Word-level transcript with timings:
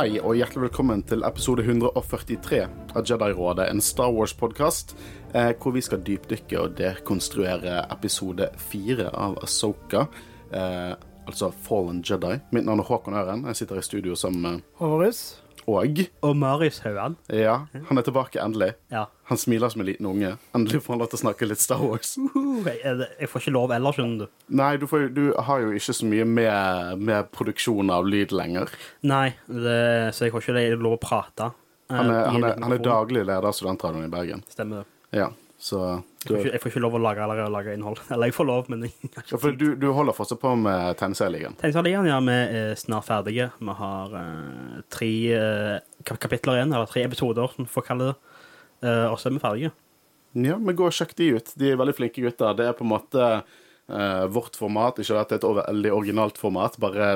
Hei 0.00 0.14
og 0.16 0.32
hjertelig 0.32 0.62
velkommen 0.62 1.02
til 1.04 1.20
episode 1.28 1.60
143 1.60 2.60
av 2.96 3.02
Jedi-rådet, 3.04 3.66
en 3.68 3.82
Star 3.84 4.08
Wars-podkast 4.16 4.94
eh, 5.36 5.50
hvor 5.60 5.74
vi 5.74 5.82
skal 5.84 6.00
dypdykke 6.06 6.56
og 6.56 6.78
dekonstruere 6.78 7.82
episode 7.92 8.48
fire 8.70 9.10
av 9.12 9.36
Asoka. 9.44 10.06
Eh, 10.56 10.94
altså 11.28 11.50
Fallen 11.66 12.00
Jedi. 12.00 12.38
Mitt 12.48 12.64
navn 12.64 12.80
er 12.80 12.88
Håkon 12.88 13.20
Øren. 13.20 13.44
Jeg 13.50 13.60
sitter 13.60 13.82
i 13.82 13.84
studio 13.84 14.16
sammen 14.16 14.40
med 14.46 14.64
Horus. 14.80 15.39
Og 15.68 16.00
Og 16.22 16.36
Marius 16.36 16.78
Hauan. 16.84 17.16
ja, 17.28 17.66
han 17.88 17.98
er 17.98 18.02
tilbake 18.02 18.40
endelig. 18.42 18.74
Ja. 18.90 19.06
Han 19.30 19.38
smiler 19.38 19.68
som 19.68 19.80
en 19.80 19.86
liten 19.86 20.06
unge. 20.06 20.36
Endelig 20.54 20.82
får 20.82 20.94
han 20.94 20.98
lov 21.02 21.10
til 21.12 21.18
å 21.20 21.22
snakke 21.22 21.46
litt 21.48 21.60
Star 21.60 21.78
Wars. 21.82 22.16
Uh, 22.18 22.66
jeg, 22.66 23.28
får 23.28 23.40
ikke 23.44 23.52
lov 23.54 23.70
ellers, 23.76 23.94
skjønner 23.98 24.24
du. 24.26 24.32
Nei, 24.48 24.76
du, 24.76 24.86
får, 24.90 25.08
du 25.14 25.32
har 25.36 25.60
jo 25.60 25.70
ikke 25.76 25.94
så 25.94 26.08
mye 26.10 26.24
med, 26.26 26.98
med 26.98 27.30
produksjon 27.36 27.90
av 27.94 28.08
lyd 28.08 28.32
lenger. 28.32 28.72
Nei, 29.06 29.34
det, 29.46 30.14
så 30.16 30.26
jeg 30.26 30.34
får 30.34 30.48
ikke 30.48 30.80
lov 30.80 30.98
å 30.98 31.02
prate. 31.02 31.50
eh, 31.90 31.96
Han 31.96 32.10
er, 32.10 32.24
han 32.30 32.44
er, 32.44 32.56
han 32.62 32.72
er 32.78 32.82
daglig 32.84 33.22
leder 33.26 33.46
av 33.46 33.54
Studentradioen 33.56 34.08
i 34.08 34.12
Bergen. 34.12 34.42
Stemmer 34.50 34.82
det. 34.82 34.90
Ja, 35.20 35.30
så 35.60 36.02
Jeg 36.24 36.28
får, 36.30 36.36
ikke, 36.38 36.52
jeg 36.54 36.60
får 36.62 36.70
ikke 36.70 36.80
lov 36.80 36.94
å 36.96 37.00
lage, 37.04 37.24
eller, 37.24 37.50
lage 37.52 37.72
innhold. 37.76 37.98
Eller 38.14 38.30
jeg 38.30 38.36
får 38.36 38.46
lov, 38.48 38.68
men 38.72 38.86
ja, 38.88 39.22
for 39.34 39.52
du, 39.52 39.66
du 39.76 39.90
holder 39.92 40.16
fortsatt 40.16 40.40
på 40.40 40.54
med 40.56 40.96
Tegneserieligaen. 40.96 41.58
Tegneserieligaen, 41.60 42.08
ja, 42.08 42.20
vi 42.24 42.36
er 42.60 42.78
snart 42.80 43.04
ferdige. 43.04 43.50
Vi 43.60 43.74
har 43.76 44.14
uh, 44.16 44.78
tre 44.88 45.10
uh, 45.36 46.14
kapitler 46.14 46.56
igjen, 46.62 46.72
eller 46.72 46.88
tre 46.88 47.04
episoder, 47.04 47.52
som 47.52 47.66
vi 47.66 47.72
får 47.74 47.84
kalle 47.90 48.08
det. 48.08 48.14
Uh, 48.86 49.06
og 49.10 49.18
så 49.20 49.28
er 49.28 49.34
vi 49.34 49.42
ferdige. 49.42 49.72
Ja, 50.48 50.56
men 50.56 50.78
gå 50.78 50.86
og 50.88 50.96
sjekk 50.96 51.12
de 51.18 51.28
ut. 51.36 51.52
De 51.60 51.68
er 51.68 51.80
veldig 51.80 51.96
flinke 51.98 52.24
gutter. 52.24 52.56
Det 52.56 52.68
er 52.70 52.78
på 52.78 52.86
en 52.86 52.94
måte 52.94 53.32
vårt 54.30 54.54
format. 54.54 55.00
Ikke 55.02 55.18
at 55.18 55.32
det 55.32 55.40
er 55.40 55.42
et 55.42 55.56
veldig 55.66 55.90
originalt 55.92 56.36
format, 56.38 56.76
bare 56.78 57.08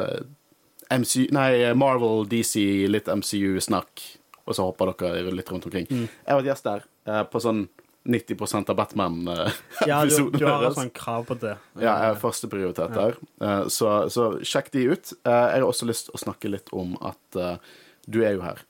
MCU, 0.90 1.28
nei, 1.33 1.70
Marvel, 1.78 2.24
DC, 2.27 2.58
litt 2.90 3.06
MCU-snakk, 3.06 4.02
og 4.42 4.56
så 4.58 4.66
hopper 4.66 4.90
dere 4.98 5.30
litt 5.30 5.52
rundt 5.55 5.68
omkring. 5.70 5.86
Mm. 5.86 6.08
Jeg 6.11 6.40
var 6.40 6.48
gjest 6.50 6.66
der 6.66 6.83
på 7.30 7.44
sånn 7.44 7.62
90 8.05 8.69
av 8.70 8.77
Batman-episoden. 8.77 9.88
Ja, 9.88 10.02
du, 10.05 10.30
du 10.38 10.44
har 10.44 10.64
altså 10.69 10.83
en 10.84 10.91
krav 10.92 11.24
på 11.30 11.36
det. 11.41 11.55
Ja, 11.78 11.94
jeg 12.02 12.11
har 12.12 12.19
førsteprioritet 12.20 12.92
der. 12.96 13.16
Ja. 13.41 13.55
Så, 13.72 13.88
så 14.12 14.27
sjekk 14.44 14.69
de 14.74 14.83
ut. 14.92 15.12
Eh, 15.24 15.33
Jeg 15.55 15.62
har 15.62 15.66
også 15.69 15.88
lyst 15.88 16.08
til 16.11 16.19
å 16.19 16.22
snakke 16.27 16.50
litt 16.52 16.69
om 16.77 16.94
at 17.00 17.38
eh, 17.41 17.56
du 18.05 18.20
er 18.27 18.36
jo 18.36 18.44
her. 18.44 18.61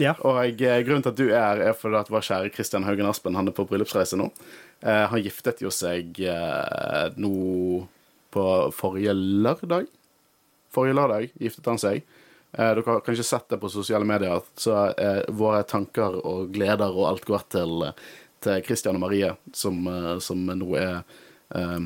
Ja. 0.00 0.14
Og 0.26 0.40
eh, 0.64 0.80
grunnen 0.86 1.04
til 1.04 1.12
at 1.12 1.20
du 1.20 1.26
er 1.30 1.38
her, 1.44 1.62
er 1.70 1.76
fordi 1.78 2.00
at 2.00 2.10
vår 2.10 2.24
kjære 2.26 2.52
Kristian 2.54 2.86
Haugen 2.88 3.06
Aspen 3.10 3.36
han 3.38 3.50
er 3.50 3.54
på 3.56 3.66
bryllupsreise 3.70 4.18
nå. 4.18 4.30
Eh, 4.82 5.04
han 5.12 5.22
giftet 5.22 5.62
jo 5.62 5.70
seg 5.70 6.18
eh, 6.26 7.12
nå 7.20 7.32
på 8.32 8.46
forrige 8.74 9.14
lørdag. 9.14 9.86
Forrige 10.72 10.96
lørdag 10.98 11.30
giftet 11.38 11.68
han 11.68 11.78
seg. 11.82 12.02
Eh, 12.52 12.70
dere 12.76 12.82
har 12.88 13.04
kanskje 13.04 13.24
sett 13.28 13.46
det 13.52 13.58
på 13.62 13.68
sosiale 13.72 14.04
medier, 14.08 14.40
så 14.60 14.88
eh, 14.96 15.22
våre 15.32 15.62
tanker 15.68 16.18
og 16.24 16.50
gleder 16.52 16.90
og 16.96 17.06
alt 17.10 17.28
går 17.28 17.44
til, 17.52 17.86
til 18.42 18.62
Kristian 18.66 18.98
og 18.98 19.04
Marie, 19.04 19.32
som, 19.56 19.82
eh, 19.86 20.14
som 20.24 20.46
nå 20.46 20.70
er 20.78 21.02
eh, 21.54 21.82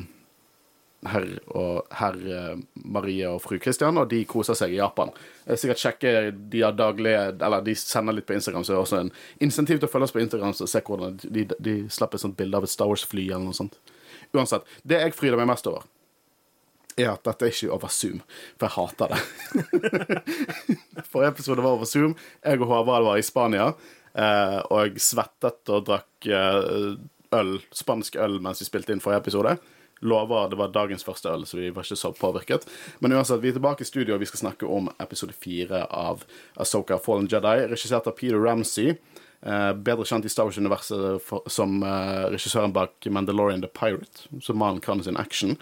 herr 1.07 1.27
og 1.53 1.97
herr 1.99 2.17
eh, 2.37 2.61
Marie 2.85 3.27
og 3.29 3.41
fru 3.43 3.57
Kristian, 3.61 3.99
og 4.01 4.09
de 4.11 4.23
koser 4.29 4.57
seg 4.57 4.73
i 4.73 4.79
Japan. 4.79 5.11
Sikkert 5.47 5.81
sjekke 5.81 6.13
de 6.51 6.63
har 6.65 6.73
daglige 6.75 7.19
Eller 7.37 7.61
de 7.63 7.75
sender 7.77 8.17
litt 8.17 8.27
på 8.27 8.35
Instagram, 8.35 8.65
så 8.65 8.73
det 8.73 8.79
er 8.79 8.85
også 8.85 9.03
en 9.03 9.13
insentiv 9.43 9.79
til 9.79 9.87
å 9.87 9.91
følge 9.91 10.09
oss 10.09 10.15
på 10.15 10.23
Instagram 10.23 10.55
og 10.55 10.71
se 10.71 10.81
hvordan 10.89 11.19
de, 11.23 11.45
de 11.59 11.77
slapp 11.93 12.17
et 12.17 12.23
sånt 12.23 12.37
bilde 12.39 12.57
av 12.57 12.67
et 12.67 12.73
Star 12.73 12.89
Wars-fly 12.89 13.29
eller 13.29 13.45
noe 13.47 13.57
sånt. 13.57 13.77
Uansett. 14.35 14.67
Det 14.83 14.99
jeg 14.99 15.15
fryder 15.15 15.39
meg 15.39 15.51
mest 15.53 15.69
over, 15.69 15.85
er 16.97 17.11
at 17.13 17.23
dette 17.27 17.45
er 17.45 17.53
ikke 17.53 17.73
over 17.75 17.91
Zoom, 17.93 18.21
for 18.57 18.65
jeg 18.67 18.73
hater 18.73 19.13
det. 19.13 19.19
Forrige 21.11 21.29
episode 21.35 21.61
var 21.63 21.77
over 21.77 21.89
Zoom. 21.89 22.15
Jeg 22.41 22.61
og 22.61 22.71
Håvard 22.71 23.05
var 23.05 23.19
i 23.21 23.25
Spania, 23.25 23.69
eh, 24.17 24.59
og 24.73 24.99
svettet 25.01 25.73
og 25.73 25.87
drakk 25.87 26.29
eh, 26.29 26.97
øl, 27.37 27.57
spansk 27.75 28.17
øl 28.23 28.39
mens 28.43 28.61
vi 28.63 28.69
spilte 28.69 28.95
inn 28.95 29.03
forrige 29.03 29.25
episode. 29.25 29.57
Lover 30.05 30.49
det 30.49 30.59
var 30.59 30.73
dagens 30.73 31.05
første 31.05 31.29
øl, 31.29 31.45
så 31.49 31.57
vi 31.57 31.71
var 31.73 31.85
ikke 31.85 31.97
så 31.97 32.11
påvirket. 32.13 32.67
Men 32.99 33.15
uansett, 33.17 33.41
vi 33.41 33.49
er 33.49 33.57
tilbake 33.57 33.81
i 33.81 33.89
studio, 33.89 34.15
og 34.15 34.21
vi 34.21 34.29
skal 34.29 34.43
snakke 34.43 34.69
om 34.69 34.91
episode 35.01 35.33
fire 35.33 35.85
av 35.89 36.25
Asoka 36.61 36.99
Fallen 37.01 37.29
Jedi, 37.31 37.65
regissert 37.71 38.09
av 38.09 38.17
Peter 38.19 38.37
Ramsey. 38.37 38.93
Eh, 39.41 39.73
bedre 39.73 40.05
kjent 40.05 40.25
i 40.25 40.31
Star 40.33 40.49
Wars-universet 40.49 41.51
som 41.53 41.81
eh, 41.85 42.23
regissøren 42.33 42.73
bak 42.73 43.05
Mandalorian 43.09 43.61
The 43.61 43.69
Pirate, 43.73 44.29
som 44.41 44.57
mannen 44.61 44.81
kan 44.81 45.03
sin 45.03 45.17
action, 45.17 45.57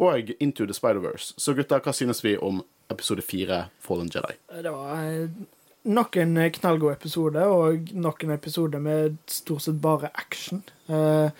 og 0.00 0.32
Into 0.38 0.66
the 0.66 0.74
Spider-Verse. 0.74 1.34
Så 1.38 1.54
gutter, 1.54 1.82
hva 1.82 1.94
synes 1.94 2.24
vi 2.24 2.36
om 2.38 2.62
episode 2.90 3.22
fire 3.22 3.66
Fallen 3.82 4.10
Jedi? 4.10 4.34
Det 4.50 4.74
var 4.74 5.02
eh, 5.84 5.92
nok 5.96 6.16
en 6.16 6.36
eh, 6.36 6.50
knallgod 6.52 6.92
episode, 6.92 7.46
og 7.46 7.90
nok 7.94 8.24
en 8.24 8.30
episode 8.36 8.80
med 8.80 9.16
stort 9.26 9.62
sett 9.62 9.80
bare 9.80 10.10
action. 10.14 10.62
Uh, 10.88 11.30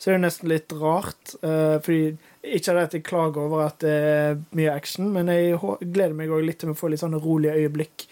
Så 0.00 0.10
det 0.10 0.22
nesten 0.22 0.48
litt 0.48 0.72
rart, 0.72 1.34
Uh, 1.44 1.76
fordi 1.84 2.16
ikke 2.42 2.72
at 2.80 2.94
jeg 2.94 3.04
klager 3.04 3.42
over 3.42 3.66
at 3.66 3.80
det 3.80 3.90
er 3.92 4.38
mye 4.56 4.72
action, 4.72 5.10
men 5.12 5.28
jeg 5.28 5.58
gleder 5.80 6.14
meg 6.16 6.30
òg 6.32 6.46
litt 6.46 6.58
til 6.62 6.72
å 6.72 6.74
få 6.74 6.88
litt 6.88 7.02
sånne 7.02 7.20
rolige 7.20 7.52
øyeblikk. 7.52 8.06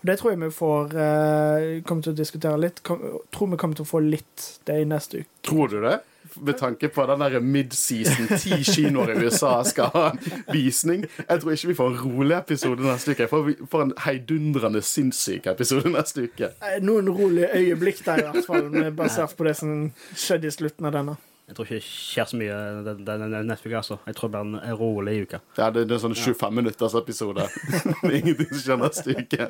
Og 0.00 0.06
det 0.08 0.18
tror 0.20 0.30
jeg 0.32 0.40
vi 0.40 0.50
får 0.52 0.92
uh, 0.96 1.80
kommer 1.88 2.02
til 2.04 2.12
å 2.12 2.18
diskutere 2.18 2.60
litt. 2.60 2.82
Kom, 2.84 3.00
tror 3.32 3.50
vi 3.54 3.56
kommer 3.56 3.76
til 3.76 3.84
å 3.84 3.88
få 3.88 4.02
litt 4.04 4.46
det 4.68 4.82
i 4.82 4.88
neste 4.88 5.22
uke. 5.22 5.32
Tror 5.48 5.72
du 5.72 5.80
det? 5.80 5.96
Med 6.40 6.58
tanke 6.58 6.88
på 6.88 7.06
den 7.10 7.20
der 7.24 7.40
mid-season, 7.40 8.28
ti 8.38 8.60
kinoer 8.64 9.10
i 9.14 9.24
USA 9.26 9.62
skal 9.66 9.90
ha 9.94 10.04
visning. 10.52 11.06
Jeg 11.28 11.40
tror 11.42 11.52
ikke 11.56 11.68
vi 11.72 11.74
får 11.78 11.90
en 11.94 11.98
rolig 12.04 12.36
episode 12.38 12.82
neste 12.86 13.10
uke. 13.14 13.24
Jeg 13.26 13.30
får, 13.32 13.50
får 13.72 13.82
en 13.86 13.92
heidundrende 14.04 14.82
sinnssyk 14.82 15.46
episode 15.46 15.90
neste 15.90 16.28
uke. 16.28 16.52
Eh, 16.62 16.78
Noen 16.82 17.08
rolige 17.10 17.48
øyeblikk 17.56 18.04
der, 18.06 18.22
i 18.22 18.28
hvert 18.30 18.46
fall, 18.46 18.70
med- 18.70 18.92
basert 18.96 19.34
på 19.36 19.44
det 19.48 19.56
som 19.56 19.92
skjedde 20.14 20.46
i 20.46 20.54
slutten 20.54 20.86
av 20.86 20.92
denne. 20.98 21.16
Jeg 21.50 21.56
tror 21.56 21.66
ikke 21.66 21.80
det 21.80 21.86
skjer 21.90 22.26
så 22.30 22.36
mye 22.38 22.56
den, 22.86 23.00
den, 23.08 23.22
den 23.32 23.46
neste 23.50 23.66
uke, 23.66 23.76
altså. 23.80 23.96
Jeg 24.06 24.14
tror 24.16 24.28
det 24.30 24.38
blir 24.46 24.60
en 24.70 24.76
rolig 24.78 25.14
uke. 25.24 25.40
Ja, 25.58 25.70
det, 25.74 25.88
det 25.90 25.96
er 25.96 26.02
sånn 26.04 26.14
25 26.14 26.54
minutters 26.60 26.94
episode. 26.94 27.48
Ingenting 28.06 28.52
som 28.52 28.60
skjer 28.62 28.78
neste 28.84 29.16
uke. 29.18 29.48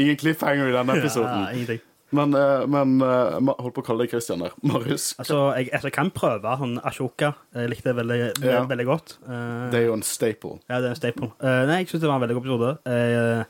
Ingen 0.00 0.16
cliffhanger 0.16 0.70
i 0.70 0.72
denne 0.72 0.96
episoden. 0.96 1.42
Ja, 1.44 1.50
ingenting. 1.52 1.82
Men, 2.14 2.34
eh, 2.38 2.64
men 2.70 2.94
eh, 3.02 3.38
holdt 3.58 3.74
på 3.74 3.82
å 3.82 3.86
kalle 3.88 4.04
deg 4.04 4.12
Christian 4.14 4.44
der. 4.44 4.54
Marius. 4.62 5.08
Altså, 5.18 5.38
jeg, 5.58 5.70
altså, 5.72 5.88
jeg 5.90 5.96
kan 5.96 6.12
prøve 6.14 6.54
han 6.60 6.76
Ashoka. 6.86 7.32
Jeg 7.56 7.72
likte 7.72 7.90
det 7.90 7.96
veldig, 7.98 8.18
Ja. 8.44 8.62
veldig 8.70 8.86
godt. 8.86 9.16
Uh, 9.26 9.70
Det 9.72 9.80
er 9.80 9.86
jo 9.88 9.96
en 9.96 10.06
staple. 10.06 10.58
Ja, 10.70 10.78
det 10.80 10.90
er 10.90 10.94
en 10.94 11.00
staple. 11.00 11.30
Uh, 11.42 11.64
nei, 11.70 11.80
jeg 11.82 11.90
syns 11.90 12.04
det 12.04 12.10
var 12.10 12.20
en 12.20 12.24
veldig 12.26 12.36
god 12.38 12.44
episode. 12.44 12.72
Uh, 12.86 13.44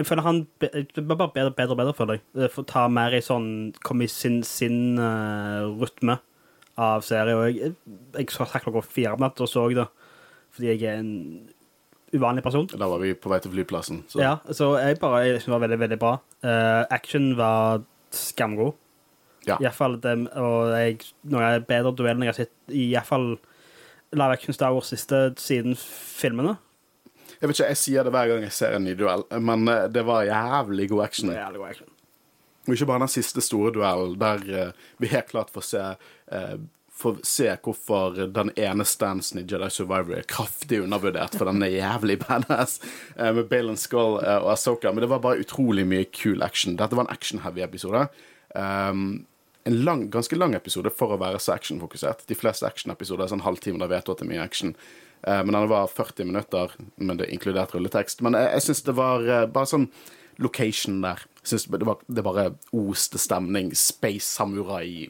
jeg 0.00 0.06
føler 0.08 0.24
han 0.24 0.46
Det 0.60 1.04
blir 1.04 1.16
bare 1.16 1.32
bedre 1.34 1.52
bedre 1.52 1.74
og 1.74 1.80
bedre, 1.80 1.94
føler 1.96 2.18
jeg. 2.18 2.50
Får 2.54 2.66
ta 2.70 2.86
mer 2.88 3.12
i 3.12 3.20
sånn 3.20 3.48
Komme 3.84 4.06
i 4.06 4.08
sin, 4.08 4.38
sin 4.48 4.96
rytme 4.96 6.16
av 6.80 7.02
serie. 7.04 7.36
Og 7.36 7.50
jeg, 7.52 7.74
jeg 8.16 8.30
så 8.32 8.46
takk 8.48 8.64
klokka 8.64 8.84
fire 8.86 9.12
om 9.16 9.20
natta 9.20 9.44
og 9.44 9.50
så 9.52 9.66
det 9.76 9.88
fordi 10.50 10.72
jeg 10.72 10.82
er 10.82 10.96
en 10.98 11.10
uvanlig 12.16 12.42
person. 12.44 12.66
Da 12.72 12.88
var 12.90 13.02
vi 13.02 13.14
på 13.14 13.30
vei 13.32 13.40
til 13.42 13.52
flyplassen. 13.54 14.04
Så. 14.10 14.20
Ja, 14.22 14.36
så 14.50 14.72
jeg 14.82 14.98
bare 15.02 15.24
jeg 15.26 15.38
synes 15.38 15.50
det 15.50 15.54
var 15.54 15.64
veldig, 15.66 15.80
veldig 15.84 15.98
bra. 16.00 16.14
Uh, 16.44 16.82
action 16.90 17.32
var 17.38 17.84
skamgod. 18.14 18.74
Ja. 19.46 19.56
I 19.56 19.64
hvert 19.64 19.78
fall 19.78 19.96
det, 20.02 20.16
og 20.36 20.72
jeg, 20.76 20.98
noen 21.32 21.46
av 21.46 21.54
de 21.56 21.68
bedre 21.68 21.94
duellene 21.96 22.26
jeg 22.28 22.34
har 22.34 22.40
sett 22.42 22.74
i 22.76 22.90
hvert 22.92 23.08
fall 23.08 23.30
live 24.12 24.34
action 24.34 24.56
Star 24.56 24.74
Wars 24.74 24.90
siste 24.92 25.30
siden 25.40 25.76
filmene. 25.78 26.56
Jeg 27.40 27.48
vet 27.48 27.56
ikke, 27.56 27.70
jeg 27.70 27.80
sier 27.80 28.04
det 28.04 28.12
hver 28.12 28.28
gang 28.28 28.42
jeg 28.44 28.52
ser 28.52 28.76
en 28.76 28.84
ny 28.84 28.92
duell, 28.98 29.24
men 29.40 29.64
eh, 29.70 29.86
det 29.92 30.02
var 30.04 30.26
jævlig 30.28 30.90
god 30.90 31.06
action. 31.06 31.32
Jævlig 31.32 31.62
god 31.62 31.70
action. 31.70 31.88
Og 32.66 32.74
ikke 32.74 32.88
bare 32.90 33.02
den 33.06 33.12
siste 33.14 33.44
store 33.44 33.72
duellen, 33.72 34.18
der 34.20 34.44
eh, 34.58 34.82
vi 35.00 35.08
helt 35.14 35.30
klart 35.30 35.52
får 35.54 35.64
se, 35.70 35.84
eh, 36.36 36.58
får 37.00 37.20
se 37.26 37.48
hvorfor 37.64 38.18
den 38.34 38.52
ene 38.60 38.84
stansen 38.88 39.40
i 39.40 39.44
Jedi 39.48 39.70
Survivor 39.72 40.18
er 40.18 40.28
kraftig 40.28 40.82
undervurdert, 40.84 41.36
for 41.38 41.48
den 41.48 41.64
er 41.64 41.74
jævlig 41.74 42.18
badass, 42.22 42.78
med 43.16 43.46
Bale 43.50 43.74
and 43.74 43.80
Skull 43.80 44.20
eh, 44.20 44.38
og 44.38 44.52
Asoka. 44.54 44.92
Men 44.92 45.04
det 45.04 45.10
var 45.12 45.24
bare 45.24 45.42
utrolig 45.42 45.86
mye 45.88 46.06
kul 46.12 46.44
action. 46.46 46.76
Dette 46.80 46.98
var 46.98 47.08
en 47.08 47.14
action-heavy 47.14 47.64
episode. 47.64 48.06
Um, 48.54 49.26
en 49.64 49.80
lang, 49.84 50.06
ganske 50.10 50.36
lang 50.36 50.54
episode 50.56 50.92
for 50.96 51.14
å 51.14 51.20
være 51.20 51.40
så 51.42 51.54
actionfokusert. 51.56 52.24
De 52.28 52.38
fleste 52.38 52.68
actionepisoder 52.68 53.26
er 53.26 53.32
sånn 53.34 53.44
halvtime, 53.44 53.80
da 53.80 53.90
vet 53.90 54.06
du 54.06 54.14
at 54.14 54.22
det 54.22 54.26
er 54.28 54.32
mye 54.32 54.44
action. 54.44 54.74
Uh, 55.26 55.42
men 55.42 55.52
denne 55.52 55.68
var 55.70 55.90
40 55.92 56.30
minutter, 56.30 56.72
men 56.96 57.20
det 57.20 57.28
inkludert 57.32 57.74
rulletekst. 57.76 58.24
Men 58.24 58.38
jeg, 58.38 58.52
jeg 58.56 58.68
syns 58.68 58.86
det 58.88 58.96
var 58.98 59.26
uh, 59.28 59.44
bare 59.50 59.72
sånn 59.72 59.90
location 60.40 61.02
der. 61.04 61.22
Synes 61.42 61.64
det, 61.64 61.86
var, 61.88 61.96
det 62.06 62.22
bare 62.22 62.50
oste 62.76 63.18
stemning. 63.18 63.72
Space 63.74 64.26
samurai. 64.26 65.08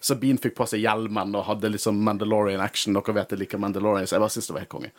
Sabine 0.00 0.40
fikk 0.42 0.58
på 0.58 0.66
seg 0.68 0.84
hjelmen 0.84 1.32
og 1.38 1.46
hadde 1.48 1.72
liksom 1.72 2.02
Mandalorian 2.04 2.60
action. 2.60 2.96
Dere 2.96 3.16
vet 3.16 3.32
jeg 3.32 3.44
liker 3.44 3.62
Mandalorian, 3.62 4.08
så 4.08 4.18
jeg 4.18 4.24
bare 4.24 4.34
syns 4.36 4.50
det 4.50 4.56
var 4.56 4.66
helt 4.66 4.74
konge. 4.76 4.92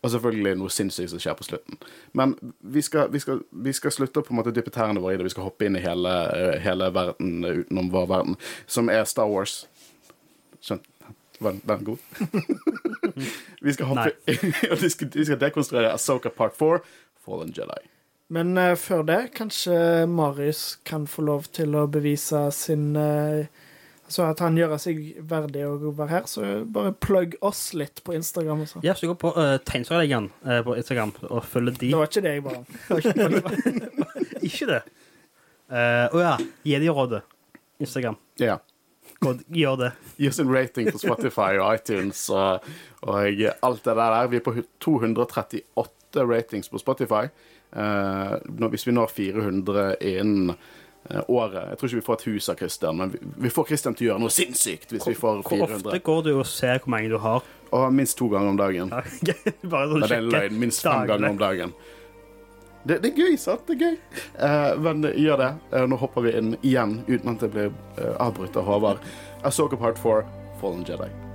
Og 0.00 0.10
selvfølgelig 0.14 0.56
noe 0.56 0.72
sinnssykt 0.72 1.12
som 1.12 1.20
skjer 1.20 1.36
på 1.36 1.44
slutten. 1.44 1.76
Men 2.16 2.32
vi 2.60 2.82
skal, 2.82 3.10
vi 3.12 3.20
skal, 3.20 3.42
vi 3.52 3.74
skal 3.76 3.92
slutte 3.92 4.22
å 4.22 4.24
på 4.24 4.32
en 4.32 4.40
måte 4.40 4.54
dyppe 4.56 4.72
tærne 4.72 5.02
våre 5.02 5.14
i 5.14 5.20
det. 5.20 5.26
Vi 5.28 5.34
skal 5.34 5.46
hoppe 5.46 5.68
inn 5.68 5.76
i 5.76 5.84
hele, 5.84 6.14
hele 6.64 6.88
verden 6.96 7.44
utenom 7.44 7.92
vår 7.92 8.08
verden, 8.14 8.38
som 8.66 8.88
er 8.88 9.04
Star 9.08 9.28
Wars. 9.28 9.66
Skjønt? 10.64 10.88
Var 11.40 11.56
den 11.64 11.84
god? 11.84 11.98
vi 13.64 13.72
skal 13.72 13.86
hoppe 13.92 14.10
vi 14.82 14.90
skal, 14.92 15.08
vi 15.14 15.24
skal 15.24 15.40
dekonstruere 15.40 15.92
Asoka 15.92 16.32
Part 16.32 16.56
4, 16.58 16.80
Fallen 17.24 17.52
Jedi. 17.56 17.80
Men 18.30 18.54
uh, 18.58 18.74
før 18.78 19.02
det, 19.06 19.18
kanskje 19.34 20.06
Marius 20.06 20.78
kan 20.86 21.08
få 21.10 21.24
lov 21.26 21.48
til 21.54 21.74
å 21.74 21.88
bevise 21.90 22.46
sin 22.54 22.92
uh, 22.98 23.42
Altså 24.10 24.24
at 24.26 24.40
han 24.42 24.56
gjør 24.58 24.72
seg 24.82 24.96
verdig 25.30 25.60
å 25.68 25.92
være 25.94 26.10
her. 26.10 26.24
Så 26.26 26.42
bare 26.66 26.90
plugg 26.98 27.36
oss 27.46 27.68
litt 27.78 28.00
på 28.02 28.16
Instagram. 28.16 28.64
og 28.64 28.70
sånn. 28.72 28.82
Ja, 28.82 28.96
så 28.98 29.06
gå 29.06 29.14
på 29.14 29.30
uh, 29.36 29.52
Tegneserieligaen 29.62 30.26
uh, 30.42 30.56
på 30.66 30.74
Instagram 30.80 31.12
og 31.28 31.44
følg 31.46 31.76
de. 31.76 31.92
Det 31.92 32.00
var 32.00 32.10
ikke 32.10 32.24
det 32.24 32.32
jeg 32.34 32.42
ba 32.42 32.56
om. 32.58 32.64
Ikke 34.50 34.66
det. 34.66 34.80
Å 35.70 36.24
ja. 36.24 36.32
Gi 36.66 36.80
de 36.82 36.90
rådet. 36.90 37.22
Instagram. 37.78 38.18
Ja. 38.42 38.58
God, 39.22 39.44
gjør 39.46 39.78
det. 39.78 39.92
Gi 40.18 40.32
oss 40.32 40.42
en 40.42 40.50
rating 40.50 40.90
på 40.90 40.98
Spotify 40.98 41.60
og 41.60 41.76
iTunes 41.76 42.24
og, 42.34 42.66
og 43.04 43.46
alt 43.62 43.86
det 43.86 43.96
der. 44.00 44.18
Vi 44.32 44.40
er 44.40 44.44
på 44.44 44.54
238 44.82 46.26
ratings 46.26 46.72
på 46.72 46.82
Spotify. 46.82 47.28
Eh, 47.72 48.32
hvis 48.72 48.86
vi 48.86 48.92
når 48.92 49.12
400 49.14 49.84
innen 50.02 50.50
eh, 50.50 51.20
året 51.28 51.68
Jeg 51.68 51.78
tror 51.78 51.88
ikke 51.88 51.98
vi 52.00 52.06
får 52.08 52.16
et 52.18 52.24
hus 52.32 52.48
av 52.50 52.56
Christian, 52.58 52.98
men 52.98 53.12
vi, 53.38 53.52
får 53.54 53.68
Christian 53.68 53.94
til 53.94 54.08
å 54.08 54.10
gjøre 54.10 54.22
noe 54.24 54.34
sinnssykt 54.34 54.90
hvis 54.90 55.06
vi 55.06 55.14
får 55.14 55.44
Hvor 55.46 55.62
ofte 55.68 56.00
går 56.10 56.24
du 56.26 56.32
og 56.32 56.48
ser 56.50 56.82
hvor 56.82 56.96
mange 56.96 57.12
du 57.12 57.20
har? 57.22 57.46
Og 57.70 57.86
minst 57.94 58.18
to 58.18 58.26
ganger 58.26 58.50
om 58.50 58.58
dagen. 58.58 58.90
Ja, 58.90 59.36
Bare 59.70 59.86
sånn 59.92 60.02
det 60.02 60.10
er 60.10 60.18
en 60.18 60.32
løgn. 60.34 60.58
Minst 60.58 60.82
fem 60.82 61.06
ganger 61.06 61.30
om 61.30 61.38
dagen. 61.38 61.76
Det, 62.82 62.96
det 63.04 63.12
er 63.12 63.22
gøy, 63.22 63.38
sant? 63.38 63.62
Det 63.68 63.76
er 63.76 63.86
gøy. 63.86 63.96
Eh, 64.48 64.68
men 64.82 65.06
gjør 65.06 65.44
det. 65.44 65.50
Eh, 65.70 65.86
nå 65.86 66.02
hopper 66.02 66.26
vi 66.26 66.34
inn 66.42 66.52
igjen, 66.64 66.98
uten 67.06 67.36
at 67.36 67.46
det 67.46 67.54
blir 67.54 67.74
avbrutt 68.18 68.58
av 68.58 68.66
Håvard. 68.66 69.10
Ahsoka 69.46 69.78
Part 69.78 70.02
4, 70.02 70.24
Fallen 70.58 70.82
Jedi. 70.88 71.29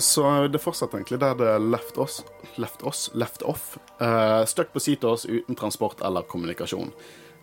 Så 0.00 0.48
det 0.48 0.58
fortsatte 0.58 0.96
egentlig 0.96 1.20
der 1.20 1.34
det 1.36 1.58
left 1.58 1.98
oss 1.98 2.24
Left 2.56 2.82
oss? 2.82 3.10
Left 3.14 3.42
off. 3.42 3.78
Uh, 4.00 4.44
Stuck 4.44 4.72
på 4.72 4.80
Seatos 4.80 5.26
uten 5.26 5.54
transport 5.54 6.00
eller 6.00 6.22
kommunikasjon. 6.22 6.92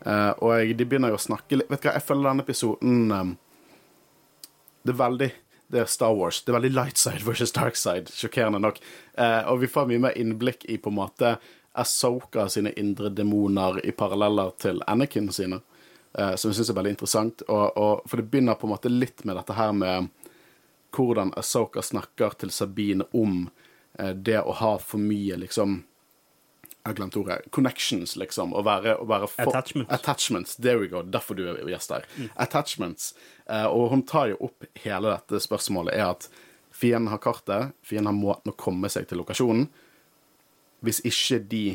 Uh, 0.06 0.32
og 0.38 0.54
jeg, 0.60 0.78
de 0.78 0.86
begynner 0.86 1.14
jo 1.14 1.18
å 1.18 1.22
snakke 1.22 1.58
litt 1.58 1.70
Vet 1.72 1.84
du 1.84 1.88
hva, 1.90 1.96
jeg 1.98 2.06
føler 2.06 2.30
denne 2.30 2.44
episoden 2.46 3.12
um, 3.12 3.32
Det 4.86 4.94
er 4.94 5.00
veldig 5.00 5.30
det 5.68 5.82
er 5.82 5.90
Star 5.92 6.14
Wars. 6.16 6.38
Det 6.46 6.54
er 6.54 6.56
veldig 6.62 6.70
light 6.72 7.00
side 7.02 7.26
versus 7.28 7.52
dark 7.52 7.76
side, 7.76 8.08
sjokkerende 8.16 8.62
nok. 8.64 8.78
Uh, 9.20 9.42
og 9.52 9.58
vi 9.66 9.68
får 9.68 9.90
mye 9.90 10.04
mer 10.06 10.14
innblikk 10.16 10.64
i 10.72 10.78
på 10.80 10.94
en 10.94 10.96
måte 10.96 11.34
Asoka 11.76 12.46
sine 12.48 12.72
indre 12.80 13.12
demoner 13.12 13.82
i 13.84 13.92
paralleller 13.92 14.54
til 14.64 14.80
Anakin 14.88 15.28
sine, 15.36 15.60
som 16.16 16.50
jeg 16.50 16.56
syns 16.58 16.72
er 16.72 16.78
veldig 16.80 16.94
interessant. 16.96 17.44
Og, 17.52 17.66
og, 17.78 18.08
for 18.08 18.18
det 18.18 18.30
begynner 18.32 18.56
på 18.58 18.66
en 18.66 18.74
måte 18.78 18.90
litt 18.90 19.26
med 19.28 19.36
dette 19.38 19.58
her 19.60 19.76
med 19.76 20.08
hvordan 20.98 21.34
Asoka 21.38 21.82
snakker 21.82 22.36
til 22.42 22.52
Sabine 22.52 23.06
om 23.14 23.50
eh, 24.00 24.10
det 24.16 24.42
å 24.42 24.56
ha 24.58 24.74
for 24.82 25.02
mye, 25.02 25.38
liksom 25.38 25.84
Jeg 26.84 26.94
har 26.94 26.96
glemt 26.96 27.16
ordet. 27.20 27.42
Connections, 27.52 28.14
liksom. 28.16 28.54
Å 28.56 28.62
være, 28.64 28.94
å 29.04 29.06
være 29.10 29.28
for, 29.28 29.50
Attachments. 29.52 29.92
Attachments. 29.92 30.56
There 30.56 30.80
we 30.80 30.88
go. 30.88 31.02
Derfor 31.04 31.36
du 31.36 31.42
er 31.44 31.58
gjest 31.68 31.92
her. 31.92 32.06
Attachments. 32.40 33.10
Eh, 33.46 33.66
og 33.68 33.90
hun 33.92 34.06
tar 34.08 34.30
jo 34.32 34.38
opp 34.48 34.64
hele 34.86 35.12
dette 35.12 35.42
spørsmålet, 35.44 35.98
er 35.98 36.14
at 36.14 36.30
fienden 36.72 37.12
har 37.12 37.20
kartet, 37.20 37.76
fienden 37.84 38.14
har 38.14 38.16
måten 38.16 38.54
å 38.54 38.56
komme 38.56 38.88
seg 38.88 39.10
til 39.10 39.20
lokasjonen. 39.20 39.68
Hvis 40.80 41.02
ikke 41.04 41.42
de 41.52 41.66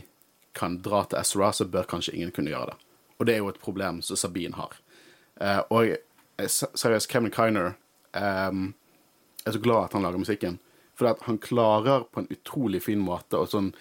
kan 0.57 0.79
dra 0.81 1.05
til 1.05 1.21
Ezra, 1.21 1.53
så 1.53 1.69
bør 1.69 1.91
kanskje 1.93 2.17
ingen 2.17 2.33
kunne 2.33 2.55
gjøre 2.55 2.73
det. 2.73 2.89
Og 3.19 3.29
det 3.29 3.37
er 3.37 3.45
jo 3.45 3.53
et 3.53 3.61
problem 3.61 4.01
som 4.07 4.17
Sabine 4.17 4.57
har. 4.57 4.81
Eh, 5.45 5.61
og 5.69 5.93
seriøst, 6.49 7.11
Kevin 7.13 7.33
Kiner 7.35 7.75
ehm, 8.17 8.73
er 9.47 9.57
så 9.57 9.63
glad 9.63 9.89
at 9.89 9.97
han 9.97 10.05
lager 10.07 10.23
musikken. 10.23 10.59
For 10.99 11.11
at 11.11 11.25
han 11.27 11.41
klarer 11.43 12.05
på 12.13 12.23
en 12.23 12.31
utrolig 12.31 12.83
fin 12.85 13.01
måte 13.03 13.41
å 13.41 13.49
sånn 13.49 13.73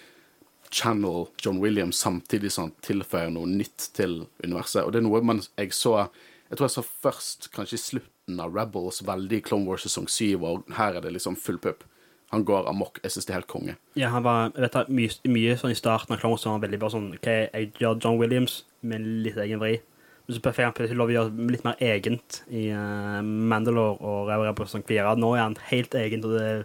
channel 0.72 1.28
John 1.44 1.60
Williams 1.60 2.00
samtidig 2.00 2.52
som 2.52 2.68
han 2.68 2.76
tilføyer 2.84 3.32
noe 3.32 3.48
nytt 3.48 3.90
til 3.96 4.22
universet. 4.44 4.86
Og 4.86 4.92
det 4.94 5.02
er 5.02 5.06
noe 5.08 5.22
man, 5.24 5.42
jeg 5.58 5.74
så 5.76 6.08
Jeg 6.52 6.58
tror 6.58 6.66
jeg 6.66 6.74
så 6.74 6.82
først 6.84 7.46
kanskje 7.54 7.76
i 7.78 7.80
slutten 7.80 8.40
av 8.44 8.52
Rebels, 8.52 8.98
veldig 9.08 9.38
Clone 9.46 9.64
Wars 9.64 9.86
sesong 9.86 10.04
7, 10.04 10.36
og 10.44 10.66
her 10.76 10.98
er 10.98 11.00
det 11.00 11.14
liksom 11.14 11.38
full 11.40 11.56
pupp. 11.56 11.86
Han 12.28 12.44
går 12.44 12.68
amok. 12.68 13.00
Jeg 13.00 13.14
syns 13.14 13.24
det 13.24 13.32
er 13.32 13.38
helt 13.38 13.48
konge. 13.48 13.76
Ja, 13.96 14.10
han 14.12 14.20
var 14.26 14.52
vet, 14.52 14.76
mye, 14.92 15.14
mye 15.32 15.54
sånn 15.56 15.72
i 15.72 15.78
starten 15.78 16.12
av 16.12 16.20
Clone 16.20 16.36
Wars 16.36 16.44
var 16.44 16.58
han 16.58 16.66
veldig 16.66 16.80
bare 16.82 16.92
sånn 16.92 17.08
OK, 17.16 17.30
jeg 17.30 17.70
gjør 17.80 17.96
John 18.04 18.20
Williams 18.20 18.58
med 18.84 19.08
litt 19.24 19.40
egen 19.40 19.62
vri. 19.64 19.78
Men 20.26 20.36
så 20.36 20.52
fikk 20.54 20.78
han 20.78 20.96
lov 20.98 21.10
å 21.10 21.16
gjøre 21.16 21.50
litt 21.50 21.64
mer 21.66 21.80
egent 21.82 22.42
i 22.50 22.68
uh, 22.70 23.18
Mandalore 23.22 23.98
og 23.98 24.30
Revera 24.30 24.54
på 24.56 24.68
St. 24.68 24.84
Kvira. 24.86 25.16
Nå 25.18 25.34
er 25.34 25.44
han 25.44 25.58
helt 25.72 25.94
egent, 25.98 26.28
og 26.28 26.36
det 26.36 26.46
er 26.46 26.64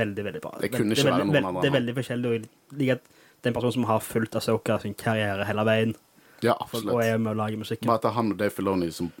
veldig, 0.00 0.24
veldig 0.24 0.42
bra. 0.44 0.54
Det 0.62 0.72
kunne 0.72 0.96
ikke 0.96 1.08
veldig, 1.08 1.18
være 1.18 1.28
noen 1.28 1.48
andre 1.50 1.64
Det 1.64 1.70
er 1.70 1.76
veldig 1.76 1.96
forskjellig. 1.98 2.28
og 2.28 2.36
Jeg 2.38 2.80
liker 2.80 3.00
det 3.38 3.46
er 3.46 3.52
en 3.52 3.54
person 3.54 3.72
som 3.72 3.84
har 3.84 4.00
fulgt 4.02 4.36
Asoka 4.36 4.78
sin 4.82 4.94
karriere 4.98 5.44
hele 5.46 5.64
veien, 5.64 5.94
Ja, 6.42 6.56
absolutt. 6.60 6.94
og 6.94 7.02
er 7.04 7.18
med 7.18 7.32
å 7.32 7.38
lage 7.38 7.56
musikken. 7.56 7.86
Bare 7.86 8.00
at 8.00 8.02
det 8.02 8.10
er 8.10 8.16
han 8.16 8.32
og 8.32 8.38
Dave 8.38 8.50
Filoni 8.50 8.90
som 8.90 9.12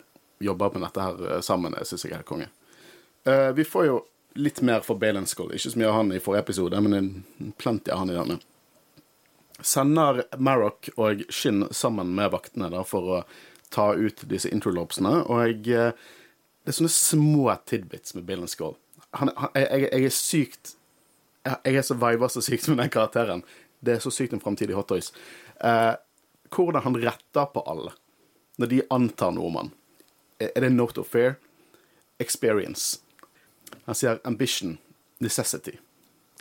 jobber 0.42 0.72
med 0.74 0.82
dette 0.82 1.02
her 1.02 1.36
eh, 1.36 1.40
sammen, 1.40 1.74
jeg 1.78 1.86
syns 1.86 2.04
jeg 2.04 2.18
er 2.18 2.26
konge. 2.26 2.48
Uh, 3.26 3.50
vi 3.54 3.64
får 3.66 3.86
jo 3.86 4.00
litt 4.38 4.60
mer 4.62 4.82
for 4.86 4.98
Balen 4.98 5.26
Skull. 5.26 5.52
Ikke 5.54 5.70
så 5.70 5.78
mye 5.78 5.88
av 5.90 5.98
han 5.98 6.12
i 6.14 6.20
forrige 6.22 6.46
episode, 6.46 6.80
men 6.80 6.94
en 6.94 7.52
plenty 7.58 7.90
av 7.90 8.02
han 8.02 8.10
i 8.10 8.18
denne. 8.18 8.38
Sender 9.58 10.22
Marrock 10.38 10.90
og 10.96 11.24
Shin 11.34 11.66
sammen 11.74 12.14
med 12.14 12.30
vaktene 12.30 12.70
da, 12.70 12.84
for 12.86 13.14
å 13.16 13.22
ta 13.74 13.92
ut 13.94 14.24
disse 14.30 14.50
interlopsene, 14.52 15.22
og 15.26 15.44
jeg, 15.46 15.62
eh, 15.74 15.92
det 16.64 16.72
er 16.72 16.78
sånne 16.78 16.92
små 16.92 17.48
tidbits 17.68 18.14
med 18.16 18.26
Balen 18.28 18.50
Skull. 18.50 18.76
Han, 19.16 19.30
han, 19.36 19.54
jeg, 19.56 19.88
jeg, 19.88 20.04
er 20.04 20.14
sykt 20.14 20.74
jeg 21.48 21.78
er 21.78 21.86
så 21.86 21.96
viber 21.96 22.28
så 22.28 22.42
sykt 22.44 22.66
med 22.68 22.80
den 22.82 22.90
karakteren. 22.92 23.42
Det 23.80 23.94
er 23.94 24.02
så 24.04 24.12
sykt 24.12 24.34
en 24.36 24.42
framtidig 24.42 24.76
Hot 24.76 24.90
Toys. 24.90 25.12
Eh, 25.64 25.94
hvordan 26.52 26.84
han 26.84 26.98
retter 27.00 27.50
på 27.54 27.62
alle 27.64 27.94
når 28.58 28.72
de 28.72 28.82
antar 28.90 29.32
noe 29.32 29.48
om 29.48 29.58
han. 29.60 29.68
Er 30.42 30.64
det 30.64 30.72
note 30.74 31.00
of 31.00 31.10
fear? 31.10 31.36
Experience. 32.18 32.98
Han 33.86 33.94
sier 33.94 34.18
ambition, 34.26 34.76
necessity. 35.22 35.76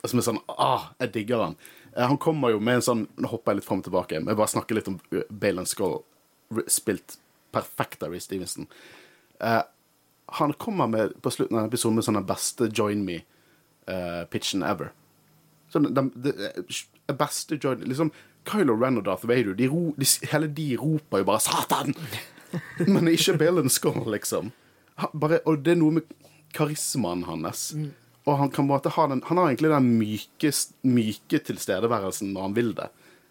Altså 0.01 0.17
er 0.17 0.25
sånn 0.25 0.41
Ah, 0.53 0.91
jeg 1.01 1.13
digger 1.13 1.43
han. 1.43 1.55
Eh, 1.95 2.05
Han 2.07 2.17
kommer 2.17 2.53
jo 2.53 2.59
med 2.59 2.79
en 2.79 2.85
sånn 2.85 3.07
Nå 3.17 3.29
hopper 3.31 3.53
jeg 3.53 3.61
litt 3.61 3.67
fram 3.67 3.81
og 3.81 3.87
tilbake, 3.89 4.19
men 4.19 4.33
jeg 4.33 4.39
bare 4.39 4.53
snakker 4.53 4.77
litt 4.77 4.89
om 4.91 4.99
uh, 5.13 5.23
Bale 5.29 5.63
and 5.63 5.69
Skull, 5.69 6.01
spilt 6.71 7.17
perfekt 7.55 8.03
av 8.03 8.13
Reece 8.13 8.29
Stevenson. 8.29 8.67
Eh, 9.39 9.61
han 10.39 10.53
kommer 10.53 10.87
med, 10.87 11.21
på 11.21 11.31
slutten 11.31 11.59
av 11.59 11.69
episoden 11.69 11.95
med 11.99 12.07
sånn 12.07 12.19
den 12.19 12.27
beste 12.27 12.69
Join 12.75 13.05
Me-pitchen 13.07 14.65
ever. 14.67 14.91
Sånn, 15.71 15.87
den, 15.95 16.11
den 16.15 16.65
det 17.07 17.15
beste 17.19 17.55
Join 17.63 17.85
Liksom, 17.87 18.11
Kylo 18.47 18.75
Ren 18.79 18.99
og 18.99 19.05
Darth 19.07 19.27
Vader, 19.27 19.55
de 19.55 19.67
ro, 19.71 19.91
de, 19.97 20.07
hele 20.31 20.49
de 20.51 20.67
roper 20.79 21.23
jo 21.23 21.29
bare 21.31 21.43
'Satan!' 21.43 21.95
Men 22.93 23.09
ikke 23.11 23.37
Balen 23.39 23.69
Skull, 23.69 24.03
liksom. 24.11 24.51
Han, 24.95 25.11
bare, 25.19 25.41
og 25.45 25.63
det 25.65 25.75
er 25.75 25.81
noe 25.81 25.99
med 25.99 26.13
karismaen 26.55 27.25
hans. 27.27 27.73
Og 28.27 28.37
han 28.39 28.51
kan 28.51 28.67
måte 28.67 28.91
ha 28.95 29.07
den 29.07 29.21
Han 29.27 29.37
har 29.37 29.49
egentlig 29.49 29.71
den 29.71 29.89
myke, 29.99 30.51
myke 30.83 31.39
tilstedeværelsen 31.43 32.31
når 32.33 32.47
han 32.47 32.55
vil 32.55 32.71
det. 32.75 32.87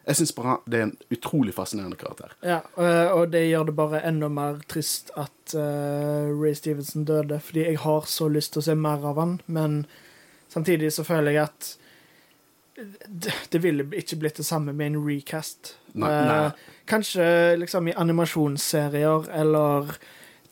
Jeg 0.06 0.16
syns 0.20 0.32
bare 0.36 0.58
det 0.70 0.78
er 0.78 0.82
en 0.86 0.96
utrolig 1.10 1.52
fascinerende 1.56 1.96
karakter. 1.98 2.34
Ja, 2.46 2.60
eh, 2.78 3.08
og 3.10 3.30
det 3.32 3.40
gjør 3.48 3.64
det 3.66 3.74
bare 3.78 4.02
enda 4.06 4.28
mer 4.30 4.60
trist 4.70 5.10
at 5.18 5.54
uh, 5.58 6.28
Ray 6.38 6.54
Stevenson 6.54 7.04
døde, 7.08 7.40
fordi 7.42 7.64
jeg 7.66 7.80
har 7.82 8.06
så 8.06 8.28
lyst 8.30 8.52
til 8.54 8.62
å 8.62 8.66
se 8.68 8.76
mer 8.78 9.02
av 9.10 9.18
han, 9.18 9.40
men 9.50 9.80
samtidig 10.52 10.92
så 10.94 11.02
føler 11.08 11.34
jeg 11.34 11.48
at 11.48 11.72
det, 13.06 13.32
det 13.50 13.58
ville 13.64 13.86
ikke 13.96 14.18
blitt 14.20 14.36
det 14.38 14.46
samme 14.46 14.72
med 14.76 14.92
en 14.92 15.00
recast. 15.08 15.74
Nei, 15.96 16.10
Eh, 16.12 16.26
nei. 16.28 16.50
kanskje 16.86 17.26
liksom 17.58 17.88
i 17.88 17.94
animasjonsserier 17.96 19.30
eller 19.32 19.94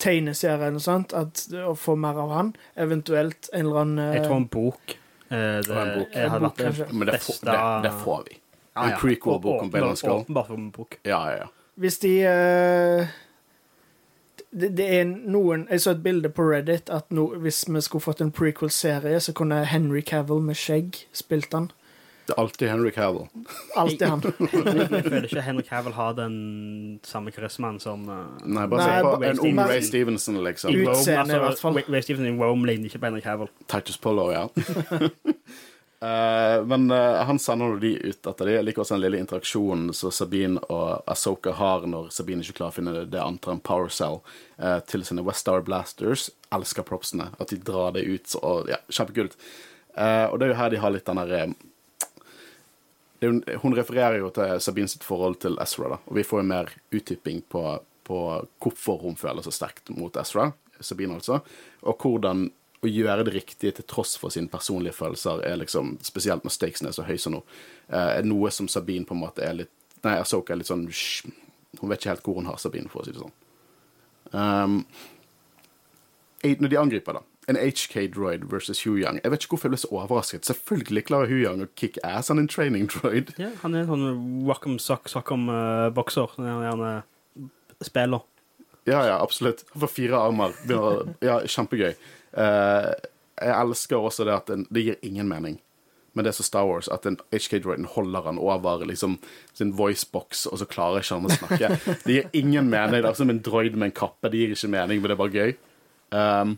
tegneserier 0.01 0.57
eller 0.67 0.79
noe 0.79 0.83
sånt, 0.85 1.13
at 1.15 1.45
å 1.69 1.75
få 1.79 1.95
mer 2.01 2.17
av 2.25 2.33
han, 2.35 2.55
eventuelt 2.81 3.51
en 3.53 3.67
eller 3.67 3.81
annen 3.85 4.05
eh, 4.09 4.15
Jeg 4.19 4.25
tror 4.27 4.37
en 4.41 4.49
bok 4.51 4.97
eh, 5.29 5.61
det, 5.63 5.77
en 5.77 5.93
bok. 6.01 6.17
jeg 6.17 6.31
hadde 6.33 6.41
En 6.41 6.49
bok, 6.49 6.49
vært 6.49 6.57
det 6.57 6.67
kanskje. 6.71 6.89
Men 6.97 7.07
det, 7.13 7.21
får- 7.21 7.39
beste 7.45 7.95
det, 8.75 8.89
ja. 8.91 8.95
En 8.95 9.01
prequel-bok 9.01 9.63
om 9.63 9.97
Skull. 9.97 10.11
Åpenbart 10.11 10.47
for 10.47 10.55
en 10.55 10.71
bok. 10.71 10.99
Ja, 11.05 11.21
ja, 11.31 11.37
ja. 11.45 11.47
Hvis 11.75 11.99
de 11.99 12.13
uh, 12.27 13.07
det, 14.55 14.77
det 14.79 14.87
er 15.01 15.05
noen 15.05 15.67
Jeg 15.71 15.81
så 15.83 15.91
et 15.91 16.03
bilde 16.03 16.31
på 16.31 16.47
Reddit 16.47 16.91
at 16.91 17.11
no, 17.11 17.27
hvis 17.43 17.65
vi 17.69 17.81
skulle 17.83 18.05
fått 18.05 18.21
en 18.23 18.31
prequel-serie, 18.35 19.21
så 19.21 19.35
kunne 19.35 19.65
Henry 19.67 20.03
Cavill 20.07 20.43
med 20.43 20.59
skjegg 20.59 21.01
spilt 21.13 21.53
han. 21.55 21.73
Det 22.25 22.33
er 22.33 22.41
alltid 22.41 22.69
Henry 22.69 22.91
Cavill. 22.91 23.27
Alltid 23.77 24.07
han. 24.09 24.23
Jeg 24.25 25.05
føler 25.05 25.27
ikke 25.27 25.43
Henry 25.45 25.63
Cavill 25.67 25.93
har 25.93 26.15
den 26.17 26.37
samme 27.05 27.35
karismaen 27.35 27.77
som 27.83 28.07
uh, 28.09 28.23
Nei, 28.47 28.65
bare 28.71 28.87
se 28.87 29.03
på 29.05 29.29
en 29.29 29.43
ung 29.51 29.61
Ray 29.69 29.83
Stevenson, 29.85 30.39
liksom. 30.47 30.73
i 30.73 30.87
Utseende, 30.87 31.37
i 31.37 31.43
hvert 31.43 31.61
fall. 31.61 31.77
Ray- 31.77 31.91
Ray 31.93 32.07
Stevenson 32.07 32.31
i 32.31 32.39
Rome 32.41 32.71
ligner 32.71 32.89
ikke 32.89 33.03
på 33.03 33.11
Henry 33.11 33.21
Cavill. 33.21 33.53
Titus 33.69 34.01
Polo, 34.01 34.31
ja. 34.33 34.47
Eh, 36.05 36.65
men 36.65 36.91
eh, 36.91 37.25
han 37.25 37.39
sender 37.39 37.77
de 37.77 37.99
ut 37.99 38.27
etter 38.27 38.47
det. 38.47 38.55
Jeg 38.59 38.65
liker 38.67 38.83
også 38.83 38.97
den 38.97 39.05
lille 39.05 39.21
interaksjonen 39.23 39.93
som 39.97 40.13
Sabine 40.13 40.61
og 40.69 41.05
Asoka 41.09 41.55
har 41.57 41.87
når 41.89 42.11
Sabine 42.13 42.45
ikke 42.45 42.59
klarer 42.59 42.75
å 42.75 42.77
finne 42.77 43.05
det 43.09 43.23
andre 43.23 43.55
enn 43.55 43.63
Power 43.65 43.89
Cell 43.89 44.19
eh, 44.59 44.81
til 44.91 45.07
sine 45.07 45.25
West 45.25 45.47
Star 45.47 45.65
Blasters. 45.65 46.27
Elsker 46.53 46.85
propsene. 46.85 47.31
At 47.39 47.55
de 47.55 47.61
drar 47.63 47.95
det 47.97 48.05
ut. 48.05 48.35
Og, 48.43 48.69
ja, 48.73 48.83
Kjempekult. 48.91 49.39
Og 49.95 50.41
det 50.41 50.49
er 50.49 50.51
jo 50.51 50.59
her 50.59 50.73
de 50.73 50.79
har 50.83 50.91
litt 50.91 51.07
den 51.07 51.21
derre 51.21 51.37
er 53.23 53.59
Hun 53.63 53.77
refererer 53.79 54.19
jo 54.19 54.33
til 54.35 54.57
Sabines 54.61 54.97
forhold 55.07 55.39
til 55.45 55.55
Ezra, 55.63 55.93
da, 55.93 55.99
og 56.03 56.17
vi 56.19 56.25
får 56.27 56.43
jo 56.43 56.49
mer 56.49 56.73
utdyping 56.91 57.45
på, 57.49 57.63
på 58.05 58.19
hvorfor 58.59 58.99
hun 59.07 59.15
føler 59.17 59.47
så 59.47 59.55
sterkt 59.55 59.93
mot 59.95 60.19
Ezra, 60.19 60.49
Sabine 60.83 61.15
altså, 61.21 61.39
og 61.87 62.03
hvordan 62.03 62.49
å 62.87 62.93
gjøre 62.93 63.25
det 63.27 63.35
riktige 63.35 63.75
til 63.77 63.87
tross 63.91 64.15
for 64.21 64.35
sine 64.35 64.51
personlige 64.53 64.97
følelser, 64.97 65.43
er 65.47 65.59
liksom, 65.61 65.97
spesielt 66.05 66.45
når 66.45 66.55
stakesene 66.55 66.91
er 66.91 66.97
så 66.97 67.07
høye 67.07 67.21
som 67.21 67.37
nå, 67.37 67.43
eh, 67.89 68.11
er 68.19 68.29
noe 68.29 68.53
som 68.55 68.69
Sabine 68.71 69.09
på 69.09 69.17
en 69.17 69.25
måte 69.25 69.45
er 69.45 69.59
litt 69.63 69.73
Nei, 70.05 70.19
Asoka 70.21 70.53
er 70.53 70.59
litt 70.61 70.69
sånn 70.69 70.83
Hun 70.85 71.89
vet 71.89 72.03
ikke 72.03 72.11
helt 72.11 72.27
hvor 72.27 72.35
hun 72.37 72.49
har 72.51 72.59
Sabine, 72.61 72.91
for 72.93 73.01
å 73.01 73.07
si 73.07 73.15
det 73.15 73.23
sånn. 73.23 73.33
Um, 74.35 74.75
eh, 76.45 76.59
når 76.61 76.75
de 76.75 76.79
angriper, 76.81 77.17
da. 77.17 77.23
En 77.49 77.57
HK-droid 77.57 78.45
versus 78.49 78.85
Hu 78.85 78.99
Yang. 79.01 79.23
Jeg 79.25 79.33
vet 79.33 79.43
ikke 79.45 79.57
hvorfor 79.57 79.69
jeg 79.69 79.75
ble 79.75 79.81
så 79.81 79.91
overrasket. 79.93 80.47
Selvfølgelig 80.49 81.05
klarer 81.09 81.33
Hu 81.33 81.41
Yang 81.41 81.65
å 81.67 81.71
kick 81.77 81.99
ass. 82.05 82.31
Han 82.33 82.41
en 82.41 82.49
training 82.49 82.87
droid. 82.93 83.35
Ja, 83.41 83.51
han 83.65 83.75
er 83.75 83.85
en 83.85 83.91
sånn 83.91 84.23
wackum 84.49 84.79
sock 84.81 85.11
sock-om-bokser 85.13 86.37
Han 86.39 86.65
gjerne 86.69 86.93
spiller. 87.85 88.25
Ja, 88.85 89.01
ja, 89.09 89.19
absolutt. 89.23 89.65
Han 89.73 89.85
får 89.85 89.93
fire 89.93 90.21
armer. 90.21 90.57
Ja, 91.25 91.39
kjempegøy. 91.49 91.95
Eh, 92.37 92.91
jeg 93.41 93.55
elsker 93.57 93.97
også 94.01 94.27
det 94.29 94.35
at 94.35 94.51
den, 94.51 94.67
det 94.71 94.85
gir 94.85 95.07
ingen 95.07 95.31
mening. 95.31 95.59
Men 96.15 96.25
det 96.27 96.31
er 96.31 96.37
så 96.39 96.47
Star 96.47 96.67
Wars 96.69 96.89
at 96.95 97.07
en 97.09 97.17
HK-droiden 97.35 97.89
holder 97.91 98.29
han 98.29 98.39
over 98.39 98.85
liksom, 98.87 99.17
sin 99.57 99.73
voicebox, 99.75 100.45
og 100.47 100.61
så 100.61 100.69
klarer 100.71 101.03
ikke 101.03 101.19
han 101.19 101.27
å 101.27 101.35
snakke. 101.35 101.97
Det 102.05 102.19
gir 102.19 102.29
ingen 102.39 102.71
mening. 102.71 103.01
Det 103.01 103.11
er 103.11 103.19
som 103.19 103.33
en 103.33 103.43
droid 103.43 103.75
med 103.75 103.91
en 103.91 103.97
kappe. 103.99 104.31
Det 104.31 104.39
gir 104.39 104.55
ikke 104.55 104.71
mening, 104.77 105.03
men 105.03 105.11
det 105.11 105.17
er 105.17 105.23
bare 105.25 105.43
gøy. 105.43 105.57
Um, 106.15 106.55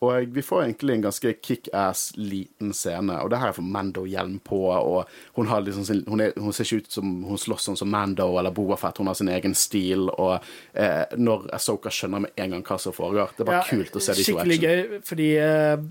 og 0.00 0.32
vi 0.32 0.42
får 0.42 0.62
egentlig 0.62 0.94
en 0.94 1.02
ganske 1.04 1.32
kickass 1.44 2.06
liten 2.16 2.72
scene, 2.72 3.18
og 3.20 3.28
det 3.30 3.40
her 3.42 3.52
får 3.52 3.66
Mando 3.68 4.06
hjelm 4.08 4.38
på, 4.40 4.60
og 4.72 5.10
hun, 5.36 5.50
har 5.50 5.60
liksom 5.60 5.84
sin, 5.84 6.00
hun, 6.08 6.22
er, 6.24 6.32
hun 6.40 6.54
ser 6.56 6.64
ikke 6.64 6.86
ut 6.86 6.96
som 6.96 7.10
hun 7.28 7.40
slåss 7.40 7.68
sånn 7.68 7.76
som 7.76 7.90
Mando 7.92 8.30
eller 8.40 8.54
Boafett. 8.56 8.96
Hun 8.96 9.10
har 9.12 9.18
sin 9.18 9.28
egen 9.28 9.54
stil, 9.54 10.08
og 10.08 10.38
eh, 10.72 11.04
når 11.20 11.50
Asoka 11.58 11.92
skjønner 11.92 12.24
med 12.24 12.40
en 12.40 12.56
gang 12.56 12.64
hva 12.64 12.80
som 12.80 12.96
foregår, 12.96 13.36
det 13.36 13.44
er 13.44 13.50
bare 13.52 13.60
Ja, 13.60 13.68
kult 13.68 14.00
å 14.00 14.04
se 14.06 14.16
de 14.16 14.24
to 14.24 14.38
action. 14.40 14.54
Skikkelig 14.54 14.60
gøy, 14.64 15.02
fordi 15.12 15.28
uh, 15.44 15.84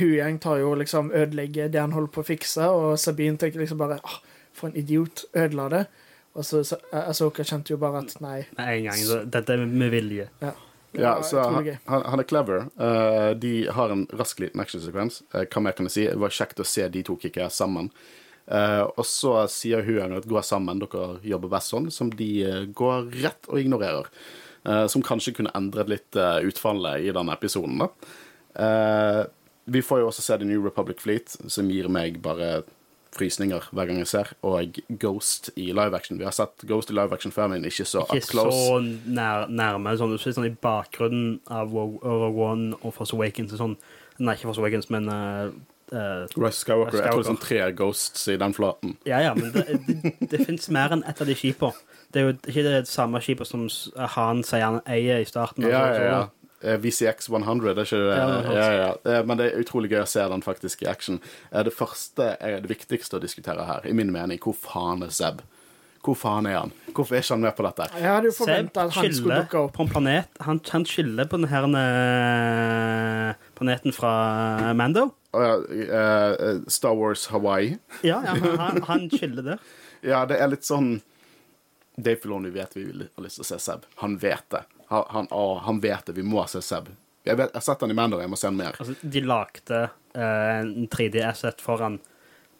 Huyang 0.00 0.42
tar 0.42 0.58
jo 0.64 0.74
liksom 0.82 1.14
ødelegger 1.14 1.70
det 1.70 1.80
han 1.86 1.94
holder 1.94 2.16
på 2.18 2.26
å 2.26 2.30
fikse, 2.34 2.66
og 2.66 2.98
Sabine 2.98 3.38
tenker 3.38 3.62
liksom 3.62 3.78
bare 3.78 4.00
ah, 4.02 4.18
For 4.56 4.72
en 4.72 4.76
idiot. 4.80 5.26
Ødela 5.36 5.68
det. 5.68 5.86
Og 6.34 6.44
så 6.44 6.64
så- 6.64 6.80
Asoka 6.92 7.44
kjente 7.44 7.70
jo 7.70 7.76
bare 7.76 8.02
at 8.02 8.20
nei. 8.20 8.46
Med 8.58 8.68
en 8.74 8.84
gang. 8.90 8.96
Så 8.96 9.22
dette 9.24 9.52
er 9.52 9.66
med 9.66 9.90
vilje. 9.92 10.28
Ja, 10.40 10.52
Ja, 11.00 11.16
så 11.26 11.42
han, 11.44 11.70
han, 11.86 12.22
er 12.22 12.28
clever. 12.28 12.68
Uh, 12.80 13.32
de 13.38 13.54
har 13.72 13.92
en 13.92 14.06
rask 14.16 14.40
liten 14.42 14.62
actionsekvens. 14.62 15.22
Uh, 15.34 15.44
hva 15.44 15.62
mer 15.64 15.76
kan 15.76 15.90
jeg 15.90 15.96
si? 15.96 16.06
Det 16.08 16.22
var 16.22 16.34
kjekt 16.34 16.62
å 16.62 16.68
se 16.68 16.88
de 16.92 17.04
to 17.06 17.18
kicke 17.20 17.50
sammen. 17.52 17.92
Uh, 18.46 18.86
og 18.94 19.04
så 19.08 19.38
sier 19.50 19.82
hun 19.86 20.16
at 20.16 20.28
gå 20.30 20.42
sammen, 20.46 20.80
dere 20.82 21.20
jobber 21.26 21.52
best 21.56 21.74
sånn, 21.74 21.90
som 21.90 22.12
de 22.14 22.30
eh, 22.46 22.66
går 22.78 23.08
rett 23.24 23.48
og 23.50 23.58
ignorerer. 23.58 24.12
Eh, 24.66 24.86
som 24.86 25.02
kanskje 25.02 25.34
kunne 25.36 25.52
endret 25.54 25.90
litt 25.90 26.16
eh, 26.18 26.40
utfallet 26.48 27.06
i 27.06 27.12
denne 27.14 27.34
episoden. 27.36 27.78
da. 27.84 27.88
Eh, 28.66 29.22
vi 29.66 29.82
får 29.82 30.00
jo 30.00 30.08
også 30.10 30.22
se 30.24 30.38
The 30.38 30.48
New 30.48 30.64
Republic 30.64 31.02
Fleet, 31.02 31.36
som 31.50 31.70
gir 31.70 31.88
meg 31.92 32.18
bare 32.22 32.64
frysninger 33.16 33.68
hver 33.74 33.88
gang 33.88 34.00
jeg 34.02 34.10
ser, 34.10 34.32
og 34.46 34.80
Ghost 35.02 35.50
i 35.56 35.70
live 35.72 35.96
action. 35.96 36.18
Vi 36.20 36.26
har 36.26 36.34
sett 36.36 36.66
Ghost 36.68 36.92
i 36.92 36.96
live 36.96 37.14
action 37.16 37.34
før, 37.34 37.50
men 37.52 37.64
ikke 37.68 37.86
så 37.88 38.04
up 38.04 38.12
close. 38.30 38.50
Ikke 38.50 38.56
så 38.56 39.14
nær, 39.18 39.46
nærme. 39.48 39.96
Sånn, 40.00 40.16
sånn 40.20 40.48
i 40.48 40.52
bakgrunnen 40.52 41.38
av 41.52 41.72
Rogue 41.74 42.02
Rogue 42.04 42.50
One 42.50 42.76
og 42.82 42.94
Force 42.96 43.16
Awakens. 43.16 43.56
Sånn, 43.56 43.78
nei, 44.18 44.36
ikke 44.36 44.50
Force 44.50 44.62
Awakens, 44.62 44.90
men 44.94 45.10
uh, 45.12 45.50
uh, 45.92 46.24
Rise 46.36 46.62
Skywalker. 46.62 47.00
Jeg 47.00 47.10
tror 47.10 47.22
det 47.22 47.26
er 47.26 47.30
sånn 47.32 47.42
tre 47.42 47.60
Ghosts 47.78 48.28
i 48.32 48.38
den 48.40 48.56
flaten. 48.56 48.96
Ja, 49.08 49.20
ja, 49.24 49.34
men 49.38 49.52
det, 49.54 49.66
det, 49.88 50.16
det 50.32 50.42
fins 50.46 50.70
mer 50.74 50.96
enn 50.96 51.04
ett 51.08 51.22
av 51.22 51.30
de 51.30 51.36
skipene. 51.38 51.76
Det 52.14 52.22
er 52.22 52.28
jo 52.28 52.34
ikke 52.38 52.62
det 52.64 52.86
samme 52.88 53.20
skipet 53.20 53.48
som 53.48 53.66
Han 54.14 54.44
sier 54.46 54.62
han 54.62 54.78
eier 54.88 55.20
i 55.20 55.28
starten. 55.28 55.66
Ja, 55.66 55.82
ja, 55.90 56.04
ja. 56.06 56.20
VCX 56.82 57.28
100, 57.30 57.74
det 57.74 57.84
er 57.84 57.88
ikke 57.88 58.00
det? 58.02 58.16
Ja. 58.16 58.54
Ja, 58.56 58.70
ja. 58.76 58.88
Eh, 59.06 59.24
Men 59.26 59.38
det 59.38 59.50
er 59.52 59.60
utrolig 59.62 59.90
gøy 59.92 60.02
å 60.02 60.08
se 60.10 60.24
den 60.32 60.42
faktisk 60.42 60.82
i 60.82 60.88
action. 60.90 61.20
Eh, 61.52 61.62
Det 61.66 61.74
første 61.74 62.36
er 62.40 62.60
det 62.60 62.70
viktigste 62.70 63.18
å 63.18 63.22
diskutere 63.22 63.66
her, 63.68 63.86
i 63.86 63.92
min 63.92 64.12
mening. 64.12 64.40
Hvor 64.42 64.56
faen 64.58 65.04
er 65.06 65.14
Zeb? 65.14 65.42
Hvor 66.06 66.14
faen 66.14 66.46
er 66.46 66.60
han? 66.60 66.72
Hvorfor 66.94 67.16
er 67.16 67.24
ikke 67.24 67.34
han 67.34 67.42
med 67.42 67.56
på 67.58 67.64
dette? 67.66 67.86
Jeg 67.98 68.06
hadde 68.06 68.30
jo 68.30 68.34
forventa 68.36 68.84
at 68.86 68.94
han 68.94 69.12
skulle 69.14 69.40
dukke 69.42 69.62
opp. 69.64 69.72
på 69.74 69.82
en 69.82 69.88
planet. 69.90 70.28
Han, 70.46 70.60
han 70.70 70.84
skiller 70.86 71.26
på 71.26 71.40
den 71.40 71.48
her 71.50 71.66
eh, 71.80 73.48
planeten 73.58 73.94
fra 73.96 74.72
Mando. 74.78 75.08
Uh, 75.36 75.60
uh, 75.90 76.62
Star 76.68 76.94
Wars 76.96 77.26
Hawaii. 77.26 77.76
Ja, 78.06 78.22
ja 78.24 78.36
han, 78.38 78.56
han, 78.58 78.82
han 78.86 79.08
der. 79.10 79.58
Ja, 80.06 80.22
det 80.28 80.38
er 80.38 80.48
litt 80.52 80.64
sånn 80.64 81.00
Dave 81.96 82.20
Filoni 82.20 82.52
vet 82.54 82.76
vi 82.76 82.84
har 82.86 83.24
lyst 83.24 83.40
til 83.40 83.44
å 83.44 83.48
se 83.48 83.58
Zeb. 83.58 83.84
Han 84.02 84.16
vet 84.22 84.46
det. 84.52 84.62
Han, 84.88 85.26
å, 85.34 85.58
han 85.66 85.80
vet 85.82 86.06
det. 86.06 86.16
Vi 86.18 86.26
må 86.26 86.44
se 86.50 86.62
Seb. 86.62 86.92
Jeg, 87.26 87.38
vet, 87.40 87.50
jeg 87.50 87.58
har 87.58 87.64
sett 87.66 87.80
han 87.82 87.90
i 87.90 87.96
Mando, 87.98 88.20
jeg 88.22 88.30
må 88.30 88.38
se 88.38 88.46
han 88.46 88.58
mer. 88.58 88.76
Altså, 88.78 88.94
de 89.02 89.22
lagde 89.24 89.80
uh, 90.14 90.60
en 90.60 90.86
3D-asset 90.92 91.64
for 91.64 91.82
han. 91.82 91.98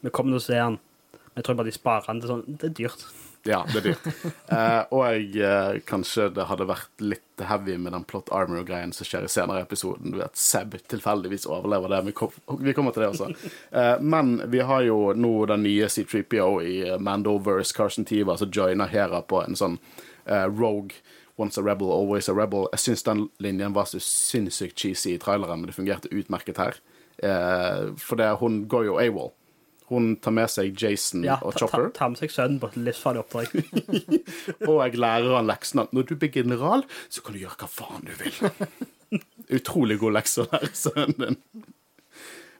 Vi 0.03 0.11
kommer 0.11 0.35
til 0.35 0.41
å 0.41 0.47
se 0.49 0.59
han. 0.59 0.75
Jeg 1.37 1.45
tror 1.45 1.59
bare 1.59 1.69
de 1.69 1.75
sparer 1.75 2.09
han 2.09 2.19
til 2.19 2.31
sånn 2.31 2.43
Det 2.49 2.67
er 2.67 2.75
dyrt. 2.75 3.05
Ja, 3.47 3.61
det 3.69 3.79
er 3.79 3.85
dyrt. 3.85 4.07
uh, 4.51 4.81
og 4.97 5.37
uh, 5.39 5.77
kanskje 5.87 6.27
det 6.35 6.49
hadde 6.49 6.67
vært 6.67 7.03
litt 7.05 7.43
heavy 7.47 7.77
med 7.79 7.95
den 7.95 8.03
plot 8.09 8.33
armor-greien 8.35 8.91
som 8.95 9.07
skjer 9.07 9.23
i 9.23 9.31
senere 9.31 9.61
i 9.61 9.67
episoden. 9.67 10.11
Du 10.11 10.19
vet, 10.19 10.35
Seb 10.35 10.75
tilfeldigvis 10.91 11.47
overlever 11.47 11.93
det. 11.93 12.01
Vi, 12.09 12.15
kom, 12.17 12.35
vi 12.59 12.75
kommer 12.75 12.95
til 12.95 13.05
det 13.05 13.11
også. 13.13 13.29
Uh, 13.71 13.95
men 14.03 14.41
vi 14.51 14.65
har 14.67 14.83
jo 14.89 15.13
nå 15.15 15.31
den 15.53 15.63
nye 15.63 15.87
C3PO 15.93 16.49
i 16.65 16.75
Mandoverse, 16.99 17.71
Carson 17.77 18.07
Tiva, 18.09 18.35
som 18.35 18.51
joiner 18.51 18.91
Hera 18.91 19.23
på 19.23 19.45
en 19.45 19.55
sånn 19.55 19.79
rogue. 20.27 20.99
Once 21.37 21.57
a 21.57 21.63
rebel, 21.63 21.91
always 21.93 22.29
a 22.29 22.33
rebel. 22.33 22.65
Jeg 22.73 22.81
syns 22.81 23.03
den 23.05 23.27
linjen 23.43 23.75
var 23.75 23.85
så 23.85 23.99
sinnssykt 24.01 24.77
cheesy 24.79 25.13
i 25.13 25.19
traileren, 25.21 25.61
men 25.61 25.69
det 25.69 25.75
fungerte 25.77 26.09
utmerket 26.09 26.57
her. 26.57 26.79
Eh, 27.21 27.91
for 28.01 28.17
det, 28.17 28.31
hun 28.41 28.63
går 28.69 28.87
jo 28.87 28.97
AWOL. 29.01 29.29
Hun 29.87 30.15
tar 30.19 30.33
med 30.35 30.49
seg 30.51 30.75
Jason 30.75 31.23
Ja, 31.23 31.37
og 31.39 31.55
ta, 31.55 31.69
ta, 31.71 31.85
tar 31.95 32.09
med 32.11 32.19
seg 32.19 32.33
sønnen 32.33 32.57
på 32.59 32.67
et 32.73 32.79
livsfarlig 32.89 33.21
oppdrag. 33.21 33.53
Og 34.67 34.81
jeg 34.81 34.99
lærer 34.99 35.37
han 35.37 35.47
leksen 35.47 35.83
at 35.85 35.93
når 35.95 36.09
du 36.09 36.17
blir 36.19 36.33
general, 36.33 36.83
så 37.07 37.23
kan 37.23 37.37
du 37.37 37.39
gjøre 37.45 37.55
hva 37.61 37.69
faen 37.71 38.03
du 38.03 38.11
vil. 38.19 39.21
Utrolig 39.61 39.95
god 40.01 40.17
lekse 40.17 40.43
å 40.43 40.49
lære 40.51 40.73
sønnen 40.75 41.21
din. 41.21 41.39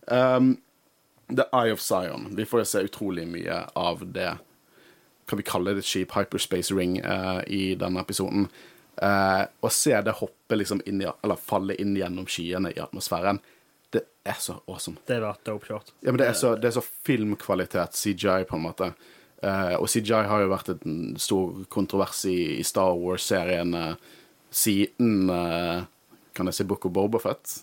Um, 0.08 0.54
The 1.28 1.50
Eye 1.52 1.74
of 1.76 1.84
Zion. 1.84 2.30
Vi 2.38 2.46
får 2.48 2.64
jo 2.64 2.70
se 2.72 2.86
utrolig 2.88 3.28
mye 3.28 3.60
av 3.76 4.06
det 4.16 4.38
Kan 5.28 5.42
vi 5.42 5.46
kalle 5.48 5.76
det 5.76 5.84
et 5.84 5.90
skip? 5.90 6.16
Hyperspace 6.16 6.76
Ring 6.76 6.98
uh, 7.04 7.42
i 7.48 7.76
denne 7.80 8.02
episoden. 8.04 8.48
Uh, 8.98 9.44
å 9.62 9.70
se 9.70 9.94
det 10.02 10.16
hoppe 10.22 10.58
liksom 10.58 10.82
inn 10.90 11.04
i, 11.04 11.08
eller 11.08 11.38
falle 11.42 11.76
inn 11.82 11.94
gjennom 11.98 12.26
skyene 12.32 12.72
i 12.74 12.82
atmosfæren, 12.82 13.42
det 13.94 14.04
er 14.28 14.40
så 14.42 14.58
awesome. 14.66 14.98
Det 15.08 15.20
var 15.24 15.38
dope 15.48 15.68
short. 15.68 15.94
Ja, 16.02 16.12
men 16.12 16.20
det 16.22 16.32
er 16.32 16.40
så, 16.40 16.56
det 16.60 16.72
er 16.72 16.78
så 16.80 16.84
filmkvalitet, 16.84 17.96
CGI, 17.96 18.48
på 18.50 18.58
en 18.58 18.66
måte. 18.66 18.92
Uh, 19.44 19.76
og 19.78 19.86
CGI 19.92 20.26
har 20.28 20.42
jo 20.44 20.50
vært 20.52 20.74
en 20.74 21.14
stor 21.22 21.62
kontrovers 21.72 22.24
i, 22.28 22.58
i 22.58 22.66
Star 22.66 22.96
Wars-serien 22.98 23.76
eh, 23.78 24.16
siden 24.50 25.30
eh, 25.30 25.84
Kan 26.34 26.50
jeg 26.50 26.58
si 26.58 26.66
Book 26.66 26.88
of 26.88 26.94
Bobafett? 26.96 27.60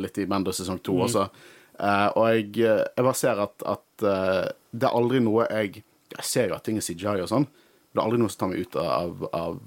Litt 0.00 0.18
i 0.18 0.26
Mando 0.28 0.52
sesong 0.52 0.80
to 0.84 0.96
også. 1.06 1.26
Eh, 1.74 2.08
og 2.14 2.28
jeg, 2.30 2.46
eh, 2.62 2.84
jeg 2.96 3.06
bare 3.06 3.18
ser 3.18 3.40
at, 3.42 3.64
at 3.66 4.06
eh, 4.06 4.46
det 4.74 4.88
er 4.88 4.96
aldri 4.96 5.20
noe 5.24 5.46
jeg 5.50 5.82
Jeg 6.18 6.28
ser 6.28 6.50
jo 6.50 6.58
at 6.58 6.64
ting 6.66 6.78
er 6.78 6.84
CGI 6.84 7.22
og 7.24 7.30
sånn, 7.30 7.46
men 7.48 7.96
det 7.96 8.00
er 8.00 8.04
aldri 8.04 8.20
noe 8.22 8.32
som 8.32 8.44
tar 8.44 8.52
meg 8.52 8.66
ut 8.66 8.78
av, 8.80 9.26
av, 9.34 9.58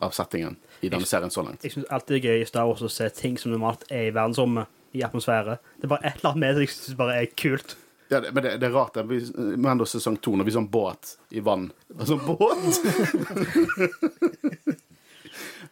av 0.00 0.16
settingen 0.16 0.56
i 0.80 0.88
denne 0.92 1.08
serien 1.08 1.32
så 1.32 1.44
langt. 1.44 1.64
Jeg 1.64 1.76
syns 1.76 1.90
alltid 1.92 2.16
det 2.16 2.20
er 2.20 2.26
gøy 2.30 2.44
i 2.44 2.48
Star 2.48 2.68
Wars 2.70 2.84
å 2.84 2.90
se 2.92 3.08
ting 3.16 3.36
som 3.40 3.52
normalt 3.52 3.84
er 3.92 4.08
i 4.08 4.14
verdensrommet, 4.14 4.70
i 4.96 5.04
atmosfære. 5.06 5.60
Det 5.78 5.86
er 5.86 5.92
bare 5.92 6.08
et 6.08 6.18
eller 6.18 6.32
annet 6.32 6.42
med 6.42 6.56
det 6.56 6.66
jeg 6.66 6.74
syns 6.74 6.98
bare 6.98 7.20
er 7.20 7.30
kult. 7.38 7.76
Ja, 8.10 8.20
det, 8.20 8.32
men 8.34 8.42
det, 8.42 8.56
det 8.58 8.66
er 8.66 8.74
rart. 8.74 8.96
Det 8.96 9.04
blir 9.06 9.56
Mando 9.60 9.86
sesong 9.86 10.16
to, 10.18 10.34
når 10.34 10.48
vi 10.48 10.56
sånn 10.56 10.66
båt 10.72 11.14
i 11.30 11.42
vann. 11.46 11.68
Altså 11.94 12.16
båt! 12.18 12.80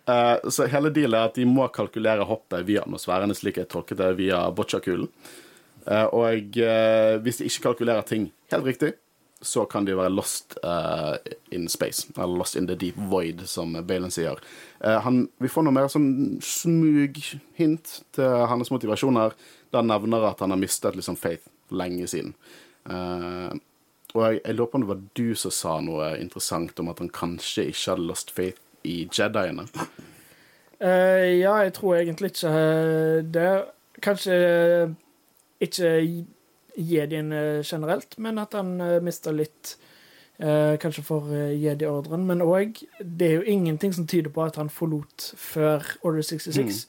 uh, 0.07 0.37
så 0.55 0.69
hele 0.71 0.93
dealet 0.95 1.19
er 1.19 1.33
at 1.33 1.41
de 1.41 1.49
må 1.51 1.67
kalkulere 1.75 2.29
hoppet 2.29 2.63
via 2.69 2.85
atmosfæren, 2.85 3.35
slik 3.35 3.59
jeg 3.59 3.71
tolket 3.73 3.99
det, 3.99 4.13
via 4.21 4.45
boccia-kulen. 4.55 5.11
Eh, 5.89 6.07
og 6.15 6.59
uh, 6.63 7.17
hvis 7.25 7.41
de 7.41 7.49
ikke 7.49 7.71
kalkulerer 7.71 8.07
ting 8.07 8.31
helt 8.53 8.71
riktig, 8.71 8.93
så 9.41 9.65
kan 9.71 9.87
de 9.87 9.95
være 9.97 10.11
lost 10.11 10.57
uh, 10.65 11.15
in 11.55 11.69
space. 11.71 12.09
Eller 12.17 12.39
lost 12.41 12.57
in 12.57 12.67
the 12.67 12.75
deep 12.75 12.97
void, 13.11 13.45
som 13.47 13.77
Balen 13.87 14.11
sier. 14.11 14.41
Uh, 14.85 14.99
han, 15.05 15.29
vi 15.39 15.51
får 15.53 15.67
noe 15.67 15.77
mer 15.77 15.91
sånn 15.93 16.39
smug-hint 16.43 17.95
til 18.17 18.47
hans 18.51 18.73
motivasjoner. 18.75 19.37
Der 19.71 19.83
han 19.83 19.91
nevner 19.93 20.27
at 20.31 20.43
han 20.43 20.55
har 20.55 20.61
mistet 20.61 20.99
liksom 20.99 21.19
faith 21.21 21.47
lenge 21.71 22.09
siden. 22.11 22.35
Uh, 22.89 23.55
og 24.17 24.23
jeg, 24.25 24.41
jeg 24.43 24.57
lurer 24.57 24.73
på 24.73 24.81
om 24.81 24.87
det 24.87 24.91
var 24.91 25.07
du 25.21 25.27
som 25.37 25.55
sa 25.55 25.79
noe 25.85 26.15
interessant 26.19 26.81
om 26.81 26.89
at 26.91 27.03
han 27.03 27.13
kanskje 27.13 27.69
ikke 27.71 27.93
hadde 27.93 28.09
lost 28.09 28.33
faith 28.35 28.63
i 28.89 29.03
Jediene. 29.13 29.69
Ja, 30.79 31.57
jeg 31.67 31.73
tror 31.75 31.97
egentlig 31.99 32.31
ikke 32.31 32.51
det. 33.35 33.51
Kanskje 34.03 34.37
ikke 35.61 35.91
jedien 36.79 37.33
eh, 37.35 37.61
generelt, 37.67 38.17
men 38.19 38.39
at 38.39 38.55
han 38.55 38.77
uh, 38.81 38.99
mista 39.03 39.33
litt 39.35 39.77
eh, 40.39 40.77
Kanskje 40.79 41.03
for 41.03 41.27
uh, 41.33 41.51
jedi-ordren. 41.53 42.27
Men 42.27 42.45
òg 42.45 42.79
Det 43.01 43.27
er 43.27 43.35
jo 43.41 43.47
ingenting 43.59 43.93
som 43.93 44.07
tyder 44.07 44.31
på 44.31 44.45
at 44.47 44.57
han 44.57 44.71
forlot 44.71 45.33
før 45.37 45.85
Order 46.07 46.23
66. 46.23 46.87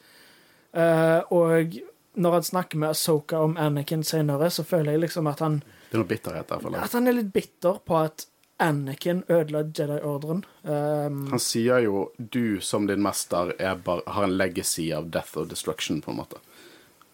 Eh, 0.74 1.19
og 1.34 1.79
når 2.13 2.31
han 2.31 2.43
snakker 2.43 2.77
med 2.77 2.89
Asoka 2.89 3.39
om 3.39 3.58
Anakin 3.58 4.03
senere, 4.03 4.50
så 4.50 4.63
føler 4.63 4.91
jeg 4.91 5.05
liksom 5.08 5.27
at 5.27 5.39
han 5.39 5.62
Det 5.89 5.98
er 5.98 6.03
noe 6.03 6.10
bitterhet 6.10 6.50
der. 6.50 6.60
føler 6.60 6.77
jeg. 6.77 6.84
At 6.86 6.98
han 6.98 7.08
er 7.08 7.17
litt 7.17 7.34
bitter 7.34 7.79
på 7.86 7.98
at 7.98 8.27
Anakin 8.60 9.24
ødela 9.29 9.63
Jedi-ordren. 9.63 10.43
Um, 10.63 11.27
Han 11.31 11.39
sier 11.39 11.79
jo 11.79 12.12
du 12.17 12.60
som 12.62 12.88
din 12.88 13.01
mester 13.01 13.53
er 13.58 13.79
har 13.88 14.24
en 14.24 14.38
legacy 14.38 14.91
av 14.91 15.10
death 15.10 15.38
og 15.38 15.50
destruction, 15.50 16.01
på 16.01 16.12
en 16.12 16.17
måte. 16.17 16.41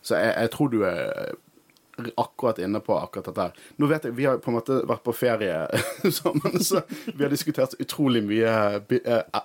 Så 0.02 0.18
jeg, 0.18 0.34
jeg 0.42 0.52
tror 0.52 0.70
du 0.74 0.82
er 0.84 1.36
akkurat 2.18 2.60
inne 2.60 2.80
på 2.84 2.96
akkurat 3.00 3.26
dette 3.32 3.42
her. 3.50 3.66
Nå 3.80 3.88
vet 3.92 4.04
jeg, 4.10 4.16
Vi 4.18 4.26
har 4.28 4.38
på 4.44 4.52
en 4.52 4.58
måte 4.60 4.82
vært 4.88 5.04
på 5.06 5.14
ferie 5.16 5.66
sammen, 6.20 6.60
så 6.64 6.82
vi 7.16 7.24
har 7.24 7.32
diskutert 7.34 7.76
utrolig 7.80 8.24
mye 8.28 8.52
eh, 8.80 8.96
eh, 9.06 9.44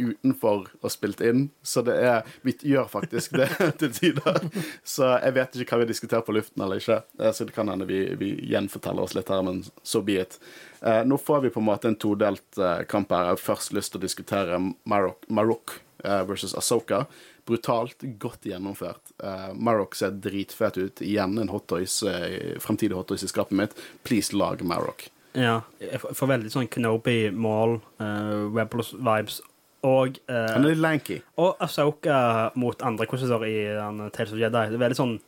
utenfor 0.00 0.70
og 0.80 0.92
spilt 0.92 1.20
inn, 1.20 1.50
så 1.66 1.82
det 1.84 1.96
er 2.00 2.22
Vi 2.46 2.54
gjør 2.72 2.86
faktisk 2.88 3.34
det 3.36 3.48
til 3.82 3.92
tider. 3.92 4.38
Så 4.86 5.10
jeg 5.20 5.34
vet 5.36 5.58
ikke 5.60 5.74
hva 5.76 5.82
vi 5.82 5.86
har 5.88 5.92
diskutert 5.92 6.24
på 6.28 6.32
luften 6.38 6.64
eller 6.64 6.80
ikke. 6.80 7.02
Eh, 7.20 7.32
Så 7.36 7.44
det 7.44 7.54
kan 7.56 7.68
hende 7.68 7.88
vi, 7.90 8.00
vi 8.20 8.30
gjenforteller 8.52 9.04
oss 9.04 9.14
litt 9.18 9.28
her, 9.28 9.42
men 9.44 9.60
so 9.82 10.00
be 10.02 10.16
it. 10.22 10.38
Nå 10.80 11.18
får 11.20 11.42
vi 11.44 11.50
på 11.52 11.60
en 11.60 11.66
måte 11.68 11.90
en 11.90 11.98
todelt 12.00 12.56
kamp 12.88 13.10
her. 13.12 13.26
Jeg 13.28 13.36
har 13.36 13.42
først 13.44 13.74
lyst 13.76 13.92
til 13.92 14.00
å 14.00 14.06
diskutere 14.06 14.56
Marok, 14.88 15.26
Marok 15.28 15.74
versus 16.00 16.54
Asoka. 16.56 17.02
Brutalt, 17.50 18.04
godt 18.22 18.46
gjennomført. 18.46 19.10
Uh, 19.22 19.50
Marok 19.58 19.96
ser 19.98 20.14
dritfet 20.22 20.78
ut. 20.78 21.02
Igjen 21.02 21.36
en 21.42 21.50
hot 21.50 21.66
toys, 21.70 21.98
eh, 22.06 22.54
fremtidig 22.62 22.94
hot 22.94 23.08
toys 23.10 23.24
i 23.26 23.30
skapet 23.30 23.56
mitt. 23.58 23.74
Please 24.06 24.32
lag 24.36 24.62
Marrock. 24.62 25.08
Ja. 25.34 25.60
Jeg 25.82 26.00
får- 26.00 26.28
veldig 26.30 26.50
sånn 26.54 26.68
Kenobi, 26.70 27.30
Maul, 27.34 27.80
uh, 28.00 28.46
Rebels-vibes. 28.54 29.40
Og, 29.82 30.18
eh, 30.28 30.52
Han 30.54 30.64
er 30.64 30.74
litt 30.74 30.78
lanky. 30.78 31.22
og 31.38 31.56
Asoka 31.60 32.52
mot 32.54 32.82
andre 32.82 33.06
kursiser 33.06 33.42
i 33.48 33.74
den 33.74 34.10
Tales 34.10 34.32
of 34.32 34.38
Jedi. 34.38 34.68
Det 34.68 34.74
er 34.80 34.88
veldig 34.88 34.96
sånn 34.98 35.20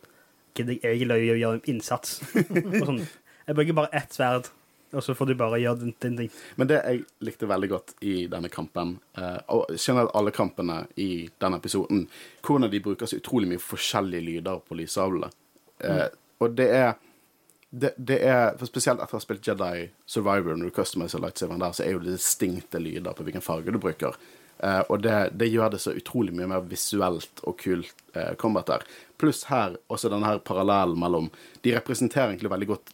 Gidder 0.54 0.74
jeg 0.82 0.98
egentlig 1.00 1.32
å 1.32 1.38
gjøre 1.40 1.54
en 1.54 1.62
innsats? 1.72 2.18
Sånn, 2.84 2.98
jeg 3.46 3.56
bruker 3.56 3.72
bare 3.72 3.88
ett 3.96 4.12
sverd, 4.12 4.50
og 4.92 5.04
så 5.04 5.14
får 5.16 5.30
du 5.30 5.34
bare 5.40 5.60
gjøre 5.62 5.82
din, 5.84 5.94
ting. 5.96 6.32
Men 6.60 6.68
det 6.70 6.80
jeg 6.80 7.04
likte 7.24 7.48
veldig 7.48 7.70
godt 7.72 7.94
i 8.04 8.26
denne 8.32 8.50
kampen, 8.52 8.98
eh, 9.18 9.38
og 9.54 9.70
generelt 9.76 10.12
alle 10.18 10.34
kampene 10.34 10.82
i 11.00 11.28
denne 11.40 11.60
episoden, 11.62 12.04
hvordan 12.44 12.70
de 12.72 12.82
bruker 12.84 13.08
så 13.08 13.20
utrolig 13.20 13.48
mye 13.50 13.62
forskjellige 13.62 14.28
lyder 14.28 14.60
på 14.66 14.76
lyssablene. 14.78 15.32
Mm. 15.82 16.20
Og 16.42 16.54
det 16.54 16.68
er 16.76 16.92
det, 17.72 17.94
det 17.96 18.18
er, 18.28 18.52
Spesielt 18.68 19.00
etter 19.00 19.16
å 19.16 19.18
ha 19.18 19.24
spilt 19.24 19.46
Jedi 19.48 19.86
Survivor, 20.04 20.58
når 20.58 20.68
du 20.68 20.76
customizer 20.76 21.22
lightsaveren 21.22 21.62
der, 21.62 21.72
så 21.72 21.86
er 21.86 21.94
jo 21.94 22.02
det 22.04 22.18
distinkte 22.18 22.80
lyder 22.82 23.16
på 23.16 23.24
hvilken 23.24 23.44
farge 23.44 23.72
du 23.72 23.80
bruker. 23.80 24.18
Uh, 24.62 24.82
og 24.92 25.00
det, 25.02 25.32
det 25.40 25.48
gjør 25.48 25.72
det 25.72 25.80
så 25.82 25.94
utrolig 25.96 26.34
mye 26.36 26.50
mer 26.50 26.66
visuelt 26.68 27.40
og 27.48 27.56
kult 27.62 28.04
uh, 28.14 28.34
combat 28.38 28.68
der. 28.68 28.84
Pluss 29.18 29.46
her 29.48 29.78
også 29.90 30.12
denne 30.12 30.28
her 30.28 30.42
parallellen 30.44 31.00
mellom 31.00 31.30
De 31.64 31.72
representerer 31.74 32.30
egentlig 32.30 32.52
veldig 32.52 32.68
godt 32.74 32.92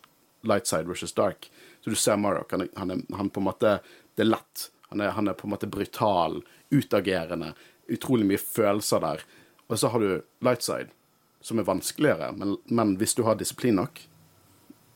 light 0.49 0.71
side 0.71 0.89
versus 0.89 1.13
dark. 1.13 1.51
Så 1.89 1.93
du 1.95 1.97
ser 1.97 2.17
Marok, 2.17 2.51
han, 2.53 2.69
han, 2.77 3.07
han 3.17 3.31
på 3.31 3.41
en 3.41 3.45
måte 3.45 3.79
Det 4.15 4.27
er 4.27 4.29
lett. 4.29 4.71
Han 4.89 5.01
er, 5.01 5.13
han 5.17 5.29
er 5.29 5.37
på 5.39 5.47
en 5.47 5.53
måte 5.55 5.67
brutal, 5.67 6.43
utagerende. 6.71 7.55
Utrolig 7.89 8.27
mye 8.29 8.41
følelser 8.41 9.01
der. 9.01 9.23
Og 9.69 9.79
så 9.79 9.89
har 9.89 10.05
du 10.05 10.21
light 10.45 10.65
side, 10.65 10.91
som 11.41 11.61
er 11.61 11.69
vanskeligere, 11.69 12.33
men, 12.37 12.57
men 12.67 12.97
hvis 13.01 13.15
du 13.17 13.23
har 13.25 13.39
disiplin 13.41 13.79
nok, 13.81 14.01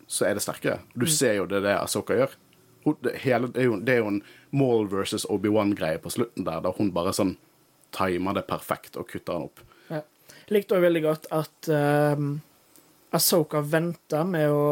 så 0.05 0.27
er 0.29 0.37
det 0.37 0.45
sterkere. 0.45 0.83
Du 0.93 1.07
ser 1.09 1.39
jo 1.39 1.49
det 1.49 1.63
det 1.65 1.79
Asoka 1.79 2.17
gjør. 2.19 2.37
Hun, 2.85 2.97
det, 3.01 3.15
hele, 3.25 3.49
det, 3.49 3.63
er 3.63 3.69
jo, 3.71 3.81
det 3.81 3.95
er 3.95 4.01
jo 4.03 4.11
en 4.11 4.23
Maul 4.51 4.89
versus 4.93 5.25
Obi-Wan-greie 5.31 6.01
på 6.03 6.13
slutten 6.13 6.45
der, 6.45 6.61
der 6.65 6.77
hun 6.77 6.93
bare 6.93 7.15
sånn 7.17 7.37
timer 7.97 8.37
det 8.37 8.45
perfekt 8.49 9.01
og 9.01 9.09
kutter 9.09 9.39
den 9.39 9.49
opp. 9.49 9.65
ja. 9.89 10.05
Likte 10.53 10.77
òg 10.77 10.83
veldig 10.85 11.05
godt 11.05 11.29
at 11.33 11.69
um, 12.17 12.33
Asoka 13.15 13.61
venta 13.65 14.25
med 14.27 14.51
å 14.51 14.65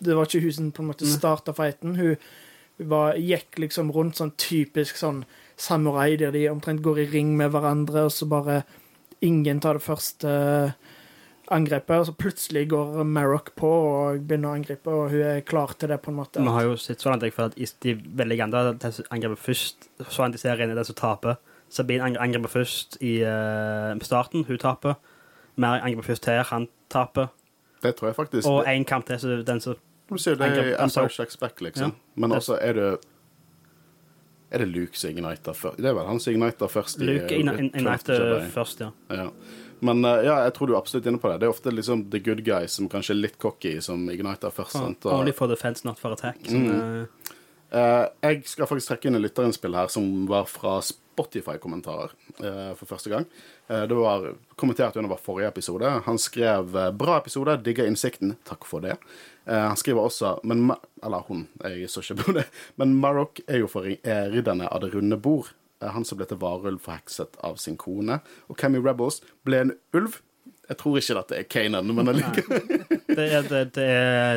Det 0.00 0.16
var 0.16 0.26
ikke 0.28 0.42
hun 0.44 0.52
som 0.52 0.72
på 0.72 0.82
en 0.84 0.90
måte 0.90 1.08
starta 1.08 1.54
fighten. 1.56 1.96
Hun, 1.96 2.16
hun 2.78 2.88
var, 2.90 3.16
gikk 3.16 3.58
liksom 3.62 3.92
rundt 3.94 4.18
sånn 4.20 4.34
typisk 4.36 4.98
sånn 5.00 5.22
samurai, 5.56 6.16
der 6.20 6.34
de 6.34 6.48
omtrent 6.50 6.82
går 6.84 6.98
i 7.04 7.08
ring 7.14 7.36
med 7.38 7.54
hverandre, 7.54 8.04
og 8.04 8.12
så 8.12 8.28
bare 8.28 8.62
ingen 9.24 9.60
tar 9.64 9.78
det 9.78 9.86
første 9.86 10.74
angrepet, 11.54 12.00
og 12.00 12.06
så 12.08 12.14
plutselig 12.18 12.66
går 12.72 13.04
Marrock 13.06 13.52
på 13.58 13.68
og 13.70 14.24
begynner 14.26 14.50
å 14.50 14.56
angripe, 14.58 14.90
og 14.90 15.12
hun 15.14 15.22
er 15.22 15.44
klar 15.46 15.72
til 15.78 15.92
det, 15.92 16.00
på 16.02 16.10
en 16.10 16.18
måte. 16.18 16.42
Vi 16.42 16.52
har 16.56 16.66
jo 16.66 16.76
sett 16.80 17.00
så 17.02 17.12
langt 17.12 17.22
jeg 17.24 17.34
føler 17.36 17.54
at 17.54 17.76
de 17.86 17.94
veldig 18.18 18.38
den 18.42 18.96
angriper 19.14 19.38
først, 19.40 19.88
så 20.10 20.24
han 20.26 20.34
de 20.34 20.40
ser 20.42 20.60
inn 20.60 20.74
i 20.74 20.78
det 20.78 20.86
som 20.88 20.98
taper. 20.98 21.38
Sabine 21.70 22.04
ang- 22.06 22.18
angriper 22.22 22.50
først 22.50 22.98
i 23.02 23.20
eh, 23.22 23.94
starten, 24.02 24.44
hun 24.46 24.58
taper. 24.58 24.98
Mer 25.56 25.80
angriper 25.80 26.10
først 26.12 26.26
her, 26.30 26.42
han 26.50 26.68
taper. 26.90 27.30
Det 27.82 27.96
tror 27.96 28.08
jeg 28.08 28.16
faktisk. 28.16 28.48
Og 28.48 28.64
én 28.66 28.84
kamp 28.84 29.06
til, 29.06 29.18
så 29.20 29.42
den 29.44 29.60
som 29.60 29.76
Du 30.08 30.16
sier 30.18 30.36
det 30.36 30.46
er 30.46 30.76
altså- 30.76 31.00
Empire 31.00 31.10
Shacks 31.10 31.36
Back, 31.36 31.60
liksom. 31.60 31.90
Ja. 31.90 31.90
Men 32.14 32.30
også 32.32 32.58
er 32.60 32.72
det 32.72 32.98
Er 34.52 34.58
det 34.58 34.68
Luke 34.68 34.96
som 34.98 35.10
igniter 35.10 35.52
først? 35.52 35.76
Det 35.76 35.86
er 35.86 35.94
vel 35.94 36.06
han 36.06 36.20
som 36.20 36.32
igniter 36.32 36.68
først 36.70 37.00
i 37.00 37.04
Luke 37.04 37.34
eh, 37.34 37.40
innakte 37.74 38.12
Jedi. 38.12 38.50
først, 38.50 38.80
ja. 38.80 38.90
Ja. 39.10 39.30
Men 39.80 40.04
eh, 40.04 40.24
ja, 40.24 40.36
jeg 40.44 40.54
tror 40.54 40.66
du 40.66 40.74
er 40.74 40.78
absolutt 40.78 41.06
inne 41.06 41.18
på 41.18 41.28
det. 41.32 41.40
Det 41.40 41.46
er 41.48 41.50
ofte 41.52 41.72
liksom 41.74 42.10
the 42.10 42.20
good 42.20 42.44
guys 42.44 42.70
som 42.70 42.88
kanskje 42.88 43.10
er 43.10 43.20
litt 43.20 43.38
cocky, 43.38 43.80
som 43.80 44.08
igniter 44.08 44.50
først. 44.50 44.72
sant? 44.72 45.04
Og- 45.04 45.18
Only 45.18 45.32
for 45.32 45.46
defense, 45.48 45.84
not 45.84 45.98
for 45.98 46.12
attack. 46.12 46.38
Mm. 46.48 47.08
uh... 47.72 48.06
Jeg 48.22 48.44
skal 48.46 48.66
faktisk 48.66 48.88
trekke 48.88 49.06
inn 49.06 49.16
en 49.16 49.22
lytterinnspill 49.22 49.74
her 49.74 49.88
som 49.88 50.26
var 50.26 50.44
fra 50.44 50.80
Spotify-kommentarer 51.16 52.12
eh, 52.44 52.72
for 52.76 52.88
første 52.90 53.12
gang. 53.12 53.26
Eh, 53.68 53.86
det 53.88 53.96
var 53.96 54.34
kommentert 54.60 54.96
under 54.96 55.14
vår 55.14 55.22
forrige 55.24 55.48
episode. 55.48 55.90
Han 56.04 56.20
skrev 56.20 56.76
eh, 56.76 56.92
'bra 56.92 57.16
episode, 57.16 57.56
digger 57.64 57.88
innsikten'. 57.88 58.36
Takk 58.44 58.68
for 58.68 58.84
det. 58.84 58.98
Eh, 59.46 59.66
han 59.68 59.76
skriver 59.76 60.04
også 60.04 60.38
men, 60.44 60.72
Eller 61.02 61.24
hun, 61.28 61.48
jeg 61.64 61.90
så 61.90 62.04
ikke 62.04 62.22
på 62.22 62.36
det. 62.40 62.46
Men 62.76 62.96
Marok 63.00 63.40
er 63.48 63.64
jo 63.64 63.70
for 63.70 63.88
er 63.88 64.30
ridderne 64.30 64.68
av 64.68 64.84
det 64.84 64.92
runde 64.94 65.16
bord. 65.16 65.52
Eh, 65.82 65.88
han 65.88 66.04
som 66.04 66.18
ble 66.20 66.28
til 66.28 66.40
varulv 66.40 66.80
forhekset 66.84 67.36
av 67.44 67.56
sin 67.56 67.76
kone. 67.80 68.20
Og 68.48 68.58
Cammy 68.60 68.82
Rebels 68.82 69.22
ble 69.46 69.64
en 69.64 69.76
ulv? 69.96 70.20
Jeg 70.66 70.80
tror 70.80 70.96
ikke 70.98 71.14
dette 71.14 71.36
er 71.38 71.44
Kanan, 71.46 71.90
men 71.94 72.10
allikevel. 72.10 72.64
det, 73.06 73.26
det, 73.46 73.60
det, 73.76 73.90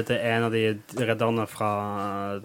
det 0.06 0.18
er 0.20 0.36
en 0.36 0.46
av 0.46 0.54
de 0.54 0.66
redderne 1.00 1.46
fra 1.50 1.72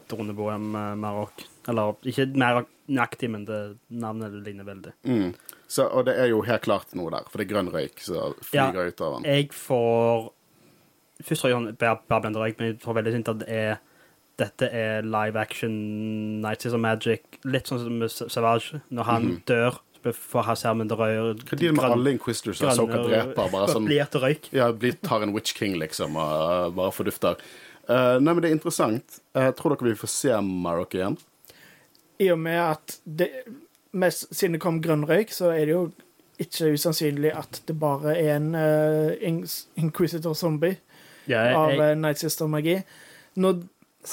droneboet 0.09 0.63
med 0.73 1.03
Marok. 1.03 1.45
Eller 1.69 1.95
ikke 2.05 2.27
mer 2.37 2.65
nøyaktig, 2.89 3.31
men 3.31 3.45
det 3.49 3.61
navnet 3.91 4.33
ligner 4.45 4.65
veldig. 4.69 4.93
Mm. 5.09 5.35
Så, 5.67 5.87
og 5.91 6.05
det 6.07 6.19
er 6.21 6.29
jo 6.29 6.43
helt 6.45 6.63
klart 6.67 6.93
noe 6.95 7.11
der, 7.11 7.25
for 7.31 7.39
det 7.41 7.47
er 7.49 7.55
grønn 7.55 7.71
røyk 7.73 8.03
som 8.05 8.35
flyger 8.45 8.83
Ja. 8.83 8.89
ut 8.93 9.01
av 9.01 9.15
han. 9.15 9.25
Jeg 9.25 9.49
får 9.53 10.31
Først 11.23 11.41
tror 11.45 11.49
jeg 11.53 11.57
han 11.57 11.77
bare, 11.79 12.21
blender 12.21 12.41
røyk, 12.43 12.59
men 12.59 12.67
jeg 12.73 12.81
får 12.83 12.95
veldig 12.99 13.13
sint 13.15 13.29
at 13.31 13.39
det 13.39 13.49
er 13.49 13.77
dette 14.37 14.67
er 14.75 15.03
live 15.07 15.37
action 15.39 16.41
Nights 16.43 16.67
of 16.67 16.81
Magic. 16.83 17.23
Litt 17.47 17.69
sånn 17.71 17.79
som 17.79 17.99
med 18.01 18.11
Savage. 18.11 18.81
Når 18.91 19.05
han 19.05 19.23
Mhm. 19.23 19.45
dør, 19.47 19.79
får 20.13 20.43
han 20.45 20.57
skjermen 20.57 20.89
til 20.89 20.97
rød. 20.99 21.45
Hva 21.45 21.53
er 21.53 21.57
det 21.57 21.73
med 21.73 21.85
alle 21.85 22.11
Inquisitors 22.13 22.59
som 22.59 22.71
Soka 22.75 22.99
dreper? 23.07 23.35
Bare 23.53 23.69
sånn 23.69 23.87
Blir 23.87 24.05
til 24.11 24.21
røyk. 24.21 24.49
Ja, 24.53 24.73
blir, 24.73 24.99
tar 25.01 25.23
en 25.23 25.33
Witch 25.33 25.55
King, 25.55 25.77
liksom, 25.79 26.17
og 26.17 26.67
uh, 26.67 26.71
bare 26.75 26.91
fordufter. 26.91 27.37
Uh, 27.89 28.19
nei, 28.19 28.33
men 28.35 28.41
det 28.43 28.51
er 28.51 28.57
interessant. 28.59 29.21
Uh, 29.37 29.53
tror 29.53 29.77
dere 29.77 29.95
vi 29.95 29.95
får 29.95 30.09
se 30.09 30.29
Marok 30.43 30.91
igjen? 30.99 31.17
I 32.23 32.29
og 32.33 32.39
med 32.39 32.59
at 32.61 32.99
det, 33.05 33.31
mest, 33.93 34.29
Siden 34.35 34.53
det 34.57 34.61
kom 34.63 34.81
grønn 34.83 35.05
røyk, 35.09 35.33
så 35.35 35.51
er 35.55 35.65
det 35.67 35.75
jo 35.75 35.85
ikke 36.39 36.73
usannsynlig 36.75 37.31
at 37.35 37.61
det 37.67 37.77
bare 37.79 38.17
er 38.19 38.37
en 38.37 38.55
uh, 38.55 39.55
Inquisitor 39.79 40.35
zombie 40.35 40.77
Ja, 41.31 41.45
av 41.57 41.79
uh, 41.79 41.95
Night 41.97 42.19
Sister-magi. 42.19 42.81
Nå 43.41 43.53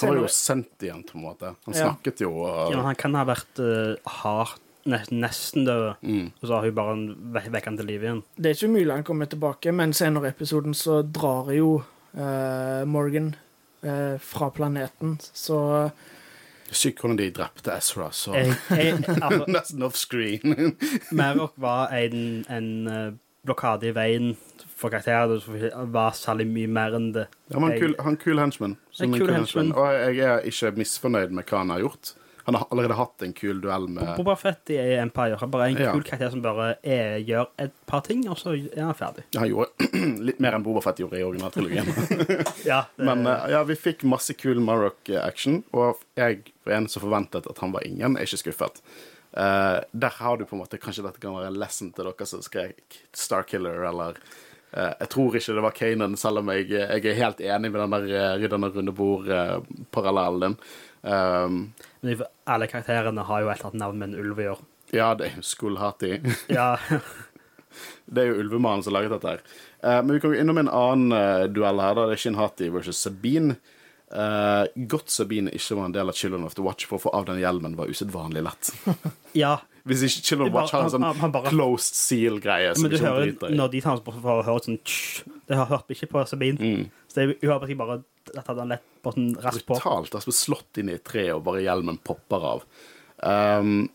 Han 0.00 0.08
var 0.14 0.20
jo 0.22 0.28
sendt 0.32 0.80
igjen, 0.86 1.02
på 1.04 1.18
en 1.18 1.24
måte. 1.26 1.50
Han 1.66 1.74
Ja. 1.74 1.90
snakket 1.90 2.22
jo 2.24 2.30
uh, 2.46 2.70
ja, 2.72 2.80
han 2.86 2.94
kan 2.96 3.14
ha 3.18 3.24
vært 3.28 3.58
uh, 3.60 3.96
hardt 4.22 4.60
nesten 4.86 5.62
død, 5.66 5.94
Mm. 6.02 6.32
og 6.40 6.48
så 6.48 6.54
har 6.56 6.62
hun 6.66 6.74
bare 6.74 6.94
vekket 7.36 7.52
ve 7.52 7.60
han 7.64 7.76
til 7.76 7.86
liv 7.86 8.02
igjen. 8.02 8.22
Det 8.34 8.50
er 8.50 8.54
ikke 8.56 8.70
umulig 8.72 8.94
han 8.96 9.04
kommer 9.04 9.26
tilbake, 9.30 9.70
men 9.72 9.92
senere 9.92 10.26
i 10.26 10.32
episoden 10.34 10.74
så 10.74 11.02
drar 11.06 11.52
jo 11.54 11.82
uh, 12.16 12.82
Morgan 12.84 13.34
eh, 13.84 14.16
fra 14.18 14.48
planeten, 14.50 15.18
så 15.22 15.90
Sykt 16.72 17.02
hvordan 17.02 17.18
de 17.20 17.28
drepte 17.36 17.74
Ezra 17.76 18.08
så 18.16 18.34
Jeg, 18.36 18.54
jeg, 18.70 19.00
altså, 19.26 19.44
nesten 19.48 19.82
offscreen. 19.86 20.76
Marok 21.18 21.52
var 21.60 21.92
en, 21.96 22.44
en 22.50 22.70
eh, 22.88 23.12
blokade 23.44 23.90
i 23.90 23.94
veien 23.96 24.32
for 24.76 24.92
karakterer. 24.92 25.42
Det 25.60 25.72
var 25.92 26.16
særlig 26.16 26.48
mye 26.50 26.70
mer 26.70 26.96
enn 26.98 27.12
det. 27.14 27.26
Ja, 27.52 27.58
men 27.58 27.70
han 27.70 27.78
kul, 27.80 27.94
han 28.00 28.16
kul 28.16 28.40
henchman. 28.42 28.76
som 28.90 29.06
En 29.06 29.18
kul 29.18 29.30
henchman. 29.30 29.70
henchman. 29.70 29.78
Og 29.78 30.16
jeg 30.16 30.26
er 30.26 30.48
ikke 30.48 30.74
misfornøyd 30.80 31.34
med 31.36 31.46
hva 31.50 31.62
han 31.62 31.74
har 31.74 31.84
gjort. 31.84 32.14
Han 32.44 32.56
har 32.58 32.66
allerede 32.74 32.96
hatt 32.98 33.22
en 33.22 33.32
kul 33.32 33.60
duell 33.62 33.84
med 33.88 34.16
Boba 34.18 34.34
Fett 34.36 34.70
i 34.74 34.76
Empire 34.98 35.36
har 35.38 35.46
bare 35.52 35.68
en 35.70 35.76
Ja. 35.78 35.92
kul 35.92 36.02
karakter 36.02 36.30
som 36.30 36.42
bare 36.42 36.72
er, 36.82 37.18
gjør 37.22 37.46
et 37.62 37.74
par 37.86 38.00
ting, 38.02 38.24
og 38.30 38.38
så 38.40 38.54
er 38.56 38.82
han 38.82 38.94
ferdig. 38.98 39.22
Han 39.36 39.48
gjorde 39.48 39.88
litt 40.28 40.40
mer 40.42 40.56
enn 40.58 40.64
Boba 40.66 40.82
Fett 40.82 40.98
gjorde 41.04 41.20
i 41.20 41.24
originaltrilogien. 41.26 41.86
Ja, 42.66 42.84
det, 42.96 43.04
Men 43.06 43.26
eh, 43.26 43.48
ja, 43.54 43.62
vi 43.68 43.76
fikk 43.78 44.02
masse 44.08 44.34
kul 44.38 44.58
Marok-action, 44.62 45.62
og 45.72 46.02
jeg 46.18 46.42
var 46.66 46.76
en 46.80 46.88
som 46.90 47.02
forventet 47.04 47.46
at 47.50 47.58
han 47.62 47.72
var 47.74 47.86
ingen, 47.86 48.16
er 48.18 48.26
ikke 48.26 48.42
skuffet. 48.42 48.82
Uh, 49.32 49.80
der 49.96 50.12
har 50.18 50.36
du 50.36 50.44
på 50.44 50.52
en 50.58 50.60
måte 50.60 50.76
Kanskje 50.76 51.06
dette 51.06 51.16
kan 51.22 51.32
være 51.32 51.48
en 51.48 51.56
lesson 51.56 51.88
til 51.96 52.04
dere 52.04 52.26
som 52.28 52.42
skrek 52.44 52.98
Starkiller, 53.16 53.78
eller 53.88 54.18
uh, 54.76 54.92
Jeg 55.00 55.08
tror 55.14 55.38
ikke 55.38 55.54
det 55.56 55.62
var 55.64 55.72
Kanan, 55.78 56.16
selv 56.20 56.42
om 56.42 56.50
jeg, 56.52 56.66
jeg 56.68 57.06
er 57.06 57.16
helt 57.16 57.40
enig 57.40 57.70
med 57.72 57.80
den 57.80 57.94
der 57.96 58.36
uh, 58.44 58.66
runde 58.76 58.92
bord-parallellen 58.92 60.40
din. 60.44 60.58
Um, 61.02 61.72
men 62.00 62.16
de- 62.16 62.26
alle 62.46 62.66
karakterene 62.70 63.24
har 63.26 63.40
jo 63.42 63.48
et 63.50 63.58
eller 63.58 63.70
annet 63.72 63.80
navn 63.82 63.98
med 63.98 64.08
en 64.12 64.20
ulv 64.24 64.38
å 64.38 64.46
gjøre. 64.46 64.64
ja, 64.92 65.14
det 65.18 65.26
er 65.32 65.36
jo 65.40 65.96
de. 65.98 66.12
Ja, 66.58 66.76
Det 68.12 68.20
er 68.22 68.28
jo 68.28 68.42
Ulvemannen 68.42 68.82
som 68.84 68.92
har 68.92 69.00
laget 69.02 69.14
dette 69.14 69.30
her. 69.30 69.40
Uh, 69.82 70.02
men 70.04 70.12
vi 70.16 70.20
kan 70.20 70.34
jo 70.34 70.40
innom 70.42 70.58
en 70.60 70.68
annen 70.68 71.12
uh, 71.16 71.46
duell 71.48 71.80
her. 71.80 71.94
da 71.96 72.06
Det 72.10 72.18
er 72.18 72.20
Shinhati 72.26 72.68
versus 72.74 72.98
Sabine. 73.00 73.56
Uh, 74.12 74.66
godt 74.92 75.08
Sabine 75.10 75.48
ikke 75.56 75.78
var 75.78 75.86
en 75.88 75.94
del 75.96 76.12
av 76.12 76.18
Children 76.18 76.44
of 76.44 76.54
the 76.58 76.62
Watch, 76.66 76.84
for 76.86 76.98
å 77.00 77.04
få 77.06 77.12
av 77.16 77.24
den 77.30 77.40
hjelmen 77.40 77.74
var 77.78 77.88
usedvanlig 77.88 78.42
lett. 78.44 78.72
ja. 79.44 79.54
Hvis 79.88 80.04
ikke 80.04 80.20
Children 80.28 80.50
of 80.50 80.52
the 80.52 80.58
Watch 80.60 80.74
har 80.76 80.84
en 80.84 80.92
sånn 80.92 81.06
han- 81.08 81.22
han 81.24 81.32
bare- 81.32 81.48
closed 81.50 81.96
seal-greie 81.96 82.74
som 82.76 82.84
Men 82.84 82.92
du 82.92 82.98
ikke 82.98 83.08
hører 83.08 83.56
når 83.56 83.72
de 83.72 83.80
tar 83.80 83.90
hans 83.96 84.04
bort 84.04 84.20
for 84.20 84.42
å 84.42 84.44
høre 84.46 84.62
sånn 84.68 84.78
tsk, 84.84 85.24
Det 85.48 85.56
har 85.58 85.66
hørt 85.72 85.88
ikke 85.96 86.10
på 86.12 86.26
Sabine. 86.28 86.60
Mm. 86.60 86.84
Så 87.08 87.14
det, 87.16 87.38
hun 87.40 87.50
har 87.50 87.64
bare, 87.80 88.02
bare 88.30 88.46
hadde 88.46 88.62
han 88.64 88.74
lett 88.74 88.86
på 89.02 89.14
sånn 89.14 89.32
raskt 89.42 89.66
på. 89.66 89.78
Brutalt. 89.78 90.14
Altså 90.18 90.34
slått 90.36 90.78
inn 90.80 90.92
i 90.92 90.96
et 90.98 91.04
tre, 91.06 91.26
og 91.34 91.42
bare 91.48 91.64
hjelmen 91.64 91.98
popper 92.04 92.46
av. 92.52 92.68
Um, 93.22 93.88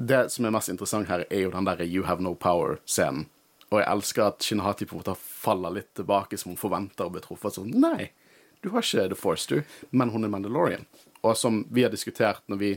det 0.00 0.22
som 0.32 0.46
er 0.48 0.54
mest 0.54 0.72
interessant 0.72 1.10
her, 1.12 1.26
er 1.28 1.44
jo 1.44 1.52
den 1.52 1.68
der 1.68 1.84
You 1.84 2.06
Have 2.08 2.24
No 2.24 2.34
Power-scenen. 2.38 3.28
Og 3.70 3.78
jeg 3.78 3.86
elsker 3.86 4.24
at 4.26 4.42
Shinahati 4.42 4.86
på 4.88 4.96
en 4.96 5.02
måte 5.04 5.14
faller 5.20 5.76
litt 5.76 5.92
tilbake, 5.94 6.38
som 6.40 6.50
hun 6.50 6.58
forventer 6.58 7.06
å 7.06 7.12
bli 7.14 7.22
truffet. 7.22 7.54
Sånn, 7.54 7.70
nei, 7.70 8.08
du 8.64 8.72
har 8.74 8.82
ikke 8.82 9.06
The 9.12 9.18
Force, 9.18 9.46
du, 9.46 9.62
men 9.94 10.10
hun 10.10 10.26
er 10.26 10.32
Mandalorian. 10.32 10.88
Og 11.22 11.36
som 11.38 11.62
vi 11.70 11.84
har 11.86 11.92
diskutert 11.92 12.42
når 12.50 12.60
vi 12.60 12.72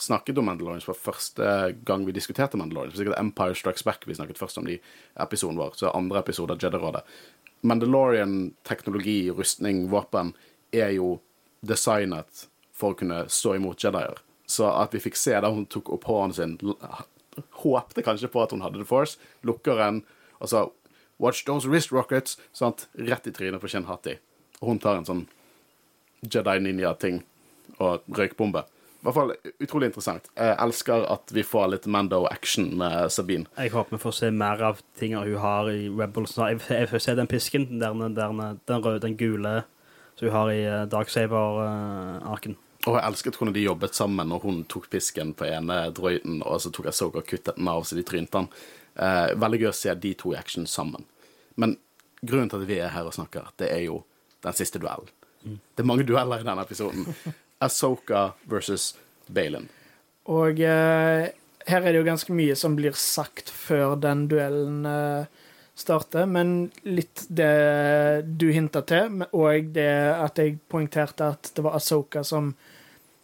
snakket 0.00 0.38
om 0.40 0.48
Mandalorians 0.48 0.86
for 0.88 0.96
første 0.96 1.74
gang 1.86 2.06
vi 2.06 2.14
diskuterte 2.16 2.56
Mandalorians, 2.56 2.96
sikkert 2.96 3.20
Empire 3.20 3.58
Strikes 3.58 3.84
Back 3.84 4.06
vi 4.08 4.16
snakket 4.16 4.40
først 4.40 4.62
om 4.62 4.68
I 4.70 4.78
episoden 5.20 5.60
vår, 5.60 5.76
så 5.76 5.92
andre 5.92 6.22
episode 6.24 6.56
av 6.56 6.62
Jedi-rådet. 6.62 7.04
Mandalorian-teknologi, 7.60 9.30
rustning, 9.36 9.84
våpen 9.92 10.32
er 10.72 10.94
jo 10.96 11.18
designet 11.66 12.46
for 12.72 12.94
å 12.94 12.98
kunne 12.98 13.24
stå 13.28 13.56
imot 13.58 13.82
Jedier. 13.84 14.20
Så 14.48 14.66
at 14.72 14.94
vi 14.96 15.02
fikk 15.04 15.18
se 15.18 15.36
da 15.36 15.50
hun 15.52 15.66
tok 15.70 15.92
opp 15.94 16.06
hånden 16.08 16.36
sin, 16.36 16.74
håpte 17.62 18.04
kanskje 18.06 18.30
på 18.32 18.42
at 18.42 18.54
hun 18.54 18.64
hadde 18.64 18.80
The 18.80 18.88
Force, 18.88 19.20
lukker 19.46 19.78
den 19.78 20.04
og 20.40 20.52
sa 20.52 20.68
Watch 21.20 21.44
those 21.44 21.68
wrist 21.68 21.92
rockets! 21.92 22.38
Sant? 22.56 22.86
Rett 22.96 23.26
i 23.28 23.32
trynet 23.36 23.60
på 23.60 23.68
Shin 23.68 23.84
Hatti. 23.84 24.14
Og 24.62 24.70
hun 24.70 24.78
tar 24.80 24.96
en 24.96 25.04
sånn 25.04 25.26
Jedi 26.24 26.54
Ninja-ting 26.64 27.18
og 27.76 28.06
røykbombe. 28.16 28.62
I 29.00 29.06
hvert 29.06 29.16
fall 29.16 29.30
utrolig 29.64 29.88
interessant. 29.88 30.26
Jeg 30.36 30.56
elsker 30.60 31.06
at 31.08 31.30
vi 31.32 31.40
får 31.46 31.70
litt 31.72 31.86
Mando-action 31.88 32.66
med 32.82 33.08
Sabine. 33.08 33.48
Jeg 33.56 33.72
håper 33.72 33.96
vi 33.96 34.00
får 34.02 34.16
se 34.18 34.28
mer 34.30 34.60
av 34.68 34.82
tingene 35.00 35.24
hun 35.24 35.40
har 35.40 35.70
i 35.72 35.86
Rebels. 35.88 36.36
Jeg, 36.36 36.60
jeg 36.68 36.90
får 36.90 37.04
se 37.06 37.14
den 37.16 37.30
pisken, 37.30 37.64
den, 37.80 38.02
den, 38.18 38.42
den 38.68 38.84
røde, 38.84 39.00
den 39.06 39.16
gule, 39.16 39.62
som 40.18 40.28
hun 40.28 40.36
har 40.36 40.52
i 40.52 40.60
eh, 40.66 40.84
Darksaber-arken. 40.92 42.58
Og 42.88 42.96
jeg 42.96 43.04
elsket 43.06 43.36
hvordan 43.40 43.56
de 43.56 43.64
jobbet 43.64 43.96
sammen 43.96 44.28
når 44.32 44.44
hun 44.44 44.62
tok 44.68 44.90
pisken 44.92 45.32
på 45.36 45.48
ene 45.48 45.82
drøyden 45.96 46.40
og 46.44 46.60
så 46.60 46.72
tok 46.72 46.88
jeg 46.88 46.96
Soga 46.96 47.20
og 47.20 47.28
kuttet 47.28 47.56
den 47.56 47.68
av 47.72 47.84
så 47.88 47.96
de 47.96 48.04
trynte 48.08 48.36
den. 48.36 48.52
Eh, 49.00 49.32
veldig 49.40 49.62
gøy 49.62 49.72
å 49.72 49.76
se 49.80 49.96
de 49.96 50.12
to 50.20 50.32
i 50.32 50.38
action 50.40 50.68
sammen. 50.68 51.08
Men 51.60 51.78
grunnen 52.20 52.52
til 52.52 52.60
at 52.60 52.68
vi 52.68 52.80
er 52.84 52.92
her 52.92 53.08
og 53.08 53.16
snakker, 53.16 53.48
det 53.60 53.72
er 53.72 53.86
jo 53.88 54.02
den 54.44 54.56
siste 54.56 54.80
duellen. 54.80 55.08
Det 55.40 55.80
er 55.80 55.88
mange 55.88 56.04
dueller 56.04 56.40
i 56.40 56.44
denne 56.44 56.68
episoden. 56.68 57.08
Asoka 57.60 58.32
versus 58.50 58.94
Balin. 59.28 59.68
Og 60.30 60.60
uh, 60.60 61.26
her 61.68 61.80
er 61.84 61.90
det 61.92 61.98
jo 62.00 62.06
ganske 62.06 62.32
mye 62.34 62.56
som 62.56 62.76
blir 62.78 62.96
sagt 62.98 63.50
før 63.52 63.96
den 64.00 64.26
duellen 64.30 64.86
uh, 64.86 65.24
starter, 65.80 66.26
men 66.28 66.70
litt 66.84 67.24
det 67.32 68.26
du 68.40 68.50
hinta 68.52 68.82
til, 68.84 69.22
og 69.32 69.70
det 69.76 69.88
at 70.12 70.38
jeg 70.40 70.58
poengterte 70.68 71.30
at 71.34 71.52
det 71.56 71.64
var 71.64 71.76
Asoka 71.78 72.22
som 72.26 72.54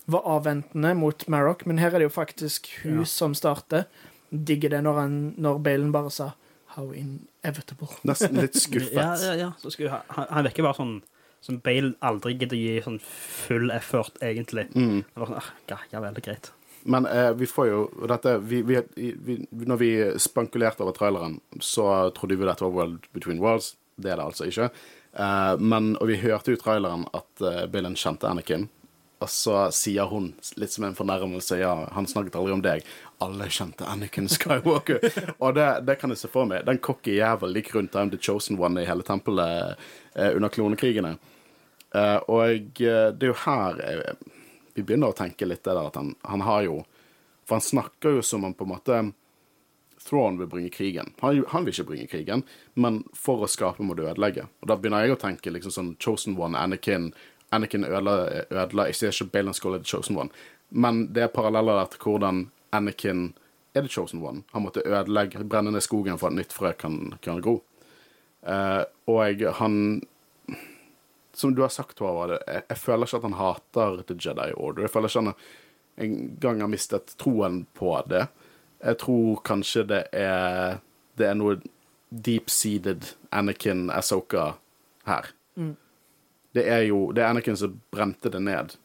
var 0.07 0.23
avventende 0.37 0.95
mot 0.97 1.25
Marrock, 1.29 1.65
men 1.67 1.79
her 1.83 1.91
er 1.95 1.99
det 2.05 2.07
jo 2.11 2.15
faktisk 2.15 2.69
hun 2.85 3.01
Ja. 3.03 3.05
som 3.11 3.35
starter. 3.35 3.85
Digger 4.31 4.71
det 4.77 4.83
når, 4.87 5.01
han, 5.01 5.17
når 5.37 5.59
Balen 5.63 5.93
bare 5.93 6.11
sa 6.11 6.31
'how 6.77 6.93
inevitable'. 6.95 7.99
Nesten 8.05 8.37
litt 8.41 8.55
skuffet. 8.67 8.93
Ja, 8.95 9.17
ja, 9.17 9.35
ja. 9.35 9.53
Så 9.59 9.71
skulle, 9.71 9.91
han, 9.91 10.03
han- 10.09 10.27
han 10.31 10.45
virker 10.45 10.63
bare 10.63 10.75
sånn 10.79 11.03
som 11.45 11.59
Bale 11.65 11.95
aldri 12.05 12.35
gidder 12.37 12.57
å 12.57 12.61
gi 12.61 12.85
sånn 12.85 13.01
full 13.03 13.73
effort, 13.75 14.19
egentlig. 14.25 14.69
Mm. 14.75 15.03
Var 15.15 15.33
sånn, 15.33 15.41
ah, 15.41 15.51
ja, 15.73 15.81
ja 15.93 16.03
vel, 16.05 16.21
greit. 16.25 16.53
Men 16.87 17.07
eh, 17.11 17.33
vi 17.35 17.49
får 17.51 17.67
jo 17.71 17.81
dette, 18.07 18.37
vi, 18.47 18.61
vi, 18.63 18.79
vi, 18.95 19.41
Når 19.51 19.81
vi 19.81 19.91
spankulerte 20.23 20.85
over 20.85 20.95
traileren, 20.95 21.41
så 21.61 22.11
trodde 22.15 22.39
vi 22.39 22.47
dette 22.47 22.63
var 22.63 22.75
World 22.77 23.09
Between 23.17 23.43
Worlds. 23.43 23.75
Det 23.97 24.13
er 24.13 24.21
det 24.21 24.29
altså 24.29 24.47
ikke. 24.47 24.71
Eh, 25.17 25.55
men, 25.59 25.95
og 25.97 26.11
vi 26.11 26.21
hørte 26.21 26.53
jo 26.53 26.59
i 26.59 26.63
traileren 26.63 27.07
at 27.17 27.43
eh, 27.43 27.65
Billen 27.73 27.97
kjente 27.99 28.29
Anakin. 28.31 28.69
Og 29.25 29.31
så 29.33 29.55
sier 29.73 30.11
hun 30.11 30.29
litt 30.61 30.75
som 30.75 30.85
en 30.85 30.97
fornærmelse 30.97 31.57
ja, 31.57 31.73
han 31.97 32.09
snakket 32.09 32.37
aldri 32.37 32.53
om 32.53 32.65
deg. 32.65 32.85
Alle 33.25 33.49
kjente 33.49 33.87
Anakin 33.89 34.29
Skywalker. 34.29 35.01
og 35.43 35.55
det, 35.57 35.69
det 35.89 35.97
kan 36.01 36.13
jeg 36.13 36.21
se 36.21 36.31
for 36.33 36.49
meg. 36.49 36.67
Den 36.69 36.83
cocky 36.85 37.17
jævel 37.17 37.57
gikk 37.57 37.73
rundt 37.79 37.97
I'm 37.97 38.13
the 38.13 38.21
chosen 38.21 38.61
one 38.61 38.83
i 38.83 38.89
hele 38.89 39.07
tempelet 39.07 39.81
eh, 40.15 40.35
under 40.37 40.53
klonekrigene. 40.53 41.15
Eh, 41.97 42.17
og 42.29 42.83
eh, 42.85 43.07
det 43.17 43.29
er 43.29 43.33
jo 43.33 43.39
her 43.47 43.81
eh, 43.87 44.35
vi 44.77 44.85
begynner 44.85 45.15
å 45.15 45.17
tenke 45.17 45.49
litt 45.49 45.65
det 45.65 45.73
der 45.73 45.89
at 45.89 45.97
han, 45.97 46.13
han 46.27 46.45
har 46.45 46.67
jo 46.67 46.83
For 47.47 47.57
han 47.57 47.65
snakker 47.65 48.19
jo 48.19 48.25
som 48.27 48.45
om 48.45 48.53
på 48.55 48.67
en 48.67 48.75
måte 48.75 48.99
Thrawn 50.07 50.37
vil 50.39 50.47
bringe 50.47 50.71
krigen. 50.71 51.15
Han, 51.23 51.45
han 51.49 51.65
vil 51.65 51.73
ikke 51.73 51.89
bringe 51.89 52.07
krigen, 52.11 52.43
men 52.75 53.01
for 53.17 53.43
å 53.43 53.49
skape 53.51 53.83
må 53.83 53.97
du 53.97 54.05
ødelegge. 54.05 54.45
Og 54.63 54.69
da 54.71 54.77
begynner 54.79 55.03
jeg 55.03 55.17
å 55.17 55.19
tenke 55.19 55.51
liksom 55.51 55.73
sånn 55.75 55.89
Chosen 56.03 56.37
One, 56.39 56.59
Anakin 56.59 57.09
Anakin 57.57 57.87
ødela, 57.89 58.45
ødela 58.51 58.87
sier 58.93 59.15
ikke 59.15 59.33
Balan 59.33 59.57
Skull 59.57 59.79
er 59.79 59.83
the 59.83 59.91
Chosen 59.91 60.19
One, 60.19 60.31
men 60.71 61.07
det 61.15 61.27
er 61.27 61.33
paralleller 61.35 61.81
der 61.81 61.93
til 61.93 62.03
hvordan 62.05 62.47
Anakin 62.77 63.29
er 63.75 63.85
the 63.85 63.93
Chosen 63.93 64.23
One. 64.23 64.43
Han 64.53 64.63
måtte 64.63 64.85
ødelegge, 64.85 65.45
brenne 65.45 65.73
ned 65.73 65.85
skogen 65.85 66.19
for 66.19 66.31
at 66.31 66.37
nytt 66.37 66.53
frø 66.53 66.73
kan, 66.79 67.15
kan 67.23 67.41
gro. 67.41 67.61
Uh, 68.47 68.85
og 69.11 69.43
han 69.59 70.03
Som 71.37 71.55
du 71.55 71.61
har 71.61 71.69
sagt, 71.69 71.99
Håvard, 71.99 72.31
jeg, 72.47 72.63
jeg 72.69 72.79
føler 72.79 73.05
ikke 73.05 73.17
at 73.17 73.23
han 73.23 73.33
hater 73.37 74.03
The 74.09 74.15
Jedi 74.17 74.53
Order. 74.57 74.83
Jeg 74.83 74.91
føler 74.91 75.09
ikke 75.09 75.21
han 75.21 75.35
en 75.97 76.37
gang 76.41 76.61
har 76.61 76.69
mistet 76.69 77.13
troen 77.21 77.67
på 77.75 77.91
det. 78.09 78.27
Jeg 78.81 78.99
tror 78.99 79.43
kanskje 79.45 79.85
det 79.85 80.03
er 80.13 80.79
Det 81.19 81.27
er 81.27 81.35
noe 81.35 81.61
deep-seeded 82.13 83.17
Anakin 83.33 83.91
Asoka 83.91 84.53
her. 85.07 85.31
Det 86.57 86.65
er 86.73 86.87
jo 86.89 87.11
Det 87.13 87.23
er 87.25 87.31
Anakin 87.35 87.59
som 87.61 87.75
brente 87.93 88.33
det 88.33 88.41
ned. 88.43 88.77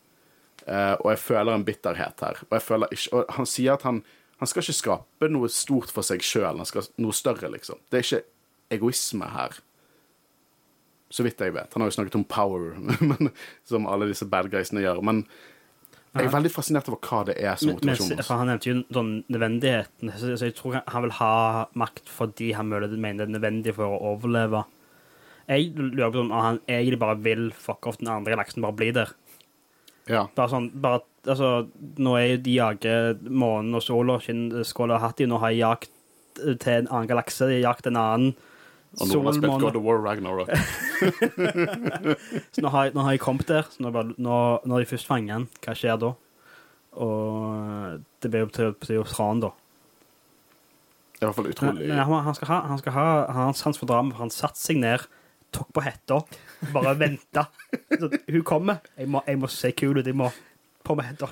Uh, 0.67 0.93
og 1.01 1.07
jeg 1.15 1.19
føler 1.23 1.55
en 1.57 1.65
bitterhet 1.65 2.21
her. 2.21 2.41
Og 2.49 2.53
jeg 2.59 2.61
føler 2.67 2.91
ikke 2.93 3.17
Og 3.17 3.31
han 3.37 3.47
sier 3.49 3.73
at 3.79 3.87
han 3.87 4.03
han 4.41 4.49
skal 4.49 4.63
ikke 4.65 4.73
skape 4.73 5.27
noe 5.29 5.47
stort 5.53 5.91
for 5.93 6.01
seg 6.01 6.23
sjøl, 6.25 6.57
han 6.57 6.65
skal 6.65 6.87
noe 6.97 7.13
større, 7.13 7.45
liksom. 7.53 7.77
Det 7.93 7.99
er 7.99 8.05
ikke 8.07 8.23
egoisme 8.73 9.27
her. 9.29 9.53
Så 11.13 11.21
vidt 11.27 11.43
jeg 11.43 11.53
vet. 11.53 11.69
Han 11.75 11.83
har 11.83 11.91
jo 11.91 11.95
snakket 11.99 12.17
om 12.17 12.23
power, 12.25 12.71
men, 13.11 13.29
som 13.69 13.85
alle 13.85 14.07
disse 14.09 14.25
bad 14.25 14.49
guysene 14.49 14.81
gjør. 14.81 15.03
Men 15.05 15.21
jeg 16.15 16.25
er 16.25 16.33
veldig 16.33 16.51
fascinert 16.55 16.89
over 16.89 16.97
hva 17.05 17.21
det 17.29 17.35
er 17.37 17.59
som 17.61 17.69
motivasjon. 17.69 18.15
men, 18.17 18.25
han 18.41 18.49
nevnte 18.49 18.71
jo 18.71 18.79
sånn 18.97 19.11
nødvendigheten, 19.31 20.13
så, 20.17 20.33
jeg 20.41 20.55
tror 20.57 20.79
han- 20.79 20.89
han 20.95 21.05
vil 21.05 21.13
ha 21.21 21.33
makt 21.77 22.09
fordi 22.09 22.49
han 22.57 22.67
mener 22.73 22.89
det 22.89 23.29
er 23.29 23.35
nødvendig 23.37 23.75
for 23.77 23.93
å 23.93 24.01
overleve. 24.15 24.65
Jeg 25.51 25.73
lurer 25.75 26.13
på 26.13 26.21
om 26.23 26.31
han 26.31 26.61
egentlig 26.69 26.99
bare 27.01 27.17
vil 27.19 27.49
fuck 27.51 27.87
off 27.89 27.99
den 27.99 28.11
andre 28.11 28.35
galaksen, 28.35 28.63
bare 28.63 28.77
bli 28.77 28.91
der. 28.95 29.11
Ja. 30.09 30.25
Bare 30.35 30.49
sånn, 30.51 30.69
bare, 30.81 31.03
altså, 31.27 31.67
Nå 32.01 32.15
er 32.17 32.25
jo 32.33 32.37
de 32.45 32.53
jager 32.55 33.19
månen 33.27 33.75
og 33.77 33.83
sola, 33.85 34.17
skinnskåla 34.23 34.97
og 34.97 35.03
hatti, 35.03 35.27
nå 35.29 35.41
har 35.43 35.53
jeg 35.53 35.61
jakt 35.65 35.91
til 36.39 36.73
en 36.73 36.87
annen 36.87 37.09
galakse, 37.11 37.45
de 37.45 37.59
har 37.59 37.73
jakt 37.73 37.89
en 37.91 37.99
annen 37.99 38.31
Og 38.99 39.07
noen 39.07 39.29
har 39.29 39.37
spilt. 39.37 39.61
God 39.61 39.77
of 39.79 39.85
War 39.85 40.01
Ragnarok. 40.03 40.49
Så 42.55 42.63
nå 42.63 42.71
har, 42.73 42.89
jeg, 42.89 42.95
nå 42.95 43.05
har 43.05 43.15
jeg 43.15 43.23
kommet 43.23 43.47
der, 43.47 43.69
så 43.71 43.85
nå, 43.85 43.91
bare, 43.95 44.11
nå, 44.19 44.39
når 44.67 44.83
de 44.83 44.89
først 44.89 45.07
fanger 45.07 45.37
den, 45.37 45.47
hva 45.63 45.75
skjer 45.77 45.99
da? 46.01 46.11
Og 46.99 48.01
det 48.19 48.31
blir 48.31 48.43
jo 48.43 48.49
til, 48.51 48.73
til 48.83 48.99
å 48.99 49.07
ta 49.07 49.29
han, 49.29 49.43
da. 49.45 49.53
I 51.21 51.23
hvert 51.23 51.37
fall 51.37 51.49
utrolig 51.51 51.87
men 51.87 51.99
han, 52.01 52.23
han 52.25 52.35
skal 52.35 52.49
ha, 52.49 52.59
han 52.67 52.79
skal 52.81 52.95
ha 52.95 53.07
han, 53.29 53.41
hans, 53.51 53.61
sans 53.63 53.77
for 53.79 53.87
drama, 53.87 54.11
for 54.11 54.25
han 54.25 54.33
satte 54.33 54.59
seg 54.59 54.81
ned, 54.81 55.05
tok 55.51 55.69
på 55.75 55.83
hetta, 55.85 56.21
bare 56.73 56.95
venta. 56.99 57.47
Hun 58.27 58.43
kommer. 58.47 58.81
Jeg 58.97 59.11
må, 59.11 59.23
jeg 59.27 59.39
må 59.41 59.51
se 59.51 59.71
kul 59.75 59.99
ut. 59.99 60.07
Jeg 60.07 60.17
må 60.17 60.31
på 60.83 60.97
med 60.97 61.11
hetta. 61.11 61.31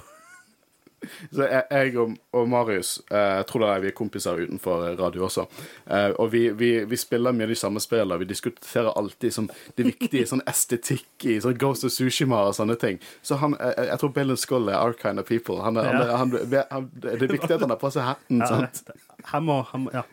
Så 1.31 1.45
jeg, 1.47 1.63
jeg 1.71 1.93
og, 2.01 2.15
og 2.35 2.47
Marius 2.51 2.97
eh, 3.07 3.37
jeg 3.39 3.45
tror 3.47 3.63
det 3.63 3.69
er 3.71 3.83
vi 3.83 3.89
er 3.91 3.95
kompiser 3.95 4.41
utenfor 4.43 4.83
radio 4.99 5.25
også. 5.27 5.45
Eh, 5.87 6.09
og 6.19 6.31
vi, 6.33 6.41
vi, 6.59 6.71
vi 6.89 6.99
spiller 6.99 7.35
mye 7.35 7.47
de 7.49 7.55
samme 7.55 7.79
spillene. 7.83 8.19
Vi 8.19 8.27
diskuterer 8.29 8.91
alltid 8.99 9.35
sånn, 9.35 9.49
det 9.77 9.87
viktige 9.87 10.27
sånn 10.29 10.43
estetikk 10.49 11.27
i 11.29 11.37
sånn 11.43 11.57
Ghost 11.61 11.87
of 11.87 11.95
Sushima 11.95 12.41
og 12.49 12.57
sånne 12.57 12.75
ting. 12.81 12.99
Så 13.25 13.39
han, 13.39 13.55
jeg, 13.59 13.89
jeg 13.93 14.01
tror 14.03 14.15
Balen 14.17 14.39
Skull 14.39 14.71
er 14.71 14.79
our 14.79 14.95
kind 14.97 15.23
of 15.23 15.29
people. 15.29 15.61
Han, 15.63 15.79
ja. 15.79 16.09
han, 16.17 16.35
han, 16.35 16.89
det 16.99 17.15
er 17.15 17.27
viktig 17.27 17.53
at 17.55 17.63
han 17.63 17.75
har 17.75 17.79
på 17.81 17.93
seg 17.95 18.09
hatten. 18.09 18.43
Ja, 18.43 18.51
sant? 18.51 18.83
han 19.31 19.47
må, 19.47 19.61
han 19.71 19.87
må 19.87 19.95
ja, 19.95 20.03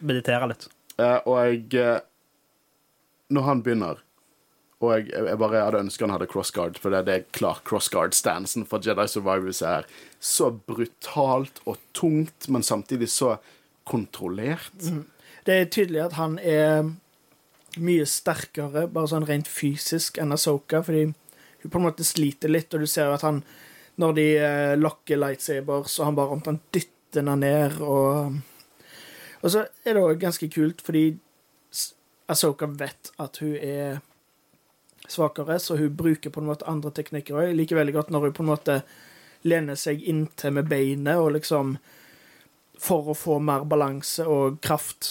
meditere 0.00 0.50
litt. 0.50 0.68
Eh, 0.98 1.20
og 1.22 1.38
jeg 1.42 1.78
eh, 1.82 2.00
Når 3.32 3.46
han 3.48 3.62
begynner 3.64 4.02
Og 4.82 4.90
jeg, 4.92 5.06
jeg 5.14 5.38
bare 5.40 5.62
hadde 5.64 5.80
ønsket 5.80 6.04
han 6.04 6.12
hadde 6.12 6.28
crossguard, 6.28 6.78
for 6.82 6.92
det, 6.92 7.04
det 7.06 7.14
er 7.14 7.28
klart 7.32 7.62
crossguard-stansen 7.64 8.66
for 8.68 8.84
Jedi 8.84 9.06
Survivors 9.08 9.62
er 9.64 9.86
så 10.20 10.50
brutalt 10.52 11.62
og 11.64 11.78
tungt, 11.96 12.50
men 12.52 12.66
samtidig 12.66 13.08
så 13.08 13.38
kontrollert. 13.88 14.74
Det 15.46 15.56
er 15.56 15.70
tydelig 15.72 16.02
at 16.04 16.18
han 16.18 16.36
er 16.42 16.90
mye 17.80 18.04
sterkere, 18.08 18.86
bare 18.92 19.10
sånn 19.10 19.26
rent 19.28 19.48
fysisk, 19.50 20.18
enn 20.20 20.34
Asoka, 20.34 20.82
fordi 20.84 21.06
hun 21.62 21.72
på 21.72 21.80
en 21.80 21.86
måte 21.86 22.04
sliter 22.04 22.52
litt, 22.52 22.74
og 22.76 22.84
du 22.84 22.90
ser 22.90 23.14
at 23.14 23.24
han 23.24 23.44
Når 23.96 24.12
de 24.16 24.22
eh, 24.42 24.72
lokker 24.74 25.16
lightsaber, 25.16 25.84
så 25.86 26.08
han 26.08 26.16
bare 26.18 26.34
omtrent 26.34 26.64
dytter 26.74 27.22
henne 27.22 27.36
ned, 27.38 27.76
og 27.80 28.34
Og 29.40 29.50
så 29.52 29.68
er 29.84 29.94
det 29.94 30.02
òg 30.02 30.18
ganske 30.18 30.48
kult, 30.50 30.80
fordi 30.82 31.18
Asoka 32.30 32.66
vet 32.66 33.12
at 33.20 33.40
hun 33.42 33.56
er 33.56 33.98
svakere, 35.08 35.58
så 35.60 35.76
hun 35.76 35.96
bruker 35.96 36.32
på 36.32 36.40
en 36.40 36.48
måte 36.48 36.68
andre 36.70 36.92
teknikker 36.94 37.36
òg. 37.36 37.50
Jeg 37.50 37.58
liker 37.58 37.80
veldig 37.80 37.96
godt 37.98 38.14
når 38.14 38.28
hun 38.28 38.36
på 38.38 38.44
en 38.46 38.52
måte 38.52 38.78
lener 39.44 39.76
seg 39.76 40.00
inntil 40.08 40.54
med 40.56 40.70
beinet 40.70 41.20
og 41.20 41.34
liksom 41.36 41.76
for 42.84 43.12
å 43.12 43.16
få 43.16 43.38
mer 43.44 43.66
balanse 43.68 44.24
og 44.28 44.58
kraft, 44.64 45.06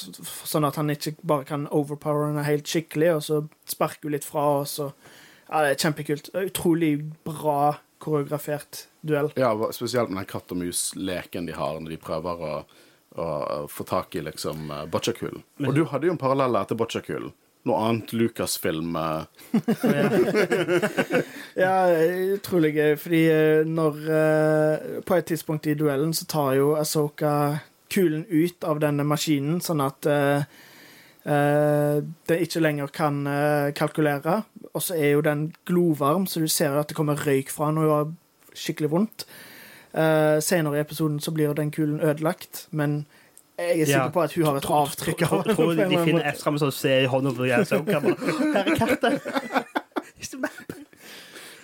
sånn 0.45 0.65
at 0.67 0.77
han 0.77 0.91
ikke 0.93 1.15
bare 1.23 1.47
kan 1.47 1.67
overpower 1.71 2.27
henne 2.27 2.43
helt 2.45 2.67
skikkelig, 2.69 3.11
og 3.15 3.21
så 3.23 3.39
sparker 3.69 4.09
hun 4.09 4.17
litt 4.17 4.27
fra, 4.27 4.47
og 4.61 4.67
så 4.69 4.91
Ja, 5.53 5.59
det 5.61 5.73
er 5.73 5.81
kjempekult. 5.83 6.29
Utrolig 6.39 6.95
bra 7.27 7.75
koreografert 8.01 8.87
duell. 9.05 9.29
Ja, 9.37 9.51
spesielt 9.75 10.09
med 10.09 10.23
den 10.23 10.29
katt 10.31 10.51
og 10.51 10.57
mus-leken 10.57 11.45
de 11.45 11.53
har 11.53 11.77
når 11.77 11.93
de 11.93 11.99
prøver 12.01 12.41
å, 12.47 12.53
å 13.15 13.65
få 13.69 13.85
tak 13.87 14.15
i 14.15 14.23
liksom 14.25 14.67
Bocciakulen. 14.67 14.89
boccia-kulen. 14.91 15.43
Og 15.67 15.75
du 15.75 15.83
hadde 15.91 16.09
jo 16.09 16.15
en 16.15 16.21
parallell 16.21 16.57
til 16.67 16.79
boccia-kulen. 16.79 17.33
Noe 17.63 17.79
annet 17.79 18.11
Lucasfilm 18.11 18.95
uh, 18.99 19.23
Ja, 21.63 21.87
utrolig 22.35 22.73
gøy, 22.75 22.95
fordi 22.99 23.21
eh, 23.31 23.61
når 23.63 24.01
eh, 24.17 24.97
På 25.07 25.15
et 25.15 25.29
tidspunkt 25.31 25.69
i 25.71 25.77
duellen 25.79 26.11
så 26.17 26.27
tar 26.27 26.57
jo 26.57 26.73
Asoka 26.75 27.61
kulen 27.93 28.25
ut 28.27 28.65
av 28.65 28.79
denne 28.81 29.05
maskinen, 29.05 29.59
sånn 29.61 29.83
at 29.85 30.07
uh, 30.09 30.41
uh, 31.29 31.97
det 32.01 32.37
ikke 32.41 32.63
lenger 32.63 32.89
kan 32.89 33.19
uh, 33.29 33.69
kalkulere. 33.77 34.39
Og 34.73 34.81
så 34.81 34.97
er 34.97 35.11
jo 35.11 35.21
den 35.21 35.43
glovarm, 35.69 36.25
så 36.25 36.41
du 36.41 36.49
ser 36.49 36.73
at 36.73 36.89
det 36.89 36.97
kommer 36.97 37.21
røyk 37.21 37.53
fra 37.53 37.69
den 37.69 37.77
og 37.77 37.85
hun 37.85 37.93
har 37.93 38.57
skikkelig 38.57 38.89
vondt. 38.95 39.27
Uh, 39.93 40.39
senere 40.41 40.79
i 40.79 40.81
episoden 40.81 41.19
så 41.21 41.29
blir 41.31 41.53
den 41.53 41.69
kulen 41.71 41.99
ødelagt, 42.01 42.67
men 42.71 43.05
jeg 43.59 43.81
er 43.81 43.85
sikker 43.85 43.99
Ja. 43.99 44.07
på 44.09 44.21
at 44.23 44.33
hun 44.33 44.45
har 44.45 44.55
et 44.57 44.65
avtrykk 44.65 45.21
av 45.21 45.29
Tror, 45.29 45.43
den. 45.43 45.55
tror 45.55 45.75
de 45.75 45.97
finner 46.05 46.23
med 46.51 46.61
sånn 46.63 46.71
ser 46.73 47.03
i 47.03 47.05
hånda 47.11 47.33
på. 47.37 47.45
Her 47.45 48.65
er 48.65 48.75
kartet! 48.79 49.21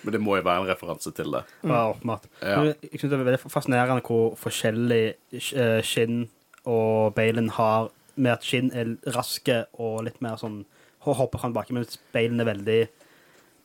Men 0.04 0.14
det 0.14 0.20
må 0.22 0.36
jo 0.38 0.44
være 0.46 0.62
en 0.62 0.68
referanse 0.70 1.10
til 1.12 1.34
det. 1.34 1.42
Ja, 1.66 1.80
åpenbart. 1.92 2.24
Ja. 2.40 2.62
Jeg 2.70 3.00
synes 3.00 3.10
det 3.10 3.18
er 3.18 3.24
veldig 3.26 3.40
fascinerende 3.52 4.04
hvor 4.06 4.36
forskjellig 4.40 5.02
Skinn 5.36 5.82
Shin 5.84 6.14
og 6.70 7.14
Balen 7.18 7.50
har 7.58 7.90
med 8.16 8.32
at 8.32 8.44
Shin 8.46 8.70
er 8.76 8.94
raske 9.16 9.64
og 9.80 10.04
litt 10.06 10.22
mer 10.24 10.38
sånn 10.40 10.62
ho- 11.04 11.14
hopper 11.18 11.42
han 11.44 11.52
baki, 11.56 11.74
mens 11.76 11.98
Balen 12.14 12.40
er 12.40 12.48
veldig 12.48 12.80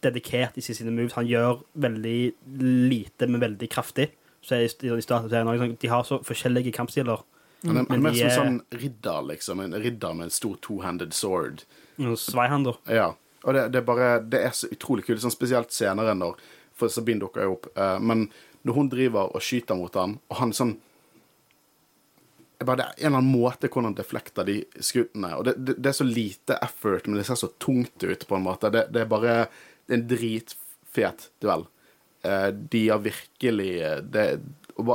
dedikert 0.04 0.58
i 0.60 0.62
sine 0.66 0.92
moves. 0.92 1.16
Han 1.18 1.28
gjør 1.28 1.62
veldig 1.86 2.18
lite, 2.92 3.28
men 3.32 3.42
veldig 3.42 3.70
kraftig. 3.72 4.10
Så 4.46 4.60
i, 4.62 4.70
i 4.70 5.02
starten 5.02 5.32
serien 5.32 5.50
sånn, 5.62 5.78
De 5.82 5.90
har 5.90 6.06
så 6.06 6.20
forskjellige 6.26 6.74
kampstiler. 6.76 7.24
Han 7.66 7.80
er, 7.82 7.88
er 7.90 8.02
mer 8.04 8.18
som 8.18 8.34
sånn 8.36 8.58
ridder, 8.78 9.24
liksom. 9.32 9.62
En 9.64 9.74
ridder 9.82 10.18
med 10.18 10.30
en 10.30 10.34
stor 10.34 10.58
two-handed 10.62 11.16
sword. 11.18 11.64
Sveihander. 11.98 12.78
Ja. 12.92 13.14
Og 13.46 13.56
det, 13.56 13.68
det 13.74 13.80
er 13.82 13.86
bare 13.88 14.10
Det 14.26 14.42
er 14.42 14.54
så 14.58 14.68
utrolig 14.74 15.06
kult, 15.08 15.22
sånn 15.24 15.34
spesielt 15.34 15.72
senere 15.74 16.16
når 16.18 16.40
For 16.76 16.92
Sabine 16.92 17.22
dukker 17.24 17.46
jo 17.46 17.56
opp. 17.56 17.70
eh, 17.78 17.98
men 18.04 18.28
når 18.66 18.74
hun 18.76 18.90
driver 18.90 19.30
og 19.38 19.44
skyter 19.46 19.78
mot 19.78 19.94
han, 19.96 20.18
og 20.34 20.40
han 20.42 20.52
sånn 20.58 20.74
bare 22.66 22.80
det 22.80 22.86
er 22.86 22.94
en 22.96 23.06
eller 23.06 23.20
annen 23.20 23.36
måte 23.36 23.68
hvordan 23.70 23.92
han 23.92 23.98
deflekter 23.98 24.48
de 24.48 24.56
skuddene. 24.80 25.32
Og 25.38 25.46
det, 25.46 25.54
det, 25.60 25.76
det 25.84 25.92
er 25.92 25.98
så 26.00 26.08
lite 26.08 26.58
effort, 26.64 27.06
men 27.06 27.20
det 27.20 27.26
ser 27.28 27.38
så 27.40 27.50
tungt 27.62 28.04
ut, 28.04 28.28
på 28.28 28.38
en 28.38 28.46
måte. 28.46 28.72
Det, 28.74 28.88
det 28.96 29.04
er 29.04 29.10
bare 29.12 29.34
en 29.92 30.06
dritfet 30.10 31.28
duell. 31.44 31.68
Eh, 32.26 32.48
de 32.54 32.90
har 32.90 33.02
virkelig 33.06 33.72
eh, 33.82 33.98
det, 33.98 34.26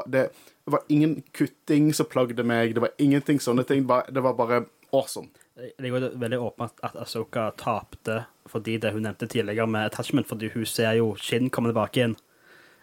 det, 0.07 0.29
det 0.65 0.71
var 0.71 0.83
ingen 0.89 1.23
kutting 1.33 1.93
som 1.95 2.09
plagde 2.11 2.43
meg, 2.47 2.75
det 2.75 2.83
var 2.85 2.97
ingenting 2.99 3.41
sånne 3.41 3.65
ting. 3.69 3.87
Det 3.87 4.25
var 4.25 4.35
bare 4.39 4.65
awesome. 4.91 5.31
Det 5.55 5.87
er 5.87 5.93
jo 5.93 6.01
veldig 6.19 6.41
åpent 6.41 6.83
at 6.87 6.97
Asoka 6.97 7.51
tapte 7.61 8.25
fordi 8.51 8.79
det 8.83 8.91
hun 8.95 9.05
nevnte 9.05 9.29
tidligere 9.31 9.69
med 9.71 9.91
attachment, 9.91 10.27
fordi 10.27 10.49
hun 10.55 10.67
ser 10.67 10.97
jo 10.99 11.13
Shin 11.21 11.51
komme 11.55 11.71
tilbake 11.71 12.01
igjen 12.01 12.17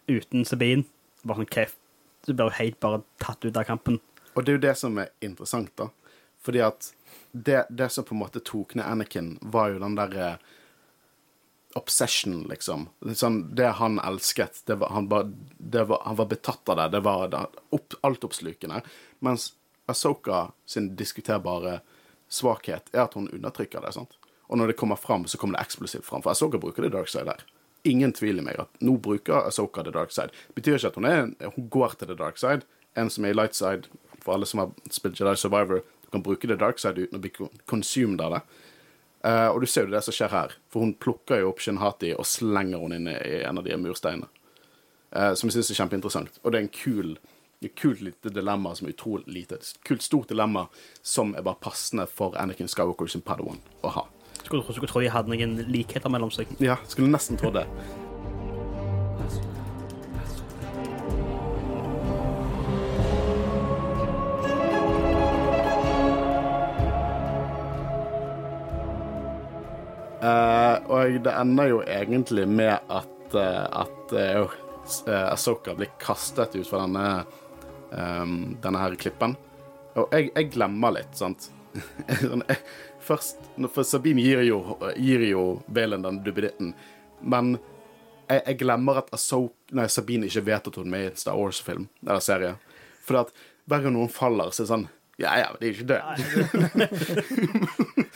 uten 0.08 0.46
Sabine. 0.48 0.86
Bare 1.24 1.42
sånn, 1.42 1.50
okay, 1.50 1.74
Du 2.26 2.34
blir 2.34 2.48
jo 2.48 2.58
helt 2.60 2.80
bare 2.84 3.02
tatt 3.24 3.44
ut 3.46 3.58
av 3.58 3.66
kampen. 3.68 4.00
Og 4.36 4.46
det 4.46 4.52
er 4.52 4.58
jo 4.58 4.64
det 4.68 4.76
som 4.80 4.98
er 5.02 5.12
interessant, 5.24 5.72
da. 5.80 5.90
Fordi 6.44 6.62
at 6.64 6.92
det, 7.32 7.66
det 7.70 7.90
som 7.92 8.06
på 8.06 8.16
en 8.16 8.22
måte 8.22 8.44
tok 8.44 8.76
ned 8.78 8.86
Anakin, 8.86 9.38
var 9.42 9.74
jo 9.74 9.82
den 9.82 9.96
derre 9.98 10.38
obsession, 11.78 12.42
liksom. 12.50 12.88
Sånn, 13.16 13.42
det 13.56 13.70
han 13.80 14.00
elsket, 14.04 14.64
det 14.70 14.80
var, 14.82 14.92
han, 14.96 15.08
var, 15.12 15.30
det 15.58 15.86
var, 15.90 16.02
han 16.06 16.18
var 16.20 16.30
betatt 16.32 16.70
av 16.74 16.80
det. 16.82 16.88
Det 16.98 17.04
var 17.06 17.36
opp, 17.76 17.98
altoppslukende. 18.08 18.82
Mens 19.26 19.52
Asoka 19.88 20.48
sin 20.66 20.96
diskuterbare 21.00 21.80
svakhet 22.28 22.90
er 22.94 23.06
at 23.06 23.16
hun 23.16 23.30
undertrykker 23.32 23.86
det. 23.86 23.94
sant? 23.96 24.18
Og 24.48 24.58
når 24.60 24.72
det 24.74 24.80
kommer 24.80 24.96
fram, 25.00 25.28
så 25.28 25.38
kommer 25.38 25.58
det 25.58 25.68
eksplosivt 25.68 26.06
fram. 26.06 26.24
For 26.24 26.32
Asoka 26.32 26.60
bruker 26.60 26.84
det 26.84 26.96
dark 26.96 27.10
side 27.12 27.28
der. 27.30 27.44
Ingen 27.88 28.14
tvil 28.14 28.42
i 28.42 28.44
meg 28.44 28.60
at 28.60 28.82
nå 28.84 28.98
bruker 29.00 29.48
Asoka 29.48 29.84
the 29.84 29.94
dark 29.96 30.12
side. 30.12 30.36
Betyr 30.56 30.76
ikke 30.76 30.92
at 30.92 31.00
hun, 31.00 31.06
er, 31.08 31.52
hun 31.56 31.70
går 31.72 31.96
til 32.00 32.12
the 32.12 32.18
dark 32.20 32.40
side. 32.42 32.68
En 32.98 33.12
som 33.14 33.26
er 33.26 33.36
i 33.36 33.38
light 33.38 33.56
side, 33.56 33.88
for 34.24 34.36
alle 34.36 34.48
som 34.50 34.64
har 34.64 34.74
spilt 34.92 35.20
Jedi 35.20 35.36
Survivor, 35.40 35.84
du 36.04 36.12
kan 36.12 36.24
bruke 36.24 36.48
the 36.48 36.56
dark 36.60 36.80
side 36.80 37.00
uten 37.00 37.20
å 37.20 37.24
bli 37.24 37.32
consumed 37.68 38.24
av 38.24 38.38
det. 38.38 38.42
Eh, 39.28 39.48
og 39.52 39.62
du 39.62 39.68
ser 39.68 39.88
jo 39.88 39.92
det 39.92 40.04
som 40.06 40.16
skjer 40.16 40.32
her, 40.32 40.54
for 40.72 40.86
hun 40.86 40.94
plukker 40.96 41.42
jo 41.42 41.52
opp 41.52 41.60
Shinhati 41.64 42.14
og 42.16 42.28
slenger 42.28 42.80
hun 42.80 42.96
inn 42.96 43.10
i 43.12 43.42
en 43.44 43.60
av 43.60 43.66
de 43.66 43.76
mursteinene. 43.80 44.30
Uh, 45.08 45.32
som 45.40 45.48
jeg 45.48 45.56
syns 45.56 45.70
er 45.72 45.78
kjempeinteressant. 45.80 46.40
Og 46.44 46.52
det 46.52 46.58
er 46.60 46.66
en 46.66 46.74
kul 46.76 47.14
et 47.64 47.74
kult 47.80 48.04
lite 48.06 48.30
dilemma 48.30 48.74
som 48.76 48.86
er 48.86 48.94
utrolig 48.94 49.32
lite. 49.34 49.56
Et 49.56 49.80
kult, 49.88 50.04
stort 50.04 50.30
dilemma 50.30 50.68
som 51.02 51.32
er 51.34 51.46
bare 51.48 51.58
passende 51.64 52.06
for 52.12 52.36
Anakin 52.38 52.70
Skywalker 52.70 53.10
sin 53.10 53.24
Padawan 53.26 53.64
å 53.82 53.96
ha. 53.96 54.06
Skulle, 54.44 54.62
skulle 54.68 54.92
tro 54.92 55.02
de 55.02 55.10
hadde 55.10 55.32
noen 55.32 55.58
likheter 55.72 56.12
mellom 56.14 56.30
seg. 56.36 56.52
Ja, 56.62 56.78
skulle 56.92 57.10
nesten 57.10 57.40
tro 57.40 57.56
det. 57.56 57.66
Eh, 70.22 70.76
og 70.90 71.20
det 71.24 71.34
ender 71.34 71.70
jo 71.72 71.82
egentlig 71.86 72.48
med 72.50 72.74
at, 72.90 73.36
uh, 73.36 73.84
at 73.84 74.14
uh, 74.18 74.56
Asoka 75.32 75.76
blir 75.78 75.92
kastet 76.02 76.56
ut 76.56 76.68
fra 76.68 76.86
denne, 76.86 77.08
um, 77.92 78.58
denne 78.64 78.82
her 78.82 78.98
klippen. 78.98 79.36
Og 79.98 80.14
jeg, 80.14 80.32
jeg 80.34 80.52
glemmer 80.56 80.96
litt, 80.98 81.14
sant. 81.18 81.50
Sånn, 82.24 82.46
Først 83.08 83.46
For 83.72 83.88
Sabine 83.88 84.24
gir 84.24 84.42
jo, 84.44 84.58
gir 85.00 85.22
jo 85.30 85.44
Valen 85.72 86.04
den 86.04 86.18
duppeditten, 86.26 86.74
men 87.22 87.54
jeg, 88.28 88.42
jeg 88.42 88.58
glemmer 88.64 89.00
at 89.00 89.14
Ahsoka, 89.16 89.56
nei, 89.78 89.86
Sabine 89.92 90.28
ikke 90.28 90.44
vet 90.50 90.68
at 90.68 90.80
hun 90.80 90.90
er 90.90 90.94
med 90.96 91.06
i 91.06 91.12
en 91.14 91.22
Star 91.22 91.38
Wars-film 91.40 91.86
eller 92.04 92.24
serie. 92.24 92.58
For 93.06 93.22
at 93.22 93.32
hver 93.68 93.86
gang 93.86 93.96
noen 93.96 94.12
faller, 94.12 94.52
så 94.52 94.64
er 94.64 94.66
det 94.66 94.72
sånn 94.74 94.88
Ja, 95.18 95.34
ja, 95.42 95.48
det 95.60 95.66
er 95.66 95.72
ikke 95.74 95.90
død. 95.90 96.02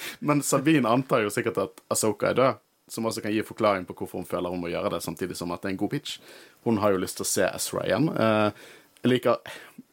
Men 0.27 0.43
Sabine 0.45 0.89
antar 0.89 1.23
jo 1.25 1.31
sikkert 1.33 1.57
at 1.57 1.81
Ahsoka 1.89 2.29
er 2.29 2.37
død, 2.37 2.59
som 2.93 3.07
også 3.09 3.23
kan 3.25 3.33
gi 3.33 3.41
forklaring 3.45 3.87
på 3.89 3.95
hvorfor 3.97 4.21
hun 4.21 4.27
føler 4.29 4.53
hun 4.53 4.61
må 4.61 4.69
gjøre 4.69 4.91
det, 4.93 5.01
samtidig 5.01 5.37
som 5.39 5.51
at 5.55 5.63
det 5.63 5.71
er 5.71 5.73
en 5.73 5.81
god 5.81 5.93
pitch. 5.95 6.19
Hun 6.67 6.77
har 6.83 6.93
jo 6.93 7.01
lyst 7.01 7.17
til 7.17 7.25
å 7.25 7.31
se 7.31 7.47
Ezra 7.49 7.87
igjen. 7.87 8.11
Eh, 8.13 8.49
jeg 9.01 9.09
liker 9.15 9.41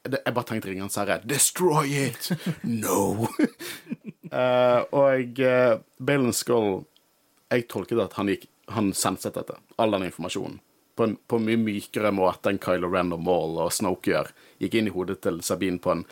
Jeg 0.09 0.35
bare 0.35 0.45
tenkte 0.49 0.69
Ringenes 0.69 0.95
Serre. 0.97 1.21
Destroy 1.25 2.09
it! 2.09 2.33
No! 2.63 3.29
Eh, 4.29 4.81
og 4.93 5.39
uh, 5.41 5.79
Balen 6.05 6.35
Skull 6.37 6.83
Jeg 7.49 7.65
tolket 7.73 8.03
at 8.03 8.19
han 8.19 8.29
gikk 8.29 8.43
Han 8.75 8.91
senset 8.93 9.39
dette, 9.39 9.55
all 9.81 9.95
den 9.95 10.05
informasjonen, 10.05 10.59
på 11.01 11.07
en, 11.07 11.15
på 11.17 11.39
mye 11.41 11.57
mykere 11.57 12.11
måte 12.13 12.53
enn 12.53 12.61
Kylo 12.61 12.91
Ren 12.93 13.15
og 13.17 13.23
Maul 13.25 13.57
og 13.65 13.73
Snoke 13.73 14.13
gjør. 14.13 14.29
Gikk 14.61 14.77
inn 14.77 14.91
i 14.91 14.93
hodet 14.93 15.23
til 15.25 15.41
Sabine 15.41 15.81
på 15.81 15.95
en 15.95 16.05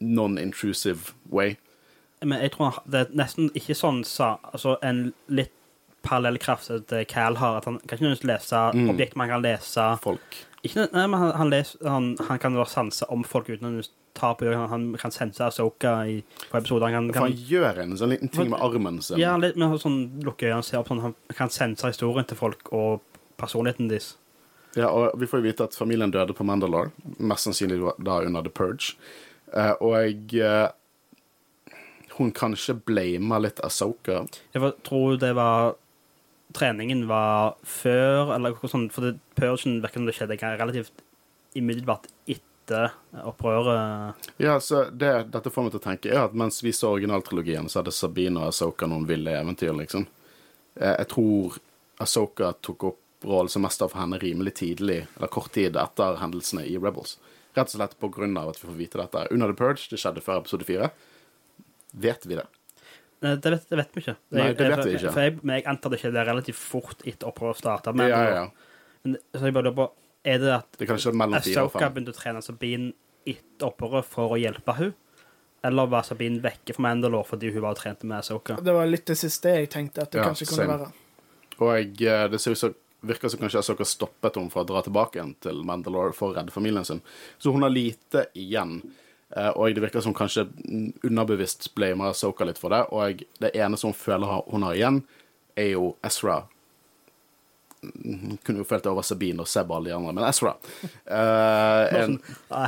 non-intrusive 0.00 1.12
way. 1.30 1.56
Men 2.24 2.40
jeg 2.42 2.52
tror 2.56 2.82
det 2.88 3.00
er 3.00 3.12
nesten 3.16 3.50
ikke 3.54 3.76
sånn 3.76 4.02
sa, 4.04 4.36
altså 4.52 4.78
en 4.82 5.12
litt 5.28 5.52
parallell 6.06 6.38
kraft 6.38 6.70
til 6.88 7.04
Cal 7.10 7.36
har, 7.40 7.58
at 7.58 7.64
han 7.68 7.78
kan 7.82 7.98
ikke 7.98 8.06
nødvendigvis 8.06 8.28
lese 8.30 8.62
Mm. 8.74 8.90
objekt 8.90 9.16
man 9.16 9.28
kan 9.28 9.42
lese 9.42 9.98
Folk. 10.02 10.36
ikke, 10.62 10.88
nei, 10.92 11.06
men 11.06 11.20
han, 11.20 11.32
han, 11.36 11.50
leser, 11.50 11.88
han, 11.88 12.16
han 12.28 12.38
kan 12.38 12.56
sanse 12.66 13.04
om 13.10 13.24
folk 13.24 13.48
uten 13.50 13.80
å 13.80 13.86
ta 14.16 14.34
på 14.34 14.48
han, 14.48 14.68
han 14.70 14.96
kan 14.96 15.10
sense 15.12 15.44
Asoka 15.44 16.06
i, 16.08 16.22
på 16.50 16.58
episoder. 16.58 16.92
Han 16.94 17.10
kan, 17.12 17.22
han 17.28 17.32
gjør 17.32 17.82
en 17.82 17.96
sånn 17.98 18.14
liten 18.14 18.28
ting 18.32 18.50
med 18.50 18.62
armen 18.62 19.02
sin. 19.02 19.18
ja, 19.20 19.36
litt 19.36 19.58
med 19.60 19.76
sånn 19.82 20.22
lukke 20.24 20.48
øynene 20.48 20.62
og 20.62 20.64
se 20.64 20.78
opp 20.78 20.88
sånn, 20.88 21.02
han 21.04 21.14
kan 21.36 21.52
sense 21.52 21.86
historien 21.86 22.24
til 22.24 22.38
folk 22.38 22.72
og 22.72 23.02
personligheten 23.36 23.90
deres. 23.92 24.14
Ja, 24.76 24.90
og 24.92 25.18
vi 25.20 25.26
får 25.28 25.40
jo 25.40 25.46
vite 25.48 25.64
at 25.64 25.76
familien 25.76 26.12
døde 26.12 26.34
på 26.36 26.44
Mandalore, 26.44 26.90
mest 27.18 27.48
sannsynlig 27.48 27.80
da 28.04 28.20
under 28.24 28.44
The 28.44 28.52
Purge. 28.52 28.94
Eh, 29.54 29.72
og 29.84 30.34
eh, 30.34 30.68
hun 32.16 32.32
kanskje 32.36 32.78
blamer 32.88 33.44
litt 33.44 33.60
Asoka. 33.64 34.24
Jeg 34.54 34.72
tror 34.86 35.18
det 35.20 35.34
var 35.36 35.76
Treningen 36.56 37.02
var 37.08 37.56
før, 37.66 38.30
eller 38.32 38.54
noe 38.54 38.70
sånt, 38.70 38.92
for 38.94 39.04
det, 39.04 39.18
Purgen 39.36 39.80
virker 39.82 40.00
som 40.00 40.06
det 40.06 40.14
skjedde 40.16 40.36
relativt 40.56 41.02
umiddelbart 41.56 42.06
etter 42.32 42.94
opprøret. 43.26 44.14
Ja, 44.40 44.54
så 44.62 44.86
det 44.88 45.28
dette 45.34 45.52
får 45.52 45.66
meg 45.66 45.74
til 45.74 45.82
å 45.82 45.84
tenke, 45.84 46.12
er 46.14 46.22
at 46.22 46.36
mens 46.38 46.62
vi 46.64 46.72
så 46.72 46.94
originaltrilogien, 46.94 47.68
så 47.68 47.82
hadde 47.82 47.92
Sabine 47.92 48.40
og 48.40 48.54
Asoka 48.54 48.88
noen 48.88 49.04
ville 49.08 49.34
eventyr, 49.36 49.74
liksom. 49.76 50.06
Eh, 50.78 50.94
jeg 50.94 51.10
tror 51.12 51.58
Asoka 52.00 52.54
tok 52.64 52.88
opp 52.92 53.02
rollen 53.26 53.52
som 53.52 53.64
mester 53.66 53.90
for 53.90 54.00
henne 54.00 54.20
rimelig 54.22 54.56
tidlig, 54.62 55.02
eller 55.16 55.32
kort 55.32 55.52
tid 55.56 55.76
etter 55.80 56.20
hendelsene 56.22 56.64
i 56.68 56.76
Rebels. 56.78 57.16
Rett 57.56 57.72
og 57.72 57.78
slett 57.78 57.96
av 57.96 58.50
at 58.50 58.58
vi 58.60 58.68
får 58.68 58.76
vite 58.76 59.00
dette. 59.00 59.26
Under 59.32 59.52
The 59.52 59.56
Purge, 59.56 59.88
det 59.90 60.00
skjedde 60.00 60.22
før 60.24 60.42
episode 60.42 60.66
fire. 60.68 60.90
Vet 61.96 62.26
vi 62.28 62.36
det? 62.36 62.44
Nei, 63.24 63.36
Det 63.40 63.52
vet, 63.54 63.68
det 63.70 63.78
vet 63.80 63.94
vi 63.94 64.02
ikke. 64.04 64.16
Nei, 64.36 64.48
det 64.52 64.68
vet 64.68 64.84
vi 64.84 64.96
ikke. 64.98 65.12
Jeg, 65.24 65.38
men 65.42 65.56
jeg 65.56 65.66
antar 65.72 65.94
det 65.94 66.00
skjedde 66.02 66.24
relativt 66.28 66.60
fort 66.60 67.00
etter 67.08 67.30
opprøret 67.30 67.62
starta. 67.62 67.94
Men, 67.96 68.10
ja, 68.12 68.20
ja, 68.28 68.44
ja. 68.44 68.92
men 69.06 69.16
så 69.32 69.48
jeg 69.48 69.56
bare 69.56 69.70
lurer 69.70 69.78
på, 69.78 69.88
er 70.26 70.42
det 70.42 70.52
at 70.58 70.78
Det 70.80 70.90
Asoka 70.90 71.88
begynte 71.94 72.12
å 72.12 72.18
trene 72.18 72.44
Sabine 72.44 72.92
etter 73.26 73.70
opprøret 73.70 74.08
for 74.10 74.36
å 74.36 74.40
hjelpe 74.40 74.76
henne? 74.76 74.96
Eller 75.66 75.88
var 75.90 76.04
Sabine 76.06 76.42
vekke 76.44 76.76
fra 76.76 76.84
Mandalore 76.84 77.26
fordi 77.26 77.48
hun 77.54 77.64
var 77.64 77.74
og 77.74 77.80
trente 77.80 78.06
med 78.06 78.20
Asoka? 78.20 78.58
Det 78.62 78.74
var 78.76 78.86
litt 78.90 79.08
det 79.08 79.16
siste 79.18 79.54
jeg 79.56 79.70
tenkte 79.72 80.04
at 80.04 80.12
det 80.12 80.20
Ja, 80.20 80.28
kanskje 80.28 80.50
kunne 80.52 80.66
same. 80.66 80.76
være. 80.76 80.92
Og 81.56 81.72
jeg, 81.72 81.94
eh, 82.04 82.26
det 82.28 82.40
ser 82.42 82.52
ut 82.52 82.60
som 82.60 82.74
virker 83.08 83.28
som 83.32 83.40
kanskje 83.42 83.60
Asoka 83.62 83.84
stoppet 83.88 84.36
henne 84.38 84.50
fra 84.52 84.62
å 84.64 84.68
dra 84.68 84.82
tilbake 84.86 85.18
igjen 85.20 85.34
til 85.44 85.62
Mandalore 85.66 86.14
for 86.16 86.32
å 86.32 86.36
redde 86.38 86.54
familien 86.54 86.84
sin. 86.88 87.00
Så 87.38 87.52
hun 87.54 87.62
har 87.66 87.72
lite 87.74 88.26
igjen. 88.38 88.80
Eh, 89.34 89.50
Og 89.56 89.74
det 89.74 89.82
virker 89.82 90.00
som 90.04 90.14
kanskje 90.14 90.44
mm, 90.50 90.92
underbevisst 91.08 91.72
blamer 91.74 92.12
Asoka 92.14 92.44
litt 92.46 92.58
for 92.62 92.70
det. 92.74 92.82
Og 92.94 93.24
det 93.42 93.54
eneste 93.58 93.88
hun 93.90 93.96
føler 93.98 94.42
hun 94.50 94.62
har 94.68 94.74
igjen, 94.78 95.00
er 95.56 95.72
jo 95.74 95.94
Ezra. 96.06 96.42
Mm, 97.82 98.18
Hun 98.30 98.38
kunne 98.44 98.62
jo 98.62 98.66
følt 98.66 98.82
det 98.86 98.90
over 98.90 99.04
Sabine 99.06 99.44
og 99.44 99.48
Seb 99.50 99.70
og 99.70 99.76
alle 99.78 99.90
de 99.92 99.96
andre, 99.96 100.12
men 100.16 100.24
Ezra. 100.26 100.54
uh, 101.06 101.96
en, 102.00 102.16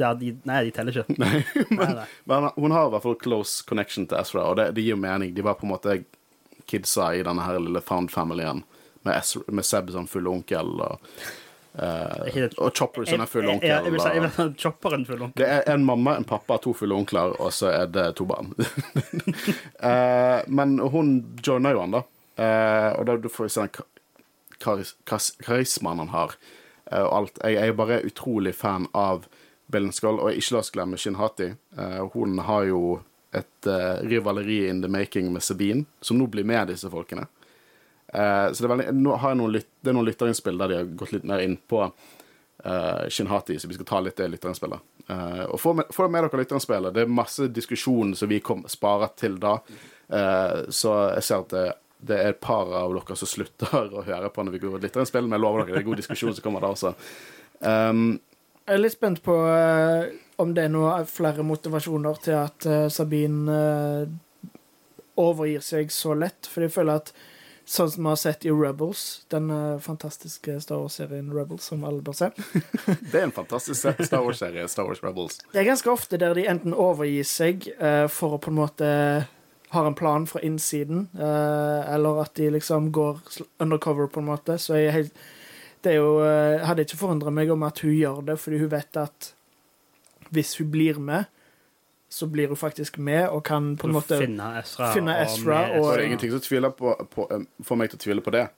Ja, 0.00 0.14
de, 0.16 0.32
nei, 0.48 0.58
de 0.66 0.72
teller 0.74 0.96
ikke. 0.96 1.16
Nei, 1.20 1.88
nei. 1.94 2.04
men 2.30 2.46
hun 2.56 2.72
har 2.72 2.86
i 2.88 2.92
hvert 2.94 3.04
fall 3.04 3.18
close 3.20 3.64
connection 3.68 4.06
til 4.08 4.16
Ezra, 4.20 4.46
og 4.48 4.56
det, 4.56 4.70
det 4.78 4.84
gir 4.86 4.96
mening. 4.96 5.34
De 5.36 5.44
var 5.44 5.58
på 5.60 5.66
en 5.68 5.72
måte 5.74 5.96
kidsa 6.70 7.10
i 7.18 7.22
denne 7.26 7.44
her 7.46 7.58
lille 7.62 7.82
found 7.84 8.10
familyen 8.14 8.62
med, 9.06 9.22
med 9.50 9.66
Seb 9.66 9.90
som 9.94 10.08
full 10.10 10.28
onkel, 10.30 10.74
og, 10.86 11.14
Uh, 11.70 12.48
og 12.58 12.72
Chopper 12.74 13.04
som 13.06 13.20
er 13.22 13.28
full 13.30 13.46
onkel. 13.46 13.68
jeg, 13.68 13.84
jeg 13.86 14.14
jeg 14.16 14.22
vil 14.24 14.32
si 14.34 14.46
chopperen 14.58 15.04
full 15.06 15.20
onkel. 15.22 15.38
Det 15.38 15.46
er 15.54 15.68
en 15.70 15.84
mamma, 15.86 16.16
en 16.18 16.26
pappa, 16.26 16.56
to 16.58 16.72
fulle 16.74 16.96
onkler, 16.98 17.36
og 17.38 17.52
så 17.54 17.70
er 17.70 17.86
det 17.94 18.08
to 18.18 18.26
barn. 18.26 18.50
uh, 18.58 20.40
men 20.58 20.78
hun 20.90 21.12
joiner 21.46 21.76
jo 21.76 21.84
han, 21.84 21.94
da. 21.94 22.02
Uh, 22.40 22.88
og 22.98 23.06
da 23.06 23.16
du 23.22 23.28
får 23.30 23.46
vi 23.46 23.52
se 23.54 23.62
den 23.62 23.72
ka- 23.78 23.86
karis 24.60 24.96
karis 25.06 25.30
karismaen 25.46 26.02
han 26.02 26.10
har, 26.14 26.34
og 26.90 27.12
alt. 27.20 27.38
Jeg, 27.44 27.54
jeg 27.60 27.70
er 27.70 27.78
bare 27.78 28.00
utrolig 28.08 28.54
fan 28.58 28.88
av 28.96 29.28
Billen 29.70 29.94
Skull, 29.94 30.18
og 30.18 30.34
ikke 30.34 30.56
la 30.56 30.64
oss 30.64 30.72
glemme 30.74 30.98
Shin 30.98 31.18
Hati. 31.20 31.52
Eh, 31.78 32.00
hun 32.16 32.38
har 32.42 32.64
jo 32.66 32.80
et 33.32 33.66
uh, 33.66 34.02
rivaleri 34.02 34.68
in 34.68 34.82
the 34.82 34.88
making 34.88 35.32
med 35.32 35.42
Sabine, 35.42 35.84
som 36.00 36.18
nå 36.18 36.26
blir 36.26 36.44
med 36.44 36.72
disse 36.72 36.90
folkene. 36.90 37.26
Uh, 38.14 38.50
så 38.52 38.62
det 38.62 38.66
er, 38.66 38.72
veldig, 38.74 38.86
noen, 38.98 39.44
lyt, 39.54 39.68
det 39.80 39.92
er 39.92 39.96
noen 39.98 40.08
lytterinnspill 40.08 40.58
der 40.58 40.72
de 40.72 40.78
har 40.80 40.88
gått 40.98 41.12
litt 41.14 41.28
mer 41.30 41.44
inn 41.44 41.54
på 41.70 41.84
uh, 41.86 43.04
Shinhati, 43.08 43.58
så 43.58 43.70
vi 43.70 43.78
skal 43.78 43.86
ta 43.86 44.00
litt 44.02 44.18
det 44.18 44.30
lytterinnspillet. 44.32 44.88
Uh, 45.10 45.44
og 45.50 45.60
få 45.62 45.76
med, 45.78 45.92
med 46.10 46.26
dere 46.26 46.42
lytterinnspillet. 46.42 46.96
Det 46.96 47.04
er 47.06 47.14
masse 47.20 47.46
diskusjon 47.54 48.16
som 48.18 48.30
vi 48.30 48.40
kom, 48.42 48.66
sparer 48.70 49.14
til 49.18 49.38
da. 49.42 49.58
Så 50.74 50.90
jeg 51.14 51.22
ser 51.22 51.44
at 51.44 51.52
det, 51.54 51.66
det 52.02 52.16
er 52.18 52.32
et 52.32 52.40
par 52.42 52.66
av 52.74 52.94
dere 52.96 53.16
som 53.18 53.28
slutter 53.28 53.92
å 54.00 54.02
høre 54.06 54.32
på 54.32 54.42
når 54.42 54.56
vi 54.56 54.62
går 54.64 54.82
lytterinnspill, 54.82 55.28
men 55.28 55.38
jeg 55.38 55.44
lover 55.44 55.62
dere 55.62 55.78
det 55.78 55.84
er 55.84 55.88
god 55.90 56.02
diskusjon 56.02 56.34
som 56.34 56.46
kommer 56.46 56.64
da 56.64 56.72
også. 56.74 56.94
Um, 57.60 58.18
Jeg 58.66 58.74
er 58.74 58.82
litt 58.82 58.96
spent 58.96 59.22
på 59.22 59.36
om 60.40 60.54
det 60.56 60.66
er 60.66 60.72
noe 60.72 61.00
flere 61.08 61.44
motivasjoner 61.46 62.20
til 62.24 62.38
at 62.40 62.66
uh, 62.68 62.86
Sabine 62.92 63.54
uh, 63.54 64.50
overgir 65.20 65.64
seg 65.64 65.92
så 65.92 66.14
lett. 66.16 66.48
For 66.48 66.64
jeg 66.64 66.74
føler 66.74 67.02
at 67.02 67.12
sånn 67.70 67.90
som 67.92 68.06
vi 68.06 68.10
har 68.10 68.18
sett 68.18 68.44
i 68.48 68.50
Rebels, 68.50 69.24
den 69.30 69.50
eh, 69.54 69.78
fantastiske 69.78 70.56
Star 70.64 70.80
Wars-serien 70.80 71.28
Rebels, 71.30 71.68
som 71.70 71.84
alle 71.86 72.02
bør 72.02 72.16
se 72.18 72.30
det 73.12 73.20
er 73.20 73.28
en 73.28 73.34
fantastisk 73.34 73.92
Star 74.08 74.24
Wars-serie, 74.24 74.64
Star 74.68 74.88
Wars 74.88 75.02
Rebels. 75.04 75.38
Det 75.52 75.60
er 75.62 75.68
ganske 75.68 75.92
ofte 75.92 76.18
der 76.18 76.34
de 76.34 76.48
enten 76.50 76.74
overgir 76.74 77.28
seg 77.28 77.68
uh, 77.78 78.08
for 78.10 78.34
å 78.34 78.40
på 78.42 78.50
en 78.50 78.58
måte 78.58 78.88
har 79.70 79.86
en 79.86 79.94
plan 79.94 80.24
fra 80.26 80.40
innsiden, 80.42 81.04
eller 81.14 82.16
at 82.24 82.32
de 82.34 82.48
liksom 82.50 82.88
går 82.90 83.20
undercover, 83.62 84.08
på 84.10 84.18
en 84.18 84.26
måte. 84.26 84.56
Så 84.58 84.74
jeg 84.74 84.90
helt 84.96 85.20
Det 85.80 85.92
er 85.92 86.00
jo 86.00 86.24
Hadde 86.66 86.82
ikke 86.82 86.98
forundra 86.98 87.30
meg 87.30 87.52
om 87.54 87.62
at 87.62 87.78
hun 87.78 87.94
gjør 87.94 88.18
det, 88.32 88.36
fordi 88.42 88.58
hun 88.64 88.72
vet 88.72 88.98
at 88.98 89.28
hvis 90.32 90.56
hun 90.58 90.70
blir 90.70 90.98
med, 90.98 91.26
så 92.10 92.26
blir 92.26 92.48
hun 92.50 92.56
faktisk 92.58 92.98
med 92.98 93.28
og 93.30 93.44
kan 93.46 93.76
på 93.78 93.86
en 93.86 93.92
måte 93.94 94.18
Finne 94.18 94.48
Ezra. 94.58 94.92
finne 94.94 95.14
Ezra 95.22 95.60
og, 95.70 95.76
og- 95.76 95.84
Og 95.84 95.92
det 95.96 96.00
er 96.04 96.06
ingenting 96.08 96.30
som 96.32 96.40
tviler 96.40 96.70
på, 96.74 96.94
på, 97.10 97.26
um, 97.30 97.46
får 97.62 97.76
meg 97.78 97.90
til 97.90 97.98
å 97.98 98.02
tvile 98.02 98.20
på 98.26 98.30
det. 98.34 98.48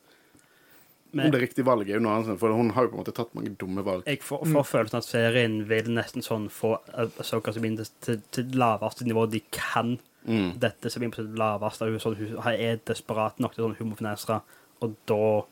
Men- 1.15 1.27
Om 1.27 1.33
det 1.33 1.41
riktige 1.43 1.65
valget 1.67 1.91
er 1.91 1.95
jo 1.95 2.01
noe 2.01 2.15
annet, 2.23 2.39
for 2.41 2.49
hun 2.57 2.71
har 2.71 2.85
jo 2.85 2.89
på 2.89 2.95
en 2.97 3.05
måte 3.05 3.13
tatt 3.15 3.35
mange 3.35 3.51
dumme 3.61 3.85
valg. 3.85 4.03
Jeg 4.07 4.21
får, 4.23 4.47
får 4.49 4.65
følelsen 4.65 4.97
at 4.97 5.05
serien 5.05 5.69
vil 5.69 5.85
nesten 5.93 6.23
sånn 6.25 6.49
få 6.49 6.79
Soka 7.23 7.53
Sabine 7.53 7.77
til, 7.77 7.91
til, 8.01 8.23
til 8.33 8.45
laveste 8.57 9.05
nivå 9.05 9.27
de 9.31 9.43
kan. 9.53 9.99
Mm. 10.27 10.59
Dette 10.59 10.89
Sabine 10.91 11.11
på 11.13 11.17
sitt 11.21 11.37
laveste. 11.37 11.81
Hun, 11.85 11.99
sånn, 12.01 12.17
hun 12.17 12.39
er 12.55 12.77
desperat 12.87 13.39
nok 13.39 13.55
til 13.55 13.65
sånn 13.67 13.77
hun 13.77 13.91
må 13.91 13.99
finne 13.99 14.15
Ezra, 14.17 14.41
og 14.81 14.97
da 15.07 15.43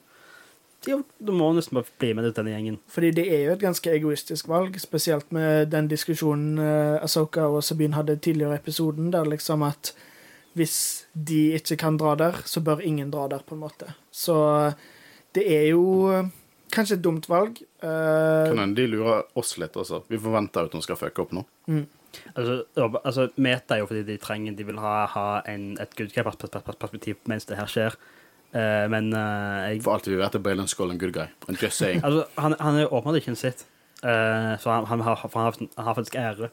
Da 0.87 1.33
må 1.37 1.51
nesten 1.53 1.77
bare 1.77 1.91
bli 2.01 2.13
med 2.17 2.25
ut 2.31 2.37
denne 2.39 2.55
gjengen. 2.55 2.79
Fordi 2.89 3.11
det 3.13 3.27
er 3.29 3.43
jo 3.45 3.53
et 3.53 3.65
ganske 3.65 3.93
egoistisk 3.93 4.49
valg, 4.49 4.79
spesielt 4.81 5.29
med 5.37 5.69
den 5.75 5.91
diskusjonen 5.91 6.57
uh, 6.57 7.05
Asoka 7.05 7.45
og 7.53 7.61
Sabine 7.67 7.99
hadde 7.99 8.17
tidligere 8.17 8.57
i 8.57 8.63
episoden, 8.63 9.11
der 9.13 9.29
liksom 9.29 9.67
at 9.67 9.93
hvis 10.59 11.07
de 11.15 11.53
ikke 11.59 11.77
kan 11.79 11.99
dra 12.01 12.17
der, 12.19 12.41
så 12.49 12.63
bør 12.65 12.81
ingen 12.83 13.13
dra 13.13 13.29
der, 13.31 13.45
på 13.47 13.55
en 13.55 13.61
måte. 13.63 13.93
Så 14.11 14.35
det 15.37 15.45
er 15.47 15.69
jo 15.71 15.85
eh, 16.11 16.27
kanskje 16.75 16.97
et 16.99 17.05
dumt 17.05 17.29
valg. 17.31 17.61
eh, 17.83 18.49
Kan 18.51 18.59
hende 18.59 18.81
de 18.81 18.89
lurer 18.91 19.23
oss 19.39 19.55
litt 19.63 19.77
altså. 19.79 20.03
Vi 20.11 20.19
forventer 20.19 20.67
at 20.67 20.75
hun 20.75 20.83
skal 20.83 20.99
fucke 20.99 21.23
opp 21.23 21.37
nå. 21.37 21.45
Altså, 22.35 22.65
altså, 23.05 23.29
Meta 23.39 23.77
er 23.77 23.85
jo 23.85 23.87
fordi 23.87 24.03
de 24.03 24.17
trenger 24.19 24.57
De 24.59 24.65
vil 24.67 24.81
ha, 24.83 25.07
ha 25.13 25.27
en, 25.47 25.77
et 25.79 25.93
good 25.95 26.11
guy-perspektiv 26.11 27.21
mens 27.31 27.47
det 27.47 27.61
her 27.61 27.71
skjer. 27.71 27.95
Eh, 28.53 28.87
men 28.91 29.13
eh, 29.15 29.75
jeg 29.75 29.83
For 29.85 29.95
alt 29.95 30.09
vi 30.11 30.17
vet, 30.19 30.35
er 30.35 30.43
Braylon 30.43 30.69
Skull 30.71 30.91
en 30.91 30.99
good 30.99 31.13
guy. 31.15 31.29
And 31.49 31.61
just 31.61 31.79
saying. 31.79 32.03
Altså, 32.05 32.27
han, 32.41 32.57
han 32.59 32.81
er 32.83 32.91
åpenbart 32.91 33.21
ikke 33.21 33.35
en 33.37 33.41
sitt. 33.41 33.67
Eh, 34.03 34.55
så 34.59 34.71
han, 34.75 34.87
han, 34.91 35.01
har, 35.07 35.17
for 35.29 35.39
han, 35.39 35.51
har, 35.53 35.71
han 35.77 35.87
har 35.91 35.95
faktisk 36.01 36.17
ære. 36.19 36.51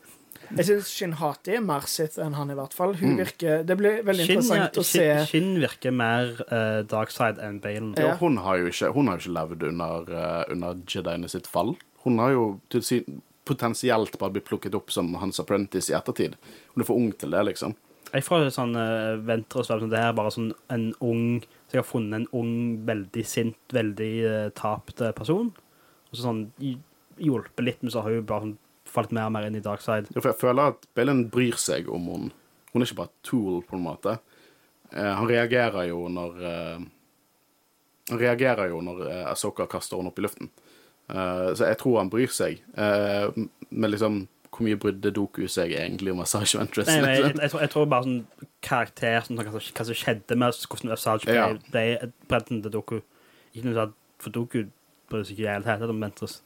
Jeg 0.47 0.63
syns 0.69 0.89
Shin 0.95 1.13
Hati 1.19 1.57
er 1.57 1.63
mer 1.65 1.83
sitt 1.91 2.15
enn 2.23 2.35
han, 2.37 2.51
i 2.53 2.55
hvert 2.55 2.75
fall. 2.75 2.93
Hun 2.95 3.15
Mm. 3.17 3.17
virker, 3.19 3.63
Det 3.67 3.75
blir 3.79 4.03
veldig 4.07 4.25
Shin, 4.27 4.37
interessant 4.39 4.77
å 4.79 4.83
se 4.85 5.01
Shin, 5.03 5.25
Shin 5.31 5.49
virker 5.59 5.91
mer 5.91 6.37
uh, 6.47 6.83
darkside 6.87 7.41
enn 7.43 7.57
Balen. 7.59 7.89
Ja. 7.97 8.13
Ja, 8.13 8.15
hun 8.21 8.37
har 8.45 8.61
jo 8.61 8.69
ikke, 8.71 8.93
hun 8.95 9.09
har 9.11 9.17
jo 9.17 9.25
ikke 9.25 9.35
levd 9.39 9.65
under, 9.73 10.07
uh, 10.13 10.43
under 10.53 10.77
Jediene 10.87 11.27
sitt 11.33 11.49
fall. 11.51 11.73
Hun 12.05 12.21
har 12.23 12.31
jo 12.31 12.45
til 12.71 12.85
sin, 12.85 13.19
potensielt 13.47 14.15
bare 14.19 14.37
blitt 14.37 14.47
plukket 14.47 14.75
opp 14.75 14.91
som 14.91 15.09
hans 15.19 15.39
apprentice 15.43 15.91
i 15.91 15.97
ettertid. 15.97 16.37
Hun 16.75 16.83
er 16.83 16.87
for 16.87 16.99
ung 16.99 17.11
til 17.15 17.31
det, 17.35 17.43
liksom. 17.49 17.75
Jeg 18.13 18.23
får 18.23 18.47
sånn 18.55 18.75
uh, 18.79 19.17
venter 19.27 19.59
og 19.63 19.67
sånn, 19.67 19.89
det 19.91 19.99
her 19.99 20.13
er 20.13 20.19
bare 20.19 20.31
sånn 20.31 20.53
en 20.71 20.89
ung 21.03 21.41
Så 21.67 21.75
jeg 21.75 21.81
har 21.81 21.87
funnet 21.89 22.15
en 22.21 22.27
ung, 22.39 22.51
veldig 22.87 23.23
sint, 23.27 23.57
veldig 23.75 24.11
uh, 24.23 24.49
tapt 24.55 25.01
eh, 25.03 25.11
person. 25.11 25.49
Og 26.07 26.15
så 26.15 26.21
sånn 26.23 26.45
hj- 26.63 26.79
hjulpet 27.19 27.65
litt, 27.67 27.81
men 27.83 27.91
så 27.91 28.05
har 28.05 28.13
hun 28.15 28.25
bare 28.29 28.45
sånn, 28.45 28.57
falt 28.87 29.11
mer 29.11 29.27
og 29.27 29.33
mer 29.35 29.47
inn 29.49 29.57
i 29.59 29.63
dark 29.65 29.81
side. 29.83 30.07
Ja, 30.15 30.21
for 30.21 30.31
jeg 30.31 30.39
føler 30.39 30.71
at 30.71 30.85
Belen 30.95 31.25
bryr 31.33 31.57
seg 31.59 31.89
om 31.91 32.05
hun. 32.07 32.29
Hun 32.71 32.81
er 32.81 32.87
ikke 32.87 33.01
bare 33.01 33.11
tool, 33.27 33.57
på 33.67 33.75
en 33.75 33.83
måte. 33.83 34.13
Eh, 34.93 35.11
han 35.19 35.27
reagerer 35.27 35.89
jo 35.89 36.05
når 36.07 36.39
eh, 36.47 36.85
Han 38.07 38.19
reagerer 38.21 38.69
jo 38.71 38.79
når 38.79 39.01
uh, 39.03 39.23
Asoka 39.33 39.65
kaster 39.67 39.99
henne 39.99 40.13
opp 40.13 40.19
i 40.21 40.23
luften. 40.23 40.47
Eh, 41.11 41.49
så 41.59 41.67
jeg 41.67 41.77
tror 41.81 41.97
han 41.99 42.11
bryr 42.13 42.31
seg. 42.31 42.61
Eh, 42.79 43.27
men 43.69 43.91
liksom 43.91 44.21
Hvor 44.57 44.65
mye 44.65 44.77
brydde 44.81 45.11
Doku 45.13 45.43
seg 45.53 45.75
egentlig 45.77 46.15
om 46.15 46.23
Asage 46.23 46.57
Ventress? 46.57 46.89
Nei, 46.89 47.01
nei, 47.03 47.11
jeg, 47.13 47.23
liksom? 47.27 47.41
jeg, 47.43 47.51
tror, 47.53 47.61
jeg 47.61 47.71
tror 47.73 47.89
bare 47.91 48.07
sånn 48.07 48.49
karakter 48.65 49.19
sånn, 49.27 49.37
hva, 49.37 49.51
som, 49.53 49.75
hva 49.77 49.85
som 49.85 49.99
skjedde 49.99 50.37
med 50.41 50.57
hvordan 50.65 50.95
Assange 50.95 51.27
ble, 51.27 51.35
Ja. 51.37 51.45
ble 51.69 52.11
bredden 52.31 52.63
til 52.65 52.73
Doku. 52.73 52.97
Ikke 53.53 53.69
noe 53.69 53.77
sånn 53.77 53.93
for 54.17 54.33
Doku 54.33 54.63
bryr 55.11 55.23
seg 55.27 55.37
ikke 55.37 55.45
i 55.45 55.45
det 55.45 55.53
hele 55.69 55.77
tatt 55.85 55.93
om 55.93 56.01
Ventress. 56.01 56.39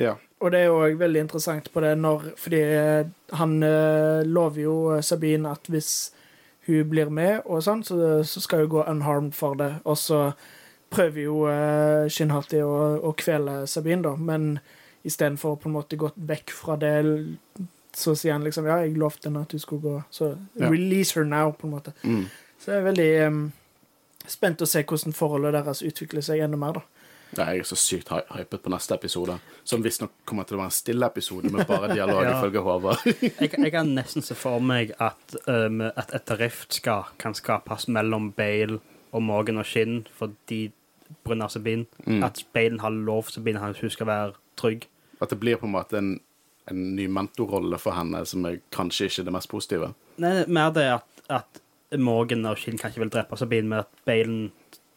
Ja. 0.00 0.16
Og 0.42 0.52
det 0.52 0.64
er 0.64 0.68
jo 0.68 0.98
veldig 1.00 1.22
interessant 1.24 1.70
på 1.72 1.80
det 1.84 1.94
når 1.98 2.30
Fordi 2.40 2.60
eh, 2.60 3.08
han 3.38 3.56
eh, 3.64 4.26
lover 4.26 4.60
jo 4.62 4.76
eh, 4.94 5.02
Sabine 5.04 5.54
at 5.54 5.70
hvis 5.72 6.12
hun 6.66 6.88
blir 6.90 7.10
med, 7.14 7.44
og 7.46 7.62
sånn, 7.62 7.84
så, 7.86 8.24
så 8.26 8.42
skal 8.42 8.64
hun 8.64 8.72
gå 8.72 8.84
unharmed 8.90 9.36
for 9.38 9.54
det. 9.54 9.76
Og 9.86 9.94
så 10.02 10.32
prøver 10.90 11.20
jo 11.22 11.44
uh, 11.46 12.08
Shinhati 12.10 12.58
å, 12.58 12.72
å 13.06 13.12
kvele 13.14 13.60
Sabine, 13.70 14.02
da, 14.02 14.16
men 14.18 14.56
istedenfor 15.06 15.56
på 15.62 15.68
en 15.70 15.76
måte 15.76 15.96
gått 16.00 16.16
vekk 16.18 16.50
fra 16.54 16.76
det, 16.76 16.94
så 17.96 18.12
sier 18.18 18.32
han 18.36 18.44
liksom 18.44 18.66
Ja, 18.68 18.80
jeg 18.84 18.96
lovte 19.00 19.30
henne 19.30 19.42
at 19.46 19.54
du 19.54 19.58
skulle 19.62 19.82
gå, 19.82 19.94
så 20.12 20.34
Ja. 20.58 20.68
release 20.68 21.14
her 21.16 21.24
now, 21.24 21.52
på 21.52 21.66
en 21.66 21.72
måte. 21.78 21.92
Mm. 22.04 22.26
Så 22.60 22.72
jeg 22.72 22.82
er 22.82 22.92
veldig 22.92 23.26
um, 23.28 23.52
spent 24.26 24.60
å 24.60 24.66
se 24.68 24.82
hvordan 24.82 25.14
forholdet 25.14 25.52
deres 25.56 25.82
utvikler 25.82 26.22
seg 26.24 26.40
enda 26.44 26.56
mer, 26.60 26.72
da. 26.72 26.82
Ja, 27.36 27.44
jeg 27.50 27.58
er 27.64 27.64
så 27.68 27.76
sykt 27.76 28.08
hy- 28.08 28.22
hypet 28.38 28.62
på 28.62 28.70
neste 28.70 28.94
episode, 28.94 29.38
som 29.64 29.82
visstnok 29.82 30.10
kommer 30.24 30.44
til 30.46 30.56
å 30.56 30.60
være 30.60 30.70
en 30.70 30.76
stille 30.76 31.06
episode 31.10 31.50
med 31.52 31.66
bare 31.66 31.88
dialog, 31.94 32.22
Ja. 32.28 32.36
ifølge 32.40 32.62
Håvard. 32.62 33.02
Jeg, 33.40 33.50
jeg 33.58 33.72
kan 33.72 33.86
nesten 33.96 34.22
se 34.22 34.34
for 34.34 34.60
meg 34.60 34.92
at, 35.00 35.36
um, 35.48 35.80
at 35.82 36.14
et 36.14 36.30
rift 36.38 36.72
skal, 36.78 37.04
kan 37.18 37.34
skapes 37.34 37.88
mellom 37.88 38.30
Bale 38.32 38.78
og 39.12 39.22
Morgan 39.22 39.58
og 39.58 39.66
Skinn 39.66 40.06
fordi 40.16 40.70
pga. 41.26 41.48
Sabine. 41.50 41.86
Mm. 42.06 42.22
At 42.24 42.44
Bale 42.54 42.80
har 42.80 42.90
lov 42.90 43.28
Sabine 43.30 43.60
at 43.60 43.78
hun 43.82 43.90
skal 43.90 44.06
være 44.06 44.32
trygg. 44.56 44.86
At 45.20 45.30
det 45.32 45.38
blir 45.40 45.56
på 45.60 45.66
en 45.68 45.72
måte 45.76 45.98
en, 45.98 46.10
en 46.70 46.82
ny 46.96 47.06
mentorrolle 47.08 47.78
for 47.80 47.96
henne, 47.96 48.24
som 48.28 48.44
er 48.48 48.58
kanskje 48.74 49.08
ikke 49.10 49.24
det 49.28 49.32
mest 49.36 49.48
positive. 49.52 49.92
Nei, 50.22 50.34
mer 50.48 50.70
det 50.76 50.86
at, 50.98 51.22
at 51.32 51.62
Morgan 51.98 52.44
og 52.50 52.58
Shin 52.60 52.76
kanskje 52.80 53.00
vil 53.04 53.12
drepe 53.14 53.36
Sabine, 53.38 53.68
men 53.70 53.84
at 53.84 53.92
Balen 54.08 54.50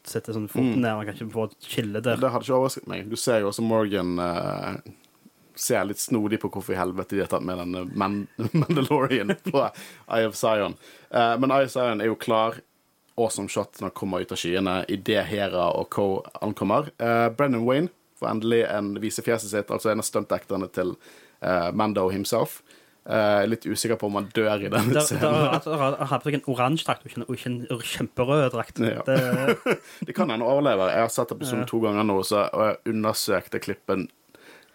setter 0.09 0.33
sånn 0.33 0.47
foten 0.49 0.79
Mm. 0.79 0.81
ned 0.81 0.95
og 0.95 1.05
kanskje 1.11 1.29
får 1.31 1.51
et 1.51 1.67
skille 1.69 2.01
der. 2.01 2.17
Det 2.17 2.31
hadde 2.33 2.43
ikke 2.47 2.55
overrasket 2.57 2.87
meg. 2.89 3.09
Du 3.11 3.15
ser 3.19 3.41
jo 3.43 3.51
også 3.51 3.61
Morgan 3.67 4.15
uh, 4.17 4.77
ser 5.59 5.83
litt 5.85 5.99
snodig 6.01 6.39
på 6.41 6.49
hvorfor 6.49 6.73
i 6.73 6.79
helvete 6.79 7.15
de 7.17 7.21
har 7.21 7.29
tatt 7.29 7.43
med 7.45 7.59
den 7.61 7.91
Man 7.99 8.15
Mandalorian 8.63 9.35
på 9.45 9.61
Eye 10.07 10.25
of 10.25 10.35
Zion. 10.39 10.75
Uh, 11.13 11.35
men 11.37 11.51
Eye 11.51 11.67
of 11.67 11.71
Zion 11.75 12.01
er 12.01 12.09
jo 12.09 12.15
klar. 12.15 12.57
Awesome 13.19 13.49
shot 13.51 13.75
når 13.81 13.89
han 13.89 13.95
kommer 13.99 14.21
ut 14.23 14.31
av 14.31 14.39
skyene 14.39 14.77
idet 14.87 15.25
Hera 15.27 15.65
og 15.75 15.89
Co. 15.91 16.05
ankommer. 16.41 16.87
Uh, 16.97 17.27
Brennan 17.35 17.65
Wayne 17.67 17.91
får 18.19 18.29
endelig 18.33 18.61
en 18.67 18.91
vise 19.01 19.23
fjeset 19.25 19.51
sitt, 19.53 19.71
altså 19.71 19.93
en 19.93 20.03
av 20.03 20.07
stuntacterne 20.07 20.69
til 20.75 20.93
uh, 21.41 21.69
Mando 21.75 22.09
himself. 22.13 22.59
Uh, 23.09 23.41
litt 23.49 23.63
usikker 23.65 23.97
på 23.97 24.05
om 24.05 24.19
han 24.19 24.27
dør 24.35 24.67
i 24.67 24.69
der, 24.69 24.85
scenen. 25.01 25.23
altså, 25.55 25.73
han 25.79 25.95
har 26.11 26.19
på 26.21 26.29
seg 26.29 26.35
en 26.37 26.43
oransje 26.51 26.85
drakt 26.85 27.07
og 27.07 27.09
ikke 27.09 27.21
en, 27.21 27.25
og 27.25 27.39
ikke 27.39 27.49
en 27.49 27.87
kjemperød 27.95 28.43
drakt. 28.53 28.81
Ja. 28.85 29.01
Det, 29.07 29.57
Det 30.11 30.13
kan 30.17 30.29
hende 30.29 30.45
overlever. 30.45 30.91
Jeg 30.93 31.07
har 31.07 31.13
sett 31.15 31.33
episoden 31.33 31.63
Ja. 31.65 31.69
to 31.71 31.79
ganger 31.87 32.05
nå, 32.05 32.19
så, 32.27 32.43
og 32.53 32.67
jeg 32.67 32.93
undersøkte 32.93 33.63
klippen. 33.63 34.09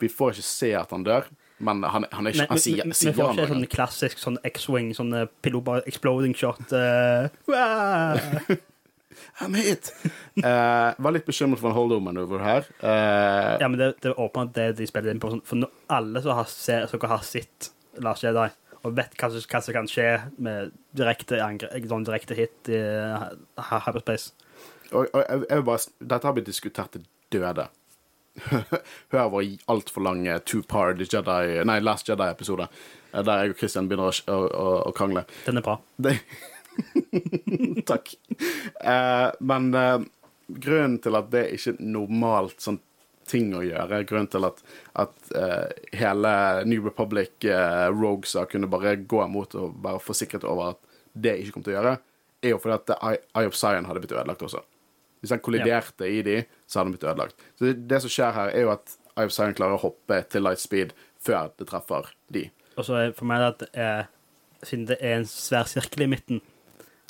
Vi 0.03 0.11
får 0.11 0.34
ikke 0.34 0.49
se 0.49 0.72
at 0.74 0.90
han 0.97 1.07
dør, 1.07 1.28
men 1.62 1.84
han, 1.86 2.09
han, 2.11 2.26
er 2.26 2.34
ikke, 2.34 2.42
Men 2.42 2.51
han 2.57 2.64
sier, 2.64 2.82
vi 2.90 2.99
sier 2.99 3.14
får 3.14 3.30
han 3.30 3.38
ikke 3.45 3.53
sånn 3.53 3.70
klassisk 3.76 4.18
sånn 4.24 4.40
X-wing, 4.51 4.90
sånn 4.99 5.14
eh, 5.14 5.28
pilot 5.45 5.86
exploding 5.86 6.34
shot. 6.34 6.74
wah! 7.53 8.18
I'm 9.42 9.56
hit! 9.58 9.92
uh, 10.42 10.94
var 11.04 11.16
litt 11.16 11.28
bekymret 11.28 11.62
for 11.62 11.70
en 11.70 11.78
holdover-manøver 11.78 12.44
her. 12.44 12.68
Uh, 12.82 13.54
ja, 13.62 13.68
men 13.68 13.80
det, 13.80 13.94
det 14.04 14.12
er 14.12 14.20
åpenbart 14.20 14.54
det 14.56 14.68
de 14.80 14.90
spiller 14.90 15.14
inn 15.14 15.22
på. 15.22 15.32
sånn, 15.34 15.44
For 15.48 15.62
nå, 15.62 15.70
alle 15.94 16.22
som 16.24 16.38
har, 16.38 16.50
ser, 16.50 16.86
som 16.90 17.08
har 17.10 17.26
sett 17.26 17.72
Last 18.04 18.26
Jedi, 18.26 18.48
og 18.84 18.96
vet 18.96 19.14
hva, 19.16 19.30
hva 19.32 19.60
som 19.64 19.76
kan 19.76 19.88
skje 19.88 20.08
med 20.44 20.74
direkte, 20.96 21.38
angre, 21.40 21.70
sånn 21.88 22.06
direkte 22.06 22.36
hit 22.38 22.72
i 22.72 22.80
uh, 22.80 23.30
hyperspace 23.72 24.34
og, 24.94 25.06
og 25.14 25.22
jeg, 25.22 25.40
jeg 25.48 25.58
vil 25.58 25.66
bare, 25.66 25.94
dette 26.12 26.28
har 26.28 26.36
blitt 26.36 26.50
diskutert 26.50 26.94
til 26.96 27.06
døde. 27.32 27.66
Hør 29.14 29.30
vår 29.30 29.46
altfor 29.70 30.04
lange 30.04 30.36
two-part 30.48 31.00
Jedi, 31.02 31.62
nei, 31.66 31.78
Last 31.82 32.10
Jedi-episode, 32.10 32.66
eh, 33.12 33.22
der 33.22 33.44
jeg 33.44 33.54
og 33.54 33.60
Christian 33.62 33.90
begynner 33.90 34.10
å, 34.10 34.34
å, 34.34 34.40
å, 34.48 34.74
å 34.90 34.94
krangle. 34.96 35.24
Den 35.46 35.62
er 35.62 35.66
bra. 35.66 35.78
Det... 35.96 36.18
Takk. 37.90 38.14
Eh, 38.80 39.28
men 39.40 39.70
eh, 39.74 40.00
grunnen 40.46 40.98
til 41.02 41.16
at 41.18 41.30
det 41.32 41.46
ikke 41.56 41.74
er 41.74 41.86
normalt 41.94 42.64
sånn 42.64 42.80
ting 43.28 43.54
å 43.56 43.62
gjøre, 43.64 44.02
grunnen 44.08 44.28
til 44.32 44.46
at, 44.46 44.58
at 45.00 45.30
eh, 45.38 45.70
hele 45.96 46.32
New 46.68 46.84
Republic 46.84 47.46
eh, 47.48 47.86
Rogues 47.92 48.34
har 48.36 48.50
kunne 48.50 48.68
bare 48.70 48.96
gå 49.00 49.22
imot 49.24 49.56
og 49.60 49.78
være 49.84 50.02
forsikret 50.04 50.44
over 50.44 50.74
at 50.74 50.82
det 51.14 51.38
ikke 51.40 51.54
kommer 51.54 51.68
til 51.68 51.74
å 51.74 51.78
gjøre, 51.78 51.94
er 52.44 52.52
jo 52.52 52.60
fordi 52.60 52.76
at 52.76 52.92
Eye 53.00 53.48
of 53.48 53.56
Zion 53.56 53.88
hadde 53.88 54.02
blitt 54.04 54.12
ødelagt 54.12 54.44
også. 54.44 54.60
Hvis 55.24 55.32
han 55.32 55.40
kolliderte 55.40 56.08
i 56.10 56.20
de, 56.26 56.42
så 56.68 56.80
hadde 56.80 56.90
han 56.90 56.96
blitt 56.98 57.08
ødelagt. 57.08 57.46
Så 57.56 57.70
det, 57.70 57.76
det 57.88 58.02
som 58.04 58.12
skjer 58.12 58.36
her, 58.36 58.52
er 58.52 58.66
jo 58.66 58.74
at 58.74 58.98
Eye 59.14 59.30
of 59.30 59.32
Zion 59.32 59.56
klarer 59.56 59.78
å 59.78 59.84
hoppe 59.86 60.20
til 60.28 60.44
light 60.44 60.60
speed 60.60 60.92
før 61.24 61.54
det 61.56 61.70
treffer 61.70 62.10
de. 62.34 62.50
Og 62.74 62.84
så 62.84 63.06
for 63.16 63.30
meg 63.30 63.46
at 63.46 63.64
siden 64.66 64.88
det 64.90 64.98
er 65.00 65.20
en 65.20 65.28
svær 65.28 65.68
sirkel 65.70 66.04
i 66.04 66.10
midten, 66.10 66.42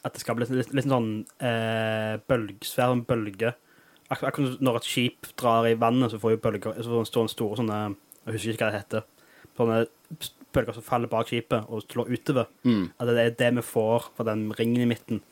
at 0.05 0.15
det 0.15 0.21
skal 0.21 0.37
bli 0.37 0.47
litt, 0.51 0.73
litt 0.77 0.89
sånn 0.89 1.11
eh, 1.41 2.15
bølg, 2.29 2.65
svær 2.67 2.93
sånn 2.93 3.05
bølge. 3.09 3.55
Ak 4.13 4.21
akkurat 4.21 4.61
når 4.61 4.83
et 4.83 4.89
skip 4.89 5.31
drar 5.41 5.67
i 5.69 5.77
vannet, 5.81 6.13
så 6.13 6.21
får 6.21 6.35
jo 6.35 6.41
bølger 6.45 6.77
så 6.77 6.93
får 6.93 7.09
store, 7.09 7.33
store 7.33 7.61
sånne 7.63 7.79
Jeg 8.27 8.37
husker 8.37 8.57
ikke 8.57 8.67
hva 8.67 8.75
det 8.75 8.83
heter. 8.83 9.07
Sånne 9.57 9.79
bølger 10.55 10.77
som 10.77 10.87
faller 10.87 11.11
bak 11.11 11.31
skipet 11.31 11.71
og 11.73 11.87
slår 11.87 12.13
utover. 12.13 12.53
Mm. 12.69 12.87
At 13.01 13.11
det 13.11 13.25
er 13.25 13.39
det 13.41 13.51
vi 13.59 13.67
får 13.73 14.11
fra 14.17 14.29
den 14.29 14.47
ringen 14.59 14.85
i 14.85 14.91
midten. 14.93 15.23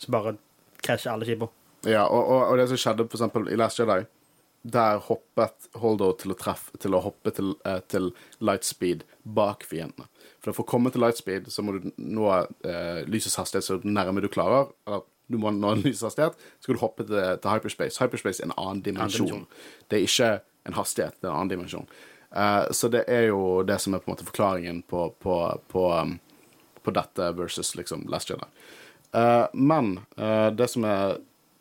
Så 0.00 0.12
bare 0.12 0.36
krasjer 0.84 1.14
alle 1.14 1.28
skipene. 1.28 1.56
Ja, 1.88 2.04
og, 2.04 2.20
og, 2.20 2.42
og 2.50 2.58
det 2.60 2.68
som 2.68 2.80
skjedde 2.80 3.06
for 3.08 3.16
eksempel 3.16 3.48
i 3.48 3.56
Last 3.56 3.80
Jedi, 3.80 4.02
der 4.62 5.00
hoppet 5.06 5.70
Holdo 5.80 6.10
til 6.20 6.34
å 6.34 6.36
treffe, 6.36 6.76
til 6.80 6.96
å 6.96 7.00
hoppe 7.00 7.32
til, 7.32 7.54
eh, 7.64 7.80
til 7.88 8.10
lightspeed 8.44 9.06
bak 9.24 9.64
fiendene. 9.64 10.10
For 10.40 10.56
for 10.56 10.64
å 10.64 10.70
komme 10.70 10.92
til 10.92 11.02
lightspeed 11.04 11.50
så 11.52 11.62
må 11.64 11.76
du 11.76 11.90
nå 12.00 12.28
eh, 12.64 13.02
lysets 13.10 13.36
hastighet 13.40 13.66
så 13.66 13.80
nærme 13.84 14.22
du 14.24 14.28
klarer. 14.32 14.70
Eller 14.88 15.02
du 15.30 15.38
må 15.38 15.52
nå 15.54 15.74
lysets 15.82 16.06
hastighet, 16.08 16.38
så 16.58 16.66
skal 16.68 16.78
du 16.78 16.82
hoppe 16.84 17.06
til, 17.06 17.18
til 17.42 17.52
hyperspace. 17.52 18.00
Hyperspace 18.02 18.42
er 18.42 18.48
en 18.48 18.56
annen 18.56 18.80
dimensjon. 18.86 19.28
dimensjon. 19.28 19.84
Det 19.88 20.00
er 20.00 20.06
ikke 20.08 20.30
en 20.70 20.78
hastighet, 20.78 21.18
det 21.20 21.28
er 21.28 21.32
en 21.32 21.36
annen 21.42 21.52
dimensjon. 21.54 21.86
Eh, 22.30 22.64
så 22.76 22.90
det 22.92 23.04
er 23.10 23.28
jo 23.30 23.62
det 23.66 23.78
som 23.82 23.94
er 23.94 24.02
på 24.02 24.10
en 24.10 24.16
måte 24.16 24.28
forklaringen 24.28 24.82
på, 24.90 25.08
på, 25.22 25.36
på, 25.70 25.86
um, 25.94 26.16
på 26.82 26.94
dette 26.96 27.32
versus 27.38 27.74
liksom 27.78 28.06
Last 28.10 28.30
Jedi. 28.30 28.48
Eh, 29.12 29.46
men 29.52 29.98
eh, 30.16 30.48
det 30.54 30.70
som 30.70 30.86
er 30.86 31.18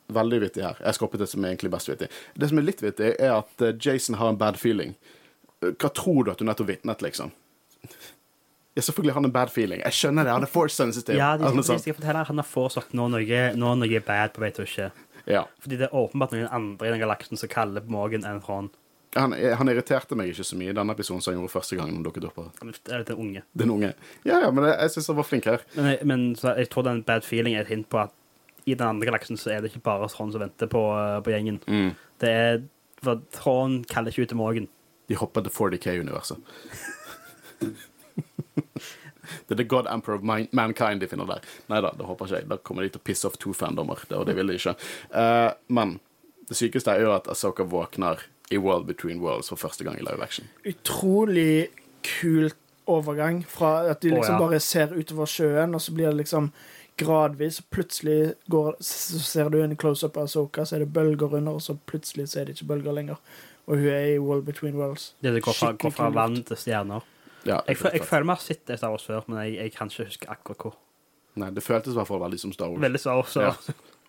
veldig 0.10 0.40
vittig 0.42 0.64
her 0.66 0.78
Jeg 0.82 0.96
skal 0.96 1.06
hoppe 1.08 1.18
til 1.18 1.26
det 1.26 1.32
som 1.32 1.46
er 1.46 1.54
egentlig 1.54 1.72
best 1.74 1.90
vittig. 1.90 2.10
Det 2.38 2.50
som 2.50 2.62
er 2.62 2.66
litt 2.66 2.84
vittig, 2.84 3.14
er 3.18 3.36
at 3.40 3.66
eh, 3.66 3.76
Jason 3.82 4.18
har 4.22 4.34
en 4.34 4.40
bad 4.42 4.58
feeling. 4.62 4.96
Eh, 5.62 5.74
Hva 5.74 5.92
tror 5.94 6.26
du 6.26 6.32
at 6.34 6.42
du 6.42 6.46
nettopp 6.48 6.70
vitnet, 6.70 7.04
liksom? 7.06 7.34
Ja, 8.80 8.86
selvfølgelig 8.88 9.14
har 9.14 9.20
han 9.20 9.30
en 9.30 9.36
bad 9.36 9.52
feeling. 9.54 9.84
Jeg 9.84 9.98
skjønner 9.98 10.28
det. 10.28 10.34
Han 10.38 10.48
er 10.48 10.52
force 10.52 10.80
sensitive. 10.80 11.20
Ja, 11.20 11.34
de, 11.38 11.44
de, 11.44 11.52
noe 11.52 11.66
de 11.66 11.68
sånt. 11.68 11.84
skal 11.84 11.98
fortelle 11.98 12.26
han 12.30 12.42
har 12.42 12.48
fortsatt 12.48 12.94
nå 12.96 13.08
noe, 13.12 13.40
nå 13.60 13.72
noe 13.82 14.04
bad 14.08 14.36
på 14.36 14.44
vei 14.46 14.52
til 14.56 14.66
å 14.66 14.70
skje. 14.74 14.90
Ja. 15.30 15.46
Fordi 15.62 15.80
det 15.82 15.90
er 15.90 15.98
åpenbart 15.98 16.36
noen 16.36 16.48
andre 16.56 16.88
i 16.88 16.94
den 16.94 17.02
galaksen 17.04 17.40
som 17.40 17.52
kaller 17.52 17.84
på 17.86 17.94
Morgan 17.94 18.24
enn 18.28 18.40
Ron. 18.48 18.72
Han, 19.18 19.34
han 19.34 19.72
irriterte 19.72 20.14
meg 20.18 20.32
ikke 20.32 20.46
så 20.46 20.58
mye 20.58 20.70
i 20.70 20.78
denne 20.78 20.94
episoden 20.94 21.24
som 21.26 21.34
han 21.34 21.40
gjorde 21.40 21.54
første 21.56 21.78
gang 21.78 21.90
han 21.90 22.06
dukket 22.06 22.28
opp. 22.30 22.42
Den 22.62 23.16
unge. 23.18 23.44
Den 23.58 23.74
unge. 23.74 23.94
Ja, 24.22 24.38
ja, 24.46 24.52
men 24.54 24.68
jeg, 24.70 24.76
jeg 24.78 24.94
syns 24.96 25.10
han 25.10 25.18
var 25.18 25.28
flink 25.28 25.50
her. 25.50 25.66
Men, 25.74 25.92
jeg, 25.92 26.10
men 26.12 26.26
så 26.38 26.54
jeg 26.60 26.70
tror 26.74 26.86
den 26.86 27.02
bad 27.08 27.26
feeling 27.26 27.58
er 27.58 27.66
et 27.66 27.74
hint 27.74 27.90
på 27.90 28.04
at 28.04 28.14
i 28.70 28.76
den 28.76 28.86
andre 28.86 29.10
galaksen 29.10 29.40
så 29.40 29.56
er 29.56 29.64
det 29.64 29.72
ikke 29.72 29.88
bare 29.88 30.10
Ron 30.14 30.34
som 30.34 30.44
venter 30.44 30.70
på, 30.70 30.84
uh, 30.94 31.18
på 31.26 31.34
gjengen. 31.34 31.58
Det 32.22 32.30
er 32.30 32.62
for 33.02 33.22
Ron 33.46 33.82
kaller 33.90 34.14
ikke 34.14 34.28
ut 34.28 34.34
til 34.34 34.38
Morgan. 34.38 34.68
De 35.10 35.18
hopper 35.18 35.42
til 35.42 35.56
40K-universet. 35.56 36.38
Det 39.48 39.56
er 39.56 39.62
The 39.64 39.68
God 39.70 39.90
Emperor 39.92 40.20
of 40.20 40.28
Man 40.28 40.48
Mankind 40.52 41.04
de 41.04 41.10
finner 41.12 41.30
der. 41.30 41.46
Nei 41.72 41.82
da, 41.86 41.94
det 41.98 42.08
håper 42.08 42.30
ikke 42.30 42.42
jeg. 42.42 42.50
Da 42.52 42.60
kommer 42.70 42.86
de 42.86 42.94
til 42.94 43.02
å 43.02 43.08
pisse 43.12 43.30
off 43.30 43.38
to 43.42 43.54
fandommer, 43.56 44.02
det, 44.10 44.18
og 44.18 44.28
det 44.30 44.38
vil 44.40 44.52
de 44.52 44.60
ikke. 44.60 44.76
Uh, 45.14 45.52
men 45.68 45.98
det 46.50 46.58
sykeste 46.58 46.96
er 46.96 47.06
jo 47.06 47.14
at 47.14 47.30
Asoka 47.30 47.66
våkner 47.70 48.24
i 48.50 48.58
World 48.58 48.88
Between 48.90 49.22
Worlds 49.22 49.52
for 49.52 49.62
første 49.62 49.86
gang 49.86 50.00
i 50.00 50.06
live 50.06 50.24
action. 50.26 50.50
Utrolig 50.66 51.70
kult 52.06 52.58
overgang 52.90 53.44
fra 53.46 53.84
at 53.92 54.02
de 54.02 54.10
liksom 54.10 54.22
liksom 54.22 54.36
ja. 54.36 54.42
bare 54.48 54.60
ser 54.60 54.94
utover 54.98 55.30
sjøen, 55.30 55.76
og 55.76 55.82
så 55.82 55.94
blir 55.94 56.10
det 56.10 56.24
liksom 56.24 56.50
gradvis, 57.00 57.60
og 57.60 57.70
plutselig 57.72 58.34
går, 58.52 58.76
så 58.84 59.20
ser 59.24 59.50
du 59.54 59.62
en 59.62 59.78
close-up 59.78 60.18
av 60.18 60.28
Asoka, 60.28 60.66
så 60.66 60.76
er 60.76 60.84
det 60.84 60.94
bølger 60.94 61.38
under, 61.38 61.60
og 61.60 61.64
så 61.64 61.78
plutselig 61.88 62.30
så 62.32 62.42
er 62.42 62.50
det 62.50 62.58
ikke 62.58 62.72
bølger 62.74 62.98
lenger. 62.98 63.22
Og 63.70 63.78
hun 63.78 63.88
er 63.94 64.16
i 64.16 64.18
World 64.20 64.44
Between 64.50 64.76
Worlds. 64.76 65.14
Det 65.22 65.34
det 65.34 65.44
går 65.46 65.54
fra, 65.54 65.72
går 65.78 65.94
fra 65.94 66.10
vann 66.10 66.42
til 66.44 66.58
stjerner. 66.58 67.06
Ja, 67.46 67.62
Jeg, 67.68 67.78
fø- 67.78 67.92
jeg 67.94 68.04
føler 68.04 68.24
vi 68.24 68.30
har 68.36 68.44
sett 68.44 68.66
det 68.68 68.78
Star 68.80 68.90
Wars 68.92 69.04
før, 69.08 69.24
men 69.28 69.38
jeg, 69.46 69.56
jeg 69.56 69.72
kan 69.74 69.88
ikke 69.88 70.06
huske 70.10 70.28
akkurat 70.30 70.58
hvor. 70.66 70.76
Nei, 71.40 71.50
det 71.56 71.64
føltes 71.64 71.94
i 71.94 71.96
hvert 71.96 72.08
fall 72.10 72.20
veldig 72.20 72.40
som 72.40 72.52
Star 72.54 72.70
Wars. 72.70 72.82
Veldig 72.84 73.00
Star 73.00 73.16
Wars. 73.22 73.36
Ja. 73.36 73.54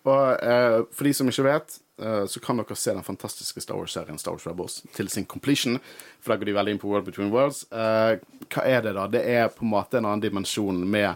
Og 0.03 0.43
eh, 0.43 0.79
for 0.91 1.03
de 1.05 1.13
som 1.13 1.27
ikke 1.29 1.43
vet, 1.45 1.75
eh, 2.01 2.25
så 2.27 2.41
kan 2.41 2.57
dere 2.57 2.75
se 2.75 2.91
den 2.97 3.03
fantastiske 3.05 3.61
Star 3.61 3.77
Wars-serien 3.77 4.17
Star 4.19 4.33
Wars 4.33 4.47
Rebels 4.49 4.79
til 4.97 5.07
sin 5.13 5.25
completion. 5.29 5.77
For 6.19 6.33
da 6.33 6.39
går 6.41 6.49
de 6.49 6.55
veldig 6.57 6.73
inn 6.75 6.81
på 6.81 6.89
World 6.89 7.05
Between 7.05 7.29
Worlds. 7.31 7.63
Eh, 7.71 8.17
hva 8.49 8.65
er 8.65 8.81
det, 8.81 8.95
da? 8.97 9.05
Det 9.07 9.21
er 9.29 9.47
på 9.53 9.61
en 9.63 9.71
måte 9.75 10.01
en 10.01 10.05
annen 10.09 10.23
dimensjon 10.25 10.81
med 10.89 11.15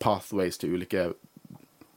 pathways 0.00 0.56
til 0.62 0.78
ulike 0.78 1.08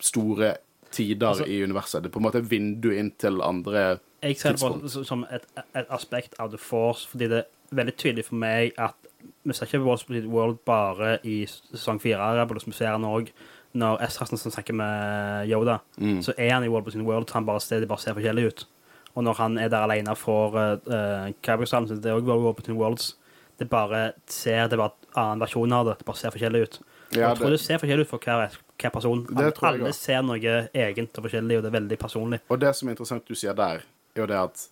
store 0.03 0.55
tider 0.91 1.27
Altså- 1.29 1.45
i 1.47 1.61
universet. 1.63 2.03
Det 2.03 2.09
er 2.09 2.13
på 2.13 2.19
en 2.19 2.25
måte 2.25 2.37
et 2.41 2.49
vindu 2.51 2.89
inn 2.91 3.11
til 3.11 3.39
andre 3.41 3.99
Jeg 4.23 4.37
ser 4.39 4.51
det 4.53 4.59
på 4.61 5.03
som 5.05 5.25
et, 5.31 5.45
et 5.75 5.87
aspekt 5.89 6.33
av 6.39 6.49
The 6.51 6.57
Force, 6.57 7.07
fordi 7.07 7.27
det 7.29 7.37
er 7.45 7.75
veldig 7.75 7.95
tydelig 7.97 8.25
for 8.25 8.35
meg 8.35 8.73
at 8.77 8.95
vi 9.43 9.55
ser 9.55 9.67
ikke 9.67 9.83
Walls 9.83 10.05
Between 10.07 10.31
World 10.31 10.61
bare 10.65 11.17
i 11.27 11.43
sesong 11.47 11.99
fire 12.01 12.21
av 12.23 12.37
Rebels, 12.39 12.67
vi 12.67 12.75
ser 12.77 12.93
han 12.95 13.07
òg 13.07 13.31
når 13.73 14.03
S. 14.05 14.19
Rasmussen 14.21 14.53
snakker 14.53 14.75
med 14.77 15.49
Yoda. 15.49 15.79
Mm. 15.97 16.21
Så 16.21 16.35
er 16.37 16.53
han 16.53 16.63
i 16.63 16.69
World 16.69 16.85
Between 16.85 17.07
World, 17.07 17.27
så 17.29 17.39
han 17.39 17.47
bare, 17.47 17.79
det 17.79 17.89
bare 17.89 18.03
ser 18.03 18.15
forskjellig 18.17 18.45
ut. 18.47 18.65
Og 19.13 19.23
når 19.23 19.37
han 19.41 19.57
er 19.61 19.69
der 19.69 19.85
alene 19.85 20.15
for 20.17 20.55
uh, 20.57 21.29
Kyber-salen 21.45 21.89
det 22.01 22.09
er 22.09 22.17
òg 22.17 22.29
World 22.29 22.57
Between 22.61 22.77
Worlds. 22.77 23.15
Det 23.59 23.69
bare 23.69 24.13
ser, 24.29 24.67
det 24.67 24.77
bare 24.77 24.93
en 25.13 25.21
annen 25.23 25.43
versjon 25.43 25.73
av 25.73 25.89
det. 25.89 25.97
Det 25.99 26.07
bare 26.07 26.21
ser 26.21 26.33
forskjellig 26.33 26.61
ut. 26.65 26.79
Ja, 27.13 27.27
jeg 27.27 27.37
tror 27.37 27.51
det, 27.51 27.57
det 27.59 27.65
ser 27.65 27.81
forskjellig 27.81 28.05
ut 28.07 28.09
for 28.09 28.25
hver, 28.25 28.55
hver 28.81 28.93
person. 28.93 29.25
Det 29.29 29.37
Alle, 29.37 29.55
tror 29.57 29.77
jeg 29.77 29.87
også. 29.89 30.05
ser 30.07 30.23
noe 30.25 30.55
egent 30.85 31.17
og 31.19 31.27
forskjellig, 31.27 31.57
og 31.57 31.65
det 31.65 31.69
er 31.69 31.75
veldig 31.77 31.99
personlig. 32.01 32.39
og 32.49 32.61
det 32.61 32.71
som 32.77 32.89
er 32.89 32.95
interessant 32.95 33.27
du 33.29 33.37
sier 33.37 33.57
der, 33.57 33.83
er 34.15 34.23
jo 34.23 34.29
det 34.29 34.39
at 34.39 34.67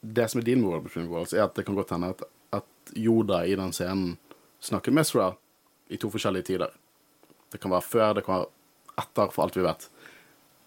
det 0.00 0.28
som 0.30 0.40
er 0.40 0.44
din 0.44 0.64
World 0.64 0.84
Between 0.84 1.08
Worlds, 1.08 1.32
er 1.32 1.44
at 1.44 1.56
det 1.56 1.64
kan 1.66 1.76
godt 1.76 1.90
hende 1.96 2.12
at, 2.12 2.22
at 2.56 2.94
Yoda 2.96 3.44
i 3.46 3.56
den 3.58 3.72
scenen 3.72 4.16
snakker 4.60 4.94
med 4.94 5.06
Ezra 5.06 5.32
i 5.88 5.96
to 5.96 6.10
forskjellige 6.12 6.50
tider. 6.50 6.72
Det 7.52 7.60
kan 7.62 7.72
være 7.72 7.86
før, 7.86 8.14
det 8.18 8.24
kan 8.26 8.40
være 8.40 9.02
etter, 9.02 9.32
for 9.32 9.46
alt 9.46 9.56
vi 9.56 9.66
vet. 9.66 9.88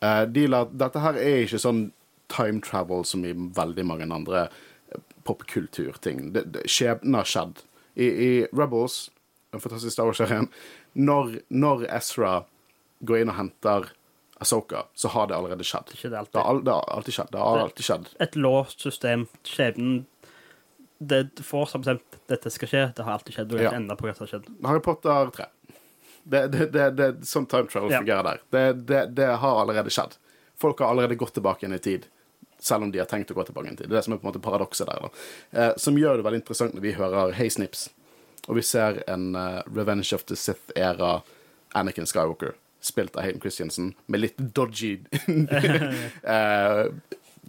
Uh, 0.01 0.23
de 0.25 0.47
la, 0.49 0.63
dette 0.65 1.01
her 1.03 1.19
er 1.21 1.43
ikke 1.45 1.61
sånn 1.61 1.89
time 2.31 2.63
travel 2.65 3.03
som 3.05 3.25
i 3.27 3.33
veldig 3.35 3.83
mange 3.85 4.07
andre 4.07 4.45
eh, 4.47 5.01
popkulturting. 5.27 6.29
Skjebnen 6.63 7.17
har 7.19 7.27
skjedd. 7.27 7.59
I, 7.99 8.07
I 8.07 8.29
Rebels, 8.55 9.09
den 9.51 9.59
fantastiske 9.59 9.97
Star 9.97 10.07
Wars-serien, 10.07 10.47
når, 10.95 11.41
når 11.51 11.83
Ezra 11.91 12.45
går 13.03 13.23
inn 13.23 13.33
og 13.33 13.37
henter 13.37 13.91
Asoka, 14.41 14.85
så 14.95 15.11
har 15.13 15.27
det 15.27 15.35
allerede 15.35 15.67
skjedd. 15.67 15.91
Ikke 15.93 16.09
det 16.09 16.17
alltid. 16.17 16.33
Det 16.39 16.45
har, 16.47 16.61
det 16.65 16.73
har 16.73 16.87
alltid 16.95 17.17
skjedd. 17.17 17.27
Det 17.31 17.43
har 17.43 17.59
alltid 17.65 17.85
skjedd. 17.85 18.07
et 18.25 18.35
låst 18.35 18.87
system. 18.87 19.27
Skjebnen 19.45 20.05
Det 21.01 21.21
får 21.41 21.65
som 21.71 21.81
bestemt 21.81 22.17
dette 22.29 22.51
skal 22.53 22.69
skje. 22.69 22.81
Det 22.95 23.03
har 23.07 23.15
alltid 23.17 23.33
skjedd. 23.39 23.49
Kan 23.55 23.63
Ja. 23.65 23.71
enda 23.79 23.95
på 23.97 24.05
hva 24.05 24.13
som 24.15 24.27
har 24.27 24.31
skjedd. 24.35 24.49
Harry 24.69 24.79
Potter 24.85 25.31
3. 25.33 25.45
Det, 26.23 26.41
det, 26.53 26.65
det, 26.75 26.89
det 26.99 27.05
er 27.07 27.13
sånn 27.25 27.47
time 27.49 27.65
travel 27.71 27.89
Ja. 27.95 28.01
fungerer 28.03 28.23
der. 28.27 28.41
Det, 28.53 28.65
det, 28.85 28.99
det 29.17 29.29
har 29.41 29.61
allerede 29.63 29.89
skjedd. 29.89 30.13
Folk 30.61 30.79
har 30.83 30.91
allerede 30.93 31.17
gått 31.17 31.33
tilbake 31.33 31.65
igjen 31.65 31.73
i 31.73 31.81
tid, 31.81 32.05
selv 32.61 32.83
om 32.85 32.91
de 32.93 32.99
har 33.01 33.09
tenkt 33.09 33.31
å 33.33 33.37
gå 33.39 33.47
tilbake 33.47 33.65
igjen 33.65 33.79
i 33.79 33.81
tid. 33.81 33.89
Det 33.89 33.95
er 33.95 33.97
det 33.97 34.03
som 34.05 34.13
er 34.13 34.21
på 34.21 34.27
en 34.27 34.33
måte 34.33 34.43
paradokset 34.45 34.85
der. 34.91 35.09
Eh, 35.57 35.71
som 35.81 35.97
gjør 35.97 36.21
det 36.21 36.27
veldig 36.27 36.41
interessant 36.43 36.75
når 36.77 36.85
vi 36.85 36.93
hører 36.99 37.33
Hey 37.33 37.49
Snips, 37.49 37.87
og 38.47 38.59
vi 38.59 38.61
ser 38.61 39.01
en 39.09 39.31
uh, 39.35 39.63
Revenge 39.73 40.13
of 40.13 40.25
the 40.29 40.35
Sith-æra 40.37 41.23
Anakin 41.73 42.05
Skywalker, 42.05 42.53
spilt 42.81 43.15
av 43.17 43.23
Hayden 43.25 43.41
Christiansen, 43.41 43.95
med 44.05 44.21
litt 44.21 44.37
dodgy 44.37 44.99
eh, 46.23 46.85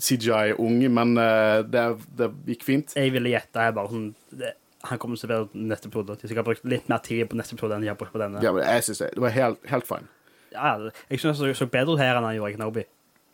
CGI 0.01 0.55
ung, 0.59 0.79
men 0.95 1.17
eh, 1.21 1.61
det, 1.69 1.85
det 2.17 2.31
gikk 2.55 2.65
fint. 2.65 2.95
Jeg 2.97 3.13
ville 3.13 3.35
gjette 3.35 3.61
her 3.61 3.75
bare 3.77 3.93
sånn 3.93 4.07
det, 4.33 4.55
Han 4.89 4.99
kommer 4.99 5.21
til 5.21 5.29
å 5.29 5.35
være 5.35 5.67
neste 5.69 5.91
episode. 5.91 6.17
De 6.23 6.39
har 6.39 6.47
brukt 6.47 6.65
litt 6.67 6.89
mer 6.91 7.03
tid 7.05 7.29
på 7.31 7.39
neste 7.39 7.55
episode 7.57 7.77
enn 7.77 7.85
de 7.85 7.93
har 7.93 7.99
brukt 8.01 8.15
på 8.15 8.23
denne. 8.23 8.41
Ja, 8.45 8.55
men 8.57 8.65
jeg 8.67 8.89
synes 8.89 9.05
det, 9.05 9.13
det 9.19 9.23
var 9.27 9.37
helt, 9.37 9.63
helt 9.71 9.87
fine. 9.89 10.09
Ja, 10.53 10.75
jeg 11.09 11.23
syns 11.23 11.41
det 11.41 11.55
så 11.57 11.69
bedre 11.71 11.95
ut 11.97 12.03
her 12.03 12.19
enn 12.19 12.27
han 12.27 12.37
gjorde 12.37 12.53
i 12.53 12.57
Kenobi. 12.57 12.85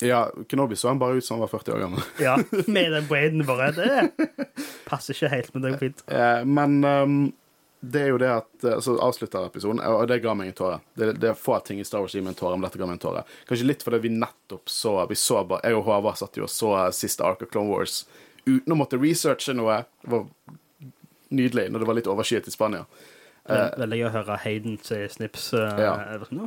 Ja, 0.04 0.28
Kenobi 0.50 0.76
så 0.78 0.92
han 0.92 1.00
bare 1.00 1.18
ut 1.18 1.26
som 1.26 1.38
han 1.38 1.46
var 1.46 1.50
40 1.50 1.74
år 1.74 1.80
gammel. 1.82 2.04
Ja, 2.22 2.36
Med 2.76 2.92
den 2.94 3.08
braiden 3.08 3.46
bare. 3.46 3.72
Det 3.74 4.28
passer 4.86 5.16
ikke 5.16 5.32
helt, 5.32 5.54
men 5.54 5.64
det 5.64 5.72
er 5.72 5.80
fint. 5.80 6.04
Eh, 6.06 6.44
men 6.46 6.78
ehm, 6.86 7.16
det 7.80 8.00
er 8.02 8.08
jo 8.10 8.18
det 8.18 8.28
at 8.32 8.64
altså, 8.64 8.96
Så 8.96 9.02
avslutter 9.04 9.44
episoden, 9.46 9.78
og 9.86 10.08
det 10.10 10.16
ga 10.24 10.32
meg 10.34 10.48
en 10.50 10.56
tåre. 10.58 10.80
Det, 10.98 11.12
det 11.22 11.28
er 11.30 11.34
få 11.38 11.58
ting 11.62 11.78
i 11.80 11.84
Star 11.86 12.00
Wars 12.02 12.14
gir 12.16 12.22
meg 12.26 12.32
en 12.34 12.40
tåre, 12.40 12.56
men 12.58 12.66
dette 12.66 12.78
ga 12.80 12.86
meg 12.90 12.96
en 12.98 13.04
tåre. 13.04 13.22
Kanskje 13.46 13.68
litt 13.68 13.84
fordi 13.86 14.00
vi 14.08 14.14
nettopp 14.16 14.66
så 14.72 14.96
vi 15.10 15.14
så 15.18 15.44
bare, 15.46 15.62
Jeg 15.68 15.78
og 15.78 15.84
Håvard 15.86 16.18
satt 16.18 16.36
jo 16.40 16.46
og 16.48 16.50
så 16.50 16.72
siste 16.96 17.22
Ark 17.24 17.42
of 17.46 17.52
Clone 17.54 17.70
Wars 17.70 18.00
uten 18.48 18.72
å 18.74 18.78
måtte 18.80 18.98
researche 18.98 19.54
noe. 19.54 19.84
Det 20.02 20.10
var 20.10 20.26
nydelig 21.28 21.68
når 21.70 21.78
det 21.84 21.88
var 21.90 21.98
litt 22.00 22.10
overskyet 22.10 22.48
i 22.48 22.54
Spania. 22.54 22.84
Veldig 23.48 23.96
gøy 24.02 24.06
å 24.10 24.12
høre 24.12 24.36
Hayden 24.42 24.74
si 24.84 24.96
Snips. 25.08 25.52
eh, 25.56 25.78
Ja. 25.80 25.94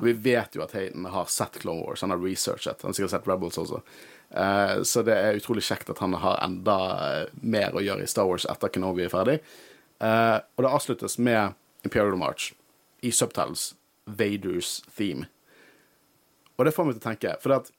Vi 0.03 0.13
vet 0.13 0.53
jo 0.55 0.61
at 0.61 0.75
Hayden 0.77 1.05
har 1.09 1.25
sett 1.25 1.57
Clone 1.63 1.81
Wars, 1.87 2.01
han 2.01 2.11
har 2.13 2.19
researchet. 2.21 2.81
Han 2.83 2.89
har 2.91 2.93
sikkert 2.93 3.15
sett 3.15 3.27
Rebels 3.27 3.57
også. 3.57 3.81
Eh, 4.31 4.81
så 4.83 5.03
det 5.03 5.15
er 5.17 5.39
utrolig 5.39 5.63
kjekt 5.65 5.89
at 5.89 5.97
han 5.99 6.13
har 6.13 6.37
enda 6.45 6.77
eh, 7.21 7.27
mer 7.41 7.73
å 7.73 7.81
gjøre 7.81 8.03
i 8.05 8.07
Star 8.11 8.27
Wars 8.29 8.45
etter 8.45 8.69
Kenobi 8.69 9.05
er 9.07 9.09
ferdig. 9.13 9.39
Eh, 10.01 10.37
og 10.57 10.63
det 10.65 10.71
avsluttes 10.73 11.17
med 11.21 11.53
Imperial 11.85 12.17
March 12.17 12.51
i 13.05 13.11
subtitles, 13.13 13.71
Vaders 14.05 14.79
theme. 14.97 15.27
Og 16.57 16.65
det 16.65 16.73
får 16.75 16.85
meg 16.87 16.97
til 16.97 17.01
å 17.03 17.09
tenke, 17.09 17.35
for 17.41 17.55
at 17.55 17.69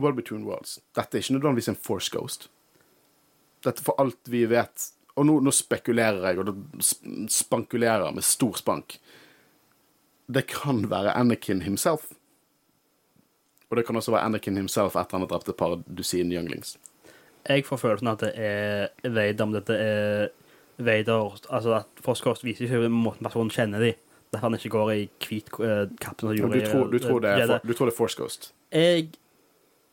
World 0.00 0.16
Between 0.20 0.44
Worlds, 0.48 0.78
dette 0.96 1.16
er 1.18 1.22
ikke 1.24 1.36
nødvendigvis 1.38 1.68
en 1.72 1.78
Force 1.80 2.10
Ghost. 2.12 2.48
Dette 3.64 3.84
for 3.84 3.98
alt 4.00 4.16
vi 4.32 4.46
vet 4.48 4.86
Og 5.18 5.26
nå, 5.26 5.34
nå 5.44 5.50
spekulerer 5.52 6.22
jeg, 6.30 6.38
og 6.40 6.46
da 6.48 6.52
sp- 6.80 7.26
spankulerer 7.34 8.12
med 8.14 8.24
stor 8.24 8.54
spank 8.56 8.94
det 10.30 10.44
kan 10.46 10.84
være 10.88 11.10
Anakin 11.18 11.60
himself. 11.66 12.04
Og 13.68 13.76
det 13.76 13.82
kan 13.88 13.98
også 13.98 14.12
være 14.14 14.28
Anakin 14.30 14.56
himself 14.56 14.94
etter 14.96 15.18
han 15.18 15.24
har 15.26 15.32
drept 15.32 15.48
et 15.50 15.58
par 15.58 15.74
dusin 15.90 16.30
younglings. 16.32 16.76
Jeg 17.48 17.64
får 17.66 17.80
følelsen 17.82 18.12
at 18.12 18.22
det 18.22 18.30
er 18.38 19.10
Vader, 19.10 19.42
om 19.48 19.56
dette 19.56 19.74
er 19.74 20.30
Vader 20.84 21.36
Altså 21.50 21.74
at 21.80 22.04
Forskåst 22.04 22.44
viser 22.44 22.64
ikke 22.68 22.88
måten 22.88 23.24
personen 23.26 23.50
kjenner 23.50 23.78
dem. 23.80 23.94
Derfor 24.32 24.46
han 24.48 24.54
ikke 24.58 24.68
går 24.70 24.90
i 24.94 25.08
hvit 25.26 25.48
eh, 25.60 25.86
kappe 26.00 26.22
du, 26.22 26.36
tror, 26.38 26.86
du, 26.92 26.98
tror 26.98 27.20
det 27.24 27.30
er, 27.30 27.46
for, 27.46 27.60
du 27.66 27.72
tror 27.74 27.86
det 27.90 27.92
er 27.94 27.96
Force 27.96 28.16
Ghost? 28.20 28.52
Jeg 28.72 29.08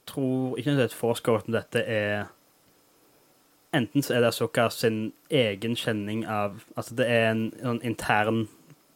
tror 0.08 0.58
ikke 0.58 0.72
det 0.78 0.80
er 0.80 0.92
et 0.92 0.94
Forskåst, 0.94 1.48
men 1.48 1.58
dette 1.58 1.82
er 1.84 2.26
Enten 3.76 4.02
så 4.02 4.14
er 4.16 4.22
det 4.24 4.30
Asoka 4.32 4.70
sin 4.72 5.12
egen 5.30 5.76
kjenning 5.76 6.22
av 6.30 6.62
Altså 6.78 6.96
det 6.96 7.08
er 7.12 7.32
en, 7.32 7.42
en 7.64 7.82
intern 7.84 8.46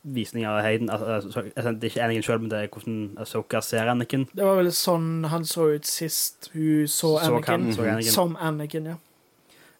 visning 0.03 0.45
av 0.49 0.61
Hayden. 0.65 0.89
Altså, 0.89 1.05
altså, 1.55 1.71
det 1.77 1.83
er 1.83 1.89
ikke 1.91 2.01
Anakin 2.03 2.23
sjøl, 2.25 2.39
men 2.41 2.49
det 2.49 2.57
er 2.63 2.69
hvordan 2.73 3.01
Asoka 3.21 3.59
ser 3.61 3.89
Anakin. 3.91 4.23
Det 4.33 4.41
var 4.47 4.55
vel 4.57 4.71
sånn 4.73 5.27
han 5.29 5.43
så 5.45 5.67
ut 5.75 5.85
sist 5.85 6.47
hun 6.55 6.87
så 6.89 7.19
Så 7.19 7.27
Anakin. 7.27 7.43
kan- 7.43 7.73
så 7.75 7.83
Anakin. 7.85 8.11
Som 8.11 8.33
Anakin, 8.41 8.85
ja. 8.89 8.95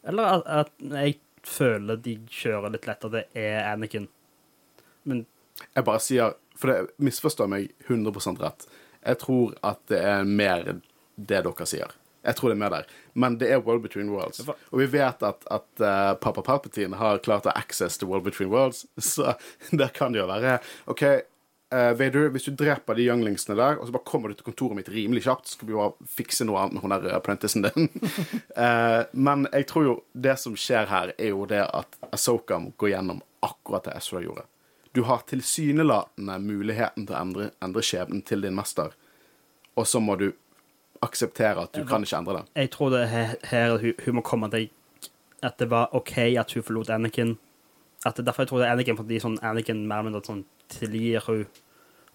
Eller 0.06 0.24
at, 0.24 0.44
at 0.46 0.70
jeg 0.92 1.16
føler 1.48 2.00
de 2.02 2.18
kjører 2.30 2.74
litt 2.74 2.88
lett 2.90 3.08
at 3.08 3.16
det 3.16 3.24
er 3.38 3.64
Anakin. 3.72 4.08
Men 5.04 5.26
Jeg 5.76 5.86
bare 5.86 6.02
sier 6.02 6.36
For 6.58 6.70
det 6.70 6.94
misforstår 7.02 7.50
meg 7.50 7.72
100% 7.88 8.42
rett. 8.42 8.68
Jeg 9.02 9.18
tror 9.24 9.56
at 9.66 9.82
det 9.90 9.98
er 10.06 10.28
mer 10.28 10.68
det 11.16 11.42
dere 11.42 11.66
sier. 11.66 11.96
Jeg 12.22 12.38
tror 12.38 12.52
det 12.52 12.56
er 12.56 12.62
mer 12.62 12.74
der. 12.74 12.90
Men 13.18 13.38
det 13.42 13.50
er 13.50 13.64
World 13.66 13.82
Between 13.82 14.12
Worlds. 14.14 14.44
Og 14.46 14.78
vi 14.78 14.86
vet 14.94 15.24
at, 15.26 15.46
at 15.50 15.82
uh, 15.82 16.14
pappa 16.22 16.44
Palpatine 16.46 17.00
har 17.00 17.22
klart 17.26 17.50
å 17.50 17.56
access 17.58 17.98
til 17.98 18.12
World 18.12 18.28
Between 18.30 18.52
Worlds, 18.54 18.86
så 19.14 19.34
der 19.72 19.90
kan 19.96 20.14
det 20.14 20.22
jo 20.22 20.28
være 20.30 20.60
OK, 20.92 21.04
eh, 21.74 21.92
Vader, 21.98 22.30
hvis 22.34 22.48
du 22.48 22.56
dreper 22.58 22.98
de 22.98 23.08
younglingsene 23.08 23.58
der, 23.60 23.80
og 23.80 23.88
så 23.88 23.96
bare 23.96 24.08
kommer 24.08 24.32
du 24.32 24.38
til 24.40 24.48
kontoret 24.50 24.78
mitt 24.78 24.92
rimelig 24.92 25.26
kjapt, 25.26 25.48
så 25.48 25.58
skal 25.58 25.70
vi 25.70 25.78
bare 25.78 26.10
fikse 26.18 26.48
noe 26.48 26.62
annet 26.62 26.78
med 26.78 26.86
hun 26.86 26.96
der 26.96 27.18
apprenticen 27.18 27.66
din. 27.68 27.90
uh, 28.58 29.04
men 29.28 29.48
jeg 29.52 29.68
tror 29.72 29.88
jo 29.88 29.98
det 30.14 30.38
som 30.42 30.58
skjer 30.60 30.90
her, 30.92 31.14
er 31.18 31.34
jo 31.34 31.48
det 31.50 31.64
at 31.66 32.00
Asoka 32.12 32.60
må 32.62 32.74
gå 32.78 32.92
gjennom 32.94 33.24
akkurat 33.46 33.88
det 33.88 33.98
Ezra 33.98 34.22
gjorde. 34.24 34.46
Du 34.92 35.06
har 35.08 35.24
tilsynelatende 35.28 36.36
muligheten 36.44 37.08
til 37.08 37.16
å 37.16 37.22
endre, 37.22 37.52
endre 37.64 37.84
skjebnen 37.86 38.26
til 38.28 38.44
din 38.44 38.58
mester, 38.58 38.92
og 39.80 39.88
så 39.88 40.04
må 40.04 40.18
du 40.20 40.32
akseptere 41.02 41.64
at 41.64 41.74
du 41.74 41.86
kan 41.88 42.04
ikke 42.04 42.18
endre 42.20 42.42
det. 42.42 42.44
jeg 42.62 42.70
tror 42.76 42.92
det 42.94 43.00
er 43.08 43.32
her 43.50 43.78
hun, 43.82 43.94
hun 44.06 44.18
må 44.20 44.22
komme 44.22 44.52
til 44.54 44.68
at 45.42 45.58
det 45.58 45.72
var 45.72 45.96
OK 45.98 46.18
at 46.38 46.54
hun 46.54 46.64
forlot 46.64 46.92
Anakin, 46.94 47.38
At 48.06 48.18
det, 48.18 48.26
derfor 48.26 48.44
jeg 48.44 48.50
tror 48.50 48.60
det 48.60 48.68
er 48.68 48.76
Anakin, 48.76 48.98
fordi 48.98 49.20
sånn 49.22 49.40
Anakin 49.46 49.88
mer 49.88 50.02
eller 50.02 50.10
mindre 50.10 50.26
sånn 50.26 50.44
tilgir 50.74 51.26
hun 51.28 51.46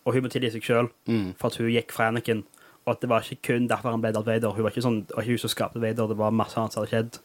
Og 0.06 0.14
hun 0.14 0.22
må 0.22 0.28
tilgi 0.30 0.52
seg 0.54 0.62
sjøl 0.62 0.88
Mm. 1.10 1.32
for 1.34 1.48
at 1.50 1.56
hun 1.58 1.66
gikk 1.72 1.90
fra 1.90 2.04
Anakin. 2.12 2.44
Og 2.86 2.92
at 2.92 3.00
det 3.02 3.08
var 3.10 3.24
ikke 3.26 3.42
kun 3.48 3.64
derfor 3.66 3.90
han 3.90 4.00
ble 4.00 4.12
Darth 4.14 4.28
Vader. 4.28 4.52
Hun 4.54 4.62
var 4.62 4.70
ikke 4.70 4.84
sånn, 4.84 5.00
det 5.08 5.16
var 5.16 5.24
ikke 5.24 5.34
hun 5.34 5.42
som 5.42 5.50
skapte 5.50 5.80
Vader, 5.82 6.06
det 6.06 6.16
var 6.16 6.30
masse 6.30 6.54
annet 6.56 6.72
som 6.72 6.84
hadde 6.84 6.92
skjedd. 6.92 7.18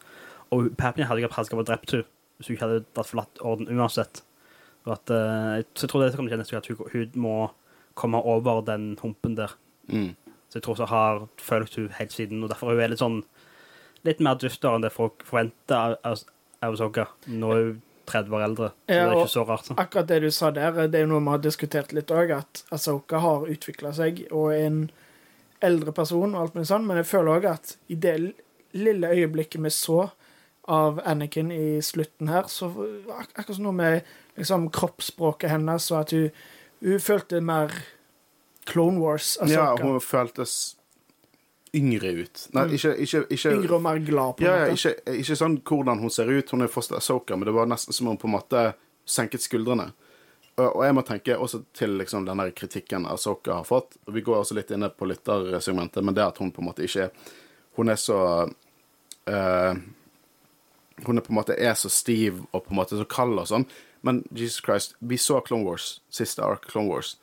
Og 0.50 0.72
Papin 0.76 1.04
hadde 1.06 1.22
ikke 1.22 1.30
hatt 1.36 1.66
drept 1.68 1.92
henne 1.94 2.04
hvis 2.38 2.48
hun 2.48 2.56
ikke 2.56 2.66
hadde 2.66 3.04
forlatt 3.06 3.38
orden 3.46 3.68
uansett. 3.70 4.22
Og 4.84 4.92
at, 4.96 5.10
uh, 5.14 5.62
så 5.78 5.86
jeg 5.86 5.90
tror 5.92 6.02
det 6.02 6.16
kommer 6.16 6.30
til 6.34 6.42
å 6.42 6.48
skje 6.48 6.58
at 6.58 6.66
hun, 6.66 6.90
hun 6.90 7.22
må 7.22 7.36
komme 7.94 8.18
over 8.18 8.64
den 8.66 8.98
humpen 9.00 9.36
der. 9.38 9.54
Mm. 9.86 10.16
Så 10.50 10.58
jeg 10.58 10.62
tror 10.66 10.74
så 10.80 10.88
har 10.90 11.28
følt 11.38 11.74
hun 11.78 11.88
helt 12.00 12.10
siden, 12.12 12.42
og 12.42 12.50
derfor 12.50 12.72
er 12.74 12.80
hun 12.82 12.90
litt 12.90 12.98
sånn 12.98 13.22
litt 14.04 14.18
mer 14.18 14.34
dyster 14.34 14.74
enn 14.74 14.82
det 14.82 14.90
folk 14.90 15.22
forventer 15.22 15.96
av- 16.02 16.26
av 16.60 16.74
Nå 17.28 17.52
er 17.54 17.62
hun 17.62 17.82
30 18.12 18.36
år 18.36 18.44
eldre, 18.46 18.70
så 18.72 18.92
det 18.92 19.00
er 19.02 19.14
ikke 19.16 19.32
så 19.32 19.44
rart. 19.48 19.68
Så. 19.68 19.76
Akkurat 19.80 20.10
det 20.10 20.20
du 20.24 20.30
sa 20.34 20.50
der, 20.54 20.82
det 20.92 21.00
er 21.00 21.10
noe 21.10 21.22
vi 21.22 21.32
har 21.34 21.42
diskutert 21.42 21.94
litt 21.96 22.12
òg, 22.14 22.34
at 22.36 22.64
Asoka 22.74 23.22
har 23.24 23.46
utvikla 23.50 23.94
seg 23.96 24.24
og 24.30 24.52
er 24.52 24.66
en 24.68 24.82
eldre 25.62 25.94
person 25.94 26.34
og 26.34 26.40
alt 26.42 26.56
mulig 26.58 26.68
sånn, 26.70 26.88
men 26.88 27.00
jeg 27.00 27.08
føler 27.12 27.38
òg 27.38 27.48
at 27.52 27.76
i 27.92 27.98
det 27.98 28.16
lille 28.76 29.12
øyeblikket 29.14 29.62
vi 29.62 29.72
så 29.74 30.10
av 30.70 31.00
Anakin 31.08 31.50
i 31.54 31.80
slutten 31.82 32.30
her, 32.30 32.46
så 32.50 32.70
ak 33.10 33.32
akkurat 33.34 33.56
som 33.56 33.66
noe 33.66 33.76
med 33.76 34.12
liksom, 34.38 34.68
kroppsspråket 34.74 35.50
hennes, 35.50 35.88
og 35.90 36.04
at 36.04 36.14
hun, 36.14 36.44
hun 36.84 37.02
følte 37.02 37.42
mer 37.42 37.74
Clone 38.70 39.02
Wars. 39.02 39.34
Ja, 39.50 39.72
hun 39.80 39.98
føltes 40.00 40.76
yngre 41.74 42.10
ut. 42.22 42.48
Nei, 42.52 42.64
Mm. 42.66 42.74
ikke, 42.76 42.90
ikke, 43.00 43.20
ikke 43.30 43.52
Yngre 43.56 43.74
og 43.78 43.82
mer 43.82 43.98
glad, 43.98 44.36
på 44.36 44.40
en 44.44 44.46
Ja, 44.46 44.66
måte. 44.66 44.72
ikke, 44.76 45.18
ikke 45.22 45.36
sånn 45.36 45.58
hvordan 45.62 45.98
hun 46.00 46.10
ser 46.10 46.28
ut, 46.28 46.50
hun 46.50 46.62
er 46.62 46.68
fortsatt 46.68 46.98
Ahsoka, 46.98 47.36
men 47.36 47.46
det 47.46 47.54
var 47.54 47.66
nesten 47.66 47.92
som 47.96 48.06
om 48.08 48.16
hun 48.16 48.18
på 48.18 48.28
en 48.28 48.34
måte 48.40 48.74
senket 49.06 49.40
skuldrene. 49.40 49.92
Og, 50.58 50.82
jeg 50.84 50.94
må 50.94 51.02
tenke 51.02 51.38
også 51.38 51.62
til 51.72 51.96
liksom, 51.96 52.26
denne 52.26 52.50
kritikken 52.52 53.06
Ahsoka 53.08 53.54
har 53.54 53.64
fått. 53.64 53.96
og 54.06 54.12
Vi 54.14 54.20
går 54.20 54.36
også 54.42 54.54
litt 54.54 54.70
inne 54.70 54.90
på 54.90 55.06
lyttersegmentet, 55.08 56.04
men 56.04 56.14
det 56.14 56.22
at 56.26 56.36
hun 56.38 56.52
på 56.52 56.60
en 56.60 56.68
måte 56.68 56.84
ikke 56.84 57.10
Hun 57.76 57.88
er 57.88 57.96
så 57.96 58.52
eh, 59.26 59.74
Hun 61.06 61.16
er 61.18 61.22
på 61.22 61.30
en 61.32 61.38
måte 61.38 61.56
er 61.58 61.72
så 61.74 61.88
stiv 61.88 62.42
og 62.52 62.64
på 62.66 62.70
en 62.70 62.76
måte 62.76 62.98
så 62.98 63.06
kald 63.08 63.38
og 63.38 63.46
sånn. 63.48 63.64
Men 64.02 64.22
Jesus 64.34 64.60
Christ, 64.60 64.94
vi 65.00 65.16
så 65.16 65.40
Clone 65.42 65.64
Wars, 65.64 66.00
siste 66.10 66.42
ark 66.44 66.66
Clone 66.70 66.88
Wars. 66.90 67.16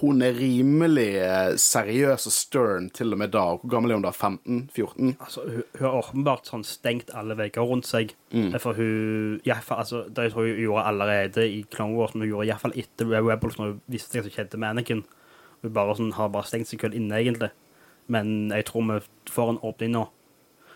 Hun 0.00 0.22
er 0.24 0.32
rimelig 0.32 1.10
eh, 1.20 1.54
seriøs 1.60 2.24
og 2.30 2.32
stern 2.32 2.86
til 2.96 3.12
og 3.12 3.18
med 3.20 3.34
da. 3.34 3.42
Hvor 3.60 3.68
gammel 3.68 3.92
er 3.92 3.98
hun 3.98 4.06
da? 4.06 4.12
15-14? 4.16 5.10
Altså, 5.20 5.44
hun, 5.44 5.66
hun 5.74 5.84
har 5.84 5.98
åpenbart 5.98 6.48
sånn 6.48 6.64
stengt 6.64 7.12
alle 7.12 7.36
vegger 7.36 7.68
rundt 7.68 7.88
seg. 7.88 8.14
Mm. 8.32 8.54
For 8.62 8.78
hun 8.78 9.42
ja, 9.44 9.58
for, 9.60 9.82
altså, 9.82 10.06
Det 10.08 10.30
tror 10.32 10.46
jeg 10.48 10.56
hun 10.56 10.64
gjorde 10.64 10.86
allerede 10.88 11.44
i 11.44 11.60
Clone 11.74 11.98
Wars, 11.98 12.14
men 12.14 12.24
hun 12.24 12.32
gjorde 12.32 12.48
iallfall 12.48 12.78
etter 12.80 13.12
Rebels, 13.12 13.58
når 13.60 13.74
hun 13.74 13.82
visste 13.92 14.16
hva 14.16 14.24
som 14.24 14.34
skjedde 14.38 14.62
med 14.62 14.70
Anakin. 14.70 15.04
Hun 15.60 15.76
bare 15.76 15.98
sånn, 16.00 16.14
har 16.16 16.32
bare 16.32 16.48
stengt 16.48 16.72
seg 16.72 16.80
selv 16.80 16.96
inne, 16.96 17.20
egentlig. 17.20 17.52
Men 18.08 18.34
jeg 18.52 18.68
tror 18.70 18.88
vi 18.88 18.98
får 19.32 19.52
en 19.52 19.62
åpning 19.64 19.92
nå. 19.92 20.06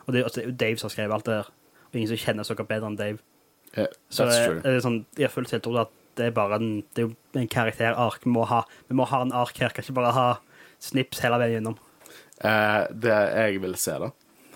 Og 0.05 0.13
det, 0.13 0.25
altså, 0.25 0.41
det 0.41 0.47
er 0.47 0.53
jo 0.53 0.59
Dave 0.61 0.81
som 0.81 0.89
har 0.89 0.97
skrevet 0.97 1.17
alt 1.17 1.27
det 1.29 1.41
her. 1.41 1.51
Og 1.89 1.97
ingen 1.97 2.13
som 2.13 2.21
kjenner 2.21 2.49
Sokka 2.49 2.69
bedre 2.69 2.93
enn 2.93 3.01
Dave. 3.01 3.25
Yeah, 3.77 3.89
Så 4.09 4.25
jeg, 4.25 4.61
jeg, 4.65 4.77
er 4.77 4.85
sånn, 4.85 5.03
jeg 5.21 5.33
tiltro 5.33 5.73
til 5.73 5.81
at 5.83 5.98
det 6.19 6.29
er 6.29 6.37
bare 6.37 6.59
en, 6.59 6.71
det 6.95 7.05
er 7.05 7.09
jo 7.09 7.15
en 7.39 7.51
karakterark 7.51 8.25
vi 8.27 8.33
må 8.35 8.47
ha. 8.51 8.63
Vi 8.89 8.97
må 8.99 9.07
ha 9.09 9.23
en 9.23 9.35
ark 9.37 9.59
her, 9.63 9.75
kan 9.75 9.87
ikke 9.87 9.99
bare 10.01 10.15
ha 10.17 10.29
snips 10.83 11.23
hele 11.25 11.39
veien 11.41 11.59
gjennom. 11.59 11.79
Eh, 12.45 12.83
det 12.91 13.15
jeg 13.35 13.63
vil 13.63 13.77
se, 13.79 13.95
da, 14.03 14.11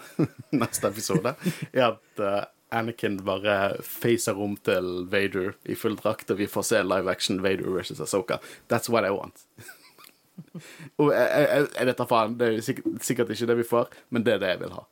neste 0.62 0.90
episode, 0.90 1.34
er 1.72 1.86
at 1.92 2.22
eh, 2.22 2.42
Anakin 2.72 3.18
bare 3.26 3.76
facer 3.84 4.38
rom 4.38 4.54
til 4.64 5.06
Vader 5.12 5.52
i 5.68 5.76
full 5.78 5.98
drakt, 5.98 6.30
og 6.32 6.40
vi 6.40 6.48
får 6.50 6.68
se 6.70 6.82
live 6.86 7.10
action 7.10 7.42
Vader 7.44 7.68
versus 7.70 8.00
Ahsoka. 8.00 8.40
That's 8.70 8.90
what 8.90 9.04
I 9.04 9.12
want. 9.14 9.44
og 11.00 11.12
jeg, 11.12 11.28
jeg, 11.28 11.66
jeg 11.76 11.90
vet 11.90 12.00
da 12.00 12.08
faen, 12.08 12.38
det 12.40 12.48
er 12.48 12.64
sikkert, 12.64 13.02
sikkert 13.04 13.34
ikke 13.34 13.50
det 13.50 13.58
vi 13.60 13.68
får, 13.68 13.92
men 14.10 14.24
det 14.26 14.36
er 14.36 14.42
det 14.42 14.54
jeg 14.54 14.62
vil 14.64 14.74
ha. 14.78 14.86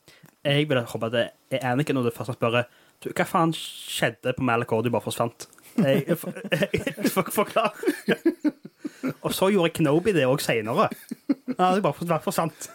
Jeg 0.45 0.69
vil 0.69 0.83
håpe 0.93 1.09
at 1.11 1.17
det 1.17 1.25
er 1.57 1.73
Anakin 1.73 2.01
og 2.01 2.07
det 2.07 2.15
første 2.17 2.37
spør 2.37 2.63
du, 3.01 3.09
hva 3.17 3.25
faen 3.25 3.53
skjedde 3.57 4.35
på 4.37 4.45
Malak 4.45 4.73
du 4.85 4.91
bare 4.93 5.05
forsvant. 5.05 5.49
Jeg, 5.77 6.05
jeg, 6.09 6.17
jeg, 6.97 7.11
for, 7.11 7.31
forklar. 7.33 7.75
og 9.23 9.35
så 9.35 9.49
gjorde 9.55 9.73
Knoby 9.79 10.13
det 10.17 10.27
òg 10.29 10.43
seinere. 10.45 10.89
Ja, 11.57 11.75
det 11.75 11.83
bare 11.85 11.95
for- 11.95 12.33
sant. 12.35 12.71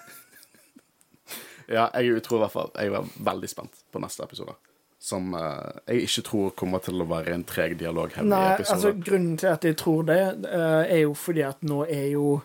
Ja, 1.69 1.87
jeg 1.97 2.21
tror 2.21 2.37
i 2.37 2.43
hvert 2.43 2.53
fall 2.53 2.67
Jeg 2.77 2.91
var 2.93 3.07
veldig 3.25 3.47
spent 3.49 3.79
på 3.91 4.01
neste 4.03 4.23
episode. 4.23 4.53
Som 5.01 5.33
eh, 5.37 5.79
jeg 5.89 6.07
ikke 6.07 6.23
tror 6.25 6.49
kommer 6.57 6.81
til 6.81 7.01
å 7.01 7.07
være 7.09 7.33
en 7.35 7.43
treg 7.45 7.75
dialog 7.77 8.13
her 8.15 8.25
Nei, 8.25 8.41
i 8.41 8.53
episode. 8.55 8.75
altså 8.75 8.91
Grunnen 9.05 9.37
til 9.41 9.47
at 9.51 9.65
jeg 9.65 9.77
tror 9.81 10.05
det, 10.07 10.19
eh, 10.49 10.83
er 10.97 11.01
jo 11.03 11.13
fordi 11.17 11.43
at 11.45 11.61
nå 11.65 11.83
er 11.89 12.07
jo 12.15 12.41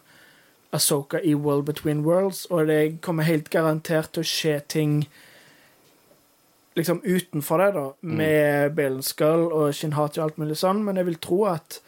Asoka 0.73 1.19
i 1.25 1.33
World 1.35 1.65
Between 1.67 2.05
Worlds, 2.07 2.45
og 2.51 2.69
det 2.69 3.01
kommer 3.03 3.27
helt 3.27 3.49
garantert 3.51 4.13
til 4.15 4.23
å 4.23 4.29
skje 4.29 4.61
ting 4.71 4.93
liksom 6.81 7.01
utenfor 7.05 7.59
det, 7.65 7.69
da, 7.77 7.85
Mm. 8.03 8.17
med 8.17 8.75
Balen 8.77 9.03
Skull 9.07 9.47
og 9.53 9.73
Shinhati 9.75 10.19
og 10.21 10.25
alt 10.31 10.39
mulig 10.43 10.57
sånn, 10.61 10.83
men 10.85 10.97
jeg 10.97 11.07
vil 11.07 11.21
tro 11.23 11.45
at 11.53 11.81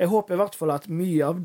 Jeg 0.00 0.08
håper 0.10 0.34
i 0.34 0.36
hvert 0.40 0.54
fall 0.58 0.70
at 0.74 0.88
mye 0.88 1.22
av 1.28 1.42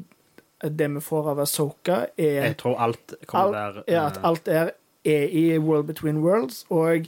det 0.63 0.87
vi 0.89 0.99
får 1.03 1.27
av 1.29 1.39
Asoka, 1.43 1.97
er 2.17 2.47
Jeg 2.47 2.57
tror 2.57 2.77
alt 2.81 3.13
kommer 3.27 3.53
Alt- 3.53 3.75
der 3.85 3.93
ja, 3.93 4.05
at 4.07 4.17
eh, 4.17 4.23
alt 4.25 4.47
er, 4.47 4.71
er 5.05 5.27
i 5.29 5.57
World 5.59 5.85
Between 5.85 6.21
Worlds. 6.23 6.63
Og 6.71 7.05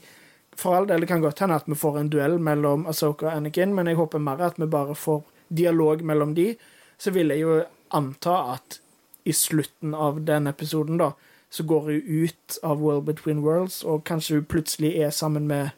for 0.55 0.75
all 0.75 0.85
del, 0.85 0.99
det 0.99 1.07
kan 1.09 1.21
godt 1.23 1.39
hende 1.39 1.55
at 1.55 1.65
vi 1.65 1.73
får 1.79 1.97
en 1.99 2.09
duell 2.09 2.37
mellom 2.37 2.85
Asoka 2.87 3.25
og 3.27 3.33
Anakin, 3.39 3.73
men 3.73 3.87
jeg 3.87 3.95
håper 3.97 4.19
mer 4.21 4.41
at 4.45 4.59
vi 4.59 4.67
bare 4.67 4.93
får 4.95 5.23
dialog 5.51 6.03
mellom 6.03 6.35
de. 6.35 6.55
Så 6.99 7.11
vil 7.15 7.29
jeg 7.33 7.39
jo 7.41 7.63
anta 7.91 8.35
at 8.53 8.79
i 9.25 9.31
slutten 9.31 9.95
av 9.95 10.19
den 10.25 10.45
episoden, 10.47 10.97
da, 10.99 11.11
så 11.49 11.63
går 11.63 11.81
hun 11.81 12.01
ut 12.25 12.59
av 12.63 12.81
World 12.81 13.05
Between 13.05 13.43
Worlds, 13.45 13.83
og 13.83 14.03
kanskje 14.05 14.39
hun 14.39 14.45
plutselig 14.45 14.95
er 15.01 15.09
sammen 15.09 15.47
med 15.47 15.69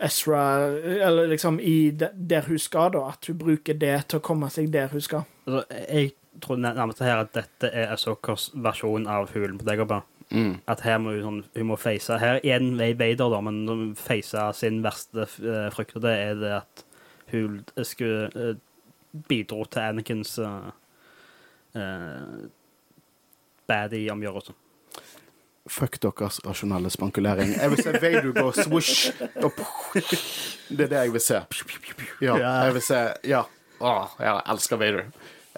Ezra, 0.00 0.66
eller 1.06 1.26
liksom 1.26 1.60
i 1.60 1.90
de, 1.90 2.08
der 2.14 2.42
hun 2.42 2.58
skal, 2.58 2.92
da. 2.92 3.08
At 3.08 3.26
hun 3.26 3.38
bruker 3.38 3.74
det 3.78 3.96
til 4.08 4.20
å 4.20 4.24
komme 4.24 4.50
seg 4.50 4.72
der 4.72 4.92
hun 4.92 5.02
skal. 5.02 5.24
altså, 5.46 5.64
Jeg 5.88 6.12
tror 6.42 6.56
nærmest 6.56 7.02
her 7.02 7.22
at 7.22 7.34
dette 7.34 7.70
er 7.70 7.92
Asokas 7.94 8.50
versjon 8.54 9.06
av 9.06 9.30
Hulen 9.34 9.58
på 9.58 9.64
Dagobah. 9.64 10.02
Mm. 10.30 10.56
At 10.66 10.82
her 10.82 10.98
må 10.98 11.12
hun, 11.14 11.22
sånn, 11.22 11.40
hun 11.54 11.66
må 11.68 11.76
face 11.78 12.16
Her 12.18 12.40
er 12.40 12.56
en 12.56 12.78
vei 12.78 12.94
Vader, 12.98 13.28
da, 13.30 13.40
men 13.44 13.60
hun 13.68 13.82
face 13.98 14.46
sin 14.58 14.80
verste 14.82 15.28
eh, 15.28 15.68
frykt, 15.74 15.94
og 15.98 16.06
det 16.06 16.14
er 16.16 16.38
det 16.40 16.52
at 16.62 16.84
hun 17.30 17.60
skulle 17.82 18.30
eh, 18.34 18.56
bidro 19.28 19.62
til 19.70 19.84
Anakins 19.84 20.38
uh, 20.42 20.72
baddie-omgjørelse. 23.70 24.54
Fuck 25.70 25.96
deres 26.04 26.40
rasjonelle 26.44 26.90
spankulering. 26.92 27.54
Jeg 27.56 27.70
vil 27.72 27.80
se 27.80 27.92
Vader 27.96 28.32
gå 28.36 28.50
swoosh. 28.52 29.12
Det 30.68 30.84
er 30.84 30.90
det 30.90 30.98
jeg 30.98 31.12
vil 31.14 31.22
se. 31.24 31.40
Ja, 32.20 32.34
jeg 32.66 32.74
vil 32.76 32.84
se 32.84 33.00
Ja. 33.24 33.44
Åh, 33.80 34.12
jeg 34.20 34.42
elsker 34.52 34.76
Vader. 34.80 35.06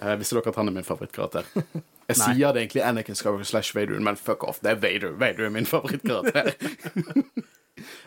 Eh, 0.01 0.15
visste 0.21 0.37
dere 0.39 0.53
at 0.53 0.57
han 0.61 0.69
er 0.71 0.77
min 0.79 0.87
favorittkarakter? 0.87 1.45
Jeg 2.07 2.21
Nei. 2.21 2.35
sier 2.37 2.55
det 2.55 2.63
egentlig 2.63 2.85
Anakin 2.87 3.19
Skywalker 3.19 3.49
slash 3.49 3.75
Vader, 3.75 3.99
men 3.99 4.19
fuck 4.19 4.45
off. 4.47 4.61
Det 4.63 4.71
er 4.71 4.79
Vader. 4.83 5.17
Vader 5.19 5.49
er 5.49 5.51
min 5.51 5.67
favorittkarakter. 5.67 6.53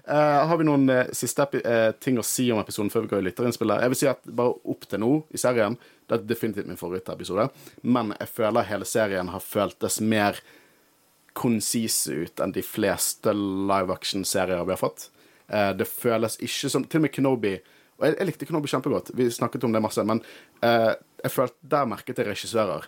uh, 0.08 0.40
har 0.50 0.58
vi 0.60 0.68
noen 0.68 0.86
uh, 0.88 1.02
siste 1.16 1.48
eh, 1.60 1.90
ting 2.00 2.20
å 2.20 2.24
si 2.24 2.48
om 2.54 2.62
episoden 2.62 2.92
før 2.94 3.04
vi 3.04 3.12
går 3.12 3.26
i 3.26 3.28
lytterinnspillet? 3.28 3.84
Jeg 3.84 3.92
vil 3.92 4.00
si 4.00 4.08
at 4.12 4.30
bare 4.40 4.56
opp 4.72 4.88
til 4.88 5.04
nå 5.04 5.10
i 5.36 5.42
serien, 5.42 5.76
det 6.08 6.16
er 6.16 6.30
definitivt 6.30 6.70
min 6.70 6.80
favorittepisode, 6.80 7.50
men 7.84 8.14
jeg 8.16 8.32
føler 8.38 8.70
hele 8.70 8.88
serien 8.88 9.32
har 9.34 9.44
føltes 9.44 10.00
mer 10.00 10.40
konsise 11.38 12.16
ut 12.24 12.40
enn 12.42 12.56
de 12.56 12.64
fleste 12.66 13.34
live 13.36 13.94
action-serier 13.94 14.64
vi 14.64 14.74
har 14.74 14.80
fått. 14.80 15.10
Det 15.50 15.86
føles 15.88 16.36
ikke 16.46 16.70
som 16.70 16.84
Til 16.86 17.00
og 17.00 17.04
med 17.08 17.12
Kenobi 17.14 17.52
Og 17.56 18.04
jeg, 18.06 18.14
jeg 18.20 18.28
likte 18.28 18.46
Kenobi 18.46 18.70
kjempegodt, 18.70 19.10
vi 19.18 19.26
snakket 19.34 19.64
om 19.66 19.74
det 19.74 19.82
masse, 19.82 20.04
men 20.06 20.22
jeg 20.62 21.32
følte 21.34 21.72
der 21.72 21.88
merket 21.90 22.22
jeg 22.22 22.28
regissører. 22.28 22.86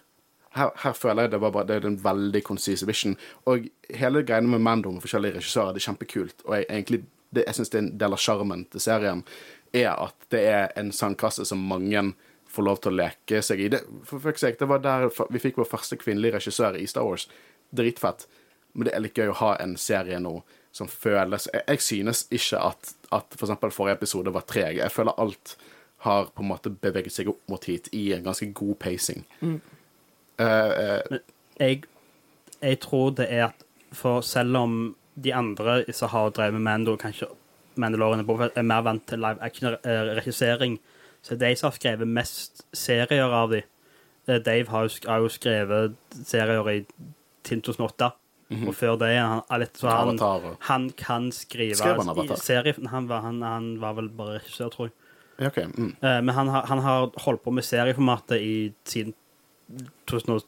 Her, 0.56 0.74
her 0.84 0.95
føler 0.97 1.26
jeg 1.26 1.32
det 1.32 1.39
var 1.39 1.54
bare 1.56 1.68
Det 1.70 1.78
er 1.78 1.88
en 1.88 2.04
veldig 2.04 2.43
konsis 2.43 2.84
vision. 2.88 3.16
Og 3.47 3.70
hele 3.89 4.24
greiene 4.28 4.52
med 4.52 4.64
Mando 4.66 4.91
med 4.91 5.04
forskjellige 5.04 5.39
regissører, 5.39 5.74
det 5.74 5.82
er 5.82 5.88
kjempekult. 5.88 6.43
Og 6.45 6.56
jeg, 6.58 6.66
egentlig, 6.70 7.04
det, 7.32 7.45
jeg 7.47 7.56
syns 7.60 7.72
det 7.72 7.80
er 7.80 7.86
en 7.86 7.93
del 8.04 8.18
av 8.18 8.22
sjarmen 8.22 8.66
til 8.72 8.84
serien, 8.84 9.24
er 9.72 9.93
at 9.93 10.28
det 10.34 10.43
er 10.52 10.68
en 10.80 10.91
sandkasse 10.91 11.45
som 11.47 11.64
mange 11.72 12.12
får 12.52 12.68
lov 12.68 12.82
til 12.84 12.91
å 12.91 12.99
leke 12.99 13.39
seg 13.45 13.64
i. 13.64 13.70
Det, 13.72 13.80
for 14.08 14.20
sake, 14.36 14.60
det 14.60 14.68
var 14.68 14.84
der 14.84 15.08
vi 15.32 15.39
fikk 15.39 15.62
vår 15.62 15.72
første 15.72 15.95
kvinnelige 15.99 16.36
regissør 16.36 16.76
i 16.80 16.88
Star 16.89 17.08
Wars. 17.08 17.30
Dritfett. 17.72 18.28
Men 18.74 18.88
det 18.88 18.95
er 18.95 19.04
litt 19.06 19.20
gøy 19.20 19.32
å 19.32 19.39
ha 19.39 19.54
en 19.64 19.78
serie 19.80 20.20
nå 20.20 20.41
som 20.72 20.88
føles 20.88 21.49
Jeg, 21.52 21.64
jeg 21.68 21.82
synes 21.84 22.22
ikke 22.32 22.60
at, 22.64 22.93
at 23.12 23.34
for 23.36 23.43
eksempel 23.43 23.74
forrige 23.76 23.99
episode 23.99 24.32
var 24.32 24.45
treg. 24.47 24.80
Jeg 24.80 24.91
føler 24.91 25.20
alt 25.20 25.56
har 26.02 26.32
på 26.34 26.41
en 26.41 26.49
måte 26.49 26.72
beveget 26.72 27.14
seg 27.14 27.30
opp 27.30 27.41
mot 27.52 27.66
hit 27.68 27.89
i 27.93 28.08
en 28.16 28.24
ganske 28.26 28.47
god 28.58 28.78
pacing. 28.82 29.26
Eh, 29.43 29.58
Jeg, 30.40 31.84
jeg 32.62 32.80
tror 32.80 33.12
det 33.18 33.28
er 33.30 33.46
at 33.50 33.64
For 33.94 34.22
selv 34.22 34.56
om 34.58 34.96
de 35.22 35.34
andre 35.36 35.84
som 35.94 36.10
har 36.10 36.30
drevet 36.32 36.54
med 36.54 36.62
Mando, 36.62 36.96
kanskje 36.96 37.28
Mandalorian 37.76 38.24
er 38.56 38.62
mer 38.64 38.82
vant 38.82 39.04
til 39.08 39.20
live 39.20 39.38
action-regissering. 39.44 40.78
Så 41.22 41.36
det 41.36 41.42
er 41.46 41.50
de 41.54 41.56
som 41.60 41.68
har 41.70 41.76
skrevet 41.78 42.08
mest 42.08 42.64
serier 42.74 43.32
av 43.36 43.52
de. 43.52 43.62
Eh, 44.28 44.40
Dave 44.40 44.68
har 44.70 44.88
jo, 44.88 45.28
skrevet 45.30 45.96
serier 46.26 46.70
i 46.70 46.86
2008. 47.44 48.12
Mm 48.50 48.58
-hmm. 48.64 48.68
Og 48.68 48.76
før 48.76 48.96
det 48.98 49.18
han, 49.20 49.42
litt- 49.60 49.78
så 49.78 49.88
han, 49.90 50.56
han 50.60 50.90
kan 50.90 51.32
skrive 51.32 51.76
Skrev 51.76 51.98
han 51.98 52.10
Avatar? 52.10 52.36
i 52.36 52.40
serie. 52.40 52.74
Han 52.88 53.08
var, 53.08 53.22
han, 53.22 53.42
han 53.42 53.82
var 53.82 53.94
vel 53.94 54.10
bare 54.10 54.40
regissør, 54.40 54.70
tror 54.70 54.86
jeg. 54.90 55.48
Okay, 55.48 55.66
Mm. 55.66 55.96
Eh, 56.04 56.22
Men 56.22 56.30
han 56.36 56.80
har 56.80 57.10
holdt 57.18 57.44
på 57.44 57.52
med 57.52 57.64
serieformatet 57.64 58.42
i 58.42 58.74
siden 58.86 59.14
2000, 60.09 60.41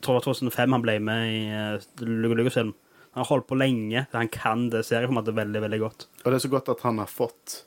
tror 0.00 0.14
det 0.14 0.20
var 0.20 0.26
2005 0.28 0.76
han 0.76 0.84
ble 0.84 0.96
med 1.04 1.32
i 1.32 1.42
uh, 1.52 2.06
Lucasfilm. 2.06 2.72
Han 3.12 3.20
har 3.20 3.28
holdt 3.28 3.46
på 3.46 3.58
lenge. 3.60 4.06
så 4.10 4.16
Han 4.16 4.28
kan 4.32 4.70
det 4.72 4.86
serieformatet 4.88 5.36
veldig 5.36 5.60
veldig 5.60 5.80
godt. 5.82 6.06
Og 6.24 6.30
det 6.30 6.38
er 6.38 6.44
så 6.46 6.52
godt 6.52 6.72
at 6.72 6.84
han 6.86 6.98
har 7.02 7.10
fått 7.10 7.64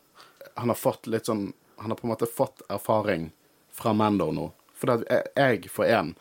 Han 0.55 0.71
har 0.71 0.79
fått 0.79 1.07
litt 1.11 1.27
sånn 1.29 1.51
Han 1.77 1.91
har 1.91 1.99
på 1.99 2.07
en 2.07 2.13
måte 2.15 2.25
fått 2.25 2.63
erfaring 2.71 3.29
fra 3.75 3.93
Mando 3.93 4.31
nå. 4.31 4.47
For 4.75 5.03
jeg, 5.05 5.69
for 5.69 5.85
én, 5.85 6.13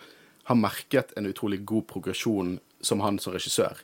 har 0.50 0.58
merket 0.58 1.12
en 1.16 1.26
utrolig 1.26 1.62
god 1.64 1.86
progresjon 1.88 2.58
som 2.84 3.00
han 3.00 3.18
som 3.22 3.32
regissør. 3.32 3.80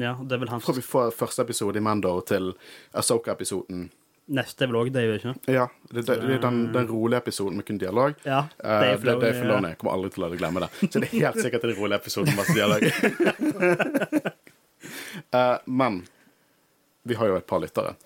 Ja, 0.00 0.16
det 0.20 0.40
vel 0.40 0.50
hans 0.50 0.64
Fra 0.64 0.74
vi 0.74 0.82
får 0.82 1.12
første 1.14 1.44
episode 1.44 1.78
i 1.78 1.84
Mando 1.84 2.16
til 2.26 2.54
Asoka-episoden. 2.96 3.90
Neste 4.26 4.68
vlogg, 4.70 4.90
det 4.94 5.04
gjør 5.04 5.14
Dave, 5.18 5.34
ikke 5.34 5.52
Ja, 5.52 5.66
det, 5.90 6.04
det, 6.06 6.16
det 6.22 6.36
er 6.38 6.42
den, 6.42 6.60
den 6.74 6.88
rolige 6.88 7.20
episoden 7.20 7.58
med 7.60 7.66
kun 7.68 7.78
dialog. 7.80 8.16
Ja, 8.24 8.44
Dave 8.62 9.00
det, 9.02 9.16
det 9.20 9.30
er 9.30 9.38
Filoni. 9.40 9.72
Jeg 9.74 9.80
kommer 9.80 9.96
aldri 9.96 10.12
til 10.14 10.22
å 10.22 10.24
la 10.24 10.30
deg 10.32 10.42
glemme 10.42 10.64
det. 10.64 10.70
Så 10.80 11.02
det 11.02 11.08
er 11.08 11.14
helt 11.26 11.40
sikkert 11.44 11.66
en 11.68 11.74
rolig 11.78 11.98
episode 11.98 12.32
med 12.32 12.38
masse 12.40 12.56
dialog. 12.56 12.86
uh, 15.34 15.56
men 15.80 16.02
vi 17.04 17.18
har 17.20 17.32
jo 17.32 17.40
et 17.40 17.48
par 17.48 17.60
lyttere. 17.64 17.96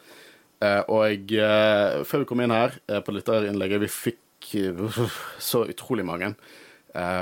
Uh, 0.59 0.83
og 0.91 1.37
uh, 1.39 2.01
før 2.09 2.25
vi 2.25 2.31
kom 2.33 2.43
inn 2.43 2.55
her 2.55 2.75
på 3.07 3.15
lytterinnlegget, 3.15 3.85
vi 3.85 3.93
fikk 3.93 4.25
så 5.43 5.65
utrolig 5.67 6.07
mange. 6.07 6.33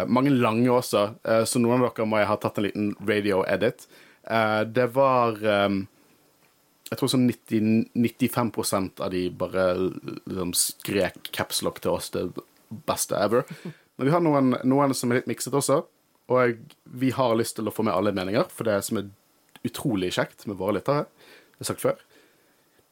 Mange 0.07 0.31
lange 0.31 0.69
også, 0.71 1.01
så 1.49 1.61
noen 1.61 1.81
av 1.83 1.89
dere 1.89 2.07
må 2.07 2.21
jeg 2.21 2.29
ha 2.29 2.37
tatt 2.41 2.61
en 2.61 2.67
liten 2.69 2.91
radio-edit. 3.09 3.87
Det 4.67 4.87
var 4.95 5.41
eh, 5.47 5.69
jeg 6.87 6.99
tror 7.01 7.11
sånn 7.11 7.27
90, 7.27 7.71
95% 7.99 9.03
av 9.03 9.11
de 9.11 9.25
bare 9.35 9.67
liksom, 9.75 10.53
skrek 10.55 11.33
capslock 11.35 11.81
til 11.83 11.97
oss 11.97 12.13
det 12.15 12.29
beste 12.87 13.19
ever. 13.19 13.47
Men 13.97 14.09
vi 14.09 14.15
har 14.15 14.23
noen, 14.23 14.55
noen 14.69 14.95
som 14.95 15.11
er 15.11 15.21
litt 15.21 15.31
mikset 15.31 15.57
også, 15.57 15.81
og 16.31 16.59
vi 16.99 17.11
har 17.15 17.37
lyst 17.39 17.59
til 17.59 17.67
å 17.67 17.75
få 17.75 17.87
med 17.87 17.95
alle 17.95 18.15
meninger, 18.15 18.47
for 18.53 18.69
det 18.69 18.79
som 18.87 19.01
er 19.01 19.11
utrolig 19.67 20.13
kjekt 20.15 20.47
med 20.47 20.59
våre 20.61 20.79
lyttere, 20.79 21.07
det 21.07 21.59
har 21.59 21.65
jeg 21.65 21.71
sagt 21.73 21.85
før. 21.85 22.03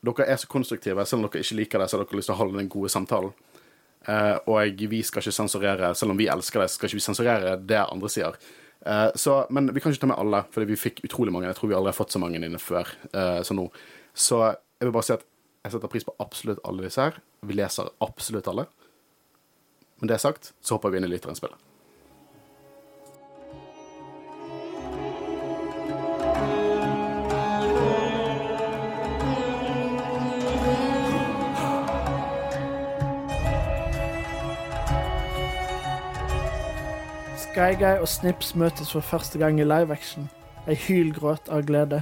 Dere 0.05 0.27
er 0.29 0.41
så 0.41 0.51
konstruktive, 0.51 1.07
selv 1.07 1.23
om 1.23 1.29
dere 1.29 1.45
ikke 1.45 1.61
liker 1.61 1.83
det, 1.83 1.89
så 1.91 1.99
har 1.99 2.05
dere 2.05 2.19
lyst 2.19 2.31
til 2.31 2.37
å 2.37 2.41
holde 2.41 2.59
den 2.59 2.73
gode 2.73 2.91
samtalen. 2.93 3.35
Eh, 4.05 4.37
og 4.51 4.85
vi 4.91 5.01
skal 5.07 5.23
ikke 5.23 5.39
sensurere, 5.39 5.95
selv 5.97 6.13
om 6.13 6.19
vi 6.21 6.29
elsker 6.29 6.65
det, 6.65 6.71
skal 6.73 6.91
ikke 6.91 6.99
vi 6.99 7.07
sensurere 7.07 7.57
det 7.63 7.81
andre 7.85 8.11
sier. 8.13 8.37
Eh, 8.85 9.11
så, 9.15 9.47
men 9.51 9.71
vi 9.75 9.81
kan 9.81 9.93
ikke 9.93 10.05
ta 10.05 10.11
med 10.13 10.21
alle, 10.21 10.43
fordi 10.53 10.69
vi 10.73 10.81
fikk 10.81 11.05
utrolig 11.09 11.33
mange. 11.33 11.49
Jeg 11.49 11.59
tror 11.59 11.71
vi 11.71 11.77
aldri 11.79 11.93
har 11.93 11.99
fått 11.99 12.15
så 12.15 12.21
mange 12.23 12.41
inne 12.41 12.61
før 12.61 12.91
eh, 13.13 13.41
som 13.47 13.59
nå. 13.59 13.69
Så 14.15 14.41
jeg 14.45 14.89
vil 14.89 14.95
bare 14.95 15.09
si 15.09 15.17
at 15.17 15.25
jeg 15.65 15.73
setter 15.75 15.93
pris 15.93 16.05
på 16.05 16.17
absolutt 16.21 16.61
alle 16.69 16.85
disse 16.85 17.01
her. 17.01 17.21
Vi 17.49 17.57
leser 17.57 17.89
absolutt 18.05 18.49
alle. 18.53 18.67
Men 20.03 20.11
det 20.11 20.21
sagt, 20.21 20.53
så 20.61 20.77
hopper 20.77 20.93
vi 20.93 21.01
inn 21.01 21.09
i 21.09 21.13
lytterinnspillet. 21.15 21.74
Skyguy 37.55 38.01
og 38.03 38.09
Snips 38.11 38.49
møtes 38.59 38.89
for 38.91 39.05
første 39.07 39.39
gang 39.39 39.61
i 39.63 39.67
live 39.67 39.95
action. 39.95 40.25
Ei 40.67 40.75
hylgråt 40.75 41.47
av 41.55 41.63
glede. 41.69 42.01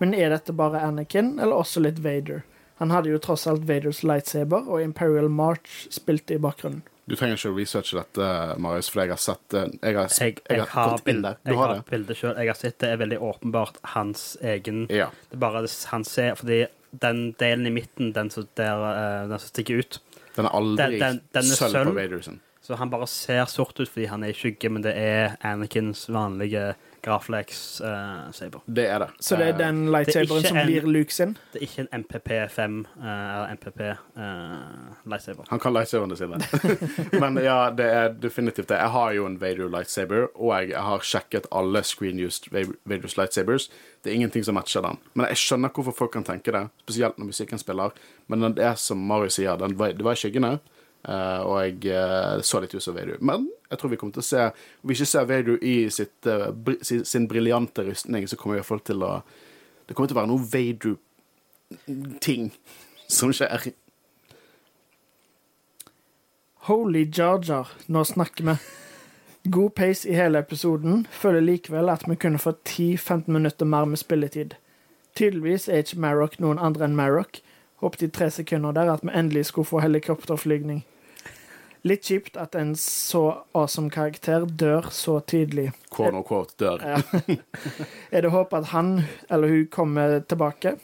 Men 0.00 0.14
er 0.16 0.30
dette 0.32 0.54
bare 0.56 0.80
Anakin, 0.86 1.34
eller 1.42 1.58
også 1.60 1.82
litt 1.84 1.98
Vader? 2.00 2.40
Han 2.78 2.94
hadde 2.94 3.10
jo 3.12 3.18
tross 3.20 3.44
alt 3.50 3.66
Vaders 3.68 4.00
lightsaber, 4.06 4.64
og 4.70 4.80
Imperial 4.80 5.28
March 5.28 5.82
spilte 5.92 6.38
i 6.38 6.40
bakgrunnen. 6.40 6.80
Du 7.08 7.16
trenger 7.18 7.36
ikke 7.36 7.50
å 7.52 7.56
researche 7.58 7.98
dette, 8.00 8.30
Marius, 8.64 8.88
for 8.92 9.02
jeg 9.02 9.12
har 9.12 9.20
sett 9.20 9.44
det. 9.52 9.66
Jeg 9.82 9.96
har, 9.98 10.08
Jeg, 10.08 10.38
jeg, 10.48 10.64
har, 10.64 10.72
kommet 10.94 11.12
inn 11.12 11.22
der. 11.26 11.36
Du 11.44 11.50
jeg 11.52 11.58
har 11.60 11.66
har 11.66 11.76
det? 11.82 11.86
bildet 11.92 12.20
sjøl. 12.22 12.34
Jeg 12.40 12.52
har 12.54 12.60
sett 12.62 12.80
det 12.80 12.90
er 12.94 13.00
veldig 13.04 13.20
åpenbart 13.28 13.78
hans 13.94 14.26
egen 14.40 14.86
Ja. 14.88 15.10
Det 15.28 15.36
er 15.36 15.44
bare 15.44 15.64
han 15.92 16.04
ser 16.04 16.34
Fordi 16.40 16.62
den 17.04 17.22
delen 17.40 17.66
i 17.68 17.76
midten, 17.76 18.12
den 18.16 18.30
som, 18.32 18.48
der, 18.56 18.84
eh, 18.94 19.28
den 19.28 19.38
som 19.38 19.48
stikker 19.52 19.80
ut 19.84 20.00
Den 20.36 20.46
er 20.46 20.50
aldri 20.56 20.90
Den- 20.90 21.00
den- 21.00 21.20
den 21.32 21.44
er 21.44 21.56
sølv 21.56 21.72
sølv. 21.76 21.88
på 21.92 21.96
Vadersen. 22.00 22.40
Så 22.68 22.76
han 22.76 22.90
bare 22.92 23.06
ser 23.08 23.46
sort 23.48 23.78
ut 23.80 23.88
fordi 23.88 24.04
han 24.10 24.20
er 24.26 24.28
i 24.28 24.36
skygge, 24.36 24.68
men 24.68 24.82
det 24.84 24.92
er 25.00 25.38
Anakins 25.48 26.02
vanlige 26.12 26.74
Graflex-saber. 27.00 28.60
Det 28.66 28.84
er 28.92 28.98
det. 28.98 29.06
Så 29.24 29.36
det 29.40 29.46
er 29.46 29.52
Eh, 29.54 29.58
den 29.58 29.78
lightsaberen 29.92 30.38
ikke 30.42 30.48
som 30.48 30.56
en- 30.58 30.66
blir 30.66 30.82
Luke 30.92 31.12
sin? 31.14 31.36
det 31.52 31.62
er 31.62 31.66
ikke 31.66 31.80
en 31.80 32.04
MPP5 32.04 32.84
uh, 32.98 33.04
eller 33.06 33.56
MPP-lightsaber. 33.56 35.44
Han 35.48 35.58
kan 35.60 35.72
lightsaberne 35.72 36.16
sine. 36.16 36.38
Men 37.20 37.36
ja, 37.44 37.70
det 37.70 37.84
er 37.86 38.08
definitivt 38.22 38.68
det. 38.68 38.76
Jeg 38.78 38.90
har 38.90 39.12
jo 39.12 39.26
en 39.26 39.40
Vader 39.40 39.68
lightsaber, 39.68 40.26
og 40.36 40.68
jeg 40.68 40.76
har 40.82 40.98
sjekket 41.00 41.46
alle 41.52 41.82
screen-used 41.82 42.50
Va- 42.52 42.72
Vaders 42.84 43.16
lightsabers. 43.16 43.70
Det 44.04 44.10
er 44.10 44.14
ingenting 44.14 44.44
som 44.44 44.54
matcher 44.54 44.82
den. 44.84 44.98
Men 45.14 45.26
jeg 45.32 45.36
skjønner 45.36 45.68
hvorfor 45.72 45.92
folk 45.96 46.12
kan 46.12 46.24
tenke 46.24 46.52
det, 46.52 46.66
spesielt 46.84 47.18
når 47.18 47.26
musikken 47.32 47.58
spiller. 47.58 47.90
Men 48.28 48.40
det 48.54 48.64
er 48.64 48.74
som 48.74 48.98
Mario 48.98 49.28
sier, 49.32 49.56
den 49.56 49.78
var, 49.78 49.92
det 49.92 50.04
var 50.04 50.12
i 50.12 50.20
skyggene, 50.20 50.52
eh, 50.58 50.58
og 51.08 51.62
jeg 51.62 51.86
eh, 51.94 52.40
så 52.44 52.60
litt 52.60 52.74
ut 52.74 52.82
som 52.84 52.96
Vader. 52.96 53.16
Men 53.24 53.48
jeg 53.70 53.78
tror 53.80 53.90
vi 53.92 53.98
kommer 54.00 54.12
til 54.16 54.24
å 54.24 54.28
se 54.28 54.42
Om 54.48 54.90
vi 54.90 54.94
ikke 54.96 55.06
ser 55.08 55.28
Vader 55.28 55.56
i 55.64 55.76
sitt, 55.92 56.26
eh, 56.26 56.50
sin, 56.82 57.04
sin 57.08 57.28
briljante 57.28 57.84
rustning, 57.86 58.28
så 58.28 58.36
kommer 58.36 58.54
vi 58.54 58.58
i 58.58 58.62
hvert 58.62 58.72
fall 58.72 58.84
til 58.84 59.02
å 59.06 59.22
Det 59.88 59.94
kommer 59.96 60.08
til 60.10 60.16
å 60.18 60.20
være 60.20 60.32
noe 60.32 60.48
Vader-ting 60.52 62.50
som 63.08 63.32
skjer. 63.32 63.70
Holy 66.68 67.06
Jar 67.08 67.40
Jar, 67.40 67.68
nå 67.88 68.04
snakker 68.04 68.44
vi. 68.44 68.56
God 69.48 69.70
pace 69.80 70.04
i 70.04 70.12
hele 70.12 70.42
episoden. 70.44 71.06
Føler 71.10 71.40
likevel 71.40 71.88
at 71.88 72.04
vi 72.04 72.18
kunne 72.20 72.38
fått 72.42 72.68
10-15 72.68 73.32
minutter 73.32 73.64
mer 73.64 73.88
med 73.88 73.96
spilletid. 73.96 74.58
Tydeligvis 75.16 75.68
er 75.72 75.86
ikke 75.86 76.02
Marrock 76.04 76.36
noen 76.38 76.60
andre 76.60 76.84
enn 76.84 76.98
Marrock. 76.98 77.40
Håpet 77.80 78.02
i 78.02 78.10
tre 78.12 78.28
sekunder 78.30 78.76
der 78.76 78.92
at 78.92 79.00
vi 79.06 79.14
endelig 79.14 79.46
skulle 79.48 79.70
få 79.70 79.80
helikopterflygning. 79.80 80.84
Litt 81.86 82.08
kjipt 82.08 82.36
at 82.40 82.56
en 82.58 82.74
så 82.76 83.44
awesome 83.54 83.90
karakter 83.90 84.46
dør 84.46 84.88
så 84.90 85.20
tidlig. 85.20 85.70
Quote 85.94 86.16
unquote 86.18 86.56
dør. 86.58 86.82
Ja. 86.82 87.36
er 88.14 88.26
det 88.26 88.32
håp 88.34 88.54
at 88.56 88.72
han 88.72 89.04
eller 89.30 89.48
hun 89.48 89.66
kommer 89.70 90.18
tilbake? 90.20 90.76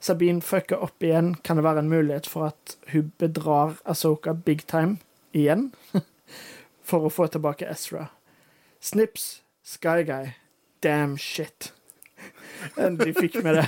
Sabine 0.00 0.44
fucker 0.44 0.82
opp 0.84 1.02
igjen. 1.02 1.34
Kan 1.44 1.56
det 1.56 1.64
være 1.64 1.84
en 1.84 1.92
mulighet 1.92 2.26
for 2.28 2.50
at 2.52 2.76
hun 2.92 3.12
bedrar 3.18 3.78
Asoka 3.84 4.32
big 4.32 4.66
time 4.66 4.98
igjen? 5.32 5.72
for 6.88 7.06
å 7.08 7.12
få 7.12 7.28
tilbake 7.32 7.68
Ezra. 7.68 8.08
Snips, 8.84 9.42
Sky 9.64 10.04
Guy, 10.04 10.34
damn 10.84 11.16
shit. 11.16 11.72
Endelig 12.80 13.16
fikk 13.16 13.40
vi 13.44 13.56
det. 13.56 13.64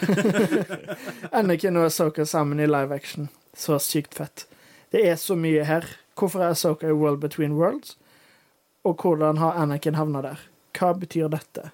Anakin 1.33 1.81
og 1.81 1.89
Asoka 1.89 2.27
sammen 2.29 2.61
i 2.61 2.69
live 2.69 2.95
action. 2.95 3.31
Så 3.57 3.79
sykt 3.81 4.17
fett. 4.17 4.45
Det 4.93 5.03
er 5.09 5.17
så 5.17 5.37
mye 5.37 5.65
her. 5.65 5.85
Hvorfor 6.19 6.41
er 6.41 6.55
Asoka 6.55 6.89
i 6.89 6.93
World 6.93 7.21
Between 7.21 7.53
Worlds? 7.53 7.97
Og 8.85 8.95
hvordan 9.03 9.37
har 9.37 9.59
Anakin 9.59 9.95
havna 9.95 10.23
der? 10.23 10.41
Hva 10.79 10.93
betyr 10.93 11.29
dette? 11.29 11.71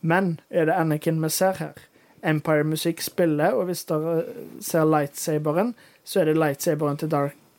Men 0.00 0.40
er 0.50 0.68
det 0.68 0.76
Anakin 0.76 1.22
vi 1.22 1.28
ser 1.32 1.56
her? 1.58 1.78
Empire-musikk 2.24 3.00
spiller, 3.04 3.52
og 3.52 3.68
hvis 3.68 3.84
dere 3.84 4.24
ser 4.60 4.84
lightsaberen, 4.88 5.74
så 6.04 6.20
er 6.20 6.24
det 6.24 6.36
lightsaberen 6.36 6.96
til 6.96 7.10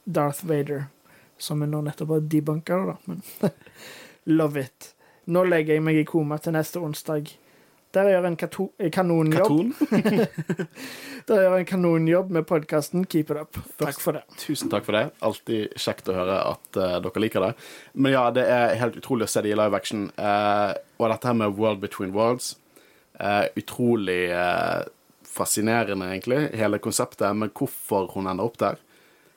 Darth, 0.05 0.47
Vader. 0.49 0.87
Som 1.37 1.61
vi 1.61 1.67
nå 1.67 1.81
nettopp 1.81 2.13
har 2.15 2.27
debunka, 2.31 2.77
da. 2.85 2.95
Men 3.05 3.23
love 4.37 4.61
it. 4.61 4.93
Nå 5.25 5.43
legger 5.43 5.75
jeg 5.75 5.83
meg 5.83 5.99
i 5.99 6.05
koma 6.07 6.37
til 6.37 6.53
neste 6.55 6.79
onsdag. 6.79 7.33
Der 7.95 8.09
gjør 8.11 8.25
en 8.27 8.35
kato 8.35 8.65
kanonjobb. 8.91 9.71
Katon. 9.79 10.67
Der 11.29 11.45
gjør 11.45 11.55
en 11.61 11.67
kanonjobb 11.69 12.33
med 12.35 12.43
podkasten. 12.49 13.05
Keep 13.07 13.31
it 13.31 13.39
up. 13.39 13.59
Takk 13.79 14.01
for 14.03 14.17
det. 14.17 14.25
Tusen 14.41 14.69
takk 14.69 14.83
for 14.85 14.97
det. 14.97 15.05
Alltid 15.23 15.77
kjekt 15.79 16.11
å 16.11 16.17
høre 16.17 16.41
at 16.51 16.79
uh, 16.81 16.97
dere 17.05 17.23
liker 17.23 17.47
det. 17.47 17.53
Men 17.93 18.17
ja, 18.17 18.27
det 18.35 18.43
er 18.51 18.75
helt 18.81 18.99
utrolig 18.99 19.29
å 19.29 19.31
se 19.31 19.45
det 19.45 19.53
i 19.53 19.57
live 19.57 19.79
action. 19.79 20.09
Uh, 20.19 20.75
og 20.99 21.07
dette 21.13 21.31
her 21.31 21.39
med 21.39 21.55
World 21.55 21.81
Between 21.85 22.11
Worlds 22.15 22.53
uh, 23.19 23.45
Utrolig 23.55 24.31
eh, 24.31 24.83
fascinerende, 25.23 26.05
egentlig, 26.11 26.49
hele 26.53 26.79
konseptet. 26.79 27.35
Men 27.35 27.51
hvorfor 27.55 28.11
hun 28.13 28.27
ender 28.27 28.47
opp 28.47 28.59
der. 28.59 28.79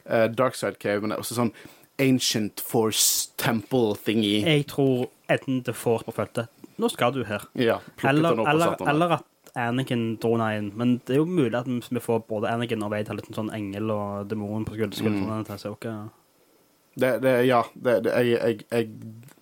Uh, 0.08 0.26
Darkside 0.26 0.78
Cave, 0.82 1.00
men 1.00 1.12
det 1.12 1.18
er 1.18 1.24
også 1.24 1.38
sånn 1.38 1.54
Ancient 1.98 2.62
Force 2.62 3.32
Temple-thingy. 3.38 4.40
Jeg 4.46 4.68
tror 4.70 5.08
enten 5.28 5.62
det 5.66 5.74
får 5.76 6.06
på 6.06 6.14
følte 6.14 6.46
Nå 6.78 6.88
skal 6.92 7.12
du 7.16 7.24
her. 7.26 7.44
Ja, 7.58 7.80
Eller, 8.06 8.32
opp 8.38 8.48
eller, 8.48 8.76
eller 8.90 9.16
at 9.18 9.26
Anakin 9.58 10.16
drona 10.22 10.52
inn, 10.58 10.68
men 10.78 10.98
det 11.06 11.16
er 11.16 11.22
jo 11.22 11.26
mulig 11.26 11.56
at 11.58 11.66
vi 11.66 12.02
får 12.02 12.22
både 12.28 12.50
Anakin 12.52 12.84
og 12.86 12.92
Wade 12.92 13.10
har 13.10 13.18
litt 13.18 13.30
sånn 13.34 13.50
engel 13.54 13.90
og 13.90 14.28
demon 14.30 14.66
på 14.68 14.76
skuld- 14.76 14.94
skuldrene 15.00 15.40
til 15.48 15.56
Ahsoka. 15.56 15.94
Det, 16.98 17.10
det, 17.22 17.32
ja, 17.46 17.62
det, 17.74 17.96
det 18.06 18.14
jeg, 18.26 18.38
jeg, 18.38 18.64
jeg 18.70 19.36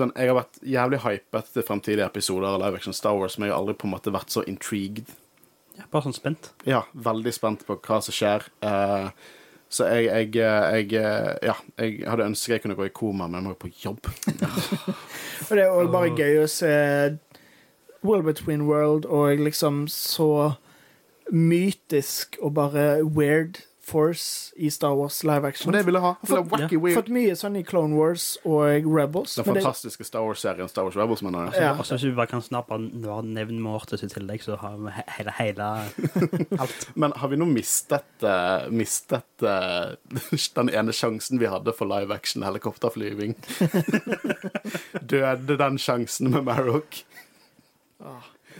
Sånn, 0.00 0.12
jeg 0.14 0.30
har 0.30 0.36
vært 0.38 0.60
jævlig 0.64 1.00
hypet 1.02 1.48
til 1.52 1.64
fremtidige 1.66 2.06
episoder 2.06 2.46
av 2.54 2.60
Live 2.62 2.78
Action 2.78 2.94
Star 2.96 3.16
Wars, 3.18 3.34
men 3.36 3.48
jeg 3.48 3.52
har 3.56 3.60
aldri 3.60 3.74
på 3.76 3.88
en 3.88 3.92
måte 3.96 4.12
vært 4.14 4.30
så 4.32 4.44
intrigued. 4.48 5.10
Ja, 5.76 5.84
bare 5.90 6.06
sånn 6.06 6.14
spent. 6.16 6.52
Ja, 6.68 6.84
veldig 6.94 7.32
spent 7.34 7.64
på 7.66 7.74
hva 7.76 7.98
som 8.06 8.14
skjer. 8.14 8.46
Uh, 8.62 9.10
så 9.70 9.86
jeg, 9.90 10.06
jeg, 10.08 10.30
jeg, 10.38 10.94
eh, 10.98 11.34
Ja, 11.46 11.56
jeg 11.78 12.00
hadde 12.06 12.26
ønsket 12.30 12.56
jeg 12.56 12.62
kunne 12.64 12.78
gå 12.78 12.86
i 12.88 12.94
koma, 12.94 13.26
men 13.28 13.40
jeg 13.40 13.46
må 13.48 13.52
jo 13.52 13.60
på 13.66 13.72
jobb. 13.82 14.08
Og 15.40 15.56
det 15.56 15.64
er 15.64 15.72
òg 15.72 15.90
bare 15.92 16.12
gøy 16.16 16.42
å 16.42 16.48
se 16.50 16.72
World 18.04 18.24
Between 18.28 18.66
World 18.68 19.06
og 19.06 19.40
liksom 19.40 19.86
så 19.92 20.52
mytisk 21.30 22.36
og 22.42 22.54
bare 22.54 23.04
weird 23.04 23.60
force 23.90 24.54
i 24.56 24.70
Star 24.70 24.94
Wars 24.96 25.18
live 25.26 25.44
action. 25.48 25.68
Og 25.70 25.76
det 25.76 25.82
vil 25.88 25.98
jeg 25.98 26.04
ha. 26.04 26.12
Det 26.22 26.30
er 26.30 26.36
Fått- 26.36 26.50
wacky 26.54 26.78
weird. 26.80 26.96
Fått 27.00 27.10
mye 27.16 27.34
sånn 27.38 27.56
i 27.58 27.62
Clone 27.66 27.98
Wars 27.98 28.26
og 28.44 28.86
Rebels. 28.86 29.34
Den 29.36 29.44
men 29.48 29.54
det- 29.58 29.64
fantastiske 29.66 30.06
Star 30.08 30.22
Wars-serien 30.26 30.68
Star 30.70 30.86
Wars 30.86 30.96
Rebels, 30.96 31.22
mener 31.26 31.50
jeg. 31.50 31.62
Ja. 31.64 31.72
Og 31.74 31.84
så 31.88 31.98
hvis 31.98 32.06
vi 32.08 32.14
bare 32.16 32.30
kan 32.32 32.42
snappe 32.46 32.78
nevne 32.80 33.60
Mortis 33.60 34.02
i 34.06 34.10
tillegg, 34.12 34.42
så 34.46 34.56
har 34.62 34.76
vi 34.80 34.94
hele, 35.18 35.34
hele 35.40 35.68
alt. 36.64 36.88
Men 36.94 37.12
har 37.16 37.28
vi 37.28 37.36
nå 37.42 37.46
mistet, 37.50 38.06
uh, 38.22 38.68
mistet 38.70 39.44
uh, 39.44 39.94
den 40.60 40.70
ene 40.70 40.92
sjansen 40.96 41.38
vi 41.42 41.46
hadde 41.50 41.72
for 41.76 41.86
live 41.90 42.14
action 42.14 42.42
helikopterflyving? 42.46 43.34
Døde 45.10 45.56
den 45.58 45.78
sjansen 45.80 46.30
med 46.30 46.44
Marrock? 46.46 47.02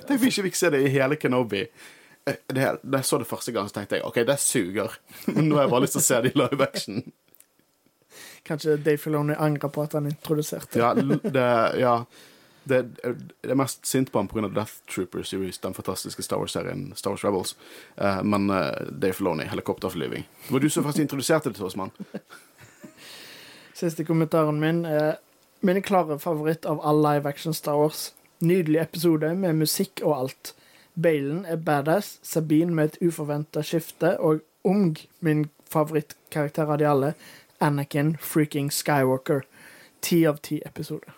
Tenk 0.07 0.20
hvis 0.20 0.35
ikke 0.39 0.45
vi 0.45 0.51
fikk 0.51 0.59
se 0.59 0.70
det 0.74 0.81
i 0.87 0.93
hele 0.93 1.16
Kenobi. 1.20 1.64
Eh, 2.29 2.35
Det, 2.47 2.64
da 2.83 2.99
jeg 3.01 3.05
så 3.09 3.18
det 3.18 3.27
første 3.31 3.53
gang, 3.53 3.68
så 3.68 3.79
tenkte 3.79 3.97
jeg 3.99 4.05
OK, 4.05 4.21
det 4.27 4.39
suger. 4.43 4.97
Nå 5.37 5.57
har 5.57 5.64
jeg 5.66 5.71
bare 5.73 5.85
lyst 5.87 5.97
til 5.97 6.03
å 6.03 6.09
se 6.09 6.21
det 6.27 6.33
i 6.35 6.39
live 6.41 6.64
action. 6.66 7.01
Kanskje 8.47 8.77
Dave 8.81 8.99
Filoni 8.99 9.35
angrer 9.39 9.68
på 9.71 9.83
at 9.85 9.93
han 9.99 10.07
introduserte 10.09 10.81
Ja, 10.81 10.95
det, 10.97 11.47
ja. 11.81 11.95
Det, 12.71 12.79
det 13.01 13.51
er 13.51 13.57
mest 13.59 13.87
sint 13.89 14.11
på 14.12 14.18
ham 14.21 14.29
pga. 14.29 14.49
Death 14.53 14.81
Trooper 14.91 15.23
Series, 15.27 15.59
den 15.59 15.75
fantastiske 15.75 16.23
Star 16.23 16.39
Wars-serien 16.43 16.91
Star 16.97 17.14
Wars 17.14 17.25
Rebels. 17.25 17.55
Eh, 17.97 18.23
men 18.23 18.47
Dave 18.51 19.12
Filoni, 19.16 19.47
helikopterflyving. 19.51 20.27
Det 20.47 20.53
var 20.55 20.61
du 20.64 20.68
som 20.71 20.85
først 20.85 21.01
introduserte 21.05 21.51
det 21.53 21.57
til 21.61 21.68
oss, 21.68 21.77
mann. 21.81 21.93
Siste 23.81 24.05
kommentaren 24.05 24.61
min 24.61 24.85
er 24.85 25.16
min 25.64 25.81
klare 25.85 26.18
favoritt 26.21 26.64
av 26.68 26.81
all 26.85 27.01
live 27.05 27.29
action 27.29 27.55
Star 27.57 27.77
Wars. 27.81 28.11
Nydelig 28.41 28.81
episode 28.81 29.35
med 29.37 29.57
musikk 29.61 30.01
og 30.05 30.14
alt. 30.16 30.55
Balen 30.95 31.45
er 31.49 31.57
badass, 31.57 32.18
Sabine 32.22 32.74
med 32.74 32.84
et 32.95 32.99
uforventa 33.09 33.62
skifte, 33.62 34.16
og 34.20 34.41
Ung, 34.64 34.97
min 35.24 35.47
favorittkarakter 35.72 36.68
av 36.68 36.78
de 36.78 36.84
alle, 36.88 37.14
Anakin 37.61 38.16
freaking 38.20 38.70
Skywalker. 38.72 39.43
Ti 40.05 40.24
av 40.28 40.41
ti 40.45 40.61
episoder. 40.66 41.12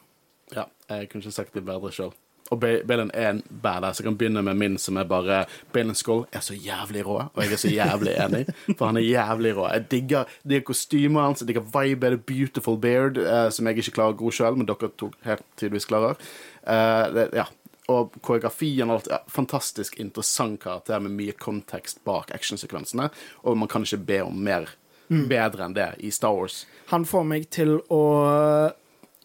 Ja, 0.54 0.64
jeg 0.90 1.08
kunne 1.10 1.22
ikke 1.22 1.32
sagt 1.34 1.54
det 1.54 1.64
bedre 1.66 1.90
sjøl. 1.94 2.12
Og 2.52 2.58
Ba- 2.60 2.82
Balen 2.86 3.10
er 3.14 3.30
en 3.30 3.42
badass. 3.62 3.98
Jeg 4.00 4.04
kan 4.04 4.16
begynne 4.20 4.42
med 4.44 4.54
min, 4.60 4.74
som 4.78 4.96
er 5.00 5.04
bare 5.08 5.44
Balen 5.72 5.94
Skull 5.96 6.26
er 6.32 6.40
så 6.44 6.52
jævlig 6.54 7.04
rå, 7.06 7.16
og 7.32 7.38
jeg 7.42 7.52
er 7.54 7.56
så 7.62 7.70
jævlig 7.72 8.12
enig, 8.20 8.42
for 8.76 8.86
han 8.90 8.96
er 9.00 9.06
jævlig 9.06 9.54
rå. 9.56 9.68
Jeg 9.72 9.86
digger, 9.90 10.24
digger 10.44 10.66
kostymet 10.68 11.22
hans, 11.22 11.40
jeg 11.40 11.48
digger 11.48 11.64
vibe, 11.80 12.10
det 12.10 12.24
beautiful 12.28 12.76
beard, 12.78 13.16
eh, 13.18 13.48
som 13.50 13.66
jeg 13.70 13.78
ikke 13.78 13.94
klarer 13.96 14.12
å 14.14 14.18
gro 14.20 14.30
sjøl, 14.34 14.58
men 14.60 14.68
dere 14.68 14.90
to 15.00 15.08
helt 15.24 15.46
tydeligvis 15.56 15.88
klarer. 15.88 16.20
Eh, 16.66 17.06
det, 17.16 17.28
ja. 17.40 17.46
Og 17.90 18.14
koreografien 18.22 18.90
og 18.90 19.00
alt. 19.00 19.08
Ja, 19.10 19.18
fantastisk 19.26 19.96
interessant 19.98 20.60
karakter 20.62 21.00
med 21.02 21.16
mye 21.18 21.32
kontekst 21.34 22.04
bak 22.06 22.30
actionsekvensene, 22.30 23.08
og 23.42 23.58
man 23.58 23.68
kan 23.68 23.82
ikke 23.82 23.98
be 24.06 24.20
om 24.22 24.38
mer 24.38 24.68
bedre 25.08 25.66
enn 25.66 25.74
det 25.76 25.88
i 25.98 26.10
Star 26.14 26.32
Wars. 26.36 26.62
Han 26.92 27.04
får 27.04 27.24
meg 27.26 27.50
til 27.50 27.80
å 27.92 28.02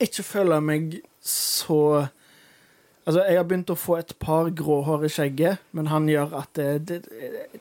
ikke 0.03 0.25
føle 0.25 0.61
meg 0.61 1.01
så 1.21 2.07
Altså, 3.07 3.21
jeg 3.23 3.37
har 3.39 3.45
begynt 3.47 3.69
å 3.71 3.75
få 3.79 3.93
et 4.01 4.09
par 4.19 4.49
grå 4.51 4.81
hår 4.83 5.05
i 5.07 5.09
skjegget, 5.15 5.61
men 5.71 5.87
han 5.87 6.09
gjør 6.11 6.33
at 6.41 6.49
det, 6.59 6.65
det, 6.89 6.97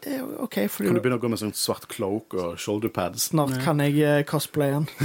det 0.02 0.16
er 0.16 0.24
OK, 0.42 0.56
Kan 0.74 0.96
du 0.96 0.98
begynne 0.98 1.20
å 1.20 1.22
gå 1.22 1.30
med 1.30 1.38
sånn 1.38 1.52
svart 1.54 1.86
cloak 1.92 2.34
og 2.34 2.56
shoulder 2.58 2.90
pads? 2.90 3.28
snart 3.30 3.54
kan 3.62 3.78
jeg 3.84 4.00
eh, 4.02 4.24
cosplaye 4.26 4.80
han. 4.80 4.88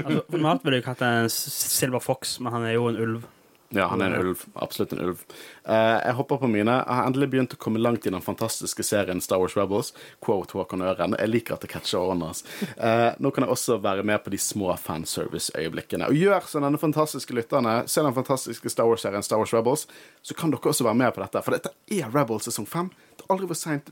Altså, 0.00 0.22
normalt 0.32 0.64
ville 0.64 0.78
jeg 0.80 0.86
hatt 0.88 1.04
en 1.04 1.28
Silver 1.28 2.00
Fox, 2.00 2.38
men 2.40 2.56
han 2.56 2.64
er 2.64 2.78
jo 2.78 2.88
en 2.88 2.96
ulv. 2.96 3.26
Ja, 3.74 3.88
han 3.90 4.02
er 4.02 4.12
en 4.14 4.20
ulv. 4.22 4.44
Absolutt 4.54 4.92
en 4.94 5.02
ulv. 5.04 5.22
Uh, 5.66 5.98
jeg 5.98 6.16
hopper 6.18 6.40
på 6.42 6.50
mine. 6.50 6.76
Jeg 6.78 6.98
har 6.98 7.08
endelig 7.08 7.30
begynt 7.32 7.56
å 7.56 7.60
komme 7.60 7.82
langt 7.82 8.06
i 8.06 8.12
den 8.14 8.24
fantastiske 8.24 8.86
serien 8.86 9.22
Star 9.24 9.42
Wars 9.42 9.56
Rebels. 9.58 9.92
Quote 10.24 10.54
Håkon 10.54 10.84
Øren. 10.86 11.16
Jeg 11.18 11.32
liker 11.32 11.56
at 11.56 11.64
det 11.64 11.72
catcher 11.72 12.02
årene 12.02 12.30
hans. 12.30 12.44
Uh, 12.78 13.10
nå 13.18 13.32
kan 13.34 13.46
jeg 13.46 13.54
også 13.56 13.78
være 13.84 14.06
med 14.06 14.22
på 14.24 14.32
de 14.34 14.40
små 14.40 14.72
fanservice-øyeblikkene. 14.80 16.10
Og 16.10 16.20
gjør 16.20 16.46
som 16.50 16.66
denne 16.66 16.80
fantastiske 16.80 17.36
lytterne. 17.36 17.80
Se 17.90 18.04
den 18.04 18.16
fantastiske 18.16 18.72
Star 18.72 18.90
Wars-serien 18.90 19.26
Star 19.26 19.42
Wars 19.42 19.54
Rebels, 19.56 19.88
så 20.22 20.38
kan 20.38 20.54
dere 20.54 20.72
også 20.72 20.86
være 20.86 21.02
med 21.02 21.14
på 21.16 21.24
dette. 21.24 21.42
For 21.44 21.58
dette 21.58 21.74
er 21.90 22.14
Rebels 22.14 22.48
sesong 22.48 22.68
fem. 22.70 22.92
Det 23.24 23.32
aldri 23.32 23.46
for 23.48 23.56
seint. 23.56 23.86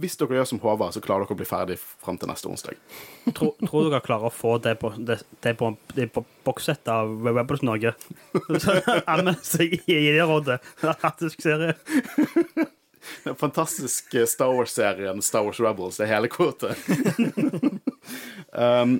Hvis 0.00 0.18
dere 0.20 0.36
gjør 0.36 0.48
som 0.50 0.60
Håvard, 0.60 0.92
så 0.92 1.00
klarer 1.04 1.24
dere 1.24 1.32
å 1.32 1.38
bli 1.40 1.46
ferdig 1.48 1.76
fram 1.80 2.18
til 2.20 2.28
neste 2.28 2.50
onsdag. 2.50 2.76
Tror, 3.30 3.54
tror 3.62 3.88
dere 3.88 4.04
klarer 4.04 4.28
å 4.28 4.34
få 4.34 4.58
det 4.60 4.74
på, 4.82 4.90
det, 5.00 5.22
det 5.46 5.54
på, 5.60 5.70
det 5.96 6.10
på 6.12 6.24
bokssett 6.44 6.90
av 6.92 7.14
Rebels 7.24 7.64
Norge? 7.64 7.94
Anmeld 9.10 9.40
seg 9.46 9.78
i 9.88 9.98
rådet 10.20 10.60
Fantastisk 10.82 11.40
serie. 11.46 11.72
Den 13.24 13.40
fantastiske 13.40 14.26
Star 14.28 14.52
Wars-serien 14.52 15.24
Star 15.24 15.48
Wars 15.48 15.60
Rebels 15.60 16.00
er 16.00 16.12
hele 16.12 16.28
kvotet. 16.32 16.76
um, 18.52 18.98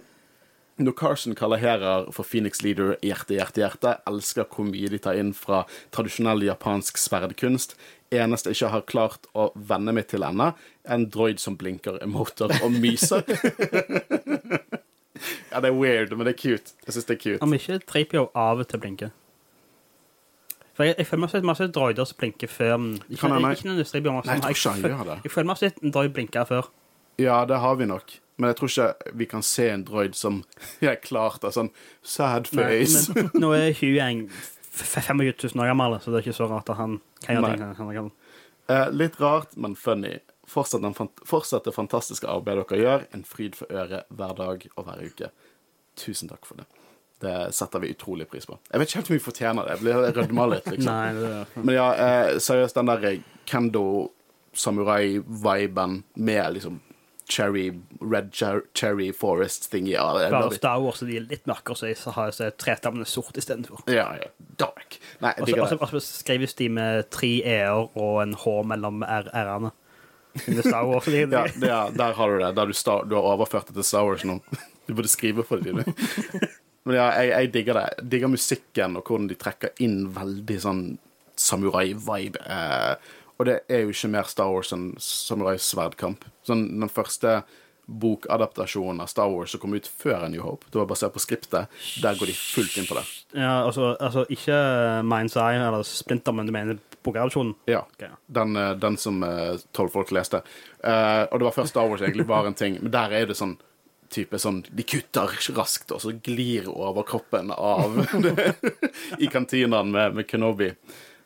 når 0.77 0.95
Carson 0.99 1.35
kaller 1.39 1.61
Hera 1.63 2.11
for 2.11 2.27
Phoenix 2.27 2.63
Leader 2.63 2.97
hjerte, 3.03 3.37
hjerte, 3.37 3.63
hjerte, 3.63 3.93
elsker 4.11 4.49
hvor 4.51 4.67
mye 4.67 4.91
de 4.91 4.99
tar 4.99 5.19
inn 5.19 5.31
fra 5.37 5.63
tradisjonell 5.95 6.43
japansk 6.43 6.99
sverdkunst. 6.99 7.77
Eneste 8.15 8.51
jeg 8.51 8.59
ikke 8.59 8.73
har 8.73 8.87
klart 8.91 9.29
å 9.39 9.49
venne 9.55 9.95
meg 9.95 10.09
til 10.11 10.27
ennå, 10.27 10.51
er 10.85 10.97
en 10.97 11.07
droid 11.11 11.43
som 11.43 11.59
blinker 11.59 12.01
emoter 12.03 12.51
og 12.61 12.75
myser. 12.75 13.23
ja, 15.53 15.63
det 15.63 15.71
er 15.71 15.77
weird, 15.79 16.17
men 16.17 16.27
det 16.27 16.35
er 16.35 16.41
cute. 16.43 16.75
Jeg 16.87 16.97
syns 16.97 17.07
det 17.11 17.17
er 17.19 17.23
cute. 17.23 17.43
Om 17.47 17.55
ikke 17.55 17.79
3PO 17.95 18.27
av 18.35 18.65
og 18.65 18.71
til 18.71 18.83
blinker. 18.83 19.15
For 20.75 20.89
jeg, 20.89 20.99
jeg 20.99 21.07
føler 21.07 21.23
meg 21.23 21.31
som 21.31 21.47
masse 21.47 21.71
droider 21.71 22.11
som 22.11 22.19
blinker 22.19 22.51
før. 22.51 22.75
Ikke, 23.07 23.31
hende. 23.31 23.55
ikke 23.55 23.71
noen 23.71 23.87
3PO. 23.87 24.17
Jeg 24.27 24.59
ikke 24.59 24.75
det. 24.83 25.21
Jeg 25.23 25.37
føler 25.37 25.51
meg 25.53 25.63
som 25.63 25.87
en 25.87 25.95
droid 25.95 26.15
blinker 26.19 26.51
før. 26.51 26.71
Ja, 27.23 27.45
det 27.47 27.63
har 27.63 27.79
vi 27.79 27.87
nok. 27.87 28.17
Men 28.37 28.51
jeg 28.51 28.57
tror 28.59 28.71
ikke 28.73 29.15
vi 29.21 29.27
kan 29.31 29.43
se 29.47 29.69
en 29.71 29.85
droid 29.87 30.17
som 30.19 30.41
er 30.83 30.97
klart 31.03 31.45
av 31.47 31.53
sånn 31.55 31.71
sad 32.03 32.49
Nei, 32.53 32.65
face. 32.85 33.15
men 33.15 33.31
nå 33.45 33.53
er 33.55 33.73
Hugh 33.79 34.01
en 34.03 34.25
25 34.75 35.21
000 35.23 35.63
år 35.63 35.71
gammel, 35.71 35.99
så 36.03 36.11
det 36.11 36.19
er 36.19 36.25
ikke 36.27 36.37
så 36.41 36.49
rart 36.51 36.71
at 36.75 36.81
han 36.81 36.97
kan 37.23 37.37
gjøre 37.37 37.47
Nei. 37.47 37.57
ting. 37.61 37.75
Han, 37.79 37.93
kan. 37.95 38.09
Eh, 38.75 38.89
litt 38.91 39.21
rart, 39.23 39.53
men 39.57 39.77
funny. 39.79 40.17
Fortsett, 40.51 40.83
den, 40.83 40.93
fant- 40.99 41.23
fortsett 41.25 41.65
det 41.65 41.73
fantastiske 41.77 42.27
arbeidet 42.29 42.67
dere 42.69 42.81
gjør. 42.83 43.05
En 43.17 43.23
fryd 43.25 43.55
for 43.57 43.71
øret 43.73 44.11
hver 44.11 44.35
dag 44.41 44.67
og 44.75 44.89
hver 44.89 45.05
uke. 45.07 45.31
Tusen 45.97 46.29
takk 46.29 46.45
for 46.49 46.59
det. 46.59 46.67
Det 47.23 47.37
setter 47.55 47.81
vi 47.81 47.93
utrolig 47.95 48.27
pris 48.29 48.45
på. 48.51 48.59
Jeg 48.73 48.83
vet 48.83 48.91
ikke 48.91 48.99
helt 48.99 49.13
om 49.13 49.15
vi 49.15 49.23
fortjener 49.29 49.65
det. 49.69 49.77
Jeg 49.77 49.85
blir 49.87 50.11
rødma 50.19 50.49
litt, 50.51 50.67
liksom. 50.75 50.91
Nei, 50.91 51.15
det, 51.23 51.63
Men 51.63 51.79
ja, 51.79 51.87
eh, 51.95 52.33
seriøst, 52.43 52.77
den 52.83 52.91
der 52.91 53.07
Kendo 53.49 53.85
samurai-viben 54.55 56.03
med 56.15 56.53
liksom 56.59 56.81
cherry, 57.29 57.71
red 58.01 58.33
cher 58.35 58.63
cherry 58.75 59.11
forest-thing. 59.13 59.87
ja, 59.89 60.05
bare. 60.31 60.51
Star 60.55 60.81
Wars 60.83 61.03
og 61.03 61.09
de 61.09 61.17
er 61.17 61.27
litt 61.31 61.47
mørkere, 61.47 61.77
så 61.77 61.87
jeg 61.89 61.97
har 62.15 62.31
så 62.37 62.51
trestammene 62.61 63.07
sort 63.09 63.37
istedenfor. 63.41 63.83
ja, 63.89 64.11
ja. 64.21 64.29
Dark. 64.57 64.99
Nei, 65.21 65.33
Og 65.41 65.49
så- 65.49 66.01
skrives 66.01 66.55
de 66.55 66.69
med 66.69 67.11
tre 67.11 67.41
e-er 67.43 67.89
og 67.97 68.23
en 68.23 68.35
h 68.35 68.63
mellom 68.65 69.03
r-ene. 69.03 69.73
Star 70.63 70.85
Wars. 70.87 71.07
Ja, 71.09 71.45
er, 71.47 71.91
der 71.95 72.13
har 72.15 72.29
du 72.31 72.39
det. 72.39 72.55
Der 72.57 72.67
du, 72.67 72.73
star, 72.73 73.05
du 73.05 73.15
har 73.15 73.23
overført 73.35 73.67
det 73.69 73.75
til 73.75 73.85
Star 73.85 74.05
Wars 74.05 74.25
nå. 74.25 74.41
Du 74.87 74.93
burde 74.95 75.09
skrive 75.09 75.43
for 75.45 75.57
det. 75.57 75.73
du. 75.73 75.93
Men 76.85 76.97
ja, 76.99 77.07
jeg, 77.17 77.29
jeg 77.31 77.53
digger 77.55 77.75
det. 77.79 77.85
Jeg 77.99 78.11
digger 78.13 78.29
musikken 78.29 78.97
og 78.99 79.05
hvordan 79.09 79.29
de 79.31 79.35
trekker 79.41 79.71
inn 79.81 80.11
veldig 80.13 80.59
sånn 80.61 80.83
samurai-vibe. 81.41 82.37
Eh, 82.45 82.97
og 83.39 83.49
det 83.49 83.59
er 83.69 83.85
jo 83.85 83.93
ikke 83.95 84.13
mer 84.15 84.31
Star 84.31 84.53
Wars 84.53 84.73
enn 84.75 84.93
samurai-sverdkamp. 85.03 86.27
Sånn, 86.47 86.67
den 86.81 86.93
første 86.93 87.43
bokadaptasjonen 87.85 89.03
av 89.05 89.11
Star 89.13 89.29
Wars 89.29 89.53
som 89.53 89.61
kom 89.61 89.75
ut 89.77 89.89
før 89.89 90.25
A 90.25 90.29
New 90.33 90.41
Hope, 90.45 90.71
det 90.73 90.81
var 90.81 90.89
basert 90.89 91.13
på 91.13 91.21
skriptet, 91.21 91.69
der 92.01 92.17
går 92.17 92.31
de 92.31 92.37
fullt 92.39 92.79
inn 92.81 92.89
på 92.89 92.97
det. 92.97 93.05
ja, 93.37 93.59
altså, 93.67 93.93
altså 94.01 94.25
ikke 94.33 94.57
Mind's 95.05 95.37
Eye 95.37 95.61
eller 95.61 95.85
Splinter, 95.85 96.33
men 96.33 96.49
du 96.49 96.55
mener 96.55 96.81
bokadopsjonen? 97.05 97.55
Ja. 97.69 97.85
Okay, 97.93 98.09
ja. 98.09 98.17
Den, 98.41 98.57
eh, 98.57 98.73
den 98.81 98.97
som 98.97 99.23
eh, 99.23 99.61
tolv 99.77 99.93
folk 99.93 100.15
leste. 100.17 100.41
Uh, 100.85 101.25
og 101.31 101.41
det 101.41 101.47
var 101.49 101.57
før 101.57 101.69
Star 101.69 101.89
Wars 101.89 102.03
egentlig 102.03 102.27
var 102.29 102.49
en 102.49 102.57
ting, 102.57 102.79
men 102.81 102.93
der 102.93 103.13
er 103.13 103.29
det 103.29 103.37
sånn 103.39 103.57
type 104.15 104.39
sånn 104.39 104.61
De 104.69 104.85
kutter 104.87 105.33
raskt, 105.57 105.91
og 105.91 106.01
så 106.03 106.13
glir 106.23 106.69
overkroppen 106.71 107.51
av 107.55 107.97
det, 108.23 108.53
i 109.25 109.29
kantinaen 109.33 109.91
med, 109.91 110.15
med 110.15 110.29
Kenobi. 110.31 110.71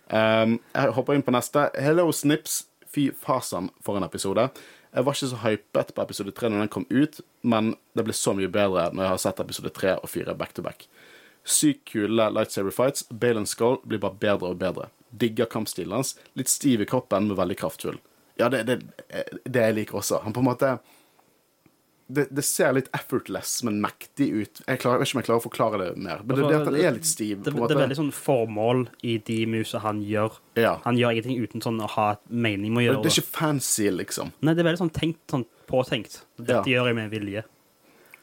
Um, 0.08 0.58
jeg 0.72 0.96
hopper 0.96 1.16
inn 1.16 1.24
på 1.24 1.34
neste. 1.34 1.68
Hello 1.76 2.08
Snips. 2.12 2.62
Fy 2.88 3.10
fasan 3.12 3.68
for 3.84 3.98
en 3.98 4.06
episode. 4.06 4.48
Jeg 4.94 5.04
var 5.04 5.16
ikke 5.16 5.30
så 5.30 5.40
hypet 5.42 5.90
på 5.94 6.04
episode 6.04 6.32
tre 6.32 6.48
når 6.48 6.64
den 6.64 6.70
kom 6.72 6.86
ut, 6.88 7.20
men 7.44 7.74
det 7.92 8.06
ble 8.06 8.14
så 8.16 8.32
mye 8.36 8.48
bedre 8.48 8.86
når 8.94 9.04
jeg 9.04 9.12
har 9.12 9.20
sett 9.26 9.42
episode 9.44 9.72
tre 9.76 9.98
og 9.98 10.08
fire 10.08 10.34
back 10.38 10.54
to 10.56 10.64
back. 10.64 10.86
Sykt 11.44 11.84
kule 11.92 12.30
lightsaber 12.32 12.72
fights. 12.72 13.04
Balen 13.10 13.46
Skull 13.46 13.78
blir 13.84 14.00
bare 14.00 14.16
bedre 14.20 14.54
og 14.54 14.60
bedre. 14.60 14.88
Digger 15.10 15.48
kampstilen 15.52 15.98
hans. 15.98 16.14
Litt 16.36 16.48
stiv 16.52 16.80
i 16.84 16.88
kroppen, 16.88 17.28
men 17.28 17.36
veldig 17.36 17.58
kraftfull. 17.60 18.00
Ja, 18.40 18.48
det, 18.52 18.64
det, 18.68 18.80
det 19.44 19.64
jeg 19.64 19.76
liker 19.76 20.00
også. 20.00 20.22
Han 20.24 20.36
på 20.36 20.40
en 20.40 20.48
måte 20.48 20.74
det, 22.08 22.24
det 22.34 22.42
ser 22.44 22.72
litt 22.72 22.88
effortless, 22.96 23.62
men 23.68 23.80
mektig 23.84 24.28
ut. 24.32 24.60
Jeg, 24.66 24.78
klarer, 24.80 24.96
jeg 24.96 25.00
vet 25.02 25.08
ikke 25.10 25.16
om 25.16 25.20
jeg 25.20 25.26
klarer 25.28 25.40
å 25.42 25.44
forklare 25.44 25.78
det 25.82 25.88
mer. 26.00 26.22
Men 26.24 26.36
det, 26.38 26.46
det 26.48 26.56
at 26.60 26.66
han 26.70 26.76
er 26.80 26.94
litt 26.96 27.08
stiv. 27.08 27.42
Det, 27.44 27.52
det 27.52 27.74
er 27.76 27.80
veldig 27.82 27.98
sånn 27.98 28.12
formål 28.16 28.86
i 29.04 29.18
de 29.28 29.36
musa 29.46 29.78
han 29.84 30.00
gjør. 30.02 30.38
Ja. 30.56 30.78
Han 30.86 30.96
gjør 30.96 31.12
ingenting 31.18 31.42
uten 31.44 31.64
sånn 31.64 31.80
å 31.84 31.88
ha 31.98 32.06
et 32.16 32.22
mening 32.30 32.72
med 32.72 32.88
å 32.88 32.96
Det 33.02 33.08
Det 33.08 33.12
er 33.12 33.20
ikke 33.20 33.36
fancy, 33.38 33.90
liksom. 33.92 34.32
Nei, 34.40 34.54
det 34.56 34.64
er 34.64 34.70
veldig 34.70 34.82
sånn 34.86 34.94
tenkt, 34.96 35.20
sånn 35.30 35.44
påtenkt. 35.68 36.22
Dette 36.40 36.62
Ja. 36.64 36.78
gjør 36.78 36.86
jeg 36.92 36.94
med 36.96 37.10
vilje. 37.12 37.44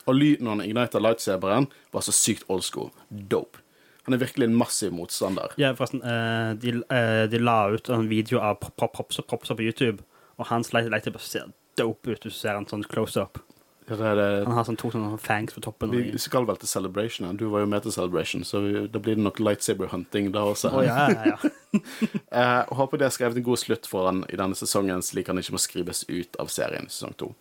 Og 0.07 0.15
lyden 0.17 0.45
når 0.45 0.57
han 0.57 0.65
igniter 0.65 0.99
lightsaberen, 1.01 1.67
var 1.93 2.01
så 2.05 2.13
sykt 2.13 2.43
old 2.49 2.63
school. 2.65 2.91
Dope. 3.09 3.57
Han 4.05 4.13
er 4.13 4.17
virkelig 4.21 4.45
en 4.49 4.57
massiv 4.57 4.91
motstander. 4.93 5.53
Ja, 5.57 5.73
forresten, 5.73 6.01
eh, 6.05 6.53
de, 6.61 6.83
eh, 6.93 7.25
de 7.27 7.39
la 7.39 7.69
ut 7.73 7.89
en 7.89 8.07
video 8.09 8.37
av 8.39 8.59
pop- 8.59 8.75
pop- 8.77 8.93
popser 8.93 9.23
popser 9.25 9.55
på 9.57 9.63
YouTube, 9.65 10.03
og 10.37 10.45
hans 10.47 10.69
light- 10.73 10.89
lightsaber 10.91 11.19
ser 11.21 11.45
dope 11.75 12.05
ut. 12.07 12.21
Du 12.21 12.29
ser 12.29 12.55
en 12.55 12.65
sånn 12.65 12.83
close-up. 12.85 13.39
Ja, 13.39 13.44
det. 13.87 14.45
Han 14.45 14.55
har 14.57 14.65
sånn 14.67 14.79
to 14.79 14.89
sånne 14.93 15.17
fangs 15.21 15.53
på 15.53 15.61
toppen. 15.61 15.93
Vi 15.93 16.19
skal 16.21 16.47
vel 16.47 16.57
til 16.61 16.69
Celebration. 16.69 17.29
Du 17.37 17.47
var 17.51 17.63
jo 17.63 17.69
med 17.69 17.85
til 17.85 17.93
Celebration, 17.93 18.43
så 18.43 18.61
vi, 18.63 18.87
da 18.91 18.99
blir 18.99 19.19
det 19.19 19.25
nok 19.25 19.39
lightsaber 19.39 19.91
hunting 19.91 20.31
da 20.33 20.45
også. 20.51 20.73
Oh, 20.73 20.85
ja, 20.85 21.09
ja, 21.13 21.35
ja. 21.35 21.39
Eh, 21.75 22.61
og 22.71 22.77
håper 22.79 23.01
de 23.01 23.03
har 23.03 23.11
skrevet 23.11 23.35
en 23.35 23.43
god 23.43 23.59
slutt 23.59 23.87
for 23.89 24.07
han 24.07 24.21
i 24.31 24.37
denne 24.39 24.55
sesongen, 24.55 25.01
slik 25.03 25.27
han 25.27 25.41
ikke 25.41 25.57
må 25.57 25.59
skrives 25.59 26.05
ut 26.07 26.37
av 26.39 26.47
serien 26.47 26.87
sesong 26.87 27.17
to. 27.19 27.33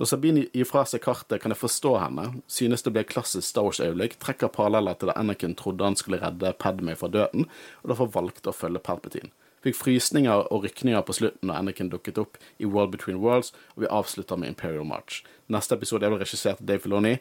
Når 0.00 0.08
Sabine 0.08 0.46
gir 0.50 0.66
fra 0.66 0.86
seg 0.88 1.02
kartet, 1.04 1.38
kan 1.42 1.52
jeg 1.52 1.60
forstå 1.60 1.92
henne. 2.00 2.24
Synes 2.50 2.82
det 2.82 2.94
ble 2.94 3.04
klassisk 3.06 3.44
Star 3.46 3.68
Wars-øyeblikk. 3.68 4.16
Trekker 4.24 4.50
paralleller 4.50 4.96
til 4.98 5.12
da 5.12 5.18
Anakin 5.20 5.54
trodde 5.58 5.84
han 5.86 5.98
skulle 6.00 6.18
redde 6.22 6.54
Padme 6.58 6.96
fra 6.98 7.12
døden, 7.12 7.46
og 7.82 7.92
derfor 7.92 8.10
valgte 8.16 8.50
å 8.50 8.56
følge 8.56 8.82
Palpatine. 8.82 9.30
Fikk 9.62 9.76
frysninger 9.78 10.48
og 10.50 10.64
rykninger 10.64 11.04
på 11.06 11.14
slutten 11.14 11.52
da 11.52 11.60
Anakin 11.60 11.92
dukket 11.92 12.18
opp 12.18 12.40
i 12.58 12.66
World 12.66 12.96
Between 12.96 13.20
Worlds, 13.22 13.52
og 13.76 13.84
vi 13.84 13.92
avslutter 13.94 14.40
med 14.40 14.56
Imperial 14.56 14.88
March. 14.88 15.22
Neste 15.52 15.76
episode 15.76 16.06
er 16.06 16.14
vel 16.14 16.22
regissert 16.22 16.62
av 16.62 16.68
Dave 16.68 16.82
Filoni. 16.82 17.16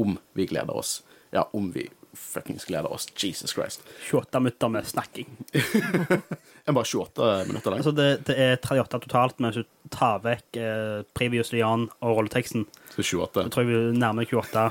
Om 0.00 0.16
vi 0.38 0.46
gleder 0.48 0.76
oss. 0.78 1.00
Ja, 1.34 1.48
om 1.56 1.70
vi 1.74 1.88
fuckings 2.14 2.64
gleder 2.68 2.92
oss. 2.92 3.08
Jesus 3.16 3.52
Christ. 3.52 3.82
28 4.10 4.40
minutter 4.40 4.68
med 4.68 4.86
snakking. 4.86 5.26
Er 6.64 6.72
bare 6.72 6.84
28 6.84 7.44
minutter 7.48 7.70
lang. 7.70 7.80
Altså, 7.80 7.90
det, 7.90 8.26
det 8.28 8.36
er 8.38 8.52
38 8.56 9.00
totalt, 9.02 9.40
men 9.42 9.50
hvis 9.50 9.64
du 9.64 9.88
tar 9.90 10.20
vekk 10.22 10.58
eh, 10.62 11.00
Previously 11.16 11.58
On 11.66 11.88
og 11.98 12.20
rolleteksten, 12.20 12.68
Så 12.92 13.02
28. 13.02 13.42
Jeg 13.48 13.54
tror 13.54 13.64
jeg 13.66 13.72
vi 13.72 13.98
nærmer 13.98 14.28
28. 14.30 14.62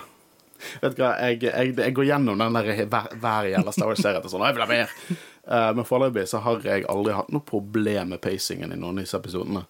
Vet 0.86 0.96
du 0.96 1.02
hva, 1.02 1.10
jeg, 1.26 1.42
jeg, 1.44 1.74
jeg 1.82 1.96
går 1.98 2.08
gjennom 2.08 2.40
den 2.40 2.56
der 2.56 2.70
hver, 2.86 3.10
hver 3.20 3.50
jævla 3.50 3.74
Star 3.76 3.90
Wars-serien 3.90 4.24
og 4.24 4.32
sånn, 4.32 4.46
jeg 4.48 4.56
vil 4.56 4.64
ha 4.64 4.70
mer. 4.70 4.96
Eh, 5.12 5.70
men 5.76 5.88
foreløpig 5.90 6.28
så 6.32 6.40
har 6.46 6.64
jeg 6.70 6.88
aldri 6.94 7.18
hatt 7.18 7.34
noe 7.36 7.44
problem 7.52 8.14
med 8.14 8.24
pacingen 8.24 8.72
i 8.72 8.80
noen 8.80 9.02
av 9.02 9.04
disse 9.04 9.20
episodene. 9.20 9.66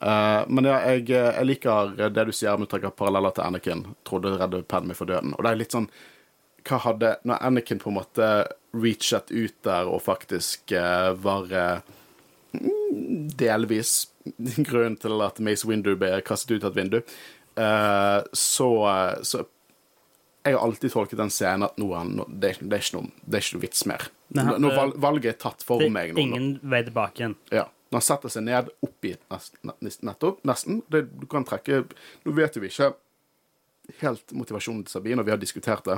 Eh, 0.00 0.42
men 0.48 0.68
ja, 0.68 0.78
jeg, 0.92 1.08
jeg 1.10 1.46
liker 1.48 1.96
det 2.14 2.26
du 2.28 2.32
sier 2.34 2.54
om 2.54 2.66
å 2.66 2.70
trekke 2.70 2.92
paralleller 2.94 3.34
til 3.34 3.46
Anakin. 3.48 3.84
Trodde 4.06 4.36
redde 4.38 4.62
Padme 4.70 4.94
for 4.98 5.10
døden. 5.10 5.34
Og 5.34 5.44
det 5.44 5.52
er 5.52 5.60
litt 5.62 5.74
sånn 5.74 5.88
Hva 6.68 6.78
hadde 6.84 7.14
Når 7.26 7.42
Anakin 7.48 7.80
på 7.82 7.90
en 7.90 7.96
måte 7.98 8.28
reachet 8.76 9.30
ut 9.32 9.54
der 9.64 9.88
og 9.88 10.02
faktisk 10.04 10.74
uh, 10.76 11.14
var 11.16 11.48
eh, 11.56 11.78
mm, 12.52 13.30
delvis 13.40 14.10
grunnen 14.68 14.98
til 15.00 15.24
at 15.24 15.40
Mace 15.40 15.64
Windu 15.66 15.94
ble 15.96 16.18
kastet 16.26 16.58
ut 16.58 16.66
av 16.68 16.74
et 16.74 16.76
vindu, 16.82 16.98
eh, 17.56 18.18
så, 18.36 18.68
så 19.24 19.40
jeg 20.44 20.52
har 20.52 20.60
alltid 20.66 20.92
tolket 20.92 21.18
den 21.20 21.32
scenen 21.32 21.64
at 21.70 21.80
nå, 21.80 21.88
nå, 22.12 22.28
det, 22.28 22.58
det, 22.60 22.68
er 22.76 22.84
ikke 22.84 22.98
noe, 22.98 23.10
det 23.24 23.40
er 23.40 23.46
ikke 23.46 23.56
noe 23.56 23.64
vits 23.64 23.86
mer. 23.88 24.04
Nei, 24.36 24.44
han- 24.76 24.94
valget 25.00 25.32
er 25.32 25.40
tatt 25.48 25.64
for 25.64 25.88
meg 25.92 26.12
nå. 26.12 26.20
ingen 26.20 26.50
vei 26.60 26.82
tilbake 26.84 27.24
igjen. 27.24 27.38
Ja. 27.54 27.64
Når 27.88 27.96
han 27.96 28.04
setter 28.04 28.32
seg 28.32 28.44
ned 28.44 28.70
oppi 28.84 29.14
nettopp, 30.04 30.42
nesten 30.46 30.82
det, 30.92 31.06
Du 31.16 31.24
kan 31.30 31.46
trekke 31.48 31.86
Nå 32.24 32.34
vet 32.36 32.56
jo 32.56 32.60
vi 32.60 32.68
ikke 32.68 32.92
helt 34.02 34.34
motivasjonen 34.36 34.82
til 34.84 34.98
Sabine, 34.98 35.22
og 35.22 35.26
vi 35.28 35.32
har 35.32 35.40
diskutert 35.40 35.86
det. 35.88 35.94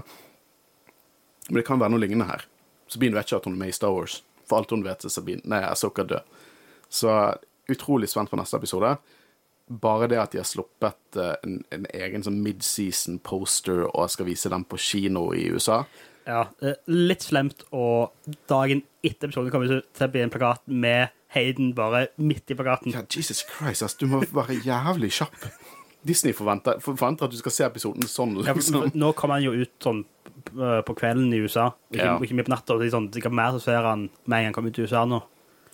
Men 1.48 1.58
det 1.58 1.66
kan 1.66 1.80
være 1.80 1.90
noe 1.90 2.02
lignende 2.02 2.28
her. 2.28 2.44
Sabine 2.86 3.18
vet 3.18 3.26
ikke 3.26 3.40
at 3.40 3.48
hun 3.48 3.56
er 3.56 3.62
med 3.64 3.72
i 3.72 3.74
Star 3.74 3.90
Wars. 3.90 4.20
For 4.46 4.60
alt 4.60 4.70
hun 4.70 4.84
vet, 4.86 5.02
er 5.04 5.10
Sabine 5.10 5.42
Nei, 5.50 5.58
Asoka 5.66 6.04
død. 6.06 6.36
Så 6.86 7.16
utrolig 7.70 8.10
spent 8.10 8.30
på 8.30 8.38
neste 8.38 8.60
episode. 8.62 8.92
Bare 9.82 10.06
det 10.10 10.20
at 10.22 10.30
de 10.30 10.40
har 10.40 10.46
sluppet 10.46 11.18
eh, 11.18 11.34
en, 11.46 11.60
en 11.74 11.90
egen 11.94 12.22
sånn 12.26 12.40
mid-season 12.42 13.20
poster 13.26 13.84
og 13.88 14.10
skal 14.10 14.26
vise 14.30 14.50
den 14.50 14.66
på 14.66 14.78
kino 14.82 15.28
i 15.34 15.48
USA. 15.50 15.84
Ja, 16.26 16.48
eh, 16.62 16.78
litt 16.90 17.26
slemt, 17.26 17.62
og 17.74 18.14
dagen 18.50 18.82
etter 19.06 19.30
episoden 19.30 19.50
kommer 19.54 19.70
det 19.70 19.84
til 19.94 20.08
å 20.08 20.14
bli 20.14 20.24
en 20.24 20.34
plakat 20.34 20.66
med 20.66 21.14
Hayden 21.34 21.72
bare 21.74 22.08
midt 22.18 22.50
i 22.50 22.56
plakaten. 22.58 22.92
Ja, 22.94 23.02
Jesus 23.06 23.44
Christ, 23.46 23.82
ass, 23.86 23.94
du 24.00 24.06
må 24.10 24.20
være 24.34 24.56
jævlig 24.64 25.12
kjapp. 25.14 25.36
Disney 26.06 26.32
forventer, 26.32 26.78
forventer 26.80 27.26
at 27.28 27.30
du 27.34 27.36
skal 27.36 27.52
se 27.52 27.64
episoden 27.66 28.06
sånn, 28.08 28.32
liksom. 28.40 28.78
Ja, 28.86 28.90
Nå 28.96 29.12
kommer 29.14 29.36
han 29.36 29.44
jo 29.44 29.52
ut 29.52 29.72
sånn 29.84 30.04
eh, 30.56 30.80
på 30.86 30.94
kvelden 30.96 31.28
i 31.36 31.42
USA, 31.44 31.68
ikke, 31.92 32.04
Ja. 32.06 32.14
ikke 32.18 32.34
mye 32.38 32.46
på 32.48 32.54
natta. 32.54 32.78
Sånn, 32.90 33.10
det 33.12 33.22
Sånn, 33.22 33.34
mer 33.36 33.52
så 33.52 33.60
ser 33.60 33.82
han 33.84 34.08
med 34.26 34.38
en 34.38 34.44
gang 34.48 34.54
kommer 34.56 34.70
ut 34.72 34.78
i 34.80 34.86
USA 34.88 35.04
nå. 35.04 35.20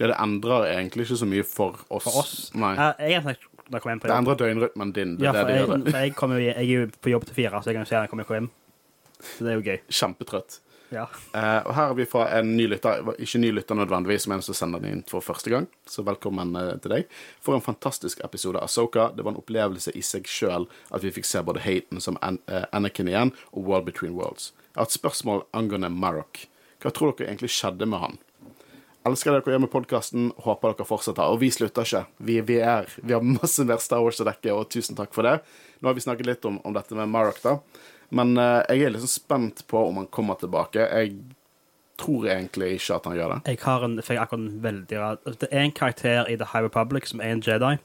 Ja, 0.01 0.09
det 0.11 0.17
endrer 0.21 0.67
egentlig 0.75 1.07
ikke 1.07 1.17
så 1.23 1.27
mye 1.31 1.45
for 1.47 1.79
oss. 1.89 2.05
For 2.05 2.19
oss. 2.21 2.35
Nei. 2.55 2.75
Jeg, 2.77 3.23
jeg 3.23 3.23
da 3.67 3.79
jeg 3.79 3.83
kommer 3.83 3.95
hjem 3.97 4.01
på 4.03 4.07
Det 4.11 4.17
endrer 4.19 4.37
døgnrytmen 4.43 4.93
din. 4.95 5.17
Det 5.17 5.25
Ja, 5.25 5.33
for 5.33 5.39
det 5.39 5.47
det 5.47 5.57
jeg, 5.57 5.69
det. 5.87 5.93
for 5.93 5.99
jeg, 5.99 6.15
jo- 6.21 6.45
jeg 6.45 6.57
er 6.57 6.69
jo 6.71 6.87
på 7.03 7.11
jobb 7.11 7.25
til 7.27 7.35
fire, 7.35 7.63
så 7.63 7.71
jeg 7.71 7.75
kan 7.75 7.83
jo 7.87 7.89
se 7.89 7.95
når 7.97 8.03
jeg 8.05 8.11
kommer 8.11 8.25
hjem. 8.37 8.51
Så 9.23 9.39
det 9.47 9.51
er 9.51 9.57
jo 9.57 9.65
gøy. 9.71 9.79
Kjempetrøtt. 9.89 10.59
Ja. 10.95 11.07
Eh, 11.35 11.61
og 11.67 11.73
her 11.75 11.91
er 11.91 11.97
vi 11.99 12.07
fra 12.09 12.27
en 12.39 12.53
ny 12.57 12.69
lytter, 12.71 13.03
ikke 13.23 13.41
ny 13.43 13.51
lytter 13.57 13.79
nødvendigvis, 13.79 14.27
men 14.31 14.39
en 14.39 14.47
som 14.47 14.57
sender 14.57 14.83
den 14.83 14.99
inn 14.99 15.07
for 15.11 15.25
første 15.25 15.51
gang. 15.51 15.67
Så 15.89 16.05
velkommen 16.07 16.55
eh, 16.59 16.75
til 16.83 16.95
deg. 16.95 17.17
For 17.43 17.57
en 17.57 17.65
fantastisk 17.65 18.23
episode 18.27 18.63
av 18.63 18.71
Soka. 18.73 19.09
Det 19.17 19.27
var 19.27 19.35
en 19.35 19.41
opplevelse 19.43 19.95
i 19.99 20.05
seg 20.07 20.31
sjøl 20.31 20.69
at 20.95 21.07
vi 21.07 21.15
fikk 21.17 21.27
se 21.29 21.43
både 21.47 21.65
Hayden 21.67 22.03
som 22.03 22.21
An 22.25 22.39
eh, 22.47 22.69
Anakin 22.77 23.11
igjen, 23.11 23.35
og 23.53 23.67
World 23.67 23.91
Between 23.91 24.15
Worlds. 24.19 24.53
Jeg 24.75 24.83
har 24.83 24.91
et 24.91 24.99
spørsmål 24.99 25.43
angående 25.57 25.91
Marok. 25.91 26.47
Hva 26.83 26.93
tror 26.95 27.17
dere 27.17 27.33
egentlig 27.33 27.55
skjedde 27.57 27.89
med 27.89 28.03
han? 28.03 28.19
Elsker 29.07 29.31
dere 29.31 29.47
å 29.47 29.53
gjøre 29.53 29.63
med 29.63 29.71
podkasten. 29.71 30.31
Håper 30.43 30.75
dere 30.75 30.87
fortsetter. 30.89 31.31
Og 31.31 31.39
vi 31.43 31.51
slutter 31.55 31.87
ikke. 31.87 32.07
Vi, 32.27 32.41
vi, 32.47 32.57
er, 32.59 32.89
vi 33.03 33.15
har 33.15 33.27
masse 33.27 33.63
mer 33.67 33.83
Star 33.83 34.03
Wars 34.03 34.19
å 34.23 34.27
dekke, 34.27 34.55
og 34.55 34.71
tusen 34.75 34.99
takk 34.99 35.15
for 35.15 35.27
det. 35.27 35.39
Nå 35.81 35.91
har 35.91 35.99
vi 35.99 36.03
snakket 36.03 36.31
litt 36.31 36.49
om, 36.49 36.59
om 36.67 36.75
dette 36.75 36.99
med 36.99 37.11
Marok, 37.13 37.39
da. 37.45 37.59
Men 38.11 38.37
eh, 38.39 38.63
jeg 38.71 38.83
er 38.87 38.91
liksom 38.95 39.09
spent 39.09 39.65
på 39.69 39.89
om 39.89 39.97
han 40.03 40.07
kommer 40.15 40.35
tilbake. 40.39 40.79
Jeg 40.93 41.17
tror 41.99 42.27
egentlig 42.29 42.75
ikke 42.77 42.95
at 42.99 43.05
han 43.09 43.17
gjør 43.17 43.33
det. 43.35 43.41
Jeg 43.55 43.59
har 43.65 43.85
en, 43.85 43.97
jeg 43.97 44.19
akkurat 44.21 44.41
en 44.45 44.61
veldig 44.63 44.99
rar 45.01 45.17
Det 45.25 45.49
er 45.51 45.63
en 45.65 45.73
karakter 45.73 46.29
i 46.31 46.37
The 46.37 46.45
High 46.53 46.65
Republic 46.69 47.07
som 47.09 47.21
er 47.21 47.33
en 47.33 47.41
Jedi, 47.43 47.79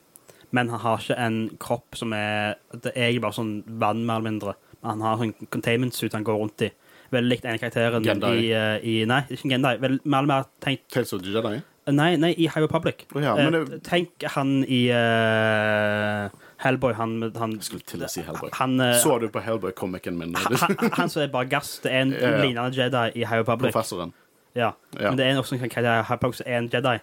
men 0.51 0.69
han 0.69 0.79
har 0.83 0.97
ikke 0.99 1.15
en 1.17 1.37
kropp 1.63 1.95
som 1.95 2.11
er 2.13 2.57
Det 2.75 2.91
er 2.95 3.19
bare 3.23 3.33
sånn 3.37 3.63
vann, 3.79 4.05
mer 4.05 4.19
eller 4.19 4.29
mindre. 4.31 4.55
Han 4.83 5.01
har 5.01 5.17
sånn 5.17 5.33
containment 5.49 5.93
suit 5.95 6.11
han 6.13 6.23
går 6.27 6.37
rundt 6.41 6.61
i. 6.67 6.71
Veldig 7.11 7.29
likt 7.29 7.45
en 7.45 7.57
karakteren 7.59 8.03
Gendai. 8.03 8.35
i, 8.39 8.51
eh, 8.51 8.77
i 8.83 9.05
Nei, 9.05 9.21
ikke 9.29 9.49
Gendai. 9.51 9.77
Vel, 9.79 9.99
mer 10.03 10.19
eller 10.23 10.27
mer 10.27 10.45
tenkt 10.63 10.89
Tales 10.91 11.13
of 11.13 11.21
the 11.23 11.29
Jedi? 11.31 11.61
Nei, 11.91 12.15
nei, 12.15 12.29
i 12.37 12.45
High 12.47 12.61
Republic. 12.61 13.05
Oh, 13.15 13.19
ja, 13.23 13.33
men 13.35 13.55
Eh, 13.55 13.63
det- 13.65 13.83
Tenk 13.83 14.23
han 14.35 14.63
i 14.67 14.87
eh, 14.91 16.29
Hellboy, 16.61 16.93
han, 16.93 17.31
han 17.37 17.51
Jeg 17.57 17.63
skulle 17.67 17.83
til 17.89 18.03
å 18.05 18.09
si 18.11 18.21
Hellboy. 18.21 18.49
Han, 18.59 18.75
eh, 18.79 18.93
Så 19.01 19.15
du 19.19 19.27
på 19.33 19.41
Hellboy-comicen 19.41 20.17
min? 20.17 20.35
han, 20.35 20.55
han, 20.61 20.91
han 20.93 21.09
som 21.09 21.23
er 21.23 21.31
bare 21.33 21.49
gass. 21.49 21.79
Det 21.83 21.91
er 21.91 22.01
en 22.05 22.11
Ja, 22.13 22.29
ja. 22.35 22.41
lignende 22.43 22.75
Jedi 22.77 23.05
i 23.21 23.25
High 23.25 23.39
Republic. 23.41 23.73
Professoren. 23.73 24.13
Ja. 24.55 24.71
Ja. 24.99 25.09
Men 25.09 25.17
det 25.17 25.25
er 25.25 25.39
også 25.41 25.55
en 25.57 25.63
kan 25.63 25.69
kalle 25.73 25.95
High 26.03 26.11
Republic 26.11 26.37
som 26.41 26.45
er 26.47 26.57
en 26.61 26.69
Jedi. 26.73 26.97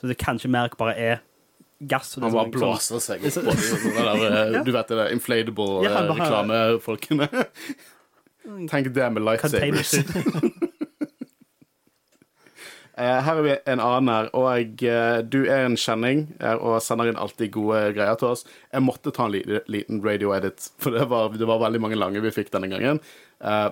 Så 0.00 0.06
det 0.10 0.18
kanskje 0.18 0.48
mer 0.50 0.68
bare 0.78 0.94
er 0.98 1.16
gass. 1.88 2.16
og 2.16 2.22
det 2.22 2.30
Han 2.30 2.32
bare 2.32 2.46
sånn- 2.46 2.60
blåser 2.60 3.00
seg 3.02 3.26
opp 3.26 3.34
på 3.42 3.56
de 3.56 3.66
sånne 3.72 4.02
der, 4.20 4.56
eh, 4.58 4.64
Du 4.64 4.70
vet 4.72 4.88
det 4.88 4.96
der 5.02 5.10
inflatable 5.16 5.82
Ja, 5.84 5.96
han 5.98 6.10
eh, 6.10 6.14
reklamefolkene. 6.22 7.28
Tenk 8.70 8.92
det 8.94 9.12
med 9.12 9.22
lightsabers. 9.22 9.94
Eh, 12.98 13.18
Her 13.24 13.38
er 13.40 13.42
vi 13.46 13.54
en 13.72 13.80
annen 13.80 14.10
her, 14.12 14.26
og 14.36 14.82
eh, 14.84 15.18
du 15.24 15.38
er 15.46 15.64
en 15.64 15.78
kjenning 15.80 16.26
eh, 16.40 16.52
og 16.58 16.76
sender 16.84 17.08
inn 17.08 17.20
alltid 17.20 17.54
gode 17.54 17.80
greier 17.96 18.18
til 18.20 18.34
oss. 18.34 18.44
Jeg 18.72 18.84
måtte 18.84 19.14
ta 19.16 19.28
en 19.30 19.36
liten 19.72 20.02
radio-edit, 20.04 20.68
for 20.82 20.92
det 20.96 21.06
var, 21.08 21.32
det 21.32 21.48
var 21.48 21.62
veldig 21.64 21.80
mange 21.80 22.00
lange 22.00 22.20
vi 22.24 22.34
fikk 22.34 22.52
denne 22.52 22.68
gangen. 22.72 23.00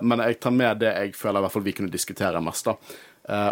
Men 0.03 0.19
jeg 0.19 0.41
tar 0.43 0.51
med 0.51 0.81
det 0.83 0.89
jeg 0.91 1.13
føler 1.15 1.39
i 1.39 1.43
hvert 1.45 1.53
fall 1.53 1.63
vi 1.63 1.71
kunne 1.77 1.93
diskutere 1.93 2.41
mest. 2.43 2.67
da. 2.67 2.73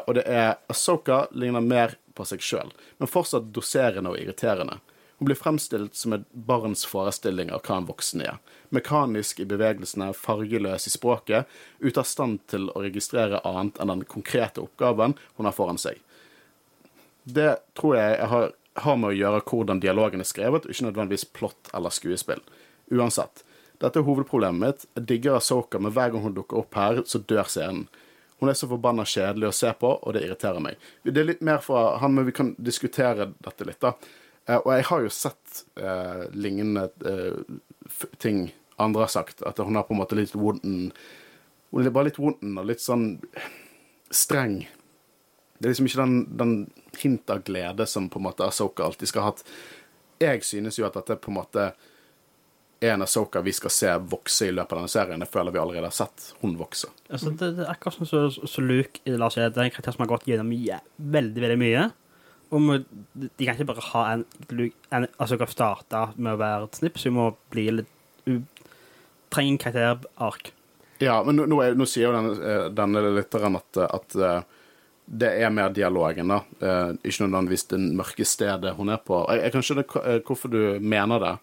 Og 0.03 0.17
det 0.17 0.25
er 0.27 0.57
Asoka 0.67 1.21
ligner 1.31 1.63
mer 1.63 1.93
på 2.11 2.25
seg 2.27 2.43
sjøl, 2.43 2.73
men 2.99 3.07
fortsatt 3.07 3.47
doserende 3.55 4.11
og 4.11 4.19
irriterende. 4.19 4.81
Hun 5.19 5.27
blir 5.27 5.35
fremstilt 5.35 5.95
som 5.95 6.13
et 6.15 6.27
barns 6.31 6.85
forestilling 6.87 7.49
av 7.51 7.65
hva 7.67 7.81
en 7.81 7.87
voksen 7.89 8.21
er. 8.23 8.37
Mekanisk 8.71 9.41
i 9.43 9.47
bevegelsene, 9.49 10.13
fargeløs 10.15 10.87
i 10.87 10.93
språket, 10.93 11.49
ute 11.83 11.99
av 11.99 12.07
stand 12.07 12.45
til 12.47 12.69
å 12.71 12.83
registrere 12.85 13.41
annet 13.43 13.81
enn 13.83 13.91
den 13.91 14.05
konkrete 14.07 14.63
oppgaven 14.63 15.17
hun 15.35 15.49
har 15.49 15.55
foran 15.57 15.81
seg. 15.81 15.99
det 17.23 17.57
tror 17.77 17.97
jeg 17.97 18.25
har, 18.31 18.51
har 18.79 18.95
med 18.97 19.09
å 19.11 19.17
gjøre 19.17 19.41
hvordan 19.45 19.81
dialogen 19.83 20.23
er 20.23 20.29
skrevet, 20.29 20.65
og 20.65 20.71
ikke 20.71 20.87
nødvendigvis 20.87 21.27
plott 21.35 21.69
eller 21.75 21.93
skuespill. 21.93 22.39
Uansett. 22.89 23.43
Dette 23.79 23.99
er 23.99 24.07
hovedproblemet 24.07 24.63
mitt. 24.63 24.87
Jeg 24.95 25.05
digger 25.11 25.37
Asoka, 25.37 25.79
men 25.79 25.93
hver 25.95 26.13
gang 26.13 26.23
hun 26.23 26.33
dukker 26.35 26.63
opp 26.63 26.79
her, 26.79 27.03
så 27.05 27.19
dør 27.19 27.47
scenen. 27.51 27.85
Hun 28.39 28.49
er 28.49 28.55
så 28.55 28.69
forbanna 28.71 29.03
kjedelig 29.03 29.49
å 29.49 29.55
se 29.55 29.71
på, 29.75 29.91
og 29.99 30.15
det 30.15 30.23
irriterer 30.23 30.63
meg. 30.63 30.79
Det 31.03 31.19
er 31.19 31.27
litt 31.27 31.43
mer 31.43 31.59
fra 31.63 31.97
han, 31.99 32.15
men 32.15 32.27
vi 32.27 32.35
kan 32.35 32.53
diskutere 32.55 33.33
dette 33.43 33.67
litt, 33.67 33.81
da. 33.83 33.93
Eh, 34.49 34.57
og 34.57 34.73
jeg 34.73 34.87
har 34.89 35.05
jo 35.05 35.13
sett 35.13 35.63
eh, 35.77 36.25
lignende 36.33 36.89
eh, 37.05 37.37
ting 38.17 38.49
andre 38.79 39.05
har 39.05 39.13
sagt, 39.13 39.43
at 39.43 39.59
hun 39.59 39.75
har 39.75 39.85
på 39.85 39.93
en 39.93 39.99
måte 39.99 40.17
litt 40.17 40.35
wonden 40.39 40.91
Hun 41.69 41.85
er 41.85 41.93
bare 41.93 42.07
litt 42.07 42.17
wonden 42.17 42.55
og 42.57 42.65
litt 42.65 42.81
sånn 42.81 43.19
streng. 44.09 44.63
Det 45.59 45.67
er 45.67 45.73
liksom 45.73 45.89
ikke 45.89 46.01
den, 46.01 46.15
den 46.39 46.53
hint 46.97 47.29
av 47.29 47.43
glede 47.45 47.85
som 47.85 48.07
på 48.09 48.17
en 48.17 48.25
måte 48.25 48.47
Asoka 48.47 48.87
alltid 48.87 49.11
skal 49.11 49.21
ha 49.21 49.33
hatt. 49.33 49.43
Jeg 50.23 50.41
synes 50.47 50.79
jo 50.79 50.87
at 50.87 50.97
dette 50.97 51.19
på 51.21 51.29
en 51.29 51.37
måte 51.37 51.67
er 52.79 52.95
en 52.95 53.05
Asoka 53.05 53.43
vi 53.45 53.53
skal 53.53 53.75
se 53.75 53.93
vokse 54.01 54.47
i 54.47 54.55
løpet 54.55 54.73
av 54.73 54.81
denne 54.81 54.93
serien. 54.95 55.21
Jeg 55.21 55.33
føler 55.35 55.53
vi 55.53 55.61
allerede 55.61 55.91
har 55.91 55.97
sett 55.99 56.31
hun 56.41 56.55
vokse. 56.57 56.89
Altså, 57.11 57.35
det, 57.35 57.51
det 57.59 57.67
er 57.67 57.73
akkurat 57.75 57.99
som 57.99 58.09
så, 58.09 58.25
så 58.31 58.65
Luke 58.65 59.03
i 59.03 59.13
Lars 59.19 59.37
Jedi, 59.37 59.51
det 59.53 59.61
er 59.61 59.69
en 59.69 59.75
karakter 59.75 59.97
som 59.97 60.07
har 60.07 60.13
gått 60.15 60.25
gjennom 60.31 60.55
veldig, 61.19 61.43
veldig 61.45 61.59
mye. 61.61 61.89
Og 62.49 62.61
må, 62.65 62.77
de 63.13 63.45
kan 63.45 63.53
ikke 63.53 63.67
bare 63.69 63.87
ha 63.91 64.03
en, 64.13 64.23
en 64.49 65.07
Altså, 65.19 65.37
dere 65.37 65.51
starte 65.53 66.05
med 66.17 66.33
å 66.33 66.39
være 66.41 66.69
et 66.69 66.79
snipp, 66.79 66.97
så 66.97 67.09
vi 67.09 67.17
må 67.17 67.27
bli 67.53 67.67
litt 67.79 67.91
u, 68.25 68.39
Trenger 69.29 69.51
en 69.53 69.59
karakterark. 69.61 70.47
Ja, 70.99 71.19
men 71.23 71.37
nå, 71.37 71.45
nå, 71.45 71.59
nå 71.77 71.85
sier 71.87 72.07
jo 72.07 72.15
denne, 72.15 72.31
eh, 72.41 72.63
denne 72.73 73.03
lytteren 73.13 73.59
at, 73.59 73.77
at 73.85 74.15
eh, 74.17 74.39
det 75.09 75.29
er 75.41 75.53
mer 75.53 75.69
dialogen, 75.73 76.33
da. 76.33 76.39
Eh, 76.61 76.89
Ikke 77.05 77.27
nødvendigvis 77.27 77.67
det 77.71 77.79
mørke 77.97 78.25
stedet 78.25 78.73
hun 78.77 78.89
er 78.93 78.97
på. 79.05 79.21
Jeg, 79.29 79.43
jeg 79.45 79.53
kan 79.53 79.65
skjønne 79.65 79.85
eh, 80.01 80.19
hvorfor 80.25 80.51
du 80.53 80.59
mener 80.81 81.21
det. 81.23 81.35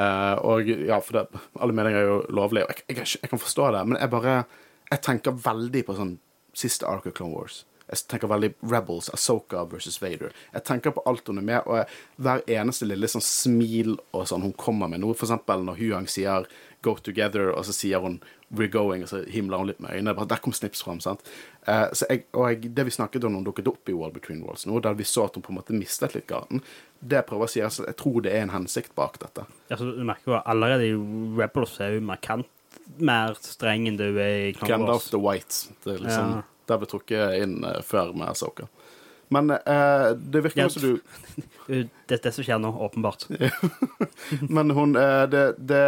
Eh, 0.00 0.34
og 0.48 0.68
ja, 0.68 0.98
for 1.04 1.18
det, 1.20 1.42
alle 1.60 1.76
meninger 1.76 2.00
er 2.00 2.08
jo 2.08 2.18
lovlige, 2.32 2.64
og 2.66 2.74
jeg, 2.80 2.96
jeg, 2.96 3.14
jeg 3.22 3.32
kan 3.32 3.42
forstå 3.42 3.70
det, 3.76 3.86
men 3.90 4.00
jeg 4.00 4.12
bare 4.16 4.40
Jeg 4.90 5.02
tenker 5.06 5.36
veldig 5.38 5.84
på 5.86 5.94
sånn 5.94 6.16
siste 6.56 6.88
ark 6.90 7.04
av 7.06 7.12
Clone 7.14 7.36
Wars. 7.36 7.60
Jeg 7.90 8.06
tenker 8.10 8.30
veldig 8.30 8.52
Rebels, 8.70 9.10
Asoka 9.14 9.64
versus 9.70 9.98
Vader. 10.02 10.30
Jeg 10.54 10.64
tenker 10.68 10.94
på 10.94 11.02
alt 11.10 11.26
hun 11.26 11.38
er 11.38 11.46
med, 11.46 11.62
og 11.66 11.80
jeg, 11.80 11.86
hver 12.22 12.42
eneste 12.46 12.86
lille 12.86 13.08
sånn 13.10 13.24
smil 13.24 13.96
og 14.14 14.28
sånn 14.30 14.44
hun 14.46 14.54
kommer 14.54 14.90
med 14.90 15.02
noe. 15.02 15.16
Eksempel 15.18 15.64
når 15.66 15.80
Huyang 15.80 16.06
sier 16.08 16.46
'go 16.82 16.94
together', 16.96 17.50
og 17.52 17.64
så 17.66 17.72
sier 17.76 18.00
hun 18.00 18.20
'we're 18.54 18.70
going', 18.70 19.02
og 19.02 19.08
så 19.08 19.24
himler 19.28 19.58
hun 19.58 19.66
litt 19.66 19.80
med 19.80 19.90
øynene. 19.90 20.14
Bare, 20.14 20.26
Der 20.26 20.36
kom 20.36 20.52
Snips 20.52 20.82
fram, 20.82 21.00
sant. 21.00 21.20
Eh, 21.66 21.90
så 21.92 22.06
jeg, 22.08 22.24
og 22.32 22.48
jeg, 22.48 22.74
det 22.74 22.84
vi 22.86 22.90
snakket 22.90 23.24
om 23.24 23.32
når 23.32 23.38
hun 23.38 23.44
dukket 23.44 23.68
opp 23.68 23.88
i 23.88 23.92
World 23.92 24.14
Between 24.14 24.42
Worlds 24.42 24.66
nå, 24.66 24.80
der 24.80 24.94
vi 24.94 25.04
så 25.04 25.24
at 25.24 25.34
hun 25.34 25.42
på 25.42 25.50
en 25.52 25.58
måte 25.58 25.76
mistet 25.76 26.14
litt 26.14 26.26
garden, 26.26 26.62
det 27.00 27.26
prøver 27.26 27.44
å 27.44 27.50
si, 27.50 27.60
altså, 27.60 27.84
jeg 27.86 27.96
tror 27.96 28.22
det 28.22 28.32
er 28.32 28.42
en 28.42 28.50
hensikt 28.54 28.94
bak 28.94 29.18
dette. 29.18 29.44
Altså, 29.70 29.90
du 29.96 30.04
merker 30.04 30.32
jo 30.32 30.40
allerede 30.44 30.86
i 30.88 30.94
Rebels 31.40 31.80
er 31.80 31.98
hun 31.98 32.06
markant 32.06 32.46
mer 32.98 33.34
streng 33.40 33.86
enn 33.88 33.96
du 33.98 34.06
er 34.18 34.48
i 34.48 34.52
Clone 34.56 34.68
Gandalf 34.68 35.10
the 35.10 35.18
White. 35.20 35.68
Det 35.84 35.94
er 35.94 36.02
liksom, 36.06 36.32
Ja. 36.36 36.42
Der 36.68 36.80
ble 36.80 36.88
trukket 36.90 37.40
inn 37.40 37.60
eh, 37.64 37.80
før 37.86 38.12
med 38.16 38.32
Asoka. 38.32 38.68
Men 39.30 39.50
eh, 39.50 40.10
det 40.16 40.42
virker 40.42 40.66
jo 40.66 40.70
som 40.74 40.82
du 40.82 41.00
Det 41.70 42.16
er 42.16 42.22
det 42.24 42.32
som 42.34 42.44
skjer 42.46 42.58
nå, 42.58 42.72
åpenbart. 42.82 43.28
Men 44.56 44.74
hun 44.74 44.96
eh, 44.98 45.22
det, 45.30 45.44
det, 45.58 45.84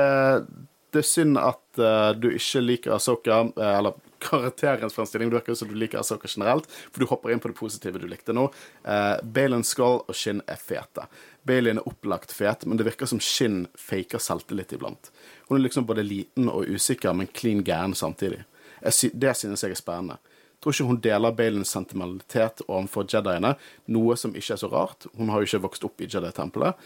det 0.94 1.02
er 1.02 1.08
synd 1.08 1.40
at 1.40 1.80
eh, 1.82 2.12
du 2.22 2.30
ikke 2.30 2.62
liker 2.62 2.94
Asoka, 2.94 3.40
eh, 3.56 3.74
eller 3.80 3.98
karakterens 4.22 4.94
fremstilling. 4.94 5.30
Det 5.32 5.40
virker 5.40 5.58
som 5.58 5.68
du 5.68 5.74
liker 5.74 5.98
Asoka 5.98 6.30
generelt, 6.30 6.70
for 6.92 7.02
du 7.02 7.10
hopper 7.10 7.32
inn 7.34 7.42
på 7.42 7.50
det 7.50 7.58
positive 7.58 7.98
du 7.98 8.06
likte 8.06 8.34
nå. 8.36 8.46
Eh, 8.84 9.16
Balin 9.24 9.66
Skull 9.66 10.04
og 10.06 10.14
Shin 10.14 10.44
er 10.46 10.60
fete. 10.62 11.08
Balin 11.48 11.82
er 11.82 11.88
opplagt 11.90 12.30
fet, 12.36 12.62
men 12.66 12.78
det 12.78 12.86
virker 12.86 13.10
som 13.10 13.20
Shin 13.20 13.64
faker 13.74 14.22
selvtillit 14.22 14.76
iblant. 14.76 15.10
Hun 15.48 15.58
er 15.58 15.66
liksom 15.66 15.88
både 15.88 16.06
liten 16.06 16.52
og 16.52 16.68
usikker, 16.70 17.16
men 17.16 17.30
clean 17.34 17.64
gæren 17.66 17.98
samtidig. 17.98 18.44
Jeg 18.82 19.10
det 19.18 19.34
synes 19.38 19.62
jeg 19.62 19.74
er 19.74 19.82
spennende. 19.82 20.22
Tror 20.62 20.74
ikke 20.74 20.86
hun 20.86 21.00
deler 21.02 21.34
Balins 21.34 21.72
sentimentalitet 21.74 22.62
overfor 22.68 23.08
jediene, 23.10 23.56
noe 23.90 24.16
som 24.18 24.34
ikke 24.38 24.54
er 24.54 24.60
så 24.62 24.70
rart. 24.70 25.08
Hun 25.18 25.32
har 25.32 25.42
jo 25.42 25.50
ikke 25.50 25.64
vokst 25.66 25.86
opp 25.88 26.02
i 26.02 26.06
Jedi-tempelet. 26.06 26.78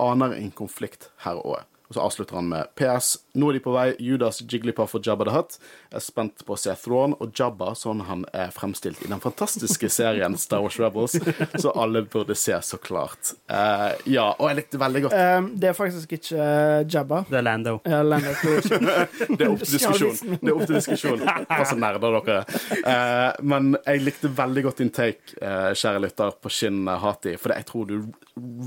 Aner 0.00 0.36
en 0.36 0.52
konflikt 0.56 1.08
her 1.24 1.40
òg. 1.40 1.64
Og 1.88 1.96
så 1.96 2.04
avslutter 2.04 2.38
han 2.38 2.48
med 2.48 2.70
PS. 2.76 3.18
Nå 3.34 3.48
er 3.50 3.58
de 3.58 3.62
på 3.64 3.72
vei. 3.74 3.86
Judas, 4.02 4.42
Jigglypuff 4.44 4.96
og 4.98 5.06
Jabba 5.06 5.28
the 5.28 5.36
Hutt 5.36 5.58
er 5.92 6.04
spent 6.04 6.44
på 6.46 6.56
å 6.56 6.60
se 6.60 6.74
Thrawn 6.82 7.16
og 7.18 7.32
Jabba 7.38 7.72
sånn 7.78 8.04
han 8.08 8.26
er 8.32 8.52
fremstilt 8.54 9.00
i 9.04 9.10
den 9.10 9.22
fantastiske 9.22 9.88
serien 9.92 10.36
Star 10.40 10.64
Wars 10.64 10.78
Rebels, 10.80 11.16
så 11.60 11.72
alle 11.72 12.04
burde 12.04 12.36
se, 12.38 12.56
så 12.62 12.80
klart. 12.80 13.34
Uh, 13.50 13.92
ja, 14.10 14.30
og 14.36 14.50
jeg 14.50 14.62
likte 14.62 14.82
veldig 14.82 15.06
godt 15.06 15.18
Um, 15.22 15.52
det 15.60 15.68
er 15.68 15.74
faktisk 15.76 16.14
ikke 16.16 16.34
uh, 16.34 16.82
Jabba. 16.88 17.20
Det 17.28 17.36
er 17.38 17.44
Lando. 17.44 17.74
Ja, 17.86 18.00
Lando 18.02 18.32
Det 19.38 19.44
er 19.44 19.50
opp 19.52 19.62
til 19.62 19.76
diskusjon. 19.76 20.38
Det 20.40 20.50
er 20.50 20.54
opp 20.56 20.64
til 20.66 20.78
diskusjon. 20.78 21.22
Hva 21.22 21.66
som 21.68 21.80
nerder 21.82 22.02
dere 22.02 22.38
er. 22.40 22.56
Eh, 22.92 23.42
men 23.46 23.76
jeg 23.84 24.02
likte 24.02 24.30
veldig 24.36 24.64
godt 24.68 24.82
din 24.82 24.92
take, 24.94 25.36
eh, 25.40 25.70
kjære 25.78 26.02
lytter, 26.06 26.34
på 26.42 26.52
Shin 26.52 26.86
Hati. 26.86 27.36
For 27.40 27.52
det, 27.52 27.62
jeg 27.62 27.68
tror 27.70 27.88
du 27.88 27.96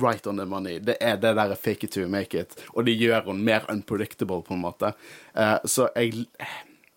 right 0.02 0.28
on 0.28 0.38
the 0.38 0.46
money. 0.46 0.80
Det 0.80 0.98
er 1.02 1.18
det 1.22 1.36
der 1.36 1.56
fake 1.56 1.88
it 1.88 1.92
to 1.92 2.08
make 2.08 2.38
it. 2.38 2.56
Og 2.74 2.86
det 2.86 2.96
gjør 3.00 3.26
hun 3.30 3.44
mer 3.44 3.66
unpredictable, 3.70 4.42
på 4.44 4.55
en 4.58 4.64
måte. 4.66 4.94
Eh, 5.36 5.58
så 5.66 5.90
jeg 5.96 6.28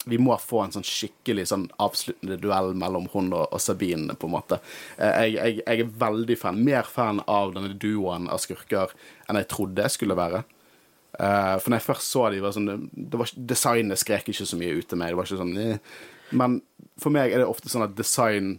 vi 0.09 0.17
må 0.17 0.33
få 0.41 0.63
en 0.63 0.73
sånn 0.73 0.87
skikkelig 0.87 1.49
sånn 1.51 1.67
avsluttende 1.85 2.39
duell 2.41 2.71
mellom 2.79 3.11
hun 3.13 3.27
og, 3.37 3.51
og 3.53 3.61
Sabine, 3.61 4.15
på 4.17 4.29
en 4.29 4.33
måte. 4.39 4.61
Eh, 4.97 5.27
Jeg, 5.29 5.35
jeg, 5.37 5.57
jeg 5.67 5.83
er 5.85 5.91
veldig 6.01 6.37
fan, 6.41 6.63
mer 6.65 6.89
fan 6.89 7.21
av 7.29 7.53
denne 7.57 7.75
duoen 7.77 8.29
av 8.33 8.41
skurker 8.41 8.95
enn 9.29 9.41
jeg 9.41 9.51
trodde 9.53 9.85
jeg 9.85 9.97
skulle 9.99 10.17
være. 10.17 10.45
Eh, 11.19 11.57
for 11.59 11.69
når 11.69 11.81
jeg 11.81 11.89
først 11.89 12.15
så 12.15 12.25
dem, 12.31 12.45
var 12.45 12.57
sånn 12.57 12.89
det 12.93 13.21
var, 13.21 13.35
Designet 13.53 14.01
skrek 14.01 14.31
ikke 14.33 14.49
så 14.49 14.61
mye 14.61 14.79
ut 14.79 14.89
til 14.89 15.01
meg. 15.01 15.13
Det 15.13 15.21
var 15.21 15.29
ikke 15.29 15.43
sånn. 15.43 15.81
Men 16.41 16.59
for 17.03 17.15
meg 17.15 17.33
er 17.35 17.43
det 17.43 17.51
ofte 17.51 17.71
sånn 17.73 17.87
at 17.89 17.97
design 17.99 18.57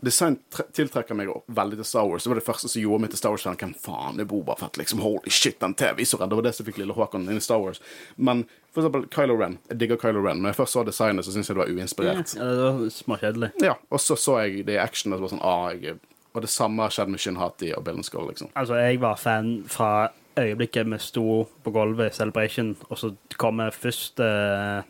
Design 0.00 0.38
tre- 0.48 0.64
tiltrekker 0.72 1.14
meg 1.18 1.28
veldig 1.46 1.76
til 1.80 1.84
Star 1.84 2.06
Wars. 2.08 2.24
Det 2.24 2.30
var 2.32 2.38
det 2.40 2.46
første 2.46 2.68
som 2.72 2.80
gjorde 2.82 3.02
meg 3.04 3.10
til 3.12 3.20
Star 3.20 3.34
Wars-fan. 3.34 3.58
Hvem 3.60 3.74
faen 3.84 4.20
er 4.20 4.28
Boba 4.30 4.54
Fett? 4.56 4.78
Liksom, 4.80 5.02
Holy 5.04 5.30
shit, 5.30 5.58
den 5.60 5.74
TV-visoren! 5.74 6.30
Det 6.30 6.38
var 6.38 6.46
det 6.46 6.54
som 6.56 6.66
fikk 6.68 6.78
lille 6.80 6.96
Håkon 6.96 7.26
inn 7.28 7.36
i 7.36 7.44
Star 7.44 7.60
Wars. 7.60 7.82
Men 8.16 8.44
for 8.72 8.80
eksempel 8.84 9.04
Kylo 9.12 9.36
Ren. 9.40 9.58
Jeg 9.68 9.80
digger 9.82 10.00
Kylo 10.00 10.22
Ren, 10.24 10.40
men 10.40 10.52
jeg 10.52 10.56
først 10.60 10.76
så 10.78 10.84
designet, 10.86 11.24
så 11.26 11.34
syntes 11.34 11.50
jeg 11.50 11.58
det 11.58 11.64
var 11.64 11.74
uinspirert. 11.74 12.36
Ja, 12.38 12.46
det 12.48 12.68
var 12.68 12.94
småkjedelig. 12.96 13.50
Ja, 13.66 13.74
og 13.90 14.00
så 14.00 14.16
så 14.16 14.38
jeg 14.44 14.64
det 14.68 14.78
i 14.78 14.80
action, 14.80 15.12
og 15.12 15.18
så 15.20 15.26
var 15.26 15.34
sånn 15.34 15.44
ah, 15.44 15.68
jeg, 15.74 15.98
Og 16.32 16.42
det 16.44 16.50
samme 16.52 16.86
skjedde 16.94 17.10
med 17.10 17.20
Shin 17.20 17.36
Hati 17.40 17.72
og 17.74 17.84
Bill 17.84 18.00
Skull, 18.06 18.28
liksom. 18.30 18.52
Altså, 18.54 18.76
jeg 18.78 19.00
var 19.02 19.16
fan 19.18 19.64
fra 19.66 20.08
øyeblikket 20.38 20.86
vi 20.86 20.98
sto 21.02 21.44
på 21.64 21.72
gulvet 21.74 22.12
i 22.12 22.16
Celebration, 22.16 22.76
og 22.88 22.98
så 23.00 23.10
kommer 23.36 23.74
først 23.74 24.20
uh, 24.22 24.80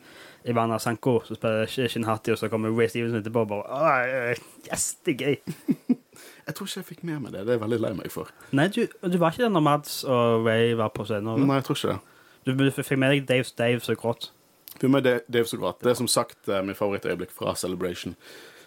Ivana 0.49 0.79
Sanko, 0.81 1.19
som 1.27 1.37
spiller 1.37 1.67
Shin 1.69 2.05
Hati, 2.09 2.33
og 2.33 2.39
så 2.41 2.49
kommer 2.49 2.73
Ray 2.73 2.89
Stevenson 2.89 3.21
etterpå 3.21 3.43
og 3.45 3.51
bare 3.53 4.37
Yes, 4.69 4.95
det 5.05 5.17
er 5.17 5.25
gøy. 5.25 5.97
Jeg 6.47 6.57
tror 6.57 6.67
ikke 6.67 6.81
jeg 6.81 6.87
fikk 6.89 7.03
med 7.07 7.21
meg 7.23 7.33
det. 7.33 7.45
Det 7.47 7.53
er 7.53 7.57
jeg 7.57 7.63
veldig 7.63 7.77
lei 7.81 7.91
meg 7.95 8.11
for. 8.13 8.29
Nei, 8.57 8.65
du, 8.75 8.81
du 9.07 9.17
var 9.23 9.31
ikke 9.33 9.45
der 9.45 9.53
når 9.55 9.63
Mads 9.63 9.93
og 10.05 10.47
Ray 10.49 10.73
var 10.77 10.91
på 10.93 11.05
scenen? 11.07 11.29
eller? 11.31 11.47
Nei, 11.47 11.61
jeg 11.61 11.67
tror 11.69 11.79
ikke 11.79 11.93
det. 11.93 12.17
Du, 12.45 12.51
du 12.59 12.71
fikk 12.75 12.99
med 12.99 13.15
deg 13.15 13.29
Dave, 13.29 13.47
Dave 13.57 13.85
så 13.85 13.95
gråt. 13.97 14.27
Fikk 14.75 14.91
med 14.91 15.07
Dave 15.07 15.47
som 15.47 15.61
gråt. 15.63 15.79
Det 15.85 15.93
er 15.93 15.99
som 16.01 16.09
sagt 16.11 16.41
mitt 16.51 16.67
min 16.73 16.79
favorittøyeblikk 16.79 17.33
fra 17.37 17.55
Celebration. 17.57 18.17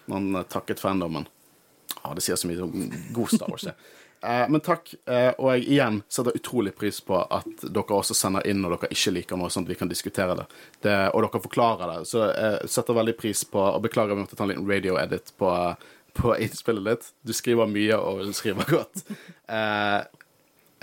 Når 0.07 0.15
han 0.19 0.39
eh, 0.39 0.47
takket 0.55 0.81
fandomen. 0.81 1.27
Ah, 2.01 2.13
det 2.15 2.23
sier 2.25 2.39
så 2.39 2.49
mye 2.49 2.63
om 2.63 2.87
god 3.15 3.35
Star 3.35 3.51
Wars, 3.51 3.67
det. 3.67 3.75
Eh, 4.23 4.45
men 4.49 4.63
takk, 4.63 4.93
eh, 5.05 5.31
og 5.37 5.51
jeg 5.53 5.65
igjen 5.75 5.99
setter 6.11 6.37
utrolig 6.39 6.73
pris 6.77 7.01
på 7.03 7.19
at 7.21 7.65
dere 7.67 7.97
også 7.99 8.15
sender 8.17 8.47
inn 8.47 8.61
når 8.63 8.77
dere 8.77 8.95
ikke 8.95 9.13
liker 9.17 9.39
noe, 9.39 9.51
sånn 9.53 9.67
at 9.67 9.73
vi 9.73 9.79
kan 9.81 9.91
diskutere 9.91 10.37
det. 10.39 10.47
det 10.85 10.97
og 11.11 11.25
dere 11.25 11.43
forklarer 11.43 11.93
det. 11.93 11.99
Så 12.09 12.23
jeg 12.29 12.71
setter 12.71 12.99
veldig 12.99 13.17
pris 13.19 13.43
på 13.43 13.61
Og 13.73 13.83
beklager, 13.83 14.15
om 14.15 14.21
jeg 14.21 14.29
måtte 14.29 14.39
ta 14.39 14.47
en 14.47 14.53
liten 14.53 14.69
radio-edit 14.69 15.35
på, 15.37 15.53
på 16.19 16.35
innspillet 16.47 16.89
ditt. 16.89 17.13
Du 17.23 17.35
skriver 17.35 17.69
mye, 17.69 17.99
og 17.99 18.25
du 18.27 18.35
skriver 18.37 18.69
godt. 18.77 19.05
Eh, 19.47 20.01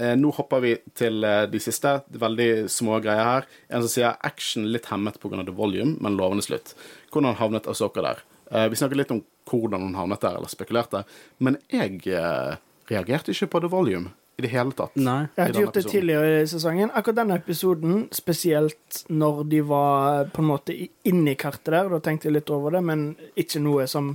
Eh, 0.01 0.17
nå 0.17 0.31
hopper 0.33 0.63
vi 0.65 0.73
til 0.97 1.25
eh, 1.27 1.45
de 1.51 1.61
siste. 1.61 1.99
Veldig 2.23 2.71
små 2.73 3.01
greier 3.05 3.27
her. 3.27 3.49
En 3.69 3.85
som 3.85 3.93
sier 3.93 4.17
action 4.25 4.65
litt 4.73 4.89
hemmet 4.89 5.21
pga. 5.21 5.45
the 5.45 5.53
volume, 5.53 5.99
men 6.01 6.17
lovende 6.17 6.45
slutt. 6.47 6.75
Hvordan 7.13 7.37
havnet 7.37 7.69
Asoka 7.69 8.01
der? 8.01 8.23
Eh, 8.51 8.69
vi 8.69 8.77
snakket 8.81 8.97
litt 8.97 9.13
om 9.13 9.23
hvordan 9.51 9.83
hun 9.83 9.99
havnet 9.99 10.23
der, 10.23 10.39
eller 10.39 10.49
spekulerte. 10.49 11.05
Men 11.39 11.59
jeg 11.69 12.07
eh, 12.07 12.57
reagerte 12.91 13.35
ikke 13.35 13.51
på 13.55 13.63
the 13.65 13.71
volume 13.73 14.11
i 14.41 14.45
det 14.45 14.51
hele 14.55 14.75
tatt. 14.77 14.97
Nei. 14.97 15.29
Jeg 15.37 15.45
har 15.45 15.63
gjort 15.65 15.79
det 15.79 15.85
tidligere 15.87 16.43
i 16.43 16.51
sesongen. 16.51 16.93
Akkurat 16.97 17.21
denne 17.21 17.39
episoden, 17.41 18.05
spesielt 18.15 19.03
når 19.13 19.43
de 19.53 19.63
var 19.69 20.31
på 20.35 20.43
en 20.43 20.51
måte 20.51 20.77
inni 20.77 20.91
inne 21.13 21.35
i 21.35 21.41
kartet 21.41 21.73
der, 21.75 21.91
da 21.93 22.01
tenkte 22.05 22.31
jeg 22.31 22.39
litt 22.39 22.53
over 22.55 22.77
det, 22.77 22.83
men 22.87 23.11
ikke 23.41 23.63
noe 23.63 23.87
som 23.91 24.15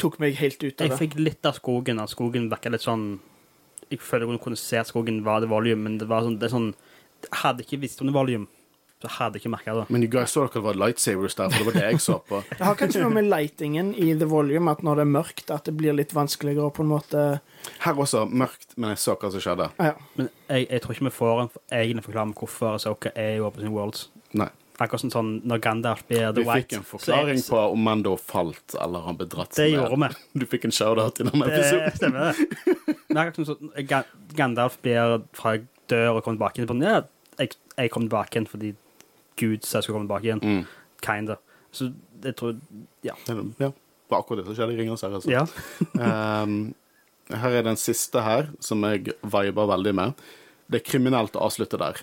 tok 0.00 0.20
meg 0.22 0.36
helt 0.40 0.60
ut 0.62 0.74
av 0.74 0.84
det. 0.84 0.92
Jeg 0.92 1.00
fikk 1.00 1.16
litt 1.20 1.48
av 1.48 1.56
skogen. 1.58 2.02
At 2.02 2.12
skogen 2.12 2.50
virka 2.52 2.72
litt 2.72 2.84
sånn 2.84 3.16
Jeg 3.86 4.00
føler 4.02 4.26
hun 4.26 4.40
kunne 4.42 4.58
se 4.58 4.80
at 4.80 4.88
skogen 4.88 5.20
var 5.22 5.42
det 5.42 5.50
volume, 5.50 5.84
men 5.86 5.98
det 6.00 6.08
var 6.10 6.24
sånn, 6.26 6.40
det 6.40 6.48
er 6.48 6.56
sånn 6.56 6.72
hadde 7.42 7.62
ikke 7.62 7.78
visst 7.84 8.00
om 8.02 8.10
det 8.10 8.16
volume. 8.16 8.48
Så 9.02 9.10
hadde 9.18 9.36
jeg 9.36 9.42
ikke 9.44 9.52
merka 9.52 9.74
det. 9.76 9.84
Men 9.92 10.02
you 10.02 10.08
guys 10.10 10.32
så 10.32 10.46
dere 10.46 10.62
var 10.64 10.78
lightsabers 10.80 11.34
der, 11.36 11.50
for 11.52 11.58
det 11.58 11.66
var 11.68 11.74
det 11.76 11.84
jeg 11.92 12.00
så 12.00 12.16
på. 12.24 12.38
Det 12.56 12.64
har 12.64 12.78
kanskje 12.80 13.02
noe 13.04 13.12
med 13.12 13.28
lightingen 13.28 13.90
i 13.94 14.12
The 14.16 14.28
Volume, 14.30 14.72
at 14.72 14.80
når 14.86 15.00
det 15.02 15.04
er 15.04 15.10
mørkt, 15.12 15.50
at 15.52 15.68
det 15.68 15.74
blir 15.76 15.96
litt 15.98 16.14
vanskeligere 16.16 16.70
å 16.70 16.74
på 16.74 16.82
en 16.86 16.92
måte 16.94 17.24
Her 17.84 18.00
også 18.06 18.24
mørkt, 18.30 18.72
men 18.76 18.94
jeg 18.94 19.02
så 19.04 19.16
hva 19.20 19.30
som 19.34 19.42
skjedde. 19.44 19.68
Ja. 19.82 19.92
Men 20.16 20.30
jeg, 20.48 20.68
jeg 20.70 20.82
tror 20.84 20.96
ikke 20.96 21.08
vi 21.10 21.16
får 21.18 21.42
en 21.44 21.50
egen 21.82 22.00
forklaring 22.06 22.32
på 22.36 22.46
hvorfor 22.46 22.78
Soka 22.86 23.12
er 23.14 23.36
i 23.36 23.42
Open 23.44 23.68
Worlds. 23.74 24.08
Nei. 24.36 24.48
Akkurat 24.76 25.00
sånn, 25.06 25.12
sånn 25.12 25.28
når 25.48 25.60
Gandalf 25.64 26.02
blir 26.08 26.32
The 26.36 26.42
White. 26.44 26.56
Vi 26.56 26.64
fikk 26.66 26.74
en 26.76 26.82
forklaring 26.84 27.38
så 27.40 27.54
på 27.54 27.60
om 27.72 27.84
Mando 27.86 28.12
falt 28.20 28.74
eller 28.76 29.06
han 29.06 29.16
ble 29.16 29.24
dratt. 29.32 29.54
Det 29.56 29.70
ned. 29.70 29.78
gjorde 29.78 30.00
vi. 30.02 30.24
Du 30.42 30.48
fikk 30.50 30.66
en 30.68 30.74
shout-out 30.76 31.20
i 31.20 31.24
denne 31.28 31.48
Det 31.48 31.60
episoden. 31.60 31.94
stemmer, 32.00 32.32
det. 32.32 32.88
Men 33.08 33.22
akkurat 33.22 33.38
som 33.40 33.48
sånn, 33.52 33.70
Gandalf 34.36 34.76
blir 34.84 35.20
fra 35.36 35.54
dør 35.88 36.18
og 36.18 36.26
kommer 36.26 36.36
tilbake 36.36 36.60
igjen. 36.60 36.68
på 36.68 36.76
Ja, 36.84 36.98
jeg, 37.40 37.56
jeg 37.78 37.92
kom 37.94 38.04
tilbake 38.08 38.36
igjen 38.36 38.50
fordi 38.52 38.74
Gud 39.36 39.64
sa 39.64 39.78
jeg 39.78 39.86
skulle 39.86 39.98
komme 39.98 40.08
tilbake 40.08 40.30
igjen. 40.30 40.42
Mm. 40.42 40.64
Kinda. 41.04 41.38
Så 41.74 41.90
jeg 42.24 42.36
tror 42.38 42.56
Ja. 43.04 43.14
Ja, 43.26 43.34
det 43.34 43.72
var 44.08 44.22
akkurat 44.22 44.44
det 44.44 44.46
som 44.48 44.56
skjedde 44.56 44.74
i 44.74 44.80
Ringenes 44.80 45.02
herre. 45.02 45.20
altså. 45.20 45.30
ja. 45.30 46.42
um, 46.42 46.74
her 47.42 47.58
er 47.58 47.62
den 47.66 47.78
siste 47.80 48.22
her, 48.22 48.50
som 48.60 48.84
jeg 48.86 49.16
viber 49.22 49.66
veldig 49.72 49.94
med. 49.98 50.26
Det 50.66 50.80
er 50.80 50.86
kriminelt 50.86 51.36
å 51.38 51.44
avslutte 51.46 51.78
der. 51.78 52.00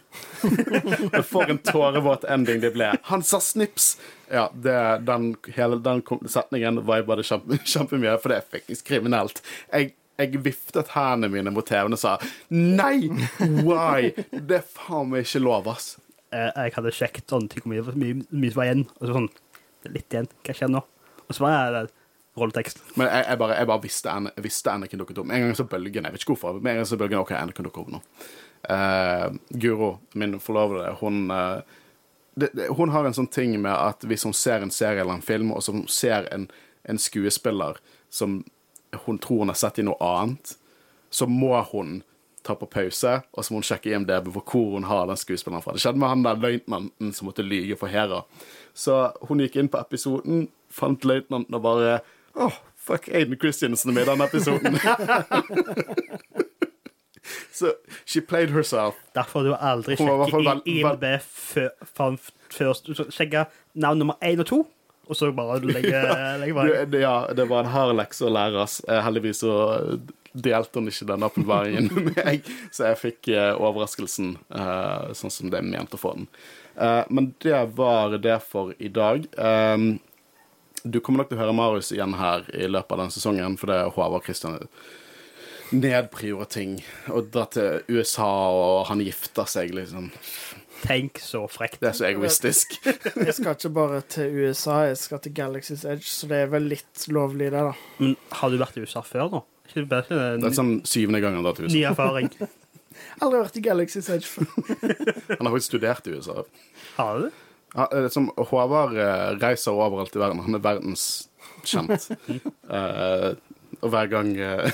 For 1.31 1.49
en 1.51 1.59
tårevåt 1.63 2.23
ending 2.31 2.61
det 2.63 2.71
ble. 2.75 2.93
Han 3.09 3.23
sa 3.27 3.41
snips! 3.43 3.97
Ja, 4.31 4.47
det, 4.55 4.75
den, 5.07 5.33
hele 5.57 5.81
den 5.83 6.03
setningen 6.31 6.79
viber 6.87 7.19
det 7.19 7.27
kjempe, 7.27 7.59
kjempemye, 7.73 8.15
for 8.23 8.31
det 8.31 8.39
er 8.39 8.47
faktisk 8.55 8.87
kriminelt. 8.87 9.43
Jeg, 9.67 9.91
jeg 10.17 10.39
viftet 10.45 10.93
hendene 10.95 11.31
mine 11.33 11.51
mot 11.53 11.67
TV-en 11.67 11.97
og 11.97 12.01
sa 12.01 12.15
nei! 12.55 13.11
Why? 13.67 14.13
Det 14.31 14.61
er 14.61 14.65
faen 14.65 15.11
meg 15.11 15.27
ikke 15.27 15.43
lov, 15.43 15.67
ass. 15.75 15.97
Eh, 16.33 16.51
Jeg 16.65 16.75
hadde 16.77 16.93
sjekket 16.95 17.29
sånn 17.29 17.49
hvor 17.51 17.69
mye, 17.69 17.83
mye, 17.99 18.21
mye 18.31 18.55
var 18.55 18.69
igjen. 18.69 18.87
Og 18.99 19.05
så 19.07 19.17
sånn 19.17 19.29
det 19.83 19.89
er 19.89 19.97
Litt 19.97 20.15
igjen. 20.15 20.31
Hva 20.45 20.55
skjer 20.57 20.71
nå? 20.71 20.81
Og 21.27 21.35
så 21.35 21.43
var 21.43 21.75
det 21.75 21.83
rolletekst. 22.39 22.81
Men 22.97 23.09
jeg, 23.09 23.25
jeg 23.29 23.39
bare, 23.41 23.57
jeg 23.59 23.69
bare 23.69 23.83
visste, 23.83 24.15
visste 24.41 24.73
Anakin 24.73 25.01
dukket 25.03 25.21
opp. 25.21 25.29
En 25.29 25.45
gang 25.45 25.55
så 25.57 25.67
bølgen, 25.69 26.07
jeg 26.07 26.15
vet 26.15 26.23
ikke 26.23 26.33
hvorfor, 26.33 26.57
men 26.59 26.71
en 26.73 26.81
gang 26.81 26.89
så 26.89 26.97
bølgen, 26.99 27.21
ok, 27.21 27.33
Anakin 27.37 27.67
dukker 27.67 27.83
opp 27.83 27.91
nå. 27.93 28.01
Uh, 28.63 29.35
Guro, 29.59 29.89
min 30.17 30.37
forlovede, 30.41 30.93
hun, 31.01 31.27
uh, 31.29 31.59
det, 32.39 32.49
det, 32.55 32.69
hun 32.77 32.93
har 32.95 33.05
en 33.05 33.17
sånn 33.17 33.29
ting 33.29 33.53
med 33.59 33.73
at 33.75 34.05
hvis 34.07 34.25
hun 34.25 34.33
ser 34.37 34.63
en 34.63 34.73
serie 34.73 35.03
eller 35.03 35.19
en 35.19 35.25
film, 35.25 35.51
og 35.53 35.61
så 35.65 35.75
ser 35.91 36.29
en, 36.33 36.47
en 36.89 37.01
skuespiller 37.01 37.77
som 38.13 38.39
hun 39.05 39.19
tror 39.21 39.43
hun 39.43 39.53
har 39.53 39.59
sett 39.59 39.83
i 39.83 39.85
noe 39.85 39.99
annet, 40.01 40.55
så 41.13 41.27
må 41.29 41.53
hun 41.73 41.99
ta 42.43 42.55
på 42.59 42.67
pause, 42.67 43.21
og 43.33 43.45
så 43.45 43.53
må 43.53 43.61
hun 43.61 43.67
sjekke 43.67 43.93
IMDb 43.93 44.27
for 44.35 44.43
hvor 44.51 44.73
hun 44.77 44.87
har 44.89 45.05
den 45.07 45.19
skuespilleren 45.19 45.63
fra. 45.63 45.71
Det 45.75 45.81
skjedde 45.83 45.99
med 46.01 46.09
han 46.11 46.25
der 46.25 46.41
løytnanten 46.43 47.13
som 47.15 47.29
måtte 47.29 47.45
lyge 47.45 47.77
for 47.79 47.87
Hera. 47.91 48.23
Så 48.75 48.97
hun 49.29 49.39
gikk 49.43 49.55
inn 49.61 49.69
på 49.71 49.79
episoden, 49.79 50.47
fant 50.73 51.05
løytnanten 51.07 51.55
og 51.55 51.63
bare 51.63 51.99
Åh, 52.35 52.55
fuck, 52.81 53.05
Aiden 53.13 53.37
Christiansen 53.37 53.93
med 53.93 54.03
i 54.03 54.09
denne 54.09 54.25
episoden. 54.25 54.79
så 57.53 57.71
she 58.05 58.21
played 58.21 58.49
herself. 58.49 58.95
Derfor 59.15 59.39
har 59.39 59.47
du 59.47 59.53
aldri 59.55 59.95
sjekket 59.99 60.67
IMDb 60.67 61.05
før- 61.21 61.75
først. 61.93 62.87
Du 62.87 62.93
sjekke 63.11 63.45
navn 63.73 63.99
nummer 64.01 64.17
én 64.25 64.39
og 64.41 64.45
to, 64.49 64.59
og 65.07 65.15
så 65.15 65.29
bare 65.35 65.59
legge, 65.61 66.01
legge 66.41 66.53
bare. 66.57 66.83
Ja, 66.99 67.15
det 67.37 67.47
var 67.49 67.63
en 67.63 67.71
hard 67.73 67.95
lekse 68.01 68.25
å 68.27 68.33
lære, 68.33 68.63
ass. 68.65 68.81
Eh, 68.87 69.01
Heldigvis 69.05 69.43
så 69.45 69.53
delte 70.33 70.79
hun 70.79 70.89
ikke 70.89 71.07
denne 71.07 71.29
åpenbaringen 71.29 71.89
med 71.95 72.17
meg, 72.17 72.49
så 72.73 72.89
jeg 72.89 73.01
fikk 73.01 73.31
eh, 73.33 73.51
overraskelsen 73.53 74.35
eh, 74.49 75.13
sånn 75.17 75.33
som 75.33 75.53
det 75.53 75.61
er 75.61 75.69
ment 75.69 75.93
å 75.93 76.01
få 76.01 76.15
den. 76.17 76.27
Eh, 76.75 77.03
men 77.13 77.31
det 77.45 77.59
var 77.77 78.17
det 78.17 78.39
for 78.47 78.73
i 78.81 78.89
dag. 78.89 79.27
Um, 79.37 79.95
du 80.83 80.99
kommer 80.99 81.23
nok 81.23 81.31
til 81.31 81.39
å 81.39 81.43
høre 81.45 81.55
Marius 81.55 81.93
igjen 81.95 82.17
her 82.19 82.43
i 82.51 82.67
løpet 82.67 82.95
av 82.95 83.05
den 83.05 83.13
sesongen, 83.13 83.55
for 83.61 83.71
det 83.71 83.79
er 83.79 83.93
Håvard 83.93 84.25
Kristian 84.25 84.57
nedprioriterer 85.73 86.49
ting. 86.53 86.75
Og 87.13 87.29
dra 87.33 87.45
til 87.51 87.83
USA, 87.91 88.29
og 88.53 88.87
han 88.89 89.03
gifter 89.03 89.49
seg, 89.49 89.73
liksom. 89.75 90.09
Tenk 90.83 91.21
så 91.23 91.45
frekt. 91.51 91.79
Det 91.81 91.91
er 91.93 91.97
så 91.97 92.07
egoistisk. 92.09 92.75
Jeg 93.27 93.35
skal 93.37 93.55
ikke 93.55 93.71
bare 93.75 94.01
til 94.11 94.33
USA, 94.43 94.81
jeg 94.89 94.97
skal 94.99 95.21
til 95.23 95.31
Galaxy's 95.37 95.85
Edge, 95.87 96.09
så 96.11 96.27
det 96.27 96.41
er 96.43 96.49
vel 96.51 96.67
litt 96.73 97.05
lovlig, 97.07 97.53
det, 97.53 97.61
da. 97.69 97.71
Men 98.01 98.17
har 98.41 98.51
du 98.51 98.57
vært 98.59 98.75
i 98.79 98.83
USA 98.83 99.03
før, 99.05 99.29
da? 99.31 99.41
Ikke 99.69 99.85
Det 99.87 100.01
er 100.11 100.35
en 100.35 100.57
sånn 100.57 100.73
syvende 100.87 101.21
gang 101.23 101.37
han 101.37 101.45
drar 101.45 101.55
til 101.55 101.69
USA. 101.69 101.77
ny 101.77 101.85
erfaring. 101.93 102.27
Aldri 103.23 103.39
vært 103.39 103.61
i 103.61 103.63
Galaxy's 103.63 104.11
Edge 104.11 104.27
før. 104.27 104.51
Han 105.39 105.47
har 105.47 105.55
faktisk 105.55 105.71
studert 105.71 106.07
i 106.07 106.17
USA. 106.17 106.43
Har 106.97 107.15
du 107.17 107.25
det? 107.25 107.31
Ja, 107.73 107.87
eh, 107.87 108.09
som 108.13 108.27
Håvard 108.37 108.93
eh, 109.01 109.31
reiser 109.41 109.73
overalt 109.73 110.13
i 110.13 110.21
verden. 110.21 110.43
Han 110.45 110.59
er 110.59 110.61
verdenskjent. 110.67 112.11
uh, 112.69 113.31
og 113.81 113.89
hver 113.91 114.09
gang 114.11 114.31
eh, 114.37 114.71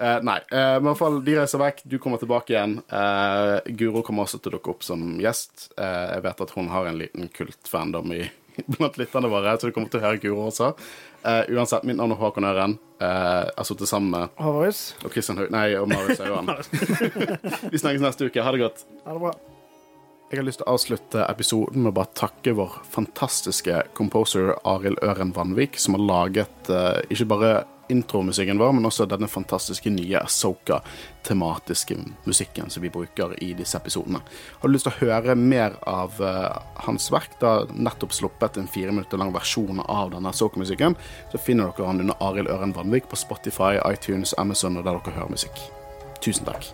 eh, 0.00 0.18
Nei. 0.26 0.38
Uh, 0.48 0.76
men 0.80 0.88
i 0.88 0.88
hvert 0.90 1.02
fall, 1.02 1.20
de 1.26 1.36
reiser 1.38 1.62
vekk. 1.62 1.84
Du 1.92 1.98
kommer 2.02 2.20
tilbake 2.22 2.56
igjen. 2.56 2.78
Uh, 2.92 3.60
Guro 3.76 4.02
kommer 4.06 4.26
også 4.26 4.40
til 4.40 4.52
å 4.52 4.58
dukke 4.58 4.74
opp 4.74 4.84
som 4.86 5.18
gjest. 5.20 5.70
Eh, 5.78 6.06
jeg 6.16 6.24
vet 6.26 6.44
at 6.44 6.54
hun 6.56 6.70
har 6.72 6.88
en 6.88 6.98
liten 7.00 7.28
kultfandom 7.34 8.14
i, 8.16 8.24
blant 8.76 8.98
lytterne 9.00 9.30
våre, 9.32 9.56
så 9.58 9.68
du 9.68 9.76
kommer 9.76 9.92
til 9.92 10.00
å 10.00 10.06
høre 10.08 10.22
Guro 10.22 10.48
også. 10.48 10.72
Eh, 11.20 11.52
uansett, 11.54 11.86
mitt 11.88 11.98
navn 12.00 12.14
er 12.14 12.20
Håkon 12.20 12.48
Øren. 12.48 12.78
Eh, 13.00 13.46
har 13.56 13.68
sittet 13.68 13.90
sammen 13.90 14.12
med 14.14 14.40
Havaris 14.40 14.90
og 15.04 15.14
Kristian 15.14 15.40
Haug... 15.40 15.52
Nei, 15.54 15.68
og 15.80 15.88
Marius 15.90 16.20
Øren. 16.24 16.50
Vi 17.72 17.80
snakkes 17.80 18.04
neste 18.04 18.28
uke. 18.28 18.44
Ha 18.44 18.54
det 18.56 18.62
godt. 18.64 18.84
ha 19.06 19.16
det 19.16 19.24
bra. 19.24 19.34
Jeg 20.30 20.38
har 20.38 20.46
lyst 20.46 20.60
til 20.60 20.68
å 20.68 20.76
avslutte 20.76 21.24
episoden 21.26 21.82
med 21.82 21.90
å 21.90 21.96
bare 21.96 22.14
takke 22.14 22.52
vår 22.54 22.76
fantastiske 22.92 23.80
composer 23.98 24.52
Arild 24.62 25.00
Øren 25.02 25.32
Vanvik, 25.34 25.80
som 25.82 25.96
har 25.96 26.04
laget 26.06 26.70
ikke 27.10 27.26
bare 27.32 27.54
intromusikken 27.90 28.58
vår, 28.60 28.72
men 28.76 28.88
også 28.88 29.06
denne 29.10 29.28
fantastiske 29.30 29.90
nye 29.92 30.20
Asoka-tematiske 30.22 31.96
musikken 32.24 32.70
som 32.70 32.84
vi 32.84 32.92
bruker 32.92 33.34
i 33.42 33.52
disse 33.58 33.78
episodene. 33.78 34.22
Har 34.60 34.68
du 34.68 34.74
lyst 34.74 34.88
til 34.88 34.94
å 34.94 35.10
høre 35.10 35.36
mer 35.38 35.76
av 35.88 36.18
uh, 36.22 36.60
hans 36.86 37.10
verk, 37.12 37.38
da 37.42 37.64
nettopp 37.74 38.14
sluppet 38.16 38.60
en 38.60 38.70
fire 38.70 38.94
minutter 38.94 39.20
lang 39.20 39.34
versjon 39.36 39.82
av 39.86 40.14
denne 40.14 40.34
Asoka-musikken, 40.34 40.98
så 41.32 41.42
finner 41.42 41.70
dere 41.70 41.90
han 41.90 42.04
under 42.04 42.20
Arild 42.24 42.52
Øren 42.52 42.76
Vanvik 42.76 43.10
på 43.10 43.18
Spotify, 43.20 43.76
iTunes, 43.90 44.34
Amazon 44.38 44.80
og 44.80 44.86
der 44.86 45.00
dere 45.00 45.18
hører 45.20 45.36
musikk. 45.38 45.66
Tusen 46.20 46.48
takk. 46.48 46.72